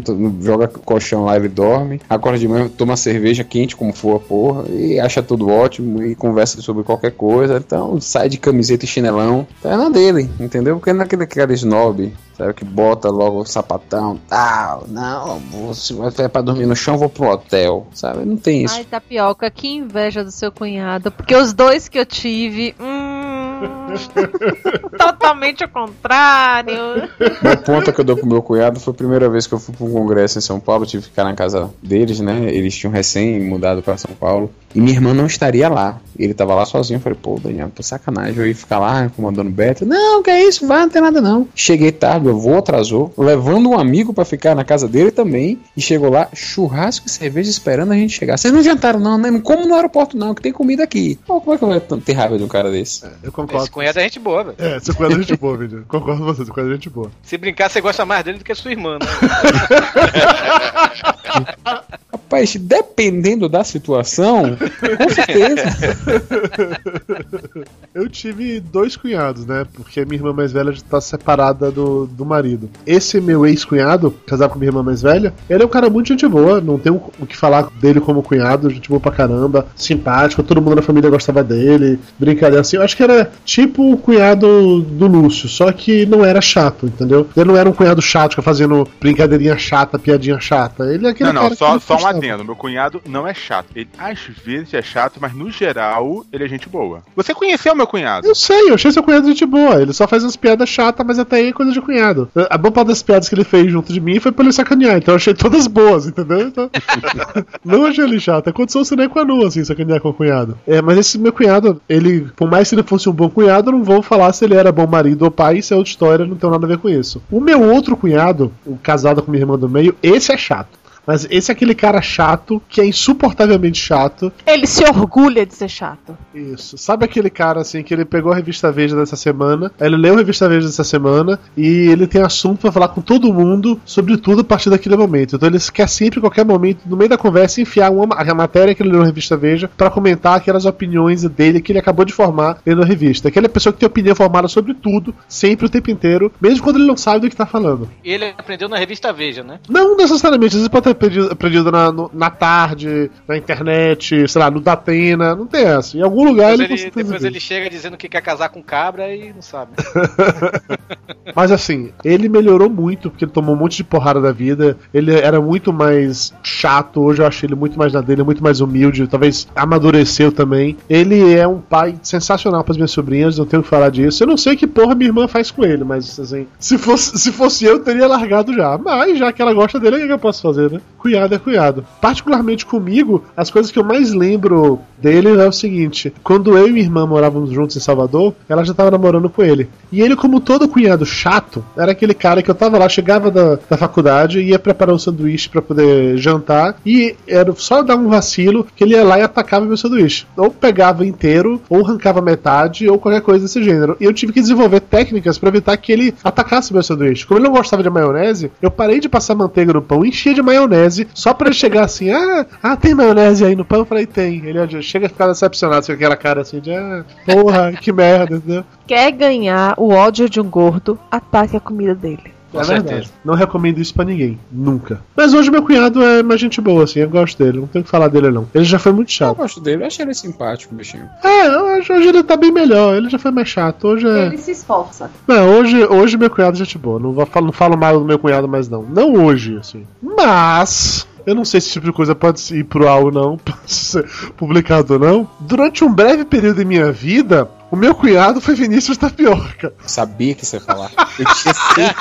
joga 0.40 0.68
colchão 0.68 1.24
lá, 1.24 1.36
ele 1.36 1.48
dorme, 1.48 2.00
acorda 2.09 2.38
de 2.38 2.48
manhã, 2.48 2.68
toma 2.68 2.96
cerveja 2.96 3.44
quente 3.44 3.76
como 3.76 3.92
for 3.92 4.16
a 4.16 4.20
porra, 4.20 4.64
e 4.68 4.98
acha 4.98 5.22
tudo 5.22 5.48
ótimo, 5.48 6.02
e 6.02 6.14
conversa 6.14 6.61
sobre 6.61 6.82
qualquer 6.82 7.12
coisa, 7.12 7.59
então 7.59 8.00
sai 8.00 8.28
de 8.28 8.38
camiseta 8.38 8.84
e 8.84 8.88
chinelão, 8.88 9.46
tá 9.62 9.76
na 9.76 9.88
dele, 9.88 10.28
entendeu? 10.40 10.76
Porque 10.76 10.92
não 10.92 11.02
é 11.02 11.04
aquele 11.04 11.26
cara 11.26 11.52
snob, 11.52 12.12
sabe, 12.36 12.54
que 12.54 12.64
bota 12.64 13.09
logo 13.11 13.40
o 13.40 13.46
sapatão, 13.46 14.18
tal, 14.28 14.84
não, 14.88 15.40
se 15.74 15.94
é 16.18 16.28
pra 16.28 16.42
dormir 16.42 16.66
no 16.66 16.76
chão, 16.76 16.98
vou 16.98 17.09
pro 17.09 17.28
hotel, 17.28 17.86
sabe, 17.92 18.24
não 18.24 18.36
tem 18.36 18.64
isso. 18.64 18.74
Ai, 18.74 18.84
tapioca, 18.84 19.50
que 19.50 19.68
inveja 19.68 20.24
do 20.24 20.30
seu 20.30 20.47
cunhado. 20.51 21.11
Porque 21.11 21.34
os 21.34 21.53
dois 21.53 21.88
que 21.88 21.99
eu 21.99 22.07
tive. 22.07 22.74
Hum, 22.80 23.28
totalmente 24.96 25.64
ao 25.64 25.70
contrário. 25.70 27.09
O 27.52 27.56
ponto 27.64 27.92
que 27.92 28.00
eu 28.00 28.04
dou 28.04 28.16
pro 28.16 28.26
meu 28.26 28.42
cunhado 28.42 28.80
foi 28.80 28.92
a 28.92 28.96
primeira 28.96 29.28
vez 29.28 29.46
que 29.46 29.54
eu 29.54 29.59
fui 29.59 29.74
pra 29.74 29.86
um 29.86 29.92
congresso 29.92 30.38
em 30.38 30.42
São 30.42 30.61
Paulo, 30.61 30.86
tive 30.86 31.02
que 31.02 31.09
ficar 31.11 31.24
na 31.24 31.34
casa 31.34 31.70
deles, 31.82 32.20
né? 32.20 32.52
Eles 32.52 32.76
tinham 32.76 32.92
recém 32.92 33.40
mudado 33.40 33.82
pra 33.82 33.96
São 33.96 34.14
Paulo. 34.14 34.50
E 34.74 34.80
minha 34.80 34.94
irmã 34.94 35.14
não 35.14 35.26
estaria 35.26 35.68
lá. 35.68 35.98
Ele 36.18 36.34
tava 36.34 36.54
lá 36.54 36.66
sozinho. 36.66 36.98
Eu 36.98 37.00
falei, 37.00 37.18
pô, 37.20 37.38
Daniel, 37.42 37.70
tô 37.74 37.82
sacanagem. 37.82 38.36
Eu 38.36 38.46
ia 38.46 38.54
ficar 38.54 38.78
lá 38.78 39.11
comandando 39.16 39.50
Beto. 39.50 39.86
Não, 39.86 40.22
que 40.22 40.30
é 40.30 40.46
isso, 40.46 40.66
vai, 40.66 40.82
não 40.82 40.90
tem 40.90 41.00
nada 41.00 41.20
não. 41.20 41.48
Cheguei 41.54 41.90
tarde, 41.90 42.26
meu 42.26 42.36
avô 42.36 42.59
atrasou, 42.59 43.12
levando 43.16 43.70
um 43.70 43.78
amigo 43.78 44.12
pra 44.12 44.24
ficar 44.24 44.54
na 44.54 44.64
casa 44.64 44.86
dele 44.86 45.11
também. 45.11 45.59
E 45.76 45.80
chegou 45.80 46.11
lá, 46.11 46.28
churrasco 46.34 47.06
e 47.06 47.11
cerveja 47.11 47.50
esperando 47.50 47.92
a 47.92 47.96
gente 47.96 48.12
chegar. 48.12 48.36
Vocês 48.36 48.52
não 48.52 48.62
jantaram, 48.62 49.00
não, 49.00 49.16
né? 49.16 49.30
Não 49.30 49.40
como 49.40 49.66
no 49.66 49.74
aeroporto, 49.74 50.16
não, 50.16 50.34
que 50.34 50.42
tem 50.42 50.52
comida 50.52 50.82
aqui. 50.82 51.18
Pô, 51.26 51.40
como 51.40 51.54
é 51.54 51.59
que 51.59 51.64
eu 51.64 51.68
vou 51.68 52.00
ter 52.00 52.12
raiva 52.12 52.36
de 52.36 52.44
um 52.44 52.48
cara 52.48 52.70
desse? 52.70 53.06
Eu 53.22 53.32
concordo. 53.49 53.64
Esse 53.64 53.72
cunhado 53.72 53.99
é 53.99 54.03
gente 54.03 54.18
boa, 54.18 54.44
velho. 54.44 54.57
É, 54.59 54.80
seu 54.80 54.94
cunhado 54.94 55.14
é 55.14 55.18
gente 55.18 55.36
boa, 55.36 55.57
vídeo. 55.57 55.84
Concordo 55.88 56.20
com 56.20 56.26
você, 56.26 56.44
seu 56.44 56.55
cunhado 56.55 56.72
é 56.72 56.74
gente 56.74 56.90
boa. 56.90 57.11
Se 57.22 57.36
brincar, 57.36 57.70
você 57.70 57.80
gosta 57.80 58.05
mais 58.05 58.24
dele 58.24 58.38
do 58.38 58.44
que 58.44 58.55
sua 58.55 58.70
irmã, 58.70 58.99
né? 58.99 59.07
Rapaz, 62.12 62.57
dependendo 62.57 63.49
da 63.49 63.64
situação, 63.64 64.57
com 64.99 65.09
certeza. 65.09 65.64
Eu 67.94 68.09
tive 68.09 68.61
dois 68.61 68.96
cunhados, 68.96 69.46
né? 69.46 69.66
Porque 69.74 70.00
a 70.00 70.04
minha 70.04 70.18
irmã 70.18 70.32
mais 70.32 70.52
velha 70.52 70.70
já 70.72 70.82
tá 70.82 71.00
separada 71.00 71.70
do, 71.70 72.06
do 72.06 72.24
marido. 72.24 72.70
Esse 72.86 73.20
meu 73.20 73.46
ex-cunhado, 73.46 74.14
casado 74.26 74.50
com 74.50 74.59
minha 74.59 74.68
irmã 74.68 74.82
mais 74.82 75.02
velha, 75.02 75.34
ele 75.48 75.62
é 75.62 75.66
um 75.66 75.70
cara 75.70 75.90
muito 75.90 76.09
gente 76.09 76.26
boa, 76.28 76.61
não 76.61 76.78
tem 76.78 76.92
o 76.92 77.26
que 77.26 77.36
falar 77.36 77.68
dele 77.80 78.00
como 78.00 78.22
cunhado, 78.22 78.70
gente 78.70 78.88
boa 78.88 79.00
pra 79.00 79.11
caramba, 79.11 79.66
simpático, 79.74 80.42
todo 80.42 80.61
mundo 80.61 80.76
na 80.76 80.82
família 80.82 81.11
gostava 81.11 81.42
dele, 81.42 81.98
brincadeira 82.18 82.61
assim. 82.61 82.76
Eu 82.76 82.82
acho 82.82 82.96
que 82.96 83.02
era 83.02 83.32
tipo 83.44 83.92
o 83.92 83.96
cunhado 83.96 84.80
do 84.82 85.06
Lúcio, 85.06 85.48
só 85.48 85.72
que 85.72 86.06
não 86.06 86.24
era 86.24 86.40
chato, 86.40 86.86
entendeu? 86.86 87.28
Ele 87.36 87.46
não 87.46 87.56
era 87.56 87.68
um 87.68 87.72
cunhado 87.72 88.02
chato, 88.02 88.36
que 88.36 88.42
fazendo 88.42 88.88
brincadeirinha 89.00 89.56
chata, 89.56 89.98
piadinha 89.98 90.38
chata. 90.38 90.84
Ele 90.92 91.06
é 91.06 91.11
aquele 91.11 91.32
Não, 91.32 91.48
não, 91.48 91.56
só, 91.56 91.78
só 91.78 91.96
um 91.96 92.06
adendo. 92.06 92.44
Meu 92.44 92.54
cunhado 92.54 93.00
não 93.06 93.26
é 93.26 93.34
chato. 93.34 93.68
Ele 93.74 93.88
às 93.98 94.20
vezes 94.44 94.74
é 94.74 94.82
chato, 94.82 95.18
mas 95.20 95.34
no 95.34 95.50
geral 95.50 96.24
ele 96.32 96.44
é 96.44 96.48
gente 96.48 96.68
boa. 96.68 97.02
Você 97.16 97.34
conheceu 97.49 97.74
meu 97.74 97.86
cunhado? 97.86 98.26
Eu 98.26 98.34
sei, 98.34 98.68
eu 98.68 98.74
achei 98.74 98.92
seu 98.92 99.03
cunhado 99.03 99.26
gente 99.26 99.46
boa. 99.46 99.80
Ele 99.80 99.92
só 99.92 100.07
faz 100.07 100.22
umas 100.22 100.36
piadas 100.36 100.68
chatas, 100.68 101.07
mas 101.07 101.18
até 101.18 101.36
aí 101.36 101.49
é 101.49 101.53
coisa 101.53 101.72
de 101.72 101.80
cunhado. 101.80 102.28
A 102.51 102.59
boa 102.59 102.72
parte 102.72 102.88
das 102.88 103.03
piadas 103.03 103.28
que 103.28 103.34
ele 103.34 103.44
fez 103.44 103.70
junto 103.70 103.92
de 103.92 104.01
mim 104.01 104.20
foi 104.20 104.32
pra 104.32 104.44
ele 104.44 104.53
sacanear, 104.53 104.99
então 104.99 105.12
eu 105.12 105.16
achei 105.16 105.34
todas 105.34 105.66
boas, 105.66 106.07
entendeu? 106.07 106.40
Então, 106.40 106.70
não 107.64 107.86
achei 107.86 108.05
ele 108.05 108.20
chato. 108.20 108.49
Aconteceu 108.49 108.82
com 109.09 109.18
a 109.18 109.24
Nu, 109.24 109.46
assim, 109.46 109.64
sacanear 109.64 110.01
com 110.01 110.11
o 110.11 110.14
cunhado. 110.14 110.59
É, 110.66 110.82
mas 110.82 110.99
esse 110.99 111.18
meu 111.18 111.32
cunhado, 111.32 111.80
ele, 111.88 112.28
por 112.36 112.51
mais 112.51 112.68
que 112.68 112.74
ele 112.74 112.82
fosse 112.82 113.09
um 113.09 113.12
bom 113.12 113.30
cunhado, 113.30 113.70
eu 113.70 113.72
não 113.72 113.84
vou 113.84 114.03
falar 114.03 114.32
se 114.32 114.44
ele 114.44 114.55
era 114.55 114.70
bom 114.72 114.86
marido 114.86 115.22
ou 115.22 115.30
pai, 115.30 115.59
isso 115.59 115.72
é 115.72 115.76
outra 115.76 115.90
história, 115.90 116.26
não 116.26 116.36
tem 116.36 116.51
nada 116.51 116.66
a 116.66 116.68
ver 116.68 116.78
com 116.78 116.88
isso. 116.88 117.22
O 117.30 117.40
meu 117.40 117.62
outro 117.62 117.96
cunhado, 117.96 118.53
o 118.66 118.76
casado 118.76 119.22
com 119.22 119.30
minha 119.30 119.42
irmã 119.42 119.59
do 119.59 119.68
meio, 119.68 119.94
esse 120.03 120.32
é 120.32 120.36
chato. 120.36 120.78
Mas 121.09 121.26
esse 121.30 121.50
é 121.50 121.54
aquele 121.54 121.74
cara 121.74 122.02
chato, 122.02 122.61
que 122.68 122.82
é 122.82 122.84
insuportavelmente 122.84 123.80
chato. 123.80 124.30
Ele 124.46 124.66
se 124.66 124.84
orgulha 124.84 125.46
de 125.46 125.54
ser 125.54 125.70
chato. 125.70 126.14
Isso. 126.34 126.76
Sabe 126.76 127.06
aquele 127.06 127.30
cara 127.30 127.62
assim 127.62 127.82
que 127.82 127.94
ele 127.94 128.04
pegou 128.04 128.30
a 128.30 128.36
revista 128.36 128.70
Veja 128.70 128.94
dessa 128.94 129.16
semana, 129.16 129.72
ele 129.80 129.96
leu 129.96 130.12
a 130.12 130.18
revista 130.18 130.46
Veja 130.46 130.66
dessa 130.66 130.84
semana 130.84 131.40
e 131.56 131.88
ele 131.88 132.06
tem 132.06 132.20
assunto 132.20 132.61
pra 132.61 132.70
falar 132.70 132.88
com 132.88 133.00
todo 133.00 133.32
mundo 133.32 133.80
sobre 133.86 134.18
tudo 134.18 134.42
a 134.42 134.44
partir 134.44 134.68
daquele 134.68 134.98
momento. 134.98 135.36
Então 135.36 135.48
ele 135.48 135.59
quer 135.72 135.88
sempre, 135.88 136.18
em 136.18 136.20
qualquer 136.20 136.44
momento, 136.44 136.80
no 136.84 136.94
meio 136.94 137.09
da 137.09 137.16
conversa, 137.16 137.62
enfiar 137.62 137.90
uma, 137.90 138.14
a 138.14 138.34
matéria 138.34 138.74
que 138.74 138.82
ele 138.82 138.90
leu 138.90 139.00
na 139.00 139.06
revista 139.06 139.34
Veja 139.34 139.70
pra 139.78 139.88
comentar 139.88 140.36
aquelas 140.36 140.66
opiniões 140.66 141.22
dele 141.22 141.62
que 141.62 141.72
ele 141.72 141.78
acabou 141.78 142.04
de 142.04 142.12
formar 142.12 142.59
lendo 142.66 142.82
a 142.82 142.84
revista. 142.84 143.28
Aquela 143.28 143.48
pessoa 143.48 143.72
que 143.72 143.78
tem 143.78 143.86
opinião 143.86 144.14
formada 144.14 144.46
sobre 144.46 144.74
tudo, 144.74 145.14
sempre 145.26 145.64
o 145.64 145.70
tempo 145.70 145.90
inteiro, 145.90 146.30
mesmo 146.38 146.62
quando 146.62 146.76
ele 146.76 146.86
não 146.86 146.98
sabe 146.98 147.20
do 147.20 147.30
que 147.30 147.36
tá 147.36 147.46
falando. 147.46 147.88
Ele 148.04 148.26
aprendeu 148.36 148.68
na 148.68 148.76
revista 148.76 149.11
Veja, 149.11 149.42
né? 149.42 149.59
Não 149.70 149.96
necessariamente, 149.96 150.48
às 150.48 150.61
vezes 150.61 150.68
pode 150.68 150.97
aprendido 151.30 151.70
na, 151.70 151.90
no- 151.92 152.11
na 152.12 152.30
tarde, 152.30 153.11
na 153.26 153.36
internet, 153.36 154.28
sei 154.28 154.40
lá, 154.40 154.51
no 154.51 154.61
Datena, 154.61 155.34
não 155.34 155.46
tem 155.46 155.62
essa. 155.64 155.96
Em 155.96 156.03
algum 156.03 156.24
lugar 156.24 156.57
Depois, 156.57 156.80
ele, 156.80 156.90
ele, 156.90 156.90
depois 157.05 157.24
ele 157.24 157.40
chega 157.40 157.68
dizendo 157.70 157.96
que 157.96 158.09
quer 158.09 158.20
casar 158.20 158.49
com 158.49 158.62
cabra 158.62 159.14
e 159.14 159.32
não 159.32 159.42
sabe. 159.42 159.72
Mas 161.34 161.53
assim, 161.53 161.90
ele 162.05 162.28
melhorou 162.28 162.68
muito, 162.70 163.11
porque 163.11 163.24
ele 163.24 163.32
tomou 163.32 163.55
um 163.55 163.59
monte 163.59 163.76
de 163.76 163.84
porrada 163.84 164.20
da 164.20 164.32
vida. 164.32 164.76
Ele 164.92 165.14
era 165.14 165.40
muito 165.40 165.72
mais 165.72 166.32
chato, 166.42 167.01
hoje 167.03 167.22
eu 167.22 167.26
acho 167.26 167.44
ele 167.44 167.55
muito 167.55 167.78
mais 167.78 167.92
na 167.92 168.01
dele, 168.01 168.22
muito 168.22 168.42
mais 168.42 168.61
humilde, 168.61 169.07
talvez 169.07 169.46
amadureceu 169.55 170.32
também. 170.32 170.76
Ele 170.88 171.34
é 171.34 171.46
um 171.46 171.61
pai 171.61 171.96
sensacional 172.03 172.64
para 172.64 172.72
as 172.72 172.76
minhas 172.76 172.90
sobrinhas, 172.90 173.38
não 173.38 173.46
tenho 173.46 173.62
que 173.62 173.68
falar 173.68 173.90
disso. 173.90 174.22
Eu 174.22 174.26
não 174.26 174.36
sei 174.36 174.57
que 174.57 174.66
porra 174.66 174.94
minha 174.94 175.09
irmã 175.11 175.28
faz 175.28 175.51
com 175.51 175.64
ele, 175.64 175.84
mas 175.84 176.18
assim, 176.18 176.46
se 176.59 176.78
fosse, 176.78 177.18
se 177.18 177.30
fosse 177.32 177.64
eu, 177.64 177.74
eu 177.74 177.80
teria 177.80 178.07
largado 178.07 178.53
já. 178.55 178.76
Mas 178.78 179.18
já 179.18 179.32
que 179.32 179.40
ela 179.42 179.53
gosta 179.55 179.78
dele, 179.78 179.96
o 179.96 180.01
que 180.01 180.07
que 180.07 180.12
eu 180.12 180.18
posso 180.18 180.42
fazer, 180.42 180.70
né? 180.70 180.80
Cunhado 180.99 181.34
é 181.34 181.39
cunhado. 181.39 181.84
Particularmente 182.01 182.66
comigo, 182.66 183.24
as 183.36 183.51
coisas 183.51 183.70
que 183.70 183.78
eu 183.78 183.84
mais 183.84 184.12
lembro 184.12 184.80
dele 185.01 185.28
é 185.28 185.47
o 185.47 185.53
seguinte: 185.53 186.12
quando 186.22 186.57
eu 186.57 186.66
e 186.68 186.72
minha 186.72 186.84
irmã 186.84 187.07
morávamos 187.07 187.51
juntos 187.51 187.76
em 187.76 187.80
Salvador, 187.80 188.34
ela 188.49 188.64
já 188.64 188.74
tava 188.74 188.91
namorando 188.91 189.30
com 189.30 189.43
ele. 189.43 189.68
E 189.93 190.03
ele, 190.03 190.16
como 190.16 190.41
todo 190.41 190.68
cunhado 190.68 191.07
chato, 191.07 191.64
era 191.76 191.93
aquele 191.93 192.14
cara 192.14 192.43
que 192.43 192.51
eu 192.51 192.55
tava 192.55 192.78
lá, 192.78 192.89
chegava 192.89 193.30
da, 193.30 193.59
da 193.68 193.76
faculdade, 193.76 194.41
ia 194.41 194.59
preparar 194.59 194.95
um 194.95 194.99
sanduíche 194.99 195.49
pra 195.49 195.62
poder 195.62 196.16
jantar, 196.18 196.76
e 196.84 197.14
era 197.26 197.55
só 197.57 197.82
dar 197.82 197.97
um 197.97 198.09
vacilo 198.09 198.66
que 198.76 198.84
ele 198.84 198.95
ia 198.95 199.05
lá 199.05 199.18
e 199.18 199.22
atacava 199.22 199.64
meu 199.64 199.76
sanduíche. 199.76 200.26
Ou 200.36 200.51
pegava 200.51 201.07
inteiro, 201.07 201.61
ou 201.68 201.84
arrancava 201.84 202.20
metade, 202.20 202.89
ou 202.89 202.99
qualquer 202.99 203.22
coisa 203.22 203.45
desse 203.45 203.62
gênero. 203.62 203.97
E 204.01 204.05
eu 204.05 204.12
tive 204.12 204.32
que 204.32 204.41
desenvolver 204.41 204.80
técnicas 204.80 205.39
pra 205.39 205.49
evitar 205.49 205.76
que 205.76 205.93
ele 205.93 206.14
atacasse 206.22 206.72
meu 206.72 206.82
sanduíche. 206.82 207.26
Como 207.26 207.39
ele 207.39 207.47
não 207.47 207.55
gostava 207.55 207.82
de 207.82 207.91
maionese, 207.91 208.51
eu 208.61 208.70
parei 208.70 209.01
de 209.01 209.09
passar 209.09 209.34
manteiga 209.34 209.72
no 209.72 209.82
pão, 209.82 210.05
enchia 210.05 210.34
de 210.34 210.43
maionese, 210.43 210.68
só 211.14 211.35
pra 211.35 211.49
ele 211.49 211.55
chegar 211.55 211.85
assim: 211.85 212.11
ah, 212.11 212.47
ah, 212.62 212.77
tem 212.77 212.95
maionese 212.95 213.45
aí 213.45 213.57
no 213.57 213.64
pão? 213.64 213.81
Eu 213.81 213.85
falei: 213.85 214.07
tem. 214.07 214.45
Ele 214.45 214.83
chega 214.83 215.07
a 215.07 215.09
ficar 215.09 215.27
decepcionado 215.27 215.87
com 215.87 215.93
aquela 215.93 216.16
cara 216.16 216.43
assim 216.43 216.61
de, 216.61 216.73
ah, 216.73 217.05
porra, 217.25 217.73
que 217.73 217.93
merda, 217.93 218.37
entendeu? 218.37 218.64
Quer 218.87 219.11
ganhar 219.12 219.75
o 219.77 219.91
ódio 219.91 220.29
de 220.29 220.41
um 220.41 220.49
gordo, 220.49 220.99
ataque 221.11 221.57
a 221.57 221.61
comida 221.61 221.95
dele. 221.95 222.38
Com 222.51 222.61
é 222.61 222.64
certeza. 222.64 222.88
verdade. 222.88 223.12
Não 223.24 223.34
recomendo 223.34 223.78
isso 223.78 223.92
pra 223.94 224.05
ninguém. 224.05 224.38
Nunca. 224.51 225.01
Mas 225.16 225.34
hoje 225.34 225.51
meu 225.51 225.62
cunhado 225.62 226.03
é 226.03 226.22
mais 226.22 226.40
gente 226.40 226.61
boa, 226.61 226.84
assim. 226.84 227.01
Eu 227.01 227.11
gosto 227.11 227.42
dele. 227.42 227.59
Não 227.61 227.66
tenho 227.66 227.82
o 227.82 227.84
que 227.84 227.90
falar 227.90 228.09
dele, 228.09 228.30
não. 228.30 228.46
Ele 228.55 228.64
já 228.64 228.78
foi 228.78 228.92
muito 228.92 229.09
Eu 229.09 229.12
chato. 229.14 229.36
gosto 229.36 229.61
dele, 229.61 229.82
eu 229.82 229.86
achei 229.86 230.05
ele 230.05 230.14
simpático, 230.14 230.74
bichinho. 230.74 231.09
É, 231.22 231.51
hoje, 231.51 231.92
hoje 231.92 232.09
ele 232.09 232.22
tá 232.22 232.36
bem 232.36 232.51
melhor. 232.51 232.94
Ele 232.94 233.09
já 233.11 233.18
foi 233.18 233.30
mais 233.30 233.49
chato. 233.49 233.86
Hoje 233.88 234.07
é. 234.09 234.26
Ele 234.26 234.38
se 234.38 234.51
esforça. 234.53 235.11
Não, 235.26 235.59
hoje, 235.59 235.84
hoje 235.84 236.16
meu 236.16 236.30
cunhado 236.30 236.57
é 236.57 236.59
gente 236.59 236.78
boa. 236.78 236.99
Não, 236.99 237.12
vou, 237.12 237.26
falo- 237.26 237.46
não 237.46 237.53
falo 237.53 237.76
mal 237.76 237.99
do 237.99 238.05
meu 238.05 238.18
cunhado 238.18 238.49
mais, 238.49 238.68
não. 238.68 238.82
Não 238.82 239.12
hoje, 239.24 239.57
assim. 239.59 239.84
Mas. 240.03 241.07
Eu 241.26 241.34
não 241.34 241.44
sei 241.44 241.61
se 241.61 241.66
esse 241.66 241.74
tipo 241.74 241.84
de 241.86 241.92
coisa 241.92 242.14
pode 242.14 242.40
ir 242.57 242.64
pro 242.64 242.88
ar 242.88 243.03
ou 243.03 243.12
não, 243.12 243.36
pode 243.44 243.59
ser 243.70 244.09
publicado 244.36 244.94
ou 244.94 244.99
não. 244.99 245.28
Durante 245.40 245.84
um 245.84 245.92
breve 245.92 246.24
período 246.24 246.62
em 246.62 246.64
minha 246.64 246.90
vida, 246.90 247.46
o 247.71 247.77
meu 247.77 247.95
cunhado 247.95 248.41
foi 248.41 248.55
Vinícius 248.55 248.97
Tapioca. 248.97 249.73
Sabia 249.87 250.35
que 250.35 250.45
você 250.47 250.57
ia 250.57 250.61
falar. 250.61 250.91
Eu 251.19 251.25
tinha 251.35 251.55
certeza 251.55 251.95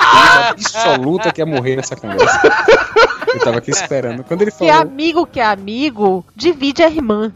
absoluta 0.50 1.32
que 1.32 1.40
ia 1.40 1.46
morrer 1.46 1.76
nessa 1.76 1.96
conversa. 1.96 2.40
Eu 3.34 3.40
tava 3.40 3.58
aqui 3.58 3.70
esperando. 3.70 4.24
Quando 4.24 4.42
ele 4.42 4.50
Que 4.50 4.58
falou, 4.58 4.74
amigo 4.74 5.26
que 5.26 5.40
é 5.40 5.44
amigo, 5.44 6.24
divide 6.34 6.82
a 6.82 6.88
irmã. 6.88 7.32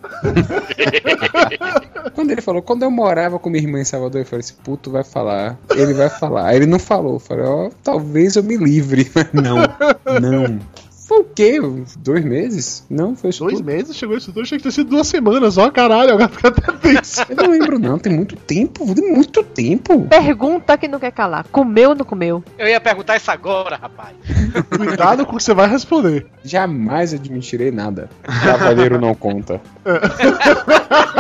quando 2.14 2.30
ele 2.30 2.40
falou, 2.40 2.62
quando 2.62 2.82
eu 2.82 2.90
morava 2.90 3.38
com 3.38 3.50
minha 3.50 3.62
irmã 3.62 3.78
em 3.80 3.84
Salvador, 3.84 4.22
eu 4.22 4.26
falei, 4.26 4.40
esse 4.40 4.54
puto 4.54 4.90
vai 4.90 5.04
falar, 5.04 5.58
ele 5.70 5.92
vai 5.92 6.08
falar. 6.08 6.46
Aí 6.46 6.56
ele 6.56 6.66
não 6.66 6.78
falou, 6.78 7.14
eu 7.14 7.20
falei, 7.20 7.44
ó, 7.44 7.70
talvez 7.82 8.36
eu 8.36 8.42
me 8.42 8.56
livre. 8.56 9.10
Mas 9.14 9.28
não, 9.32 9.56
não. 10.20 10.58
Foi 11.12 11.20
o 11.20 11.24
quê? 11.24 11.60
Dois 11.98 12.24
meses? 12.24 12.86
Não, 12.88 13.14
foi 13.14 13.28
isso 13.28 13.44
Dois 13.44 13.58
tudo. 13.58 13.66
meses 13.66 13.94
chegou 13.94 14.16
isso 14.16 14.32
tudo, 14.32 14.40
achei 14.40 14.56
que 14.56 14.62
tinha 14.62 14.72
sido 14.72 14.88
duas 14.88 15.06
semanas, 15.06 15.58
ó, 15.58 15.70
caralho, 15.70 16.14
agora 16.14 16.28
fica 16.30 16.48
até 16.48 16.72
tenso. 16.72 17.20
Eu 17.28 17.36
não 17.36 17.50
lembro 17.50 17.78
não, 17.78 17.98
tem 17.98 18.14
muito 18.14 18.34
tempo, 18.34 18.94
tem 18.94 19.12
muito 19.12 19.42
tempo. 19.42 20.06
Pergunta 20.08 20.78
que 20.78 20.88
não 20.88 20.98
quer 20.98 21.12
calar. 21.12 21.44
Comeu 21.52 21.90
ou 21.90 21.94
não 21.94 22.06
comeu? 22.06 22.42
Eu 22.56 22.66
ia 22.66 22.80
perguntar 22.80 23.18
isso 23.18 23.30
agora, 23.30 23.76
rapaz. 23.76 24.16
Cuidado 24.74 25.26
com 25.26 25.34
o 25.34 25.36
que 25.36 25.42
você 25.42 25.52
vai 25.52 25.68
responder. 25.68 26.26
Jamais 26.42 27.12
admitirei 27.12 27.70
nada. 27.70 28.08
Cavaleiro 28.24 28.98
não 28.98 29.14
conta. 29.14 29.60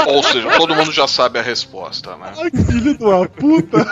Ou 0.06 0.22
seja, 0.22 0.56
todo 0.56 0.74
mundo 0.74 0.90
já 0.90 1.06
sabe 1.06 1.38
a 1.38 1.42
resposta, 1.42 2.16
né? 2.16 2.32
Ai, 2.38 2.50
filho 2.50 2.96
de 2.96 3.04
uma 3.04 3.28
puta. 3.28 3.84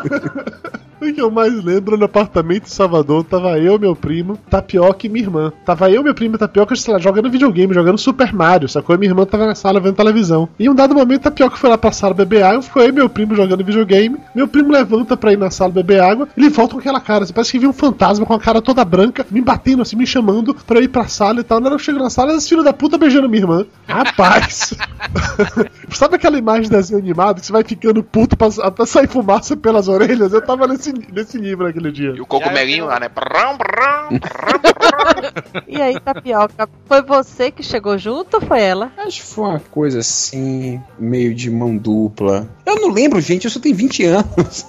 O 1.01 1.13
que 1.13 1.21
eu 1.21 1.31
mais 1.31 1.65
lembro 1.65 1.97
no 1.97 2.05
apartamento 2.05 2.67
em 2.67 2.71
Salvador, 2.71 3.25
tava 3.25 3.59
eu, 3.59 3.79
meu 3.79 3.97
primo, 3.97 4.37
Tapioca 4.51 5.07
e 5.07 5.09
minha 5.09 5.25
irmã. 5.25 5.53
Tava 5.65 5.91
eu, 5.91 6.03
meu 6.03 6.15
primo 6.15 6.35
e 6.35 6.39
Tapioca, 6.39 6.77
sei 6.77 6.93
lá, 6.93 7.01
jogando 7.01 7.31
videogame, 7.31 7.73
jogando 7.73 7.97
Super 7.97 8.35
Mario, 8.35 8.69
sacou? 8.69 8.95
E 8.95 8.99
minha 8.99 9.11
irmã 9.11 9.25
tava 9.25 9.47
na 9.47 9.55
sala 9.55 9.81
vendo 9.81 9.97
televisão. 9.97 10.47
E 10.59 10.69
um 10.69 10.75
dado 10.75 10.95
momento, 10.95 11.23
Tapioca 11.23 11.57
foi 11.57 11.71
lá 11.71 11.79
pra 11.79 11.91
sala 11.91 12.13
beber 12.13 12.43
água, 12.43 12.61
ficou 12.61 12.83
eu 12.83 12.93
meu 12.93 13.09
primo 13.09 13.35
jogando 13.35 13.65
videogame. 13.65 14.19
Meu 14.35 14.47
primo 14.47 14.71
levanta 14.71 15.17
pra 15.17 15.33
ir 15.33 15.39
na 15.39 15.51
sala 15.51 15.73
beber 15.73 16.03
água, 16.03 16.29
ele 16.37 16.51
volta 16.51 16.75
com 16.75 16.81
aquela 16.81 17.01
cara, 17.01 17.25
assim, 17.25 17.33
parece 17.33 17.53
que 17.53 17.59
viu 17.59 17.71
um 17.71 17.73
fantasma 17.73 18.27
com 18.27 18.35
a 18.35 18.39
cara 18.39 18.61
toda 18.61 18.85
branca, 18.85 19.27
me 19.31 19.41
batendo 19.41 19.81
assim, 19.81 19.97
me 19.97 20.07
chamando 20.07 20.55
pra 20.67 20.81
ir 20.81 20.89
pra 20.89 21.09
sala 21.09 21.41
e 21.41 21.45
tal. 21.45 21.61
Na 21.61 21.69
hora 21.69 21.77
que 21.77 21.81
eu 21.81 21.85
chego 21.87 21.99
na 21.99 22.11
sala, 22.11 22.35
esse 22.35 22.51
filho 22.51 22.63
da 22.63 22.75
puta 22.75 22.99
beijando 22.99 23.27
minha 23.27 23.43
irmã. 23.43 23.65
Rapaz! 23.89 24.75
Sabe 25.93 26.17
aquela 26.17 26.39
imagem 26.39 26.63
de 26.63 26.71
desenho 26.71 26.99
animado 26.99 27.41
que 27.41 27.47
você 27.47 27.53
vai 27.53 27.65
ficando 27.65 28.03
puto 28.03 28.37
pra, 28.37 28.49
até 28.63 28.87
sair 28.87 29.09
fumaça 29.09 29.57
pelas 29.57 29.89
orelhas? 29.89 30.33
Eu 30.33 30.41
tava 30.45 30.67
nesse, 30.67 30.93
nesse 31.13 31.39
nível 31.39 31.67
naquele 31.67 31.93
dia. 31.93 32.13
E 32.17 32.21
o 32.21 32.27
cogumelinho 32.27 32.87
lá, 32.87 32.99
né? 33.01 33.09
Brum, 33.09 33.57
brum, 33.57 34.21
E 35.67 35.81
aí, 35.81 35.99
Tapioca, 36.01 36.69
foi 36.87 37.03
você 37.03 37.51
que 37.51 37.63
chegou 37.63 37.97
junto 37.99 38.35
ou 38.35 38.41
foi 38.41 38.61
ela? 38.61 38.93
Acho 38.97 39.21
que 39.21 39.27
foi 39.27 39.45
uma 39.45 39.61
coisa 39.61 40.01
assim, 40.01 40.81
meio 40.99 41.35
de 41.35 41.51
mão 41.51 41.77
dupla. 41.77 42.49
Eu 42.65 42.77
não 42.77 42.91
lembro, 42.91 43.21
gente, 43.21 43.45
eu 43.45 43.51
só 43.51 43.61
tenho 43.61 43.75
20 43.75 44.05
anos. 44.05 44.67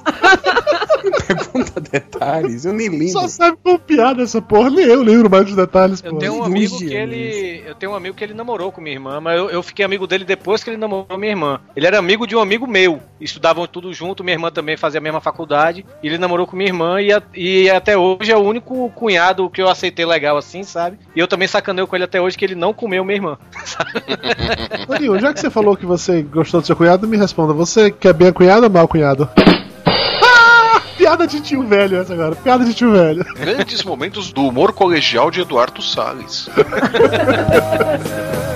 Me 1.03 1.11
Pergunta 1.27 1.79
detalhes, 1.79 2.65
eu 2.65 2.73
nem 2.73 2.89
lembro. 2.89 3.09
Só 3.09 3.27
sabe 3.27 3.57
com 3.63 3.77
piada 3.77 4.23
essa 4.23 4.41
porra, 4.41 4.69
nem 4.69 4.85
eu 4.85 5.01
lembro 5.01 5.29
mais 5.29 5.45
dos 5.45 5.55
detalhes, 5.55 6.01
Eu 6.03 6.17
tenho 6.17 6.35
um 6.35 6.43
amigo 6.43 6.77
que 6.77 6.93
ele. 6.93 7.63
Eu 7.65 7.75
tenho 7.75 7.91
um 7.91 7.95
amigo 7.95 8.15
que 8.15 8.23
ele 8.23 8.33
namorou 8.33 8.71
com 8.71 8.81
minha 8.81 8.95
irmã, 8.95 9.19
mas 9.19 9.37
eu, 9.37 9.49
eu 9.49 9.63
fiquei 9.63 9.85
amigo 9.85 10.07
dele 10.07 10.23
depois 10.23 10.63
que 10.63 10.69
ele 10.69 10.77
namorou 10.77 11.10
minha 11.17 11.31
irmã. 11.31 11.59
Ele 11.75 11.85
era 11.87 11.97
amigo 11.99 12.25
de 12.27 12.35
um 12.35 12.39
amigo 12.39 12.65
meu. 12.67 12.99
Estudavam 13.19 13.67
tudo 13.67 13.93
junto, 13.93 14.23
minha 14.23 14.35
irmã 14.35 14.49
também 14.51 14.75
fazia 14.77 14.99
a 14.99 15.03
mesma 15.03 15.21
faculdade. 15.21 15.85
E 16.01 16.07
ele 16.07 16.17
namorou 16.17 16.47
com 16.47 16.55
minha 16.55 16.69
irmã 16.69 17.01
e, 17.01 17.11
a- 17.13 17.21
e 17.35 17.69
até 17.69 17.97
hoje 17.97 18.31
é 18.31 18.35
o 18.37 18.41
único 18.43 18.89
cunhado 18.95 19.49
que 19.49 19.61
eu 19.61 19.69
aceitei 19.69 20.05
legal 20.05 20.37
assim, 20.37 20.63
sabe? 20.63 20.97
E 21.15 21.19
eu 21.19 21.27
também 21.27 21.47
sacaneio 21.47 21.85
com 21.87 21.95
ele 21.95 22.05
até 22.05 22.19
hoje 22.21 22.37
que 22.37 22.45
ele 22.45 22.55
não 22.55 22.73
comeu 22.73 23.03
minha 23.05 23.17
irmã. 23.17 23.37
Já 25.19 25.33
que 25.33 25.39
você 25.39 25.49
falou 25.49 25.75
que 25.77 25.85
você 25.85 26.21
gostou 26.21 26.61
do 26.61 26.67
seu 26.67 26.75
cunhado, 26.75 27.07
me 27.07 27.17
responda. 27.17 27.53
Você 27.53 27.91
quer 27.91 28.13
bem 28.13 28.29
a 28.29 28.33
cunhado 28.33 28.63
ou 28.65 28.69
mal 28.71 28.87
cunhado? 28.87 29.29
Ah, 30.23 30.81
piada 30.97 31.27
de 31.27 31.41
tio 31.41 31.63
velho 31.63 31.97
essa 31.97 32.13
agora. 32.13 32.35
Piada 32.35 32.63
de 32.65 32.73
tio 32.73 32.91
velho. 32.91 33.23
Grandes 33.35 33.83
momentos 33.83 34.31
do 34.33 34.45
humor 34.47 34.73
colegial 34.73 35.29
de 35.31 35.41
Eduardo 35.41 35.81
Salles. 35.81 36.49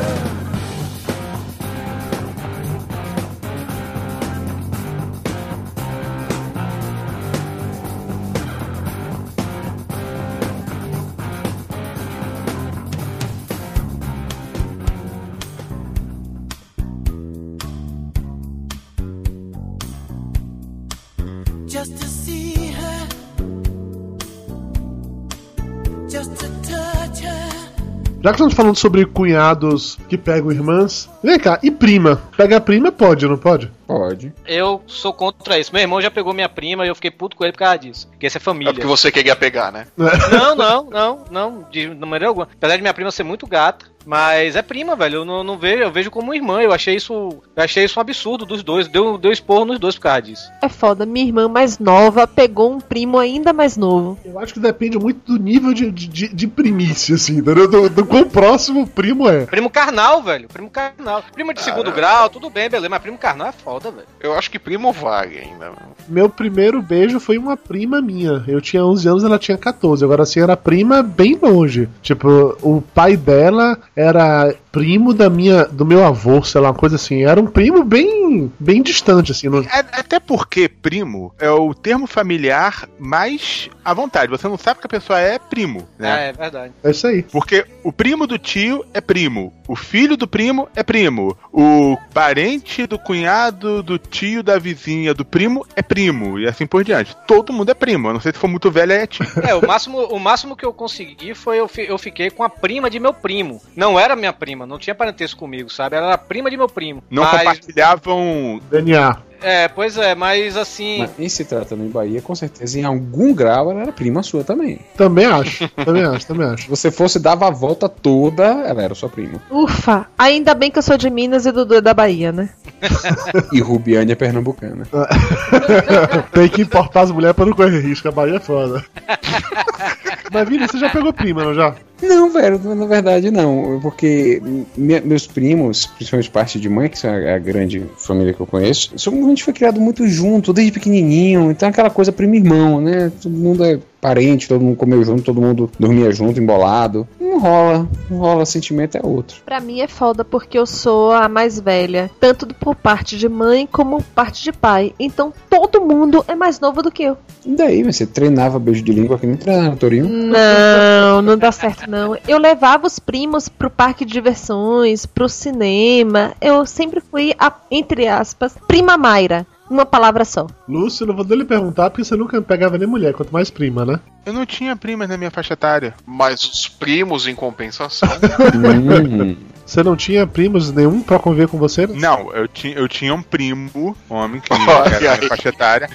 Já 28.26 28.32
que 28.32 28.38
estamos 28.38 28.56
falando 28.56 28.76
sobre 28.76 29.06
cunhados 29.06 30.00
que 30.10 30.18
pegam 30.18 30.52
irmãs, 30.52 31.08
vem 31.22 31.38
cá, 31.38 31.60
e 31.62 31.70
prima? 31.70 32.20
Pega 32.36 32.58
a 32.58 32.60
prima 32.60 32.92
pode, 32.92 33.28
não 33.28 33.38
pode? 33.38 33.72
Pode. 33.86 34.34
Eu 34.48 34.82
sou 34.88 35.14
contra 35.14 35.60
isso. 35.60 35.72
Meu 35.72 35.84
irmão 35.84 36.02
já 36.02 36.10
pegou 36.10 36.34
minha 36.34 36.50
prima 36.50 36.84
e 36.84 36.90
eu 36.90 36.96
fiquei 36.96 37.12
puto 37.12 37.36
com 37.38 37.44
ele 37.44 37.52
por 37.54 37.60
causa 37.60 37.78
disso. 37.78 38.08
Porque 38.08 38.26
essa 38.26 38.40
é 38.40 38.40
É 38.40 38.42
família. 38.42 38.74
porque 38.74 38.88
você 38.88 39.12
queria 39.12 39.36
pegar, 39.36 39.72
né? 39.72 39.86
Não, 39.96 40.56
não, 40.56 40.84
não, 40.90 41.26
não, 41.30 41.68
de 41.72 41.88
maneira 41.88 42.30
alguma. 42.30 42.48
Apesar 42.52 42.78
de 42.78 42.82
minha 42.82 42.96
prima 42.96 43.12
ser 43.12 43.22
muito 43.22 43.46
gata, 43.46 43.86
mas 44.06 44.56
é 44.56 44.62
prima, 44.62 44.96
velho. 44.96 45.18
Eu 45.18 45.26
não, 45.26 45.44
não 45.44 45.58
vejo, 45.58 45.84
eu 45.84 45.92
vejo 45.92 46.12
como 46.12 46.34
irmã. 46.34 46.62
Eu 46.62 46.72
achei 46.72 46.96
isso, 46.96 47.14
eu 47.56 47.64
achei 47.64 47.86
isso 47.86 48.00
um 48.00 48.02
absurdo 48.02 48.46
dos 48.46 48.64
dois. 48.64 48.88
Deu, 48.88 49.18
deu 49.18 49.32
esporro 49.32 49.66
nos 49.66 49.80
dois 49.80 49.96
por 49.96 50.02
causa 50.04 50.22
disso. 50.22 50.52
É 50.62 50.70
foda, 50.70 51.06
minha 51.06 51.26
irmã 51.26 51.48
mais 51.48 51.80
nova 51.80 52.28
pegou 52.28 52.72
um 52.72 52.80
primo 52.80 53.18
ainda 53.18 53.52
mais 53.54 53.76
novo. 53.78 54.18
Eu 54.24 54.40
acho 54.40 54.54
que 54.54 54.60
depende 54.60 54.98
muito 54.98 55.34
do 55.38 55.44
nível 55.44 55.74
de, 55.74 55.92
de, 55.92 56.28
de- 56.28 56.46
primícia, 56.48 57.16
assim, 57.16 57.38
entendeu? 57.40 57.68
Do, 57.68 57.90
do 57.90 58.06
quão 58.06 58.30
próximo 58.30 58.84
o 58.84 58.88
primo 58.88 59.28
é. 59.28 59.46
Primo 59.46 59.70
carnal, 59.70 60.22
velho. 60.22 60.48
Primo 60.48 60.70
carnal. 60.70 61.24
Primo 61.34 61.54
de 61.54 61.62
segundo 61.62 61.92
grau, 61.92 62.30
tudo 62.30 62.50
bem, 62.50 62.70
beleza. 62.70 62.88
Mas 62.88 63.02
primo 63.02 63.18
carnal 63.18 63.48
é 63.48 63.52
foda, 63.52 63.92
velho. 63.92 64.08
Eu 64.20 64.34
acho 64.38 64.50
que 64.52 64.60
primo 64.60 64.94
vale 64.94 65.40
ainda. 65.40 65.72
Meu 66.08 66.30
primeiro 66.30 66.82
beijo 66.82 67.20
foi 67.20 67.38
uma 67.38 67.58
prima 67.58 68.02
minha. 68.02 68.44
Eu 68.48 68.62
tinha 68.62 68.86
11 68.86 69.08
anos, 69.08 69.24
ela 69.24 69.40
tinha 69.40 69.58
14. 69.58 70.04
Agora, 70.04 70.24
assim, 70.24 70.40
era 70.40 70.56
prima 70.56 71.02
bem 71.02 71.38
longe. 71.42 71.90
Tipo, 72.02 72.56
o 72.62 72.82
pai 72.82 73.18
dela 73.18 73.78
era 73.96 74.54
primo 74.76 75.14
da 75.14 75.30
minha, 75.30 75.64
do 75.66 75.86
meu 75.86 76.04
avô, 76.04 76.44
sei 76.44 76.60
lá, 76.60 76.68
uma 76.70 76.74
coisa 76.76 76.98
assim. 76.98 77.24
Era 77.24 77.40
um 77.40 77.48
primo 77.48 77.84
bem, 77.84 78.52
bem 78.60 78.82
distante, 78.82 79.32
assim. 79.32 79.48
não- 79.48 79.60
É- 79.60 79.80
até 79.94 80.20
porque 80.20 80.68
primo 80.68 81.34
é 81.40 81.50
o 81.50 81.74
termo 81.74 82.06
familiar 82.06 82.88
mais 83.00 83.70
à 83.86 83.94
vontade. 83.94 84.30
Você 84.32 84.48
não 84.50 84.58
sabe 84.58 84.82
que 84.82 84.86
a 84.88 84.90
pessoa 84.90 85.20
é 85.20 85.40
primo, 85.40 85.88
né? 85.98 86.26
É, 86.26 86.30
é 86.30 86.34
verdade. 86.34 86.74
É 86.84 86.92
isso 86.92 87.08
aí. 87.08 87.24
Porque 87.24 87.66
o 87.84 87.92
primo 87.94 88.28
do 88.28 88.38
tio 88.38 88.84
é 88.94 89.00
primo, 89.00 89.54
o 89.68 89.76
filho 89.78 90.18
do 90.18 90.28
primo 90.28 90.68
é 90.76 90.84
primo, 90.84 91.38
o 91.54 91.98
parente 92.14 92.86
do 92.86 93.00
cunhado 93.00 93.82
do 93.82 93.98
tio 93.98 94.44
da 94.44 94.60
vizinha 94.60 95.14
do 95.14 95.24
primo 95.24 95.66
é 95.76 95.82
primo, 95.82 96.38
e 96.40 96.48
assim 96.48 96.66
por 96.68 96.84
diante. 96.84 97.16
Todo 97.26 97.54
mundo 97.54 97.70
é 97.70 97.74
primo, 97.74 98.10
a 98.10 98.14
não 98.14 98.20
sei 98.20 98.34
se 98.34 98.40
for 98.40 98.48
muito 98.50 98.70
velho 98.70 98.92
é 98.92 99.08
tio. 99.08 99.26
É, 99.48 99.56
o 99.56 99.66
máximo, 99.66 100.00
o 100.06 100.20
máximo 100.20 100.56
que 100.56 100.66
eu 100.66 100.74
consegui 100.74 101.34
foi 101.34 101.60
eu, 101.60 101.68
fi- 101.68 101.88
eu 101.88 101.98
fiquei 101.98 102.30
com 102.30 102.44
a 102.44 102.50
prima 102.50 102.90
de 102.90 103.00
meu 103.00 103.14
primo. 103.14 103.62
Não 103.76 104.00
era 104.00 104.16
minha 104.16 104.34
prima, 104.34 104.65
não 104.66 104.78
tinha 104.78 104.96
parentesco 104.96 105.40
comigo, 105.40 105.70
sabe? 105.70 105.96
Ela 105.96 106.08
era 106.08 106.18
prima 106.18 106.50
de 106.50 106.58
meu 106.58 106.68
primo. 106.68 107.04
Não 107.10 107.24
mas, 107.24 107.38
compartilhavam. 107.38 108.62
DNA. 108.70 109.18
É, 109.42 109.68
pois 109.68 109.98
é, 109.98 110.16
mas 110.16 110.56
assim. 110.58 111.00
Mas 111.00 111.12
em 111.20 111.30
se 111.30 111.46
tratando 111.46 111.84
em 111.84 111.90
Bahia, 111.90 112.22
com 112.22 112.34
certeza, 112.36 112.80
em 112.80 112.84
algum 112.84 113.34
grau, 113.34 113.72
ela 113.72 113.82
era 113.82 113.92
prima 113.92 114.24
sua 114.24 114.44
também. 114.44 114.80
Também 114.98 115.26
acho. 115.26 115.68
Também 115.70 116.04
acho, 116.04 116.28
também 116.28 116.48
acho. 116.48 116.64
Se 116.64 116.70
você 116.70 116.92
fosse, 116.92 117.20
dava 117.20 117.48
a 117.48 117.52
volta 117.52 117.88
toda, 117.90 118.44
ela 118.44 118.82
era 118.82 118.96
sua 118.96 119.10
prima. 119.10 119.42
Ufa, 119.52 120.08
ainda 120.18 120.54
bem 120.54 120.72
que 120.72 120.80
eu 120.80 120.84
sou 120.84 120.98
de 120.98 121.10
Minas 121.10 121.46
e 121.46 121.52
Dudu 121.52 121.76
é 121.76 121.82
da 121.82 121.94
Bahia, 121.94 122.32
né? 122.32 122.50
E 123.54 123.60
Rubiane 123.62 124.12
é 124.12 124.16
pernambucana. 124.16 124.86
Tem 126.32 126.50
que 126.50 126.62
importar 126.62 127.02
as 127.02 127.12
mulheres 127.12 127.36
pra 127.36 127.46
não 127.46 127.54
correr 127.54 127.80
risco. 127.80 128.08
A 128.08 128.12
Bahia 128.12 128.36
é 128.38 128.40
foda. 128.40 128.84
Mas, 130.32 130.50
Vini, 130.50 130.68
você 130.68 130.78
já 130.80 130.90
pegou 130.90 131.14
prima, 131.14 131.44
não 131.44 131.54
já? 131.54 131.76
Não, 132.02 132.30
velho, 132.30 132.60
na 132.76 132.86
verdade 132.86 133.32
não. 133.32 133.80
Porque 133.82 134.42
me- 134.76 135.00
meus 135.00 135.26
primos, 135.28 135.86
principalmente 135.86 136.30
parte 136.30 136.60
de 136.60 136.68
mãe, 136.68 136.90
que 136.90 136.98
são 137.00 137.10
a, 137.14 137.38
grande 137.38 137.86
família 137.98 138.34
que 138.34 138.40
eu 138.42 138.46
conheço, 138.46 138.92
somos- 138.98 139.25
a 139.32 139.36
gente 139.36 139.44
foi 139.44 139.54
criado 139.54 139.80
muito 139.80 140.08
junto, 140.08 140.54
desde 140.54 140.72
pequenininho. 140.72 141.52
Então 141.52 141.70
aquela 141.70 141.90
coisa 141.90 142.12
primo-irmão, 142.12 142.82
né? 142.82 143.12
Todo 143.22 143.36
mundo 143.36 143.64
é 143.64 143.80
parente, 144.06 144.48
todo 144.48 144.62
mundo 144.62 144.78
comeu 144.78 145.04
junto, 145.04 145.24
todo 145.24 145.42
mundo 145.42 145.72
dormia 145.80 146.12
junto, 146.12 146.40
embolado. 146.40 147.08
Não 147.20 147.40
rola, 147.40 147.90
não 148.08 148.20
rola, 148.20 148.46
sentimento 148.46 148.96
é 148.96 149.02
outro. 149.04 149.38
Pra 149.44 149.60
mim 149.60 149.82
é 149.82 149.88
foda 149.88 150.24
porque 150.24 150.60
eu 150.60 150.68
sou 150.68 151.12
a 151.12 151.28
mais 151.28 151.60
velha, 151.60 152.12
tanto 152.20 152.46
por 152.54 152.76
parte 152.76 153.18
de 153.18 153.28
mãe 153.28 153.68
como 153.70 154.04
parte 154.04 154.44
de 154.44 154.52
pai. 154.52 154.94
Então 155.00 155.34
todo 155.50 155.82
mundo 155.82 156.24
é 156.28 156.36
mais 156.36 156.60
novo 156.60 156.84
do 156.84 156.92
que 156.92 157.02
eu. 157.02 157.18
E 157.44 157.56
daí, 157.56 157.82
você 157.82 158.06
treinava 158.06 158.60
beijo 158.60 158.84
de 158.84 158.92
língua 158.92 159.18
que 159.18 159.26
nem 159.26 159.38
treinava 159.38 159.72
no 159.72 159.78
Torinho? 159.78 160.08
Não, 160.08 161.24
não 161.24 161.36
dá 161.36 161.52
certo 161.52 161.90
não. 161.90 162.16
Eu 162.28 162.38
levava 162.38 162.86
os 162.86 163.00
primos 163.00 163.50
pro 163.50 163.72
parque 163.72 164.06
de 164.06 164.14
diversões, 164.14 165.08
pro 165.08 165.28
cinema. 165.28 166.34
Eu 166.40 166.64
sempre 166.68 167.02
fui 167.02 167.34
a, 167.40 167.52
entre 167.72 168.08
aspas, 168.08 168.56
prima 168.68 168.98
Mayra. 168.98 169.48
Uma 169.70 169.86
palavra 169.86 170.24
só. 170.24 170.46
Lúcio, 170.68 171.06
não 171.06 171.16
vou 171.16 171.26
nem 171.26 171.40
lhe 171.40 171.46
perguntar 171.46 171.90
porque 171.90 172.04
você 172.04 172.16
nunca 172.16 172.42
pegava 172.42 172.78
nem 172.78 172.88
mulher, 172.88 173.14
quanto 173.14 173.32
mais 173.32 173.50
prima, 173.50 173.84
né? 173.86 174.00
Eu 174.26 174.34
não 174.34 174.46
tinha 174.46 174.76
primas 174.76 175.10
na 175.10 175.18
minha 175.18 175.32
faixa 175.32 175.54
etária. 175.54 175.94
Mas 176.06 176.44
os 176.44 176.68
primos, 176.68 177.28
em 177.28 177.36
compensação. 177.36 178.10
Hum. 178.56 179.36
Você 179.66 179.82
não 179.82 179.96
tinha 179.96 180.28
primos 180.28 180.72
nenhum 180.72 181.02
pra 181.02 181.18
conviver 181.18 181.48
com 181.48 181.58
você? 181.58 181.88
Não, 181.88 182.32
eu 182.34 182.48
tinha, 182.48 182.76
eu 182.76 182.88
tinha 182.88 183.14
um 183.14 183.22
primo, 183.22 183.98
homem, 184.08 184.40
que 184.40 184.54
era 184.54 185.28
faixa 185.28 185.50
etária. 185.50 185.90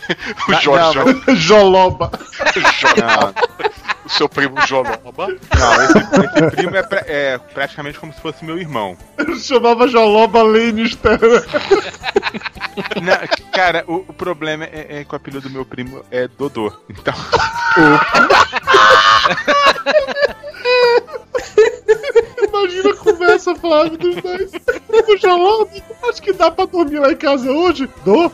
o 0.48 0.54
Jorge 0.54 0.98
Joloba. 1.36 2.10
Joloba. 2.80 3.34
O 4.10 4.12
seu 4.12 4.28
primo 4.28 4.60
Joloba. 4.66 5.00
Não, 5.16 5.82
esse, 5.84 5.98
esse 5.98 6.50
primo 6.56 6.76
é, 6.76 6.82
pra- 6.82 7.04
é 7.06 7.38
praticamente 7.38 7.98
como 7.98 8.12
se 8.12 8.20
fosse 8.20 8.44
meu 8.44 8.58
irmão. 8.58 8.96
Eu 9.16 9.36
chamava 9.36 9.86
Joloba 9.88 10.42
Lannister. 10.42 11.18
Não, 13.00 13.50
cara, 13.52 13.84
o, 13.86 13.96
o 14.08 14.12
problema 14.12 14.64
é, 14.64 15.00
é 15.00 15.04
que 15.04 15.12
o 15.12 15.16
apelido 15.16 15.42
do 15.48 15.50
meu 15.50 15.64
primo 15.64 16.04
é 16.10 16.26
Dodô. 16.28 16.72
Então, 16.88 17.14
Imagina 22.42 22.90
a 22.90 22.96
conversa, 22.96 23.54
Flávio, 23.54 23.96
dos 23.98 24.16
dois. 24.16 24.50
O 25.08 25.16
Joloba, 25.16 25.70
acho 26.08 26.22
que 26.22 26.32
dá 26.32 26.50
pra 26.50 26.64
dormir 26.66 26.98
lá 26.98 27.12
em 27.12 27.16
casa 27.16 27.50
hoje. 27.50 27.88
Dou. 28.04 28.30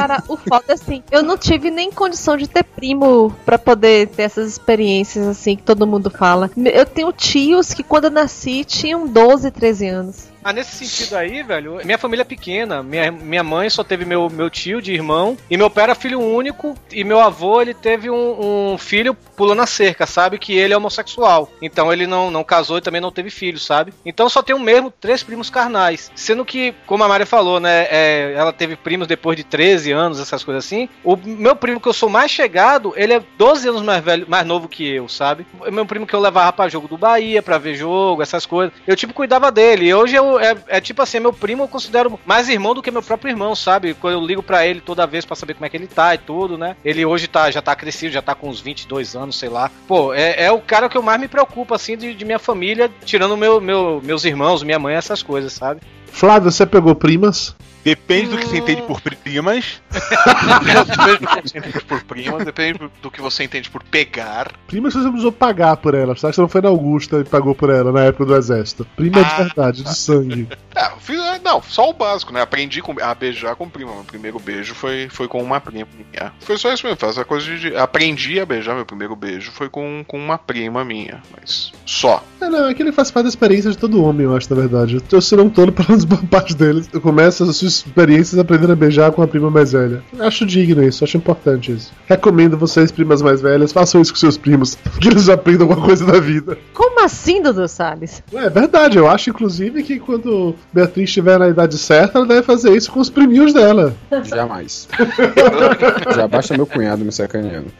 Cara, 0.00 0.24
o 0.28 0.34
foda 0.34 0.64
é 0.68 0.72
assim, 0.72 1.02
eu 1.10 1.22
não 1.22 1.36
tive 1.36 1.70
nem 1.70 1.92
condição 1.92 2.34
de 2.34 2.48
ter 2.48 2.64
primo 2.64 3.36
pra 3.44 3.58
poder 3.58 4.08
ter 4.08 4.22
essas 4.22 4.48
experiências 4.48 5.26
assim 5.26 5.54
que 5.54 5.62
todo 5.62 5.86
mundo 5.86 6.08
fala. 6.08 6.50
Eu 6.56 6.86
tenho 6.86 7.12
tios 7.12 7.74
que 7.74 7.82
quando 7.82 8.04
eu 8.04 8.10
nasci 8.10 8.64
tinham 8.64 9.06
12, 9.06 9.50
13 9.50 9.88
anos. 9.88 10.29
Ah, 10.42 10.52
nesse 10.52 10.84
sentido 10.84 11.16
aí, 11.16 11.42
velho, 11.42 11.80
minha 11.84 11.98
família 11.98 12.22
é 12.22 12.24
pequena. 12.24 12.82
Minha, 12.82 13.10
minha 13.10 13.44
mãe 13.44 13.68
só 13.68 13.84
teve 13.84 14.04
meu, 14.04 14.30
meu 14.30 14.48
tio 14.48 14.80
de 14.80 14.92
irmão. 14.92 15.36
E 15.50 15.56
meu 15.56 15.68
pai 15.68 15.84
era 15.84 15.94
filho 15.94 16.20
único. 16.20 16.76
E 16.90 17.04
meu 17.04 17.20
avô, 17.20 17.60
ele 17.60 17.74
teve 17.74 18.10
um, 18.10 18.72
um 18.72 18.78
filho 18.78 19.14
pulando 19.14 19.62
a 19.62 19.66
cerca, 19.66 20.06
sabe? 20.06 20.38
Que 20.38 20.56
ele 20.56 20.72
é 20.72 20.76
homossexual. 20.76 21.50
Então 21.60 21.92
ele 21.92 22.06
não, 22.06 22.30
não 22.30 22.42
casou 22.42 22.78
e 22.78 22.82
também 22.82 23.00
não 23.00 23.12
teve 23.12 23.30
filho, 23.30 23.58
sabe? 23.58 23.92
Então 24.04 24.28
só 24.28 24.42
tem 24.42 24.54
um 24.56 24.58
mesmo 24.58 24.90
três 24.90 25.22
primos 25.22 25.50
carnais. 25.50 26.10
Sendo 26.14 26.44
que, 26.44 26.74
como 26.86 27.04
a 27.04 27.08
Maria 27.08 27.26
falou, 27.26 27.60
né? 27.60 27.86
é, 27.90 28.32
ela 28.36 28.52
teve 28.52 28.76
primos 28.76 29.08
depois 29.08 29.36
de 29.36 29.44
13 29.44 29.90
anos, 29.90 30.20
essas 30.20 30.44
coisas 30.44 30.64
assim. 30.64 30.88
O 31.02 31.16
meu 31.16 31.56
primo 31.56 31.80
que 31.80 31.88
eu 31.88 31.92
sou 31.92 32.08
mais 32.08 32.30
chegado, 32.30 32.92
ele 32.96 33.14
é 33.14 33.22
12 33.36 33.68
anos 33.68 33.82
mais 33.82 34.02
velho, 34.02 34.26
mais 34.28 34.46
novo 34.46 34.68
que 34.68 34.88
eu, 34.88 35.08
sabe? 35.08 35.46
O 35.60 35.70
meu 35.70 35.84
primo 35.84 36.06
que 36.06 36.14
eu 36.14 36.20
levava 36.20 36.52
pra 36.52 36.68
jogo 36.68 36.86
do 36.86 36.96
Bahia, 36.96 37.42
pra 37.42 37.58
ver 37.58 37.74
jogo, 37.74 38.22
essas 38.22 38.46
coisas. 38.46 38.72
Eu, 38.86 38.96
tipo, 38.96 39.12
cuidava 39.12 39.50
dele. 39.50 39.86
E 39.86 39.94
hoje 39.94 40.14
eu, 40.14 40.29
é, 40.38 40.56
é 40.68 40.80
tipo 40.80 41.02
assim, 41.02 41.20
meu 41.20 41.32
primo 41.32 41.64
eu 41.64 41.68
considero 41.68 42.18
mais 42.24 42.48
irmão 42.48 42.74
do 42.74 42.82
que 42.82 42.90
meu 42.90 43.02
próprio 43.02 43.30
irmão, 43.30 43.54
sabe? 43.54 43.94
Quando 43.94 44.14
eu 44.14 44.26
ligo 44.26 44.42
pra 44.42 44.66
ele 44.66 44.80
toda 44.80 45.06
vez 45.06 45.24
pra 45.24 45.36
saber 45.36 45.54
como 45.54 45.66
é 45.66 45.68
que 45.68 45.76
ele 45.76 45.86
tá 45.86 46.14
e 46.14 46.18
tudo, 46.18 46.58
né? 46.58 46.76
Ele 46.84 47.04
hoje 47.04 47.26
tá, 47.26 47.50
já 47.50 47.62
tá 47.62 47.74
crescido, 47.74 48.12
já 48.12 48.22
tá 48.22 48.34
com 48.34 48.48
uns 48.48 48.60
22 48.60 49.16
anos, 49.16 49.38
sei 49.38 49.48
lá. 49.48 49.70
Pô, 49.88 50.12
é, 50.12 50.44
é 50.44 50.52
o 50.52 50.60
cara 50.60 50.88
que 50.88 50.96
eu 50.96 51.02
mais 51.02 51.20
me 51.20 51.28
preocupo, 51.28 51.74
assim, 51.74 51.96
de, 51.96 52.14
de 52.14 52.24
minha 52.24 52.38
família, 52.38 52.90
tirando 53.04 53.36
meu, 53.36 53.60
meu, 53.60 54.00
meus 54.04 54.24
irmãos, 54.24 54.62
minha 54.62 54.78
mãe, 54.78 54.94
essas 54.94 55.22
coisas, 55.22 55.52
sabe? 55.52 55.80
Flávio, 56.12 56.50
você 56.50 56.66
pegou 56.66 56.94
primas? 56.94 57.54
Depende 57.84 58.28
do 58.30 58.38
que 58.38 58.46
você 58.46 58.58
entende 58.58 58.82
por 58.82 59.00
primas. 59.00 59.80
depende 59.90 60.84
do 60.84 61.18
que 61.18 61.42
você 61.42 61.58
entende 61.58 61.80
por 61.84 62.02
primas, 62.04 62.44
depende 62.44 62.80
do 63.02 63.10
que 63.10 63.20
você 63.20 63.44
entende 63.44 63.70
por 63.70 63.82
pegar. 63.82 64.52
Primas 64.66 64.92
você 64.94 65.06
precisou 65.08 65.32
pagar 65.32 65.76
por 65.76 65.94
ela. 65.94 66.16
Sabe 66.16 66.32
que 66.32 66.36
você 66.36 66.40
não 66.40 66.48
foi 66.48 66.60
na 66.60 66.68
Augusta 66.68 67.18
e 67.20 67.24
pagou 67.24 67.54
por 67.54 67.70
ela 67.70 67.92
na 67.92 68.04
época 68.04 68.24
do 68.26 68.36
exército. 68.36 68.86
Prima 68.96 69.22
de 69.24 69.30
Ah. 69.32 69.36
verdade, 69.44 69.82
de 69.82 69.96
sangue. 69.96 70.48
É, 70.74 70.86
eu 70.86 70.96
fiz, 71.00 71.18
é, 71.20 71.38
não, 71.44 71.62
só 71.62 71.88
o 71.90 71.92
básico, 71.92 72.32
né? 72.32 72.40
Aprendi 72.42 72.80
com- 72.82 72.94
a 73.00 73.14
beijar 73.14 73.54
com 73.56 73.68
prima. 73.68 73.92
Meu 73.94 74.04
primeiro 74.04 74.38
beijo 74.38 74.74
foi, 74.74 75.08
foi 75.10 75.26
com 75.28 75.42
uma 75.42 75.60
prima 75.60 75.86
minha. 75.96 76.32
Foi 76.40 76.56
só 76.56 76.72
isso 76.72 76.86
mesmo, 76.86 76.98
essa 77.08 77.24
coisa 77.24 77.56
de. 77.56 77.74
Aprendi 77.76 78.38
a 78.40 78.46
beijar, 78.46 78.74
meu 78.74 78.86
primeiro 78.86 79.14
beijo 79.16 79.50
foi 79.50 79.68
com, 79.68 80.04
com 80.06 80.18
uma 80.18 80.38
prima 80.38 80.84
minha. 80.84 81.22
Mas 81.38 81.72
só. 81.84 82.22
É, 82.40 82.48
não, 82.48 82.68
é 82.68 82.74
que 82.74 82.82
ele 82.82 82.92
faz 82.92 83.10
parte 83.10 83.24
da 83.24 83.28
experiência 83.28 83.70
de 83.70 83.78
todo 83.78 84.02
homem, 84.02 84.24
eu 84.26 84.36
acho, 84.36 84.52
na 84.54 84.60
verdade. 84.60 85.02
Eu 85.10 85.20
se 85.20 85.36
não 85.36 85.48
todo, 85.50 85.72
pelo 85.72 85.88
menos 85.88 86.04
boa 86.04 86.22
parte 86.30 86.54
deles. 86.54 86.88
Começa 87.02 87.44
as 87.44 87.56
suas 87.56 87.69
experiências 87.74 88.38
aprendendo 88.38 88.72
a 88.72 88.76
beijar 88.76 89.12
com 89.12 89.22
a 89.22 89.28
prima 89.28 89.50
mais 89.50 89.72
velha. 89.72 90.02
Acho 90.18 90.46
digno 90.46 90.82
isso, 90.82 91.04
acho 91.04 91.16
importante 91.16 91.72
isso. 91.72 91.92
Recomendo 92.06 92.56
vocês, 92.56 92.90
primas 92.90 93.22
mais 93.22 93.40
velhas, 93.40 93.72
façam 93.72 94.00
isso 94.00 94.12
com 94.12 94.18
seus 94.18 94.36
primos, 94.36 94.76
que 95.00 95.08
eles 95.08 95.28
aprendam 95.28 95.68
alguma 95.68 95.86
coisa 95.86 96.04
da 96.04 96.20
vida. 96.20 96.58
Como 96.74 97.04
assim, 97.04 97.42
Dudu 97.42 97.68
Salles? 97.68 98.22
É 98.32 98.48
verdade, 98.50 98.98
eu 98.98 99.08
acho, 99.08 99.30
inclusive, 99.30 99.82
que 99.82 99.98
quando 99.98 100.54
Beatriz 100.72 101.08
estiver 101.08 101.38
na 101.38 101.48
idade 101.48 101.78
certa, 101.78 102.18
ela 102.18 102.26
deve 102.26 102.42
fazer 102.42 102.76
isso 102.76 102.90
com 102.90 103.00
os 103.00 103.10
priminhos 103.10 103.52
dela. 103.52 103.94
Jamais. 104.24 104.88
Já 106.14 106.28
basta 106.28 106.56
meu 106.56 106.66
cunhado 106.66 107.04
me 107.04 107.12
sacaneando. 107.12 107.70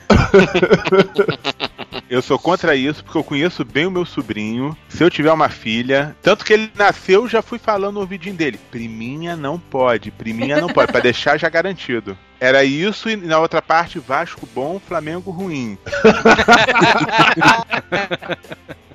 Eu 2.10 2.20
sou 2.20 2.36
contra 2.40 2.74
isso 2.74 3.04
porque 3.04 3.16
eu 3.16 3.22
conheço 3.22 3.64
bem 3.64 3.86
o 3.86 3.90
meu 3.90 4.04
sobrinho. 4.04 4.76
Se 4.88 5.04
eu 5.04 5.08
tiver 5.08 5.30
uma 5.32 5.48
filha, 5.48 6.16
tanto 6.20 6.44
que 6.44 6.52
ele 6.52 6.68
nasceu, 6.74 7.28
já 7.28 7.40
fui 7.40 7.56
falando 7.56 7.94
no 7.94 8.00
ouvidinho 8.00 8.34
dele: 8.34 8.58
priminha 8.68 9.36
não 9.36 9.60
pode, 9.60 10.10
priminha 10.10 10.60
não 10.60 10.68
pode, 10.68 10.90
pra 10.90 10.98
deixar 11.00 11.38
já 11.38 11.48
garantido. 11.48 12.18
Era 12.40 12.64
isso 12.64 13.08
e 13.10 13.16
na 13.16 13.38
outra 13.38 13.60
parte 13.60 13.98
Vasco 13.98 14.48
bom, 14.54 14.80
Flamengo 14.80 15.30
ruim. 15.30 15.76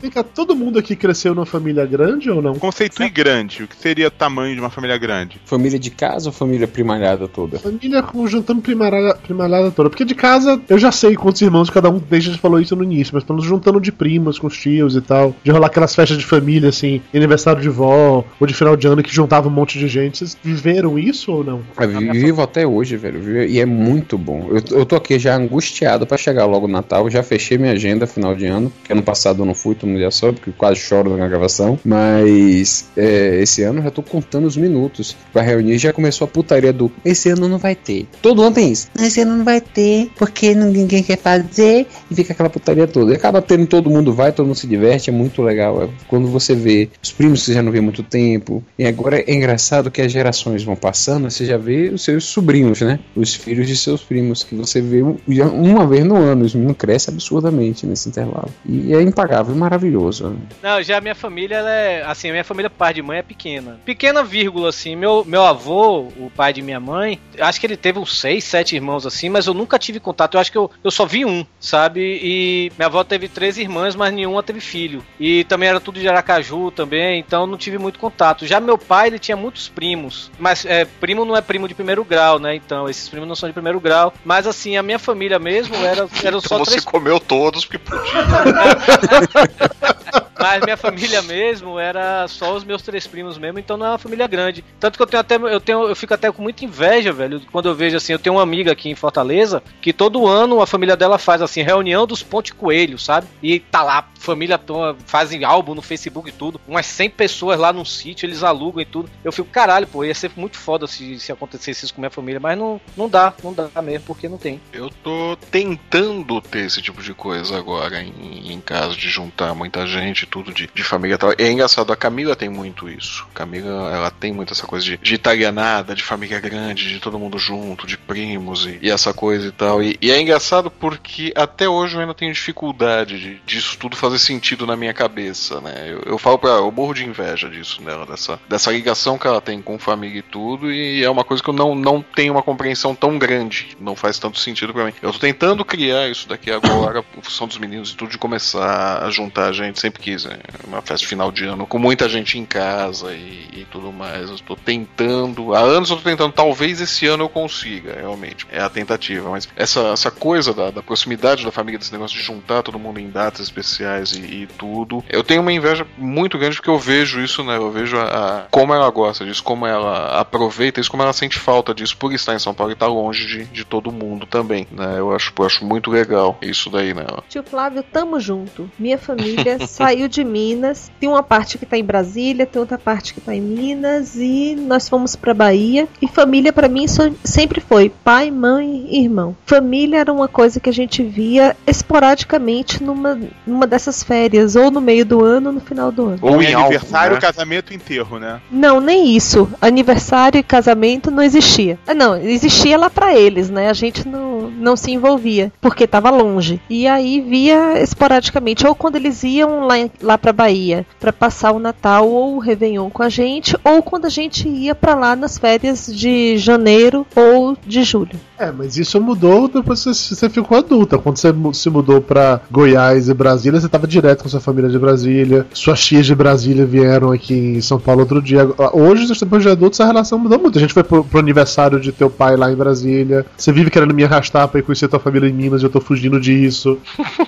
Vem 0.02 0.12
cá, 0.12 0.24
todo 0.24 0.56
mundo 0.56 0.78
aqui 0.78 0.94
cresceu 0.96 1.34
numa 1.34 1.46
família 1.46 1.86
grande 1.86 2.30
ou 2.30 2.42
não? 2.42 2.56
Conceitue 2.56 3.10
grande. 3.10 3.64
O 3.64 3.68
que 3.68 3.76
seria 3.78 4.08
o 4.08 4.12
tamanho 4.12 4.54
de 4.54 4.60
uma 4.60 4.70
família 4.70 4.98
grande? 4.98 5.40
Família 5.46 5.80
de 5.80 5.90
casa 5.90 6.28
ou 6.30 6.34
família 6.34 6.68
primalhada 6.68 7.28
toda? 7.30 7.58
Família 7.60 8.04
com- 8.04 8.28
juntando 8.28 8.62
primalhada, 8.62 9.16
primalhada 9.16 9.72
toda. 9.72 9.90
Porque 9.90 10.04
de 10.04 10.14
casa, 10.14 10.62
eu 10.68 10.78
já 10.78 10.92
sei 10.92 11.16
quantos 11.16 11.42
irmãos 11.42 11.70
cada 11.70 11.90
um 11.90 11.98
desde 11.98 12.30
a 12.30 12.34
gente 12.34 12.42
falou 12.42 12.60
isso 12.60 12.76
no 12.76 12.84
início, 12.84 13.14
mas 13.14 13.24
estamos 13.24 13.46
juntando 13.46 13.80
de 13.80 13.92
primos 13.92 14.38
com 14.38 14.48
os 14.48 14.58
tios 14.58 14.96
e 14.98 15.02
tal. 15.02 15.34
De 15.44 15.50
rolar 15.50 15.68
aquelas 15.68 15.96
festas 15.96 16.18
de 16.18 16.26
família, 16.26 16.70
assim, 16.70 17.02
aniversário 17.14 17.62
de 17.62 17.70
vó, 17.70 18.24
ou 18.40 18.46
de 18.48 18.54
final 18.54 18.76
de 18.76 18.86
ano 18.88 19.02
que 19.02 19.14
juntava 19.16 19.48
um 19.48 19.52
monte 19.52 19.80
de 19.80 19.88
gente. 19.88 20.18
Vocês 20.20 20.38
viveram 20.44 21.00
isso 21.00 21.32
ou 21.32 21.44
não? 21.44 21.62
Eu 21.80 22.12
vivo 22.14 22.42
até 22.42 22.68
hoje, 22.68 22.98
velho. 22.98 23.20
vivo- 23.22 23.35
E 23.44 23.60
é 23.60 23.66
muito 23.66 24.18
bom. 24.18 24.49
Eu, 24.49 24.80
eu 24.80 24.86
tô 24.86 24.95
aqui 24.95 25.20
já 25.20 25.36
angustiado 25.36 26.06
pra 26.06 26.18
chegar 26.18 26.45
logo 26.45 26.66
o 26.66 26.70
Natal. 26.70 27.10
Já 27.10 27.24
fechei 27.24 27.57
minha 27.57 27.74
agenda 27.74 28.07
final 28.07 28.36
de 28.36 28.45
ano. 28.45 28.72
Que 28.84 28.94
ano 28.94 29.03
passado 29.03 29.41
eu 29.41 29.45
não 29.45 29.53
fui, 29.53 29.76
todo 29.76 29.90
mundo 29.90 30.02
já 30.02 30.12
sabe, 30.12 30.34
porque 30.34 30.52
quase 30.52 30.80
choro 30.80 31.16
na 31.18 31.28
gravação. 31.28 31.80
Mas 31.84 32.88
é, 32.95 33.41
esse 33.41 33.64
ano 33.64 33.80
eu 33.80 33.84
já 33.84 33.91
tô 33.91 34.02
contando 34.02 34.45
os 34.45 34.57
minutos 34.57 35.16
pra 35.34 35.41
reunir. 35.41 35.78
Já 35.78 35.91
começou 35.91 36.26
a 36.26 36.28
putaria 36.28 36.72
do 36.72 36.91
esse 37.03 37.30
ano 37.30 37.48
não 37.48 37.57
vai 37.57 37.76
ter. 37.76 38.07
Todo 38.22 38.41
ano 38.41 38.53
tem 38.53 38.72
isso. 38.72 38.88
Esse 38.99 39.22
ano 39.22 39.38
não 39.38 39.45
vai 39.45 39.62
ter, 39.62 40.10
porque 40.16 40.53
ninguém 40.53 41.03
quer 41.03 41.18
fazer. 41.18 41.88
E 42.10 42.16
fica 42.16 42.34
aquela 42.34 42.49
putaria 42.49 42.88
toda. 42.88 43.12
E 43.12 43.16
acaba 43.16 43.41
tendo 43.41 43.68
todo 43.68 43.90
mundo 43.90 44.14
vai, 44.14 44.32
todo 44.32 44.45
mundo 44.45 44.56
se 44.56 44.68
diverte. 44.68 45.10
É 45.10 45.14
muito 45.14 45.41
legal. 45.41 45.84
É 45.84 45.90
quando 46.07 46.28
você 46.28 46.53
vê 46.56 46.90
os 47.02 47.12
primos 47.12 47.45
que 47.45 47.53
já 47.53 47.62
não 47.62 47.72
vê 47.72 47.82
muito 47.82 48.03
tempo. 48.03 48.64
E 48.78 48.86
agora 48.86 49.20
é 49.20 49.34
engraçado 49.34 49.91
que 49.91 50.02
as 50.02 50.12
gerações 50.12 50.64
vão 50.64 50.76
passando, 50.76 51.30
você 51.30 51.45
já 51.45 51.57
vê 51.57 51.90
os 51.90 52.03
seus 52.03 52.26
sobrinhos, 52.26 52.82
né? 52.82 52.99
Os 53.16 53.24
filhos 53.34 53.68
de 53.68 53.76
seus 53.76 54.03
primos, 54.03 54.43
que 54.43 54.56
você 54.56 54.81
vê 54.81 55.02
um- 55.02 55.18
uma 55.27 55.88
vez 55.88 56.03
no 56.06 56.15
ano. 56.15 56.45
Os 56.45 56.53
meninos 56.53 56.76
absurdamente 57.10 57.85
nesse 57.85 58.10
intervalo. 58.10 58.52
E 58.65 58.93
é 58.93 59.02
impagável, 59.02 59.56
maravilhoso. 59.56 60.30
né? 60.30 60.38
Não, 60.61 60.84
já 60.84 60.97
a 60.97 61.02
minha 61.02 61.15
família, 61.15 61.56
ela 61.56 61.72
é. 61.72 62.03
Assim, 62.06 62.30
a 62.30 62.31
minha 62.31 62.43
família 62.43 62.69
pai 62.69 62.93
de 62.93 63.02
mãe 63.02 63.19
é 63.19 63.22
pequena. 63.23 63.80
Pequena, 63.85 64.23
vírgula, 64.23 64.69
assim. 64.69 64.95
Meu, 64.95 65.23
meu 65.26 65.43
avô, 65.43 66.02
o 66.18 66.31
pai 66.35 66.53
de 66.53 66.61
minha 66.61 66.80
mãe, 66.80 67.19
acho 67.39 67.60
que 67.60 67.65
ele 67.65 67.77
teve 67.77 67.97
uns 67.99 68.19
seis, 68.19 68.43
sete 68.43 68.76
irmãos, 68.76 69.06
assim, 69.06 69.30
mas 69.30 69.47
eu 69.47 69.53
nunca 69.53 69.80
tive 69.80 69.99
contato. 69.99 70.35
Eu 70.35 70.41
acho 70.41 70.52
que 70.52 70.57
eu, 70.57 70.69
eu 70.84 70.91
só 70.91 71.06
vi 71.06 71.26
um, 71.26 71.45
sabe? 71.60 72.19
E 72.22 72.72
minha 72.77 72.88
avó 72.88 73.03
teve 73.03 73.27
três 73.27 73.57
irmãs, 73.57 73.95
mas 73.95 74.14
nenhuma 74.14 74.43
teve 74.43 74.60
filho. 74.60 75.03
E 75.19 75.43
também 75.45 75.69
era 75.69 75.80
tudo 75.80 75.99
de 75.99 76.07
Aracaju 76.07 76.72
também, 76.72 77.19
então 77.19 77.47
não 77.47 77.57
tive 77.57 77.77
muito 77.77 77.99
contato. 77.99 78.45
Já 78.45 78.60
meu 78.60 78.77
pai, 78.77 79.07
ele 79.07 79.19
tinha 79.19 79.38
muitos 79.38 79.68
primos. 79.69 80.30
Mas 80.39 80.65
é, 80.65 80.85
primo 80.85 81.26
não 81.26 81.35
é 81.35 81.41
primo 81.41 81.68
de 81.68 81.73
primeiro 81.73 82.03
grau, 82.03 82.39
né? 82.39 82.56
Então, 82.56 82.89
esses 82.89 83.07
primos 83.16 83.28
não 83.28 83.36
são 83.36 83.48
de 83.48 83.54
primeiro 83.54 83.80
grau. 83.80 84.14
Mas 84.24 84.46
assim, 84.46 84.78
a 84.78 84.84
minha 84.84 85.00
família 85.00 85.40
mesmo 85.40 85.76
era, 85.76 86.08
eram 86.24 86.42
só 86.42 86.56
Então 86.56 86.66
você 86.66 86.72
três 86.72 86.86
comeu 86.86 87.20
todos 87.20 87.66
porque 87.66 87.80
podia. 87.80 88.02
mas 90.38 90.64
minha 90.64 90.78
família 90.78 91.22
mesmo 91.22 91.80
era 91.80 92.28
só 92.28 92.56
os 92.56 92.64
meus 92.64 92.82
três 92.82 93.08
primos 93.08 93.38
mesmo, 93.38 93.58
então 93.58 93.78
não 93.78 93.86
é 93.86 93.90
uma 93.90 93.98
família 93.98 94.28
grande. 94.28 94.64
Tanto 94.80 94.98
que 94.98 95.02
eu 95.02 95.08
tenho 95.08 95.22
até 95.22 95.36
eu 95.36 95.60
tenho 95.60 95.88
eu 95.88 95.96
fico 95.96 96.14
até 96.14 96.32
com 96.32 96.42
muita 96.42 96.66
inveja, 96.66 97.12
velho, 97.12 97.42
quando 97.52 97.70
eu 97.70 97.76
vejo 97.76 97.98
assim, 97.98 98.14
eu 98.14 98.20
tenho 98.20 98.36
uma 98.36 98.44
amiga 98.44 98.72
aqui 98.72 98.90
em 98.90 98.96
Fortaleza 98.96 99.64
que 99.82 99.94
todo 99.94 100.28
ano 100.28 100.62
a 100.62 100.68
família 100.68 100.96
dela 100.96 101.18
faz 101.18 101.42
assim 101.42 101.62
reunião 101.62 102.06
dos 102.06 102.22
Ponte 102.22 102.54
Coelho, 102.54 103.00
sabe? 103.00 103.28
E 103.42 103.60
tá 103.60 103.82
lá 103.82 104.08
família 104.26 104.58
toda, 104.58 104.98
fazem 105.06 105.44
álbum 105.44 105.76
no 105.76 105.82
Facebook 105.82 106.30
e 106.30 106.32
tudo, 106.32 106.60
umas 106.68 106.86
100 106.88 107.12
pessoas 107.12 107.60
lá 107.60 107.72
num 107.72 107.86
sítio, 107.86 108.26
eles 108.26 108.44
alugam 108.44 108.82
e 108.82 108.86
tudo. 108.86 109.10
Eu 109.24 109.32
fico, 109.32 109.48
caralho, 109.50 109.88
pô, 109.88 110.04
ia 110.04 110.16
ser 110.16 110.32
muito 110.36 110.58
foda 110.58 110.88
se, 110.88 111.20
se 111.20 111.32
acontecesse 111.32 111.86
isso 111.86 111.94
com 111.94 112.02
minha 112.02 112.10
família, 112.10 112.40
mas 112.40 112.58
não, 112.58 112.82
não 112.98 113.05
dá, 113.10 113.34
não 113.44 113.53
dá 113.53 113.82
mesmo, 113.82 114.06
porque 114.06 114.27
não 114.27 114.38
tem. 114.38 114.61
Eu 114.73 114.90
tô 114.90 115.38
tentando 115.52 116.41
ter 116.41 116.65
esse 116.65 116.82
tipo 116.82 117.02
de 117.02 117.14
coisa 117.14 117.57
agora 117.57 118.02
em, 118.02 118.52
em 118.52 118.61
casa, 118.61 118.95
de 118.95 119.10
juntar 119.10 119.53
muita 119.53 119.86
gente, 119.88 120.26
tudo 120.26 120.53
de, 120.53 120.69
de 120.73 120.84
família 120.84 121.15
e 121.15 121.18
tal. 121.18 121.34
É 121.38 121.52
engraçado, 121.52 121.91
a 121.91 121.95
Camila 121.95 122.36
tem 122.36 122.49
muito 122.49 122.90
isso. 122.90 123.26
Camila, 123.34 123.91
ela 123.94 124.11
tem 124.11 124.34
muito 124.34 124.53
essa 124.53 124.65
coisa 124.65 124.86
de, 124.86 124.98
de 124.98 125.15
italianada, 125.15 125.95
de 125.95 126.03
família 126.03 126.40
grande, 126.40 126.90
de 126.90 126.99
todo 126.99 127.19
mundo 127.19 127.38
junto, 127.38 127.88
de 127.88 127.98
primos 127.98 128.65
e, 128.65 128.80
e 128.82 128.91
essa 128.91 129.14
coisa 129.14 129.48
e 129.48 129.52
tal. 129.52 129.82
E, 129.82 129.98
e 130.02 130.11
é 130.11 130.19
engraçado 130.19 130.69
porque 130.69 131.34
até 131.36 131.68
hoje 131.68 131.95
eu 131.95 132.02
ainda 132.02 132.14
tenho 132.14 132.34
dificuldade 132.34 133.19
de, 133.19 133.36
disso 133.45 133.77
tudo 133.77 133.95
fazer 133.95 134.19
sentido 134.19 134.65
na 134.65 134.76
minha 134.76 134.94
cabeça, 134.94 135.61
né? 135.61 135.86
Eu, 135.88 136.02
eu 136.06 136.18
falo 136.18 136.38
pra 136.38 136.52
eu 136.52 136.72
morro 136.72 136.94
de 136.94 137.06
inveja 137.06 137.49
disso 137.49 137.82
dela, 137.82 138.06
dessa, 138.06 138.40
dessa 138.48 138.72
ligação 138.72 139.18
que 139.18 139.27
ela 139.27 139.41
tem 139.41 139.61
com 139.61 139.77
família 139.77 140.19
e 140.19 140.23
tudo, 140.23 140.72
e 140.72 141.03
é 141.03 141.10
uma 141.10 141.23
coisa 141.23 141.44
que 141.44 141.49
eu 141.49 141.53
não, 141.53 141.76
não 141.76 142.02
tenho 142.02 142.34
uma 142.34 142.44
compreensão 142.44 142.95
tão 142.96 143.18
grande, 143.18 143.76
não 143.80 143.96
faz 143.96 144.18
tanto 144.20 144.40
sentido 144.40 144.74
pra 144.74 144.86
mim. 144.86 144.94
Eu 145.02 145.12
tô 145.12 145.20
tentando 145.20 145.64
criar 145.66 146.10
isso 146.10 146.28
daqui 146.28 146.52
agora, 146.52 147.04
em 147.18 147.22
função 147.22 147.48
dos 147.48 147.58
meninos 147.58 147.92
e 147.92 147.96
tudo, 147.96 148.12
de 148.12 148.18
começar 148.18 149.04
a 149.04 149.10
juntar 149.10 149.48
a 149.48 149.52
gente, 149.52 149.80
sempre 149.80 150.02
quis, 150.02 150.26
né? 150.26 150.38
Uma 150.68 150.82
festa 150.82 151.06
final 151.08 151.32
de 151.32 151.46
ano, 151.46 151.66
com 151.68 151.78
muita 151.80 152.08
gente 152.10 152.38
em 152.38 152.46
casa 152.46 153.14
e, 153.14 153.50
e 153.54 153.68
tudo 153.72 153.92
mais. 153.92 154.30
Eu 154.30 154.38
tô 154.40 154.56
tentando, 154.56 155.54
há 155.54 155.60
anos 155.60 155.90
eu 155.90 155.98
tô 155.98 156.04
tentando, 156.04 156.32
talvez 156.32 156.80
esse 156.82 157.06
ano 157.08 157.24
eu 157.26 157.30
consiga, 157.30 157.96
realmente. 157.96 158.46
É 158.52 158.62
a 158.62 158.70
tentativa, 158.70 159.30
mas 159.30 159.48
essa, 159.56 159.80
essa 159.90 160.12
coisa 160.12 160.54
da, 160.54 160.72
da 160.72 160.82
proximidade 160.84 161.44
da 161.46 161.52
família, 161.52 161.78
desse 161.80 161.92
negócio 161.92 162.18
de 162.18 162.24
juntar 162.24 162.64
todo 162.64 162.80
mundo 162.80 163.00
em 163.00 163.10
datas 163.10 163.42
especiais 163.42 164.12
e, 164.14 164.20
e 164.20 164.48
tudo, 164.58 165.04
eu 165.10 165.24
tenho 165.24 165.42
uma 165.42 165.52
inveja 165.52 165.86
muito 165.98 166.38
grande 166.38 166.56
porque 166.58 166.70
eu 166.70 166.80
vejo 166.80 167.20
isso, 167.22 167.44
né? 167.44 167.58
Eu 167.58 167.72
vejo 167.72 167.98
a, 167.98 168.04
a- 168.04 168.42
como 168.52 168.74
ela 168.74 168.90
gosta 168.90 169.26
disso, 169.26 169.44
como 169.44 169.66
ela 169.66 170.20
aproveita 170.20 170.80
isso, 170.80 170.90
como 170.92 171.04
ela 171.04 171.14
sente 171.14 171.38
falta 171.38 171.74
disso 171.74 171.98
por 171.98 172.14
estar 172.14 172.34
em 172.36 172.40
São 172.40 172.54
Paulo 172.54 172.72
estar 172.76 172.88
longe 172.88 173.26
de, 173.26 173.45
de 173.45 173.65
todo 173.65 173.91
mundo 173.91 174.26
também, 174.26 174.68
né? 174.72 174.95
Eu 174.97 175.14
acho, 175.14 175.34
eu 175.38 175.45
acho 175.45 175.65
muito 175.65 175.89
legal 175.89 176.38
isso 176.41 176.69
daí, 176.69 176.93
né? 176.93 177.06
Tio 177.27 177.43
Flávio, 177.43 177.84
tamo 177.84 178.19
junto. 178.19 178.69
Minha 178.77 178.97
família 178.97 179.65
saiu 179.68 180.07
de 180.07 180.23
Minas. 180.23 180.91
Tem 180.99 181.10
uma 181.10 181.23
parte 181.23 181.57
que 181.57 181.65
tá 181.65 181.77
em 181.77 181.84
Brasília, 181.84 182.45
tem 182.45 182.60
outra 182.60 182.77
parte 182.77 183.14
que 183.14 183.22
tá 183.22 183.34
em 183.34 183.41
Minas 183.41 184.15
e 184.15 184.56
nós 184.56 184.88
fomos 184.88 185.15
pra 185.15 185.34
Bahia. 185.34 185.88
E 186.02 186.07
família 186.07 186.53
pra 186.53 186.68
mim 186.68 186.85
sempre 187.23 187.61
foi 187.61 187.89
pai, 187.89 188.30
mãe 188.31 188.88
e 188.89 189.03
irmão. 189.03 189.35
Família 189.45 189.99
era 189.99 190.11
uma 190.11 190.27
coisa 190.27 190.60
que 190.60 190.69
a 190.69 190.73
gente 190.73 191.03
via 191.03 191.56
esporadicamente 191.65 192.84
numa, 192.84 193.19
numa 193.45 193.68
dessas 193.68 194.03
férias, 194.03 194.56
ou 194.56 194.69
no 194.69 194.81
meio 194.81 195.06
do 195.06 195.23
ano 195.23 195.47
ou 195.47 195.53
no 195.53 195.61
final 195.61 195.91
do 195.91 196.07
ano. 196.07 196.19
Ou 196.22 196.41
em 196.41 196.53
aniversário, 196.53 197.15
né? 197.15 197.22
casamento 197.22 197.72
e 197.72 197.76
enterro, 197.76 198.19
né? 198.19 198.41
Não, 198.52 198.80
nem 198.80 199.15
isso. 199.15 199.49
Aniversário 199.61 200.39
e 200.39 200.43
casamento 200.43 201.10
não 201.11 201.23
existia. 201.23 201.80
Ah, 201.88 201.93
não, 201.93 202.18
existia 202.18 202.65
lá 202.74 202.90
pra 202.90 203.16
eles, 203.16 203.50
né? 203.50 203.70
A 203.70 203.74
gente 203.74 204.08
não, 204.08 204.50
não 204.50 204.76
se 204.76 204.92
envolvia, 204.92 205.52
porque 205.62 205.86
tava 205.86 206.10
longe. 206.10 206.60
E 206.70 206.88
aí 206.88 207.22
via 207.22 207.82
esporadicamente, 207.82 208.66
ou 208.66 208.74
quando 208.74 208.96
eles 208.96 209.24
iam 209.24 209.68
lá, 209.68 209.76
lá 210.02 210.18
pra 210.18 210.34
Bahia 210.34 210.86
pra 211.00 211.14
passar 211.14 211.52
o 211.52 211.60
Natal 211.60 212.10
ou 212.10 212.36
o 212.36 212.40
Réveillon 212.40 212.90
com 212.90 213.04
a 213.04 213.10
gente, 213.10 213.56
ou 213.64 213.84
quando 213.84 214.06
a 214.06 214.10
gente 214.10 214.48
ia 214.48 214.74
pra 214.74 214.96
lá 214.96 215.16
nas 215.16 215.38
férias 215.38 215.86
de 215.88 216.38
janeiro 216.38 217.06
ou 217.16 217.58
de 217.66 217.84
julho. 217.84 218.20
É, 218.38 218.52
mas 218.52 218.78
isso 218.78 219.00
mudou 219.00 219.48
depois 219.48 219.84
que 219.84 219.94
você, 219.94 220.30
ficou 220.30 220.58
adulta. 220.58 220.98
Quando 220.98 221.18
você 221.18 221.34
se 221.54 221.70
mudou 221.70 222.02
pra 222.02 222.42
Goiás 222.52 223.08
e 223.08 223.14
Brasília, 223.14 223.60
você 223.60 223.70
tava 223.70 223.88
direto 223.88 224.24
com 224.24 224.30
sua 224.30 224.40
família 224.40 224.70
de 224.70 224.78
Brasília. 224.78 225.46
Suas 225.54 225.84
tias 225.84 226.06
de 226.06 226.16
Brasília 226.16 226.66
vieram 226.66 227.12
aqui 227.12 227.34
em 227.34 227.62
São 227.62 227.80
Paulo 227.80 228.02
outro 228.02 228.22
dia. 228.22 228.48
Hoje, 228.74 229.08
depois 229.08 229.42
de 229.42 229.50
adulto, 229.50 229.76
essa 229.76 229.86
relação 229.86 230.20
mudou 230.20 230.40
muito. 230.40 230.58
A 230.58 230.62
gente 230.62 230.74
foi 230.74 230.84
pro, 230.84 231.04
pro 231.04 231.20
aniversário 231.20 231.80
de 231.80 231.92
teu 231.92 232.10
pai 232.10 232.36
lá 232.36 232.52
em 232.52 232.55
Brasília. 232.56 233.26
Você 233.38 233.52
vive 233.52 233.69
querendo 233.69 233.94
me 233.94 234.03
arrastar 234.03 234.48
pra 234.48 234.60
ir 234.60 234.64
conhecer 234.64 234.88
tua 234.88 234.99
família 234.99 235.27
em 235.27 235.34
Minas 235.34 235.61
e 235.61 235.65
eu 235.65 235.69
tô 235.69 235.80
fugindo 235.80 236.19
disso. 236.19 236.77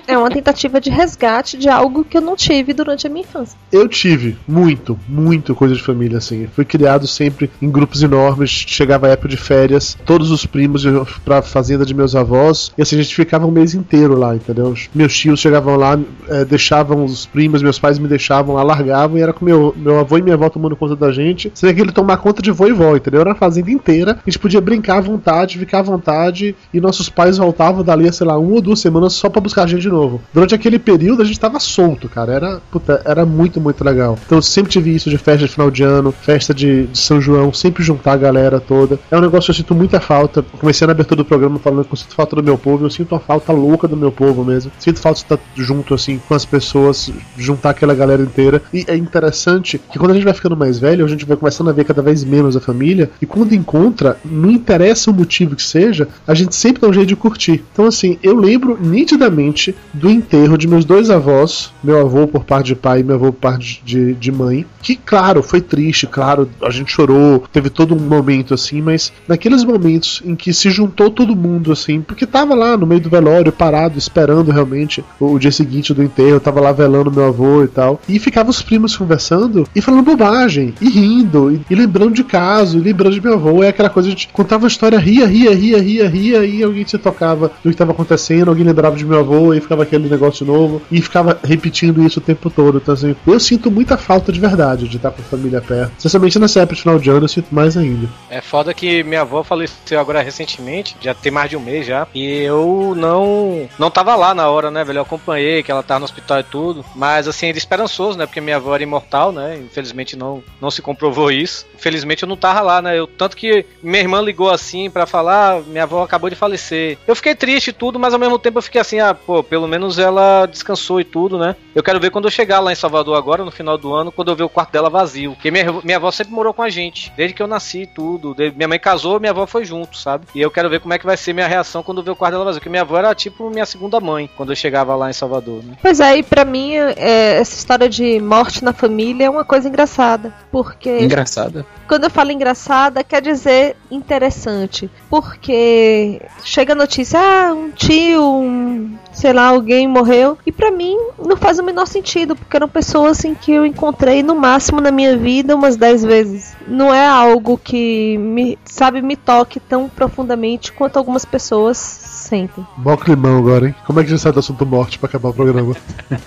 É 0.07 0.17
uma 0.17 0.29
tentativa 0.29 0.79
de 0.79 0.89
resgate 0.89 1.57
de 1.57 1.67
algo 1.67 2.03
que 2.03 2.17
eu 2.17 2.21
não 2.21 2.35
tive 2.35 2.73
durante 2.73 3.05
a 3.05 3.09
minha 3.09 3.23
infância. 3.23 3.57
Eu 3.71 3.87
tive 3.87 4.37
muito, 4.47 4.97
muito 5.07 5.53
coisa 5.53 5.75
de 5.75 5.81
família 5.81 6.17
assim. 6.17 6.47
Fui 6.47 6.63
criado 6.63 7.05
sempre 7.07 7.49
em 7.61 7.69
grupos 7.69 8.01
enormes. 8.01 8.49
Chegava 8.49 9.07
a 9.07 9.09
época 9.11 9.27
de 9.29 9.37
férias, 9.37 9.97
todos 10.05 10.31
os 10.31 10.45
primos 10.45 10.85
iam 10.85 11.05
pra 11.25 11.41
fazenda 11.41 11.85
de 11.85 11.93
meus 11.93 12.15
avós. 12.15 12.71
E 12.77 12.81
assim, 12.81 12.97
a 12.97 13.01
gente 13.01 13.15
ficava 13.15 13.45
um 13.45 13.51
mês 13.51 13.73
inteiro 13.73 14.17
lá, 14.17 14.35
entendeu? 14.35 14.73
Meus 14.93 15.15
tios 15.15 15.39
chegavam 15.39 15.75
lá, 15.75 15.99
eh, 16.29 16.45
deixavam 16.45 17.03
os 17.03 17.25
primos, 17.25 17.61
meus 17.61 17.79
pais 17.79 17.99
me 17.99 18.07
deixavam 18.07 18.55
lá, 18.55 18.63
largavam 18.63 19.17
e 19.17 19.21
era 19.21 19.33
com 19.33 19.43
meu, 19.43 19.73
meu 19.75 19.99
avô 19.99 20.17
e 20.17 20.21
minha 20.21 20.35
avó 20.35 20.49
tomando 20.49 20.75
conta 20.75 20.95
da 20.95 21.11
gente. 21.11 21.51
Você 21.53 21.67
vê 21.67 21.73
que 21.73 21.81
ele 21.81 21.91
tomar 21.91 22.17
conta 22.17 22.41
de 22.41 22.51
vô 22.51 22.67
e 22.67 22.73
vó, 22.73 22.95
entendeu? 22.95 23.21
Era 23.21 23.31
a 23.31 23.35
fazenda 23.35 23.71
inteira. 23.71 24.19
A 24.25 24.29
gente 24.29 24.39
podia 24.39 24.61
brincar 24.61 24.97
à 24.97 25.01
vontade, 25.01 25.16
ficar 25.57 25.79
à 25.79 25.83
vontade. 25.83 26.55
E 26.73 26.79
nossos 26.79 27.09
pais 27.09 27.37
voltavam 27.37 27.83
dali, 27.83 28.11
sei 28.11 28.25
lá, 28.27 28.37
uma 28.37 28.55
ou 28.55 28.61
duas 28.61 28.79
semanas 28.79 29.13
só 29.13 29.29
pra 29.29 29.41
buscar 29.41 29.63
a 29.63 29.67
gente 29.67 29.81
de 29.81 29.89
novo. 29.89 30.21
Durante 30.33 30.55
aquele 30.55 30.79
período 30.79 31.21
a 31.21 31.25
gente 31.25 31.39
tava 31.39 31.59
solto, 31.59 32.09
cara. 32.09 32.33
Era, 32.33 32.61
puta, 32.71 33.01
era 33.05 33.25
muito, 33.25 33.59
muito 33.59 33.83
legal. 33.83 34.17
Então 34.25 34.37
eu 34.37 34.41
sempre 34.41 34.71
tive 34.71 34.93
isso 34.93 35.09
de 35.09 35.17
festa 35.17 35.45
de 35.45 35.51
final 35.51 35.71
de 35.71 35.83
ano, 35.83 36.11
festa 36.11 36.53
de, 36.53 36.87
de 36.87 36.97
São 36.97 37.19
João, 37.21 37.53
sempre 37.53 37.83
juntar 37.83 38.13
a 38.13 38.17
galera 38.17 38.59
toda. 38.59 38.99
É 39.11 39.17
um 39.17 39.21
negócio 39.21 39.45
que 39.45 39.51
eu 39.51 39.63
sinto 39.63 39.75
muita 39.75 39.99
falta. 39.99 40.43
Comecei 40.59 40.85
na 40.85 40.91
abertura 40.91 41.17
do 41.17 41.25
programa 41.25 41.59
falando 41.59 41.85
que 41.85 41.93
eu 41.93 41.97
sinto 41.97 42.15
falta 42.15 42.35
do 42.35 42.43
meu 42.43 42.57
povo, 42.57 42.85
eu 42.85 42.89
sinto 42.89 43.13
uma 43.13 43.19
falta 43.19 43.51
louca 43.51 43.87
do 43.87 43.97
meu 43.97 44.11
povo 44.11 44.43
mesmo. 44.43 44.71
Sinto 44.79 44.99
falta 44.99 45.19
de 45.19 45.25
estar 45.25 45.39
junto, 45.55 45.93
assim, 45.93 46.19
com 46.27 46.33
as 46.33 46.45
pessoas, 46.45 47.11
juntar 47.37 47.71
aquela 47.71 47.93
galera 47.93 48.21
inteira. 48.21 48.61
E 48.73 48.85
é 48.87 48.95
interessante 48.95 49.79
que 49.91 49.99
quando 49.99 50.11
a 50.11 50.13
gente 50.13 50.23
vai 50.23 50.33
ficando 50.33 50.55
mais 50.55 50.79
velho, 50.79 51.05
a 51.05 51.07
gente 51.07 51.25
vai 51.25 51.37
começando 51.37 51.69
a 51.69 51.73
ver 51.73 51.85
cada 51.85 52.01
vez 52.01 52.23
menos 52.23 52.55
a 52.55 52.59
família. 52.59 53.09
E 53.21 53.25
quando 53.25 53.53
encontra, 53.53 54.17
não 54.23 54.49
interessa 54.51 55.06
o 55.11 55.13
motivo 55.13 55.55
que 55.55 55.63
seja, 55.63 56.07
a 56.25 56.33
gente 56.33 56.55
sempre 56.55 56.81
dá 56.81 56.87
um 56.87 56.93
jeito 56.93 57.07
de 57.07 57.15
curtir. 57.15 57.63
Então, 57.73 57.85
assim, 57.85 58.17
eu 58.21 58.35
lembro 58.35 58.77
nitidamente 58.81 59.75
do 59.93 60.09
enterro 60.09 60.57
de 60.57 60.67
meus 60.67 60.85
dois 60.85 61.09
avós, 61.09 61.71
meu 61.83 61.99
avô 61.99 62.27
por 62.27 62.43
parte 62.43 62.67
de 62.67 62.75
pai 62.75 62.99
e 62.99 63.03
meu 63.03 63.15
avô 63.15 63.31
por 63.31 63.39
parte 63.39 63.81
de, 63.83 64.13
de 64.13 64.31
mãe, 64.31 64.65
que, 64.81 64.95
claro, 64.95 65.43
foi 65.43 65.61
triste, 65.61 66.07
claro, 66.07 66.49
a 66.61 66.69
gente 66.69 66.91
chorou, 66.91 67.43
teve 67.51 67.69
todo 67.69 67.95
um 67.95 67.99
momento 67.99 68.53
assim, 68.53 68.81
mas 68.81 69.11
naqueles 69.27 69.63
momentos 69.63 70.21
em 70.25 70.35
que 70.35 70.53
se 70.53 70.69
juntou 70.69 71.09
todo 71.09 71.35
mundo, 71.35 71.71
assim, 71.71 72.01
porque 72.01 72.25
tava 72.25 72.53
lá 72.55 72.77
no 72.77 72.85
meio 72.85 73.01
do 73.01 73.09
velório, 73.09 73.51
parado, 73.51 73.97
esperando 73.97 74.51
realmente 74.51 75.03
o, 75.19 75.37
dia 75.37 75.51
seguinte 75.51 75.93
do 75.93 76.03
enterro, 76.03 76.39
tava 76.39 76.61
lá 76.61 76.71
velando 76.71 77.11
meu 77.11 77.27
avô 77.27 77.63
e 77.63 77.67
tal, 77.67 78.01
e 78.07 78.19
ficava 78.19 78.49
os 78.49 78.61
primos 78.61 78.95
conversando 78.95 79.67
e 79.75 79.81
falando 79.81 80.03
bobagem, 80.03 80.73
e 80.81 80.89
rindo, 80.89 81.51
e, 81.51 81.61
e 81.69 81.75
lembrando 81.75 82.13
de 82.13 82.23
caso, 82.23 82.77
e 82.77 82.81
lembrando 82.81 83.13
de 83.13 83.21
meu 83.21 83.33
avô, 83.33 83.63
é 83.63 83.69
aquela 83.69 83.89
coisa 83.89 84.13
de 84.13 84.27
contava 84.29 84.65
a 84.65 84.67
história, 84.67 84.96
ria, 84.97 85.25
ria, 85.25 85.53
ria, 85.53 85.77
ria, 85.79 86.09
ria, 86.09 86.45
e 86.45 86.63
alguém 86.63 86.85
se 86.85 86.97
tocava 86.97 87.47
do 87.47 87.63
que 87.63 87.69
estava 87.69 87.91
acontecendo, 87.91 88.49
alguém 88.49 88.65
lembrava 88.65 88.95
de 88.95 89.05
meu 89.05 89.19
avô, 89.19 89.53
e 89.53 89.61
ficava 89.61 89.83
aquele 89.83 90.09
negócio 90.09 90.45
novo, 90.45 90.81
e 90.91 91.01
ficava 91.01 91.39
repetindo 91.43 92.03
isso 92.03 92.19
o 92.19 92.23
tempo 92.23 92.49
todo. 92.49 92.77
Então, 92.77 92.93
assim, 92.93 93.15
eu 93.25 93.39
sinto 93.39 93.69
muita 93.71 93.97
falta 93.97 94.31
de 94.31 94.39
verdade 94.39 94.87
de 94.87 94.97
estar 94.97 95.11
com 95.11 95.21
a 95.21 95.25
família 95.25 95.61
perto. 95.61 95.93
Especialmente 95.97 96.39
nessa 96.39 96.61
época 96.61 96.75
de 96.75 96.81
final 96.81 96.99
de 96.99 97.09
ano, 97.09 97.25
eu 97.25 97.29
sinto 97.29 97.53
mais 97.53 97.77
ainda. 97.77 98.07
É 98.29 98.41
foda 98.41 98.73
que 98.73 99.03
minha 99.03 99.21
avó 99.21 99.43
faleceu 99.43 99.99
agora 99.99 100.21
recentemente, 100.21 100.95
já 101.01 101.13
tem 101.13 101.31
mais 101.31 101.49
de 101.49 101.57
um 101.57 101.59
mês 101.59 101.85
já, 101.85 102.07
e 102.13 102.41
eu 102.41 102.93
não 102.95 103.67
não 103.77 103.91
tava 103.91 104.15
lá 104.15 104.33
na 104.33 104.49
hora, 104.49 104.69
né, 104.71 104.83
velho? 104.83 104.99
Eu 104.99 105.03
acompanhei 105.03 105.63
que 105.63 105.71
ela 105.71 105.83
tava 105.83 105.99
no 105.99 106.05
hospital 106.05 106.39
e 106.39 106.43
tudo, 106.43 106.85
mas 106.95 107.27
assim, 107.27 107.47
era 107.47 107.57
esperançoso, 107.57 108.17
né? 108.17 108.25
Porque 108.25 108.41
minha 108.41 108.57
avó 108.57 108.73
era 108.73 108.83
imortal, 108.83 109.31
né? 109.31 109.57
Infelizmente 109.57 110.15
não, 110.15 110.43
não 110.61 110.71
se 110.71 110.81
comprovou 110.81 111.31
isso. 111.31 111.65
Infelizmente 111.75 112.23
eu 112.23 112.29
não 112.29 112.37
tava 112.37 112.61
lá, 112.61 112.81
né? 112.81 112.97
Eu, 112.97 113.07
tanto 113.07 113.35
que 113.35 113.65
minha 113.81 113.99
irmã 113.99 114.21
ligou 114.21 114.49
assim 114.49 114.86
para 114.89 115.05
falar, 115.05 115.61
minha 115.61 115.83
avó 115.83 116.03
acabou 116.03 116.29
de 116.29 116.35
falecer. 116.35 116.97
Eu 117.07 117.15
fiquei 117.15 117.35
triste 117.35 117.69
e 117.69 117.73
tudo, 117.73 117.99
mas 117.99 118.13
ao 118.13 118.19
mesmo 118.19 118.39
tempo 118.39 118.57
eu 118.57 118.61
fiquei 118.61 118.81
assim, 118.81 118.99
ah, 118.99 119.13
pô, 119.13 119.43
pelo 119.43 119.67
menos 119.67 119.99
ela 119.99 120.45
descansou 120.45 120.99
e 120.99 121.03
tudo, 121.03 121.37
né? 121.37 121.55
Eu 121.75 121.83
quero 121.83 121.99
ver 121.99 122.11
quando 122.11 122.25
eu 122.25 122.31
chegar 122.31 122.59
lá 122.59 122.71
em 122.71 122.75
Salvador 122.75 123.17
agora, 123.17 123.43
no 123.43 123.51
final 123.51 123.77
do 123.77 123.93
ano, 123.93 124.11
quando 124.11 124.29
eu 124.29 124.35
ver 124.35 124.43
o 124.43 124.49
quarto 124.49 124.71
dela 124.71 124.89
vazio. 124.89 125.33
Porque 125.33 125.51
minha, 125.51 125.71
minha 125.83 125.97
avó 125.97 126.11
sempre 126.11 126.33
morou 126.33 126.53
com 126.53 126.61
a 126.61 126.69
gente, 126.69 127.11
desde 127.15 127.33
que 127.33 127.41
eu 127.41 127.47
nasci 127.47 127.83
e 127.83 127.87
tudo. 127.87 128.33
Desde, 128.33 128.55
minha 128.55 128.67
mãe 128.67 128.79
casou, 128.79 129.19
minha 129.19 129.31
avó 129.31 129.45
foi 129.45 129.65
junto, 129.65 129.97
sabe? 129.97 130.25
E 130.33 130.41
eu 130.41 130.51
quero 130.51 130.69
ver 130.69 130.79
como 130.79 130.93
é 130.93 130.99
que 130.99 131.05
vai 131.05 131.17
ser 131.17 131.33
minha 131.33 131.47
reação 131.47 131.83
quando 131.83 131.99
eu 131.99 132.03
ver 132.03 132.11
o 132.11 132.15
quarto 132.15 132.33
dela 132.33 132.45
vazio. 132.45 132.59
Porque 132.59 132.69
minha 132.69 132.81
avó 132.81 132.97
era 132.97 133.13
tipo 133.13 133.49
minha 133.49 133.65
segunda 133.65 133.99
mãe, 133.99 134.29
quando 134.35 134.51
eu 134.51 134.55
chegava 134.55 134.95
lá 134.95 135.09
em 135.09 135.13
Salvador, 135.13 135.63
né? 135.63 135.75
Pois 135.81 135.99
é, 135.99 136.17
e 136.17 136.23
pra 136.23 136.43
mim, 136.43 136.73
é, 136.75 137.37
essa 137.39 137.55
história 137.55 137.89
de 137.89 138.19
morte 138.19 138.63
na 138.63 138.73
família 138.73 139.25
é 139.25 139.29
uma 139.29 139.45
coisa 139.45 139.67
engraçada. 139.67 140.33
Porque. 140.51 140.99
Engraçada. 140.99 141.65
Quando 141.87 142.03
eu 142.05 142.09
falo 142.09 142.31
engraçada, 142.31 143.03
quer 143.03 143.21
dizer 143.21 143.75
interessante. 143.89 144.76
Porque 145.09 146.21
chega 146.43 146.73
a 146.73 146.75
notícia, 146.75 147.19
ah, 147.19 147.53
um 147.53 147.71
tio, 147.71 148.23
um, 148.23 148.97
sei 149.11 149.33
lá, 149.33 149.47
alguém 149.47 149.87
morreu. 149.87 150.37
E 150.45 150.51
pra 150.51 150.71
mim 150.71 150.97
não 151.17 151.35
faz 151.37 151.59
o 151.59 151.63
menor 151.63 151.87
sentido, 151.87 152.35
porque 152.35 152.55
eram 152.55 152.67
pessoas 152.69 153.17
assim 153.19 153.33
que 153.33 153.51
eu 153.51 153.65
encontrei 153.65 154.21
no 154.21 154.35
máximo 154.35 154.79
na 154.81 154.91
minha 154.91 155.17
vida 155.17 155.55
umas 155.55 155.75
10 155.75 156.03
vezes. 156.03 156.55
Não 156.67 156.93
é 156.93 157.07
algo 157.07 157.57
que 157.57 158.17
me, 158.17 158.57
sabe, 158.65 159.01
me 159.01 159.15
toque 159.15 159.59
tão 159.59 159.87
profundamente 159.89 160.71
quanto 160.71 160.97
algumas 160.97 161.25
pessoas 161.25 161.77
sentem. 161.77 162.65
Mó 162.77 162.97
climão 162.97 163.37
agora, 163.37 163.67
hein? 163.67 163.75
Como 163.85 163.99
é 163.99 164.03
que 164.03 164.07
a 164.07 164.09
gente 164.11 164.21
sai 164.21 164.31
do 164.33 164.39
assunto 164.39 164.65
morte 164.65 164.99
pra 164.99 165.07
acabar 165.07 165.29
o 165.29 165.33
programa? 165.33 165.75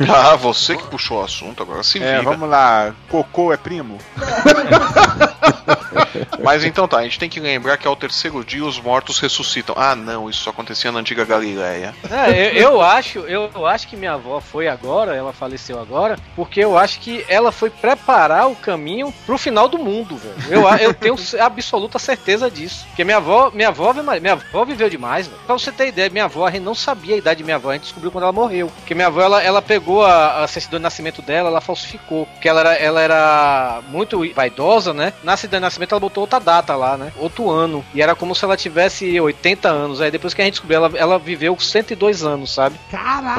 Ah, 0.09 0.35
você 0.37 0.77
que 0.77 0.85
puxou 0.87 1.19
o 1.21 1.25
assunto, 1.25 1.63
agora 1.63 1.83
se 1.83 1.99
É, 2.03 2.19
vira. 2.19 2.23
vamos 2.31 2.49
lá. 2.49 2.95
Cocô 3.11 3.53
é 3.53 3.57
primo? 3.57 3.99
Mas 6.43 6.65
então 6.65 6.87
tá, 6.89 6.99
a 6.99 7.03
gente 7.03 7.19
tem 7.19 7.29
que 7.29 7.41
lembrar 7.41 7.77
que 7.77 7.87
ao 7.87 7.97
terceiro 7.97 8.40
dia 8.45 8.65
os 8.65 8.79
mortos 8.81 9.19
ressuscitam. 9.19 9.75
Ah, 9.79 9.95
não, 9.95 10.29
isso 10.29 10.43
só 10.43 10.51
acontecia 10.51 10.93
na 10.93 11.01
antiga 11.01 11.25
Galileia. 11.25 11.95
É, 12.11 12.51
eu, 12.57 12.71
eu 12.71 12.81
acho, 12.81 13.19
eu, 13.21 13.67
acho 13.67 13.89
que 13.89 13.97
minha 13.97 14.13
avó 14.13 14.41
foi 14.41 14.69
agora, 14.69 15.15
ela 15.15 15.33
faleceu 15.33 15.81
agora, 15.81 16.17
porque 16.35 16.61
eu 16.61 16.79
acho 16.79 17.01
que 17.01 17.25
ela 17.29 17.53
foi 17.53 17.71
preparar 17.71 18.49
o 18.49 18.57
caminho 18.57 19.13
pro 19.27 19.39
final 19.39 19.69
do 19.69 19.79
mundo, 19.79 20.17
velho. 20.17 20.35
Eu, 20.51 20.69
eu 20.79 20.95
tenho 20.95 21.15
absoluta 21.41 21.99
certeza 21.99 22.51
disso. 22.51 22.87
Porque 22.89 23.05
minha 23.05 23.19
avó, 23.19 23.51
minha 23.53 23.69
avó, 23.69 23.93
minha 23.93 24.33
avó 24.33 24.65
viveu 24.65 24.89
demais, 24.89 25.27
velho. 25.27 25.41
Pra 25.47 25.59
você 25.59 25.71
ter 25.71 25.89
ideia, 25.89 26.11
minha 26.11 26.25
avó, 26.25 26.47
a 26.47 26.51
gente 26.51 26.63
não 26.63 26.75
sabia 26.75 27.15
a 27.15 27.19
idade 27.19 27.39
de 27.39 27.45
minha 27.45 27.57
avó, 27.57 27.71
a 27.71 27.75
gente 27.75 27.83
descobriu 27.83 28.11
quando 28.11 28.25
ela 28.25 28.33
morreu. 28.33 28.71
Porque 28.77 28.95
minha 28.95 29.09
avó, 29.09 29.21
ela, 29.21 29.43
ela 29.43 29.63
pegou 29.63 30.05
a, 30.05 30.43
a 30.43 30.47
certidão 30.47 30.79
de 30.79 30.85
nascimento 30.85 31.23
dela, 31.23 31.49
ela 31.49 31.61
falsificou. 31.61 32.27
Porque 32.27 32.49
ela 32.49 32.61
era, 32.61 32.75
ela 32.75 33.01
era 33.01 33.81
muito 33.89 34.23
vaidosa, 34.35 34.93
né? 34.93 35.13
Na 35.23 35.37
certidão 35.37 35.59
de 35.59 35.65
nascimento 35.65 35.93
ela 35.93 36.01
botou 36.01 36.23
outra 36.23 36.39
data 36.39 36.75
lá, 36.75 36.97
né? 36.97 37.13
Outro 37.17 37.51
ano. 37.51 37.85
E 37.95 38.03
era 38.03 38.15
como 38.21 38.35
se 38.35 38.45
ela 38.45 38.57
tivesse 38.57 39.19
80 39.19 39.69
anos. 39.69 40.01
Aí 40.01 40.11
depois 40.11 40.33
que 40.35 40.41
a 40.43 40.45
gente 40.45 40.55
descobriu, 40.55 40.77
ela, 40.85 40.93
ela 40.97 41.19
viveu 41.19 41.59
102 41.59 42.23
anos, 42.23 42.53
sabe? 42.55 42.77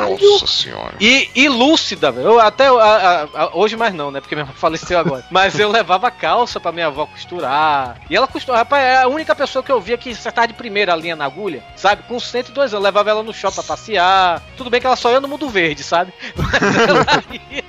Nossa 0.09 0.47
senhora. 0.47 0.95
E, 0.99 1.29
e 1.35 1.47
lúcida, 1.47 2.11
velho. 2.11 2.39
Até 2.39 2.67
a- 2.67 2.73
a- 2.73 3.43
a- 3.43 3.49
hoje 3.55 3.77
mais 3.77 3.93
não, 3.93 4.09
né? 4.11 4.19
Porque 4.19 4.35
minha 4.35 4.45
mãe 4.45 4.53
faleceu 4.57 4.99
agora. 4.99 5.23
Mas 5.31 5.57
eu 5.59 5.69
levava 5.71 6.09
calça 6.11 6.59
pra 6.59 6.71
minha 6.71 6.87
avó 6.87 7.05
costurar. 7.05 8.01
E 8.09 8.15
ela 8.15 8.27
costurava. 8.27 8.63
Rapaz, 8.63 8.83
é 8.83 9.01
a 9.03 9.07
única 9.07 9.35
pessoa 9.35 9.61
que 9.63 9.71
eu 9.71 9.79
via 9.79 9.97
que 9.97 10.09
acertava 10.09 10.47
de 10.47 10.53
primeira 10.55 10.91
a 10.93 10.95
linha 10.95 11.15
na 11.15 11.25
agulha, 11.25 11.63
sabe? 11.75 12.03
Com 12.07 12.19
102 12.19 12.57
anos. 12.57 12.73
Eu 12.73 12.79
levava 12.79 13.09
ela 13.11 13.21
no 13.23 13.33
shopping 13.33 13.55
pra 13.55 13.63
passear. 13.63 14.41
Tudo 14.57 14.69
bem 14.71 14.81
que 14.81 14.87
ela 14.87 14.95
só 14.95 15.11
ia 15.11 15.21
no 15.21 15.27
mundo 15.27 15.47
verde, 15.47 15.83
sabe? 15.83 16.11
Mas 16.35 16.61
ela 16.89 17.05
ia. 17.53 17.61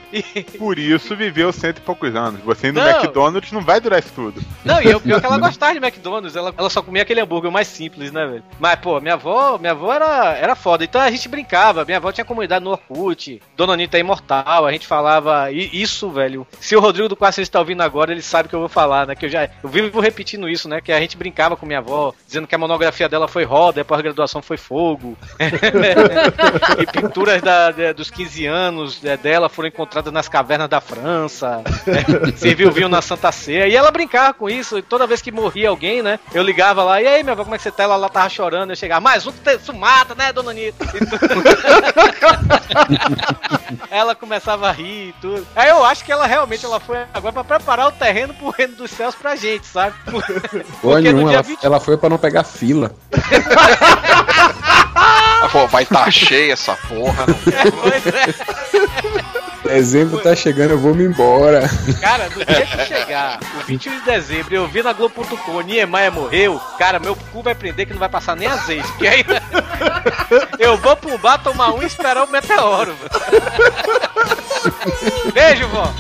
Por 0.59 0.79
isso 0.79 1.17
viveu 1.17 1.51
cento 1.53 1.79
e 1.79 1.81
poucos 1.81 2.15
anos. 2.15 2.41
Você 2.43 2.69
indo 2.69 2.81
no 2.81 2.87
Não. 2.87 2.97
McDonald's 2.99 3.51
não 3.53 3.63
vai 3.63 3.81
durar 3.81 3.99
isso 3.99 4.13
tudo. 4.15 4.43
Não, 4.65 4.81
e 4.83 4.95
o 4.95 5.01
pior 5.01 5.17
é 5.17 5.21
que 5.21 5.27
ela 5.27 5.39
gostava 5.39 5.73
de 5.73 5.79
McDonald's, 5.79 6.37
ela, 6.37 6.53
ela 6.57 6.69
só 6.71 6.83
comia 6.83 7.02
aquele 7.03 7.21
hambúrguer 7.21 7.51
mais 7.51 7.67
simples, 7.69 8.11
né, 8.13 8.25
velho? 8.27 8.43
Mas, 8.59 8.77
pô, 8.77 9.01
minha 9.01 9.15
avó, 9.15 9.59
minha 9.59 9.73
avó 9.73 9.93
era, 9.93 10.37
era 10.37 10.55
foda. 10.55 10.85
Então 10.85 11.01
a 11.01 11.11
gente 11.11 11.29
brincava, 11.29 11.85
minha 11.85 11.99
avó 11.99 12.11
tinha 12.13 12.25
comunidade 12.25 12.65
no 12.65 12.71
Orkut, 12.73 13.41
Dona 13.57 13.75
Anitta 13.75 13.97
é 13.97 14.01
imortal, 14.01 14.67
a 14.67 14.73
gente 14.73 14.87
falava 14.87 15.51
isso, 15.53 16.11
velho. 16.11 16.47
Se 16.61 16.75
o 16.77 16.81
Rodrigo 16.81 17.09
do 17.09 17.17
Quase 17.17 17.41
está 17.43 17.59
ouvindo 17.59 17.83
agora, 17.83 18.13
ele 18.13 18.23
sabe 18.23 18.49
que 18.49 18.55
eu 18.55 18.61
vou 18.61 18.69
falar, 18.69 19.07
né? 19.07 19.15
Que 19.15 19.27
eu 19.27 19.31
já 19.31 19.49
eu 19.63 19.69
vivo 19.69 20.01
repetindo 20.01 20.49
isso, 20.49 20.69
né? 20.69 20.81
Que 20.81 20.93
a 20.93 21.01
gente 21.01 21.17
brincava 21.17 21.57
com 21.57 21.67
minha 21.67 21.79
avó, 21.79 22.13
dizendo 22.27 22.47
que 22.47 22.55
a 22.55 22.59
monografia 22.59 23.09
dela 23.09 23.29
foi 23.29 23.45
roda, 23.45 23.81
a 23.81 23.85
pós-graduação 23.85 24.41
foi 24.43 24.57
fogo. 24.57 25.17
e 26.79 26.87
pinturas 26.87 27.41
da- 27.43 27.71
da- 27.71 27.93
dos 27.93 28.11
15 28.11 28.47
anos 28.47 29.05
é, 29.05 29.17
dela 29.17 29.49
foram 29.49 29.69
encontradas 29.69 30.13
nas 30.13 30.29
cavernas 30.29 30.69
da 30.69 30.81
França. 30.81 31.63
É, 31.87 32.33
serviu 32.37 32.71
vinho 32.71 32.89
na 32.89 33.03
Santa 33.03 33.31
Ceia. 33.33 33.69
E 33.69 33.77
ela 33.77 33.91
brincava 33.91 34.35
com 34.35 34.49
isso. 34.49 34.79
E 34.79 34.83
toda 34.83 35.07
vez 35.07 35.21
que 35.23 35.31
morria 35.33 35.69
alguém, 35.69 36.03
né? 36.03 36.19
Eu 36.35 36.43
ligava 36.43 36.83
lá, 36.85 36.92
e 37.01 37.07
aí, 37.07 37.23
minha 37.23 37.33
avó, 37.33 37.43
como 37.45 37.55
é 37.55 37.59
que 37.59 37.63
você 37.65 37.71
tá? 37.71 37.83
Ela 37.85 37.97
lá 37.97 38.09
tava 38.09 38.29
chorando. 38.29 38.71
Eu 38.71 38.77
chegava, 38.77 39.01
mais 39.01 39.27
um 39.27 39.33
que 39.33 39.51
isso 39.53 39.73
mata, 39.73 40.15
né, 40.15 40.33
dona 40.33 40.51
Anitta? 40.51 40.85
Ela 43.91 44.15
começava 44.15 44.69
a 44.69 44.73
rir 44.73 45.09
e 45.09 45.15
tudo. 45.21 45.47
Aí 45.55 45.69
eu 45.69 45.85
acho 45.85 46.05
que 46.05 46.13
ela 46.13 46.27
realmente 46.27 46.65
ela 46.65 46.81
foi 46.81 46.99
agora 47.13 47.33
pra 47.33 47.45
preparar 47.45 47.89
o 47.89 47.93
terreno 47.93 48.33
pro 48.35 48.51
reino 48.51 48.75
dos 48.77 48.91
céus 48.91 49.15
pra 49.15 49.37
gente, 49.37 49.67
sabe? 49.67 49.95
No 50.83 51.01
nenhuma, 51.01 51.33
ela, 51.33 51.43
20 51.43 51.65
ela 51.65 51.81
foi 51.81 51.97
pra 51.97 52.09
não 52.09 52.19
pegar 52.19 52.45
fila. 52.45 52.93
Falou, 55.51 55.69
vai 55.69 55.85
tá 55.85 56.11
cheia 56.11 56.53
essa 56.55 56.75
porra. 56.89 57.27
não- 57.27 57.35
Pois 57.83 58.07
é. 58.07 59.42
Dezembro 59.65 60.21
tá 60.21 60.35
chegando, 60.35 60.73
eu 60.73 60.79
vou 60.79 60.95
me 60.95 61.05
embora. 61.05 61.63
Cara, 62.01 62.29
no 62.31 62.45
dia 62.45 62.67
que 62.67 62.85
chegar 62.87 63.39
o 63.61 63.61
21 63.65 64.01
de 64.01 64.05
dezembro 64.05 64.55
eu 64.55 64.67
vi 64.67 64.83
na 64.83 64.93
Globo.com 64.93 65.61
Niemeyer 65.61 66.13
morreu, 66.13 66.61
cara, 66.79 66.99
meu 66.99 67.15
cu 67.15 67.43
vai 67.43 67.55
prender 67.55 67.87
que 67.87 67.93
não 67.93 68.01
vai 68.01 68.09
passar 68.09 68.35
nem 68.37 68.49
azeite. 68.49 68.87
Porque 68.89 69.07
aí 69.07 69.25
eu 70.59 70.77
vou 70.77 70.97
pro 70.97 71.17
bar 71.19 71.39
tomar 71.39 71.73
um 71.73 71.83
e 71.83 71.87
esperar 71.87 72.25
o 72.25 72.31
meteoro. 72.31 72.95
Beijo, 75.33 75.69
vó. 75.69 75.93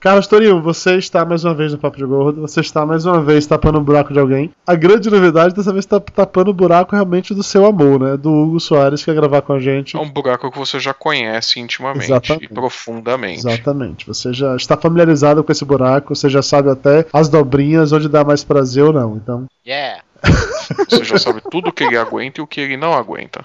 Carlos 0.00 0.26
Torinho, 0.26 0.62
você 0.62 0.96
está 0.96 1.26
mais 1.26 1.44
uma 1.44 1.52
vez 1.52 1.72
no 1.72 1.78
Papo 1.78 1.98
de 1.98 2.06
Gordo, 2.06 2.40
você 2.40 2.60
está 2.60 2.86
mais 2.86 3.04
uma 3.04 3.22
vez 3.22 3.46
tapando 3.46 3.78
o 3.78 3.82
buraco 3.82 4.14
de 4.14 4.18
alguém. 4.18 4.50
A 4.66 4.74
grande 4.74 5.10
novidade 5.10 5.54
dessa 5.54 5.72
vez 5.72 5.84
está 5.84 6.00
tapando 6.00 6.50
o 6.50 6.54
buraco 6.54 6.94
realmente 6.96 7.34
do 7.34 7.42
seu 7.42 7.66
amor, 7.66 8.00
né? 8.00 8.16
Do 8.16 8.32
Hugo 8.32 8.58
Soares, 8.58 9.04
que 9.04 9.10
ia 9.10 9.14
gravar 9.14 9.42
com 9.42 9.52
a 9.52 9.60
gente. 9.60 9.98
É 9.98 10.00
um 10.00 10.08
buraco 10.10 10.50
que 10.50 10.58
você 10.58 10.80
já 10.80 10.94
conhece 10.94 11.60
intimamente 11.60 12.06
Exatamente. 12.06 12.44
e 12.46 12.48
profundamente. 12.48 13.46
Exatamente. 13.46 14.06
Você 14.06 14.32
já 14.32 14.56
está 14.56 14.74
familiarizado 14.74 15.44
com 15.44 15.52
esse 15.52 15.66
buraco, 15.66 16.14
você 16.14 16.30
já 16.30 16.40
sabe 16.40 16.70
até 16.70 17.04
as 17.12 17.28
dobrinhas, 17.28 17.92
onde 17.92 18.08
dá 18.08 18.24
mais 18.24 18.42
prazer 18.42 18.84
ou 18.84 18.94
não. 18.94 19.16
Então, 19.16 19.46
Yeah. 19.66 20.02
Você 20.88 21.04
já 21.04 21.18
sabe 21.18 21.40
tudo 21.50 21.68
o 21.68 21.72
que 21.72 21.84
ele 21.84 21.96
aguenta 21.96 22.40
e 22.40 22.42
o 22.42 22.46
que 22.46 22.60
ele 22.60 22.76
não 22.76 22.92
aguenta. 22.92 23.42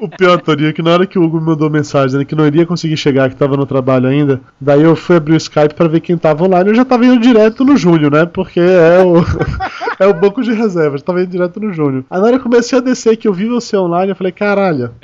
o 0.00 0.08
pior, 0.08 0.40
Torinho, 0.40 0.70
é 0.70 0.72
que 0.72 0.82
na 0.82 0.90
hora 0.90 1.06
que 1.06 1.18
o 1.18 1.22
Hugo 1.22 1.38
me 1.38 1.46
mandou 1.46 1.70
mensagem 1.70 2.06
dizendo 2.06 2.26
que 2.26 2.34
não 2.34 2.46
iria 2.46 2.66
conseguir 2.66 2.96
chegar, 2.96 3.30
que 3.30 3.36
tava 3.36 3.56
no 3.56 3.66
trabalho 3.66 4.08
ainda, 4.08 4.40
daí 4.60 4.82
eu 4.82 4.96
fui 4.96 5.16
abrir 5.16 5.34
o 5.34 5.36
Skype 5.36 5.74
pra 5.74 5.88
ver 5.88 6.00
quem 6.00 6.16
tava 6.16 6.44
online. 6.44 6.70
Eu 6.70 6.74
já 6.74 6.84
tava 6.84 7.06
indo 7.06 7.18
direto 7.20 7.64
no 7.64 7.76
Júnior, 7.76 8.12
né? 8.12 8.26
Porque 8.26 8.60
é 8.60 9.02
o, 9.02 9.16
é 9.98 10.06
o 10.06 10.14
banco 10.14 10.42
de 10.42 10.52
reserva, 10.52 10.98
já 10.98 11.04
tava 11.04 11.22
indo 11.22 11.30
direto 11.30 11.60
no 11.60 11.72
Júnior. 11.72 12.04
Aí 12.10 12.20
na 12.20 12.26
hora 12.26 12.38
que 12.38 12.46
eu 12.46 12.50
comecei 12.50 12.78
a 12.78 12.82
descer 12.82 13.16
que 13.16 13.28
eu 13.28 13.32
vi 13.32 13.46
você 13.46 13.76
online, 13.76 14.10
eu 14.10 14.16
falei, 14.16 14.32
caralho. 14.32 14.94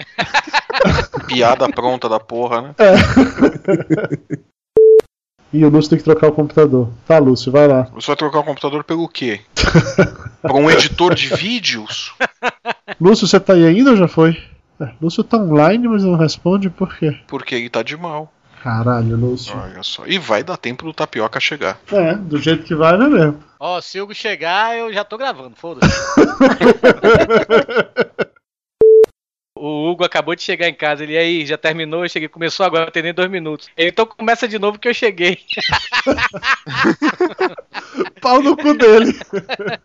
Piada 1.26 1.68
pronta 1.68 2.08
da 2.08 2.18
porra, 2.18 2.62
né? 2.62 2.74
E 5.52 5.64
o 5.64 5.68
Lúcio 5.68 5.90
tem 5.90 5.98
que 5.98 6.04
trocar 6.04 6.28
o 6.28 6.32
computador. 6.32 6.88
Tá, 7.06 7.18
Lúcio, 7.18 7.50
vai 7.50 7.66
lá. 7.66 7.82
Você 7.94 8.06
vai 8.06 8.16
trocar 8.16 8.38
o 8.38 8.44
computador 8.44 8.84
pelo 8.84 9.08
quê? 9.08 9.40
Pra 10.42 10.54
um 10.54 10.70
editor 10.70 11.14
de 11.14 11.28
vídeos? 11.34 12.14
Lúcio, 13.00 13.26
você 13.26 13.40
tá 13.40 13.54
aí 13.54 13.66
ainda 13.66 13.90
ou 13.90 13.96
já 13.96 14.08
foi? 14.08 14.40
É, 14.80 14.90
Lúcio 15.02 15.24
tá 15.24 15.36
online, 15.36 15.88
mas 15.88 16.04
não 16.04 16.16
responde 16.16 16.70
por 16.70 16.96
quê? 16.96 17.18
Porque 17.26 17.54
ele 17.54 17.68
tá 17.68 17.82
de 17.82 17.96
mal. 17.96 18.32
Caralho, 18.62 19.16
Lúcio. 19.16 19.56
Olha 19.56 19.82
só. 19.82 20.06
E 20.06 20.18
vai 20.18 20.44
dar 20.44 20.56
tempo 20.56 20.84
do 20.84 20.92
tapioca 20.92 21.40
chegar. 21.40 21.78
É, 21.90 22.14
do 22.14 22.38
jeito 22.38 22.64
que 22.64 22.74
vai, 22.74 22.96
não 22.96 23.06
é 23.06 23.08
mesmo. 23.08 23.38
Ó, 23.58 23.80
se 23.80 24.00
o 24.00 24.04
Hugo 24.04 24.14
chegar, 24.14 24.76
eu 24.76 24.92
já 24.92 25.04
tô 25.04 25.18
gravando, 25.18 25.56
foda-se. 25.56 25.92
O 29.60 29.90
Hugo 29.90 30.04
acabou 30.04 30.34
de 30.34 30.42
chegar 30.42 30.68
em 30.68 30.74
casa, 30.74 31.02
ele 31.02 31.18
aí 31.18 31.44
já 31.44 31.58
terminou, 31.58 32.02
eu 32.02 32.08
cheguei, 32.08 32.28
começou 32.28 32.64
agora, 32.64 32.90
tem 32.90 33.02
nem 33.02 33.12
dois 33.12 33.30
minutos. 33.30 33.68
Então 33.76 34.06
começa 34.06 34.48
de 34.48 34.58
novo 34.58 34.78
que 34.78 34.88
eu 34.88 34.94
cheguei. 34.94 35.38
Pau 38.20 38.42
no 38.42 38.56
cu 38.56 38.74
dele. 38.74 39.18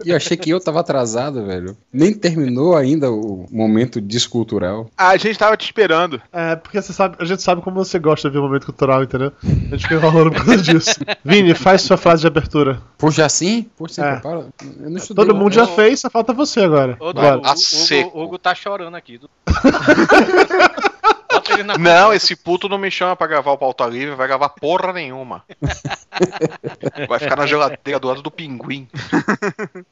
E 0.06 0.10
eu 0.10 0.16
achei 0.16 0.36
que 0.38 0.50
eu 0.50 0.60
tava 0.60 0.80
atrasado, 0.82 1.46
velho. 1.46 1.76
Nem 1.92 2.14
terminou 2.14 2.76
ainda 2.76 3.10
o 3.12 3.46
momento 3.52 4.00
descultural. 4.02 4.90
Ah, 4.98 5.10
a 5.10 5.18
gente 5.18 5.38
tava 5.40 5.56
te 5.58 5.66
esperando. 5.66 6.22
É, 6.32 6.56
porque 6.56 6.82
você 6.82 6.94
sabe, 6.94 7.16
a 7.20 7.26
gente 7.26 7.42
sabe 7.42 7.62
como 7.62 7.84
você 7.84 7.98
gosta 8.00 8.30
de 8.30 8.34
ver 8.34 8.40
o 8.40 8.44
momento 8.44 8.66
cultural, 8.66 9.04
entendeu? 9.04 9.32
A 9.44 9.48
gente 9.76 9.84
fica 9.84 9.96
enrolando 9.96 10.32
por 10.32 10.46
causa 10.46 10.62
disso. 10.62 11.00
Vini, 11.24 11.54
faz 11.54 11.82
sua 11.82 11.98
frase 11.98 12.22
de 12.22 12.28
abertura. 12.28 12.82
Poxa, 12.98 13.26
assim? 13.26 13.70
Você 13.80 14.02
É. 14.02 14.12
prepara? 14.14 14.48
Eu 14.82 14.90
não 14.90 14.98
estudei. 14.98 15.26
Todo 15.26 15.36
mundo 15.36 15.54
já 15.54 15.66
fez, 15.68 16.00
só 16.02 16.10
falta 16.10 16.34
você 16.34 16.62
agora. 16.62 16.98
Ô. 17.00 17.10
Hugo, 17.10 18.12
o 18.14 18.24
Hugo 18.24 18.38
tá 18.38 18.54
chorando 18.54 18.96
aqui. 18.96 19.20
Bota 21.46 21.54
ele 21.54 21.64
na 21.64 21.78
Não, 21.78 22.14
esse 22.14 22.36
puto 22.36 22.68
não 22.68 22.78
me 22.78 22.90
chama 22.90 23.16
pra 23.16 23.28
gravar 23.28 23.52
o 23.52 23.58
pauta 23.58 23.86
livre, 23.86 24.16
vai 24.16 24.28
gravar 24.28 24.50
porra 24.50 24.92
nenhuma. 24.92 25.44
Vai 27.08 27.20
ficar 27.20 27.36
na 27.36 27.46
geladeira 27.46 28.00
do 28.00 28.08
lado 28.08 28.22
do 28.22 28.32
pinguim. 28.32 28.88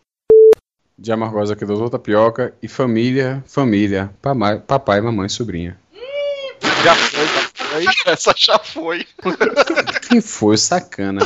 De 0.98 1.12
Amargosa 1.12 1.54
aqui, 1.54 1.66
doutor 1.66 1.90
Tapioca. 1.90 2.54
E 2.62 2.68
família, 2.68 3.44
família. 3.46 4.10
Papai, 4.66 5.02
mamãe, 5.02 5.28
sobrinha. 5.28 5.78
Já 6.84 6.96
foi, 6.96 7.28
já 7.28 7.50
foi. 7.74 7.86
Essa 8.06 8.34
já 8.38 8.60
foi. 8.60 9.06
Quem 10.10 10.22
foi 10.22 10.58
sacana? 10.58 11.22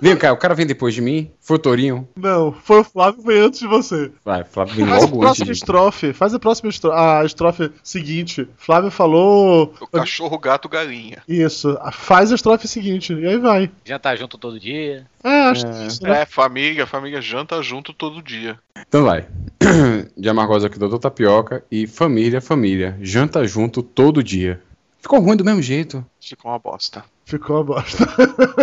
vem 0.00 0.16
cá, 0.16 0.32
o 0.32 0.36
cara 0.36 0.54
vem 0.54 0.66
depois 0.66 0.94
de 0.94 1.00
mim? 1.00 1.30
Foi 1.40 1.56
o 1.56 1.60
Torinho? 1.60 2.08
Não, 2.16 2.52
foi 2.52 2.80
o 2.80 2.84
Flávio 2.84 3.20
que 3.20 3.26
veio 3.26 3.46
antes 3.46 3.60
de 3.60 3.66
você. 3.66 4.10
Vai, 4.24 4.44
Flávio 4.44 4.74
vem 4.74 4.86
Faz 4.86 5.02
a 5.02 5.06
logo 5.06 5.16
antes 5.16 5.24
próxima 5.26 5.46
de 5.46 5.52
estrofe. 5.52 6.12
Faz 6.12 6.34
a 6.34 6.38
próxima 6.38 6.70
estrofe. 6.70 6.96
A 6.98 7.24
estrofe 7.24 7.72
seguinte. 7.82 8.48
Flávio 8.56 8.90
falou. 8.90 9.74
O 9.80 9.86
cachorro, 9.86 10.38
gato, 10.38 10.68
galinha. 10.68 11.22
Isso. 11.28 11.76
Faz 11.92 12.32
a 12.32 12.34
estrofe 12.34 12.68
seguinte. 12.68 13.12
E 13.12 13.26
aí 13.26 13.38
vai. 13.38 13.70
Jantar 13.84 14.16
junto 14.16 14.38
todo 14.38 14.60
dia. 14.60 15.06
É, 15.22 15.42
acho 15.48 15.66
é 15.66 15.86
isso, 15.86 16.02
né? 16.02 16.22
É, 16.22 16.26
família, 16.26 16.86
família 16.86 17.20
janta 17.20 17.60
junto 17.60 17.92
todo 17.92 18.22
dia. 18.22 18.58
Então 18.88 19.04
vai. 19.04 19.26
De 20.16 20.28
Amargosa 20.28 20.68
aqui, 20.68 20.78
doutor 20.78 20.98
Tapioca. 20.98 21.64
E 21.70 21.86
família, 21.86 22.40
família. 22.40 22.96
Janta 23.00 23.44
junto 23.46 23.82
todo 23.82 24.22
dia. 24.22 24.60
Ficou 25.06 25.20
ruim 25.20 25.36
do 25.36 25.44
mesmo 25.44 25.62
jeito. 25.62 26.04
Ficou 26.20 26.50
uma 26.50 26.58
bosta. 26.58 27.04
Ficou 27.24 27.58
uma 27.58 27.62
bosta. 27.62 28.04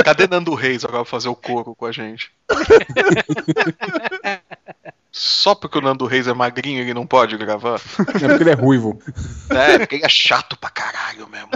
Cadê 0.03 0.27
Nando 0.27 0.53
Reis 0.53 0.83
agora 0.83 1.05
pra 1.05 1.09
fazer 1.09 1.29
o 1.29 1.35
coro 1.37 1.73
com 1.73 1.85
a 1.85 1.91
gente? 1.93 2.33
Só 5.15 5.53
porque 5.53 5.77
o 5.77 5.81
Nando 5.81 6.07
Reis 6.07 6.27
é 6.27 6.33
magrinho 6.33 6.81
ele 6.81 6.93
não 6.93 7.05
pode 7.05 7.37
gravar? 7.37 7.79
É 7.99 8.27
porque 8.27 8.43
ele 8.43 8.49
é 8.49 8.55
ruivo. 8.55 8.99
É, 9.49 9.77
porque 9.77 9.95
ele 9.95 10.05
é 10.05 10.09
chato 10.09 10.57
pra 10.57 10.71
caralho 10.71 11.29
mesmo. 11.29 11.49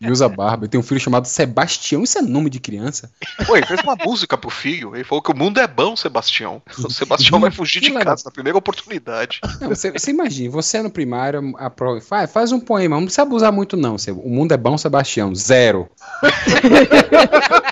E 0.00 0.08
usa 0.08 0.28
barba. 0.28 0.66
E 0.66 0.68
tem 0.68 0.78
um 0.78 0.82
filho 0.82 1.00
chamado 1.00 1.26
Sebastião. 1.26 2.04
Isso 2.04 2.18
é 2.18 2.22
nome 2.22 2.48
de 2.48 2.60
criança? 2.60 3.10
Pô, 3.44 3.56
ele 3.56 3.66
fez 3.66 3.80
uma 3.82 3.96
música 3.96 4.38
pro 4.38 4.48
filho. 4.48 4.94
Ele 4.94 5.02
falou 5.02 5.20
que 5.20 5.32
o 5.32 5.36
mundo 5.36 5.58
é 5.58 5.66
bom, 5.66 5.96
Sebastião. 5.96 6.62
O 6.78 6.88
Sebastião 6.88 7.40
vai 7.40 7.50
fugir 7.50 7.80
de 7.80 7.90
casa 7.92 8.22
na 8.24 8.30
primeira 8.30 8.56
oportunidade. 8.56 9.40
Não, 9.60 9.68
você, 9.68 9.90
você 9.90 10.12
imagina, 10.12 10.50
você 10.50 10.78
é 10.78 10.82
no 10.82 10.90
primário, 10.90 11.54
a 11.58 11.68
prova, 11.68 12.00
faz, 12.00 12.32
faz 12.32 12.52
um 12.52 12.60
poema, 12.60 12.94
não 12.96 13.04
precisa 13.04 13.22
abusar 13.22 13.52
muito 13.52 13.76
não. 13.76 13.96
O 14.22 14.30
mundo 14.30 14.52
é 14.52 14.56
bom, 14.56 14.78
Sebastião. 14.78 15.34
Zero. 15.34 15.88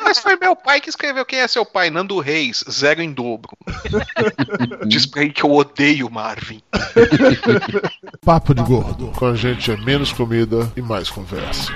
Mas 0.03 0.19
foi 0.19 0.37
meu 0.37 0.57
pai 0.57 0.81
que 0.81 0.89
escreveu 0.89 1.25
quem 1.25 1.39
é 1.39 1.49
seu 1.49 1.65
pai, 1.65 1.91
Nando 1.91 2.19
Reis, 2.19 2.65
zero 2.71 3.03
em 3.03 3.13
dobro. 3.13 3.57
Diz 4.87 5.07
pra 5.07 5.23
ele 5.23 5.33
que 5.33 5.45
eu 5.45 5.53
odeio 5.53 6.11
Marvin. 6.11 6.61
Papo 8.25 8.55
de 8.55 8.63
Gordo. 8.63 9.09
Com 9.17 9.27
a 9.27 9.35
gente 9.35 9.71
é 9.71 9.77
menos 9.77 10.13
comida 10.13 10.71
e 10.77 10.83
mais 10.83 11.11
conversa. 11.11 11.73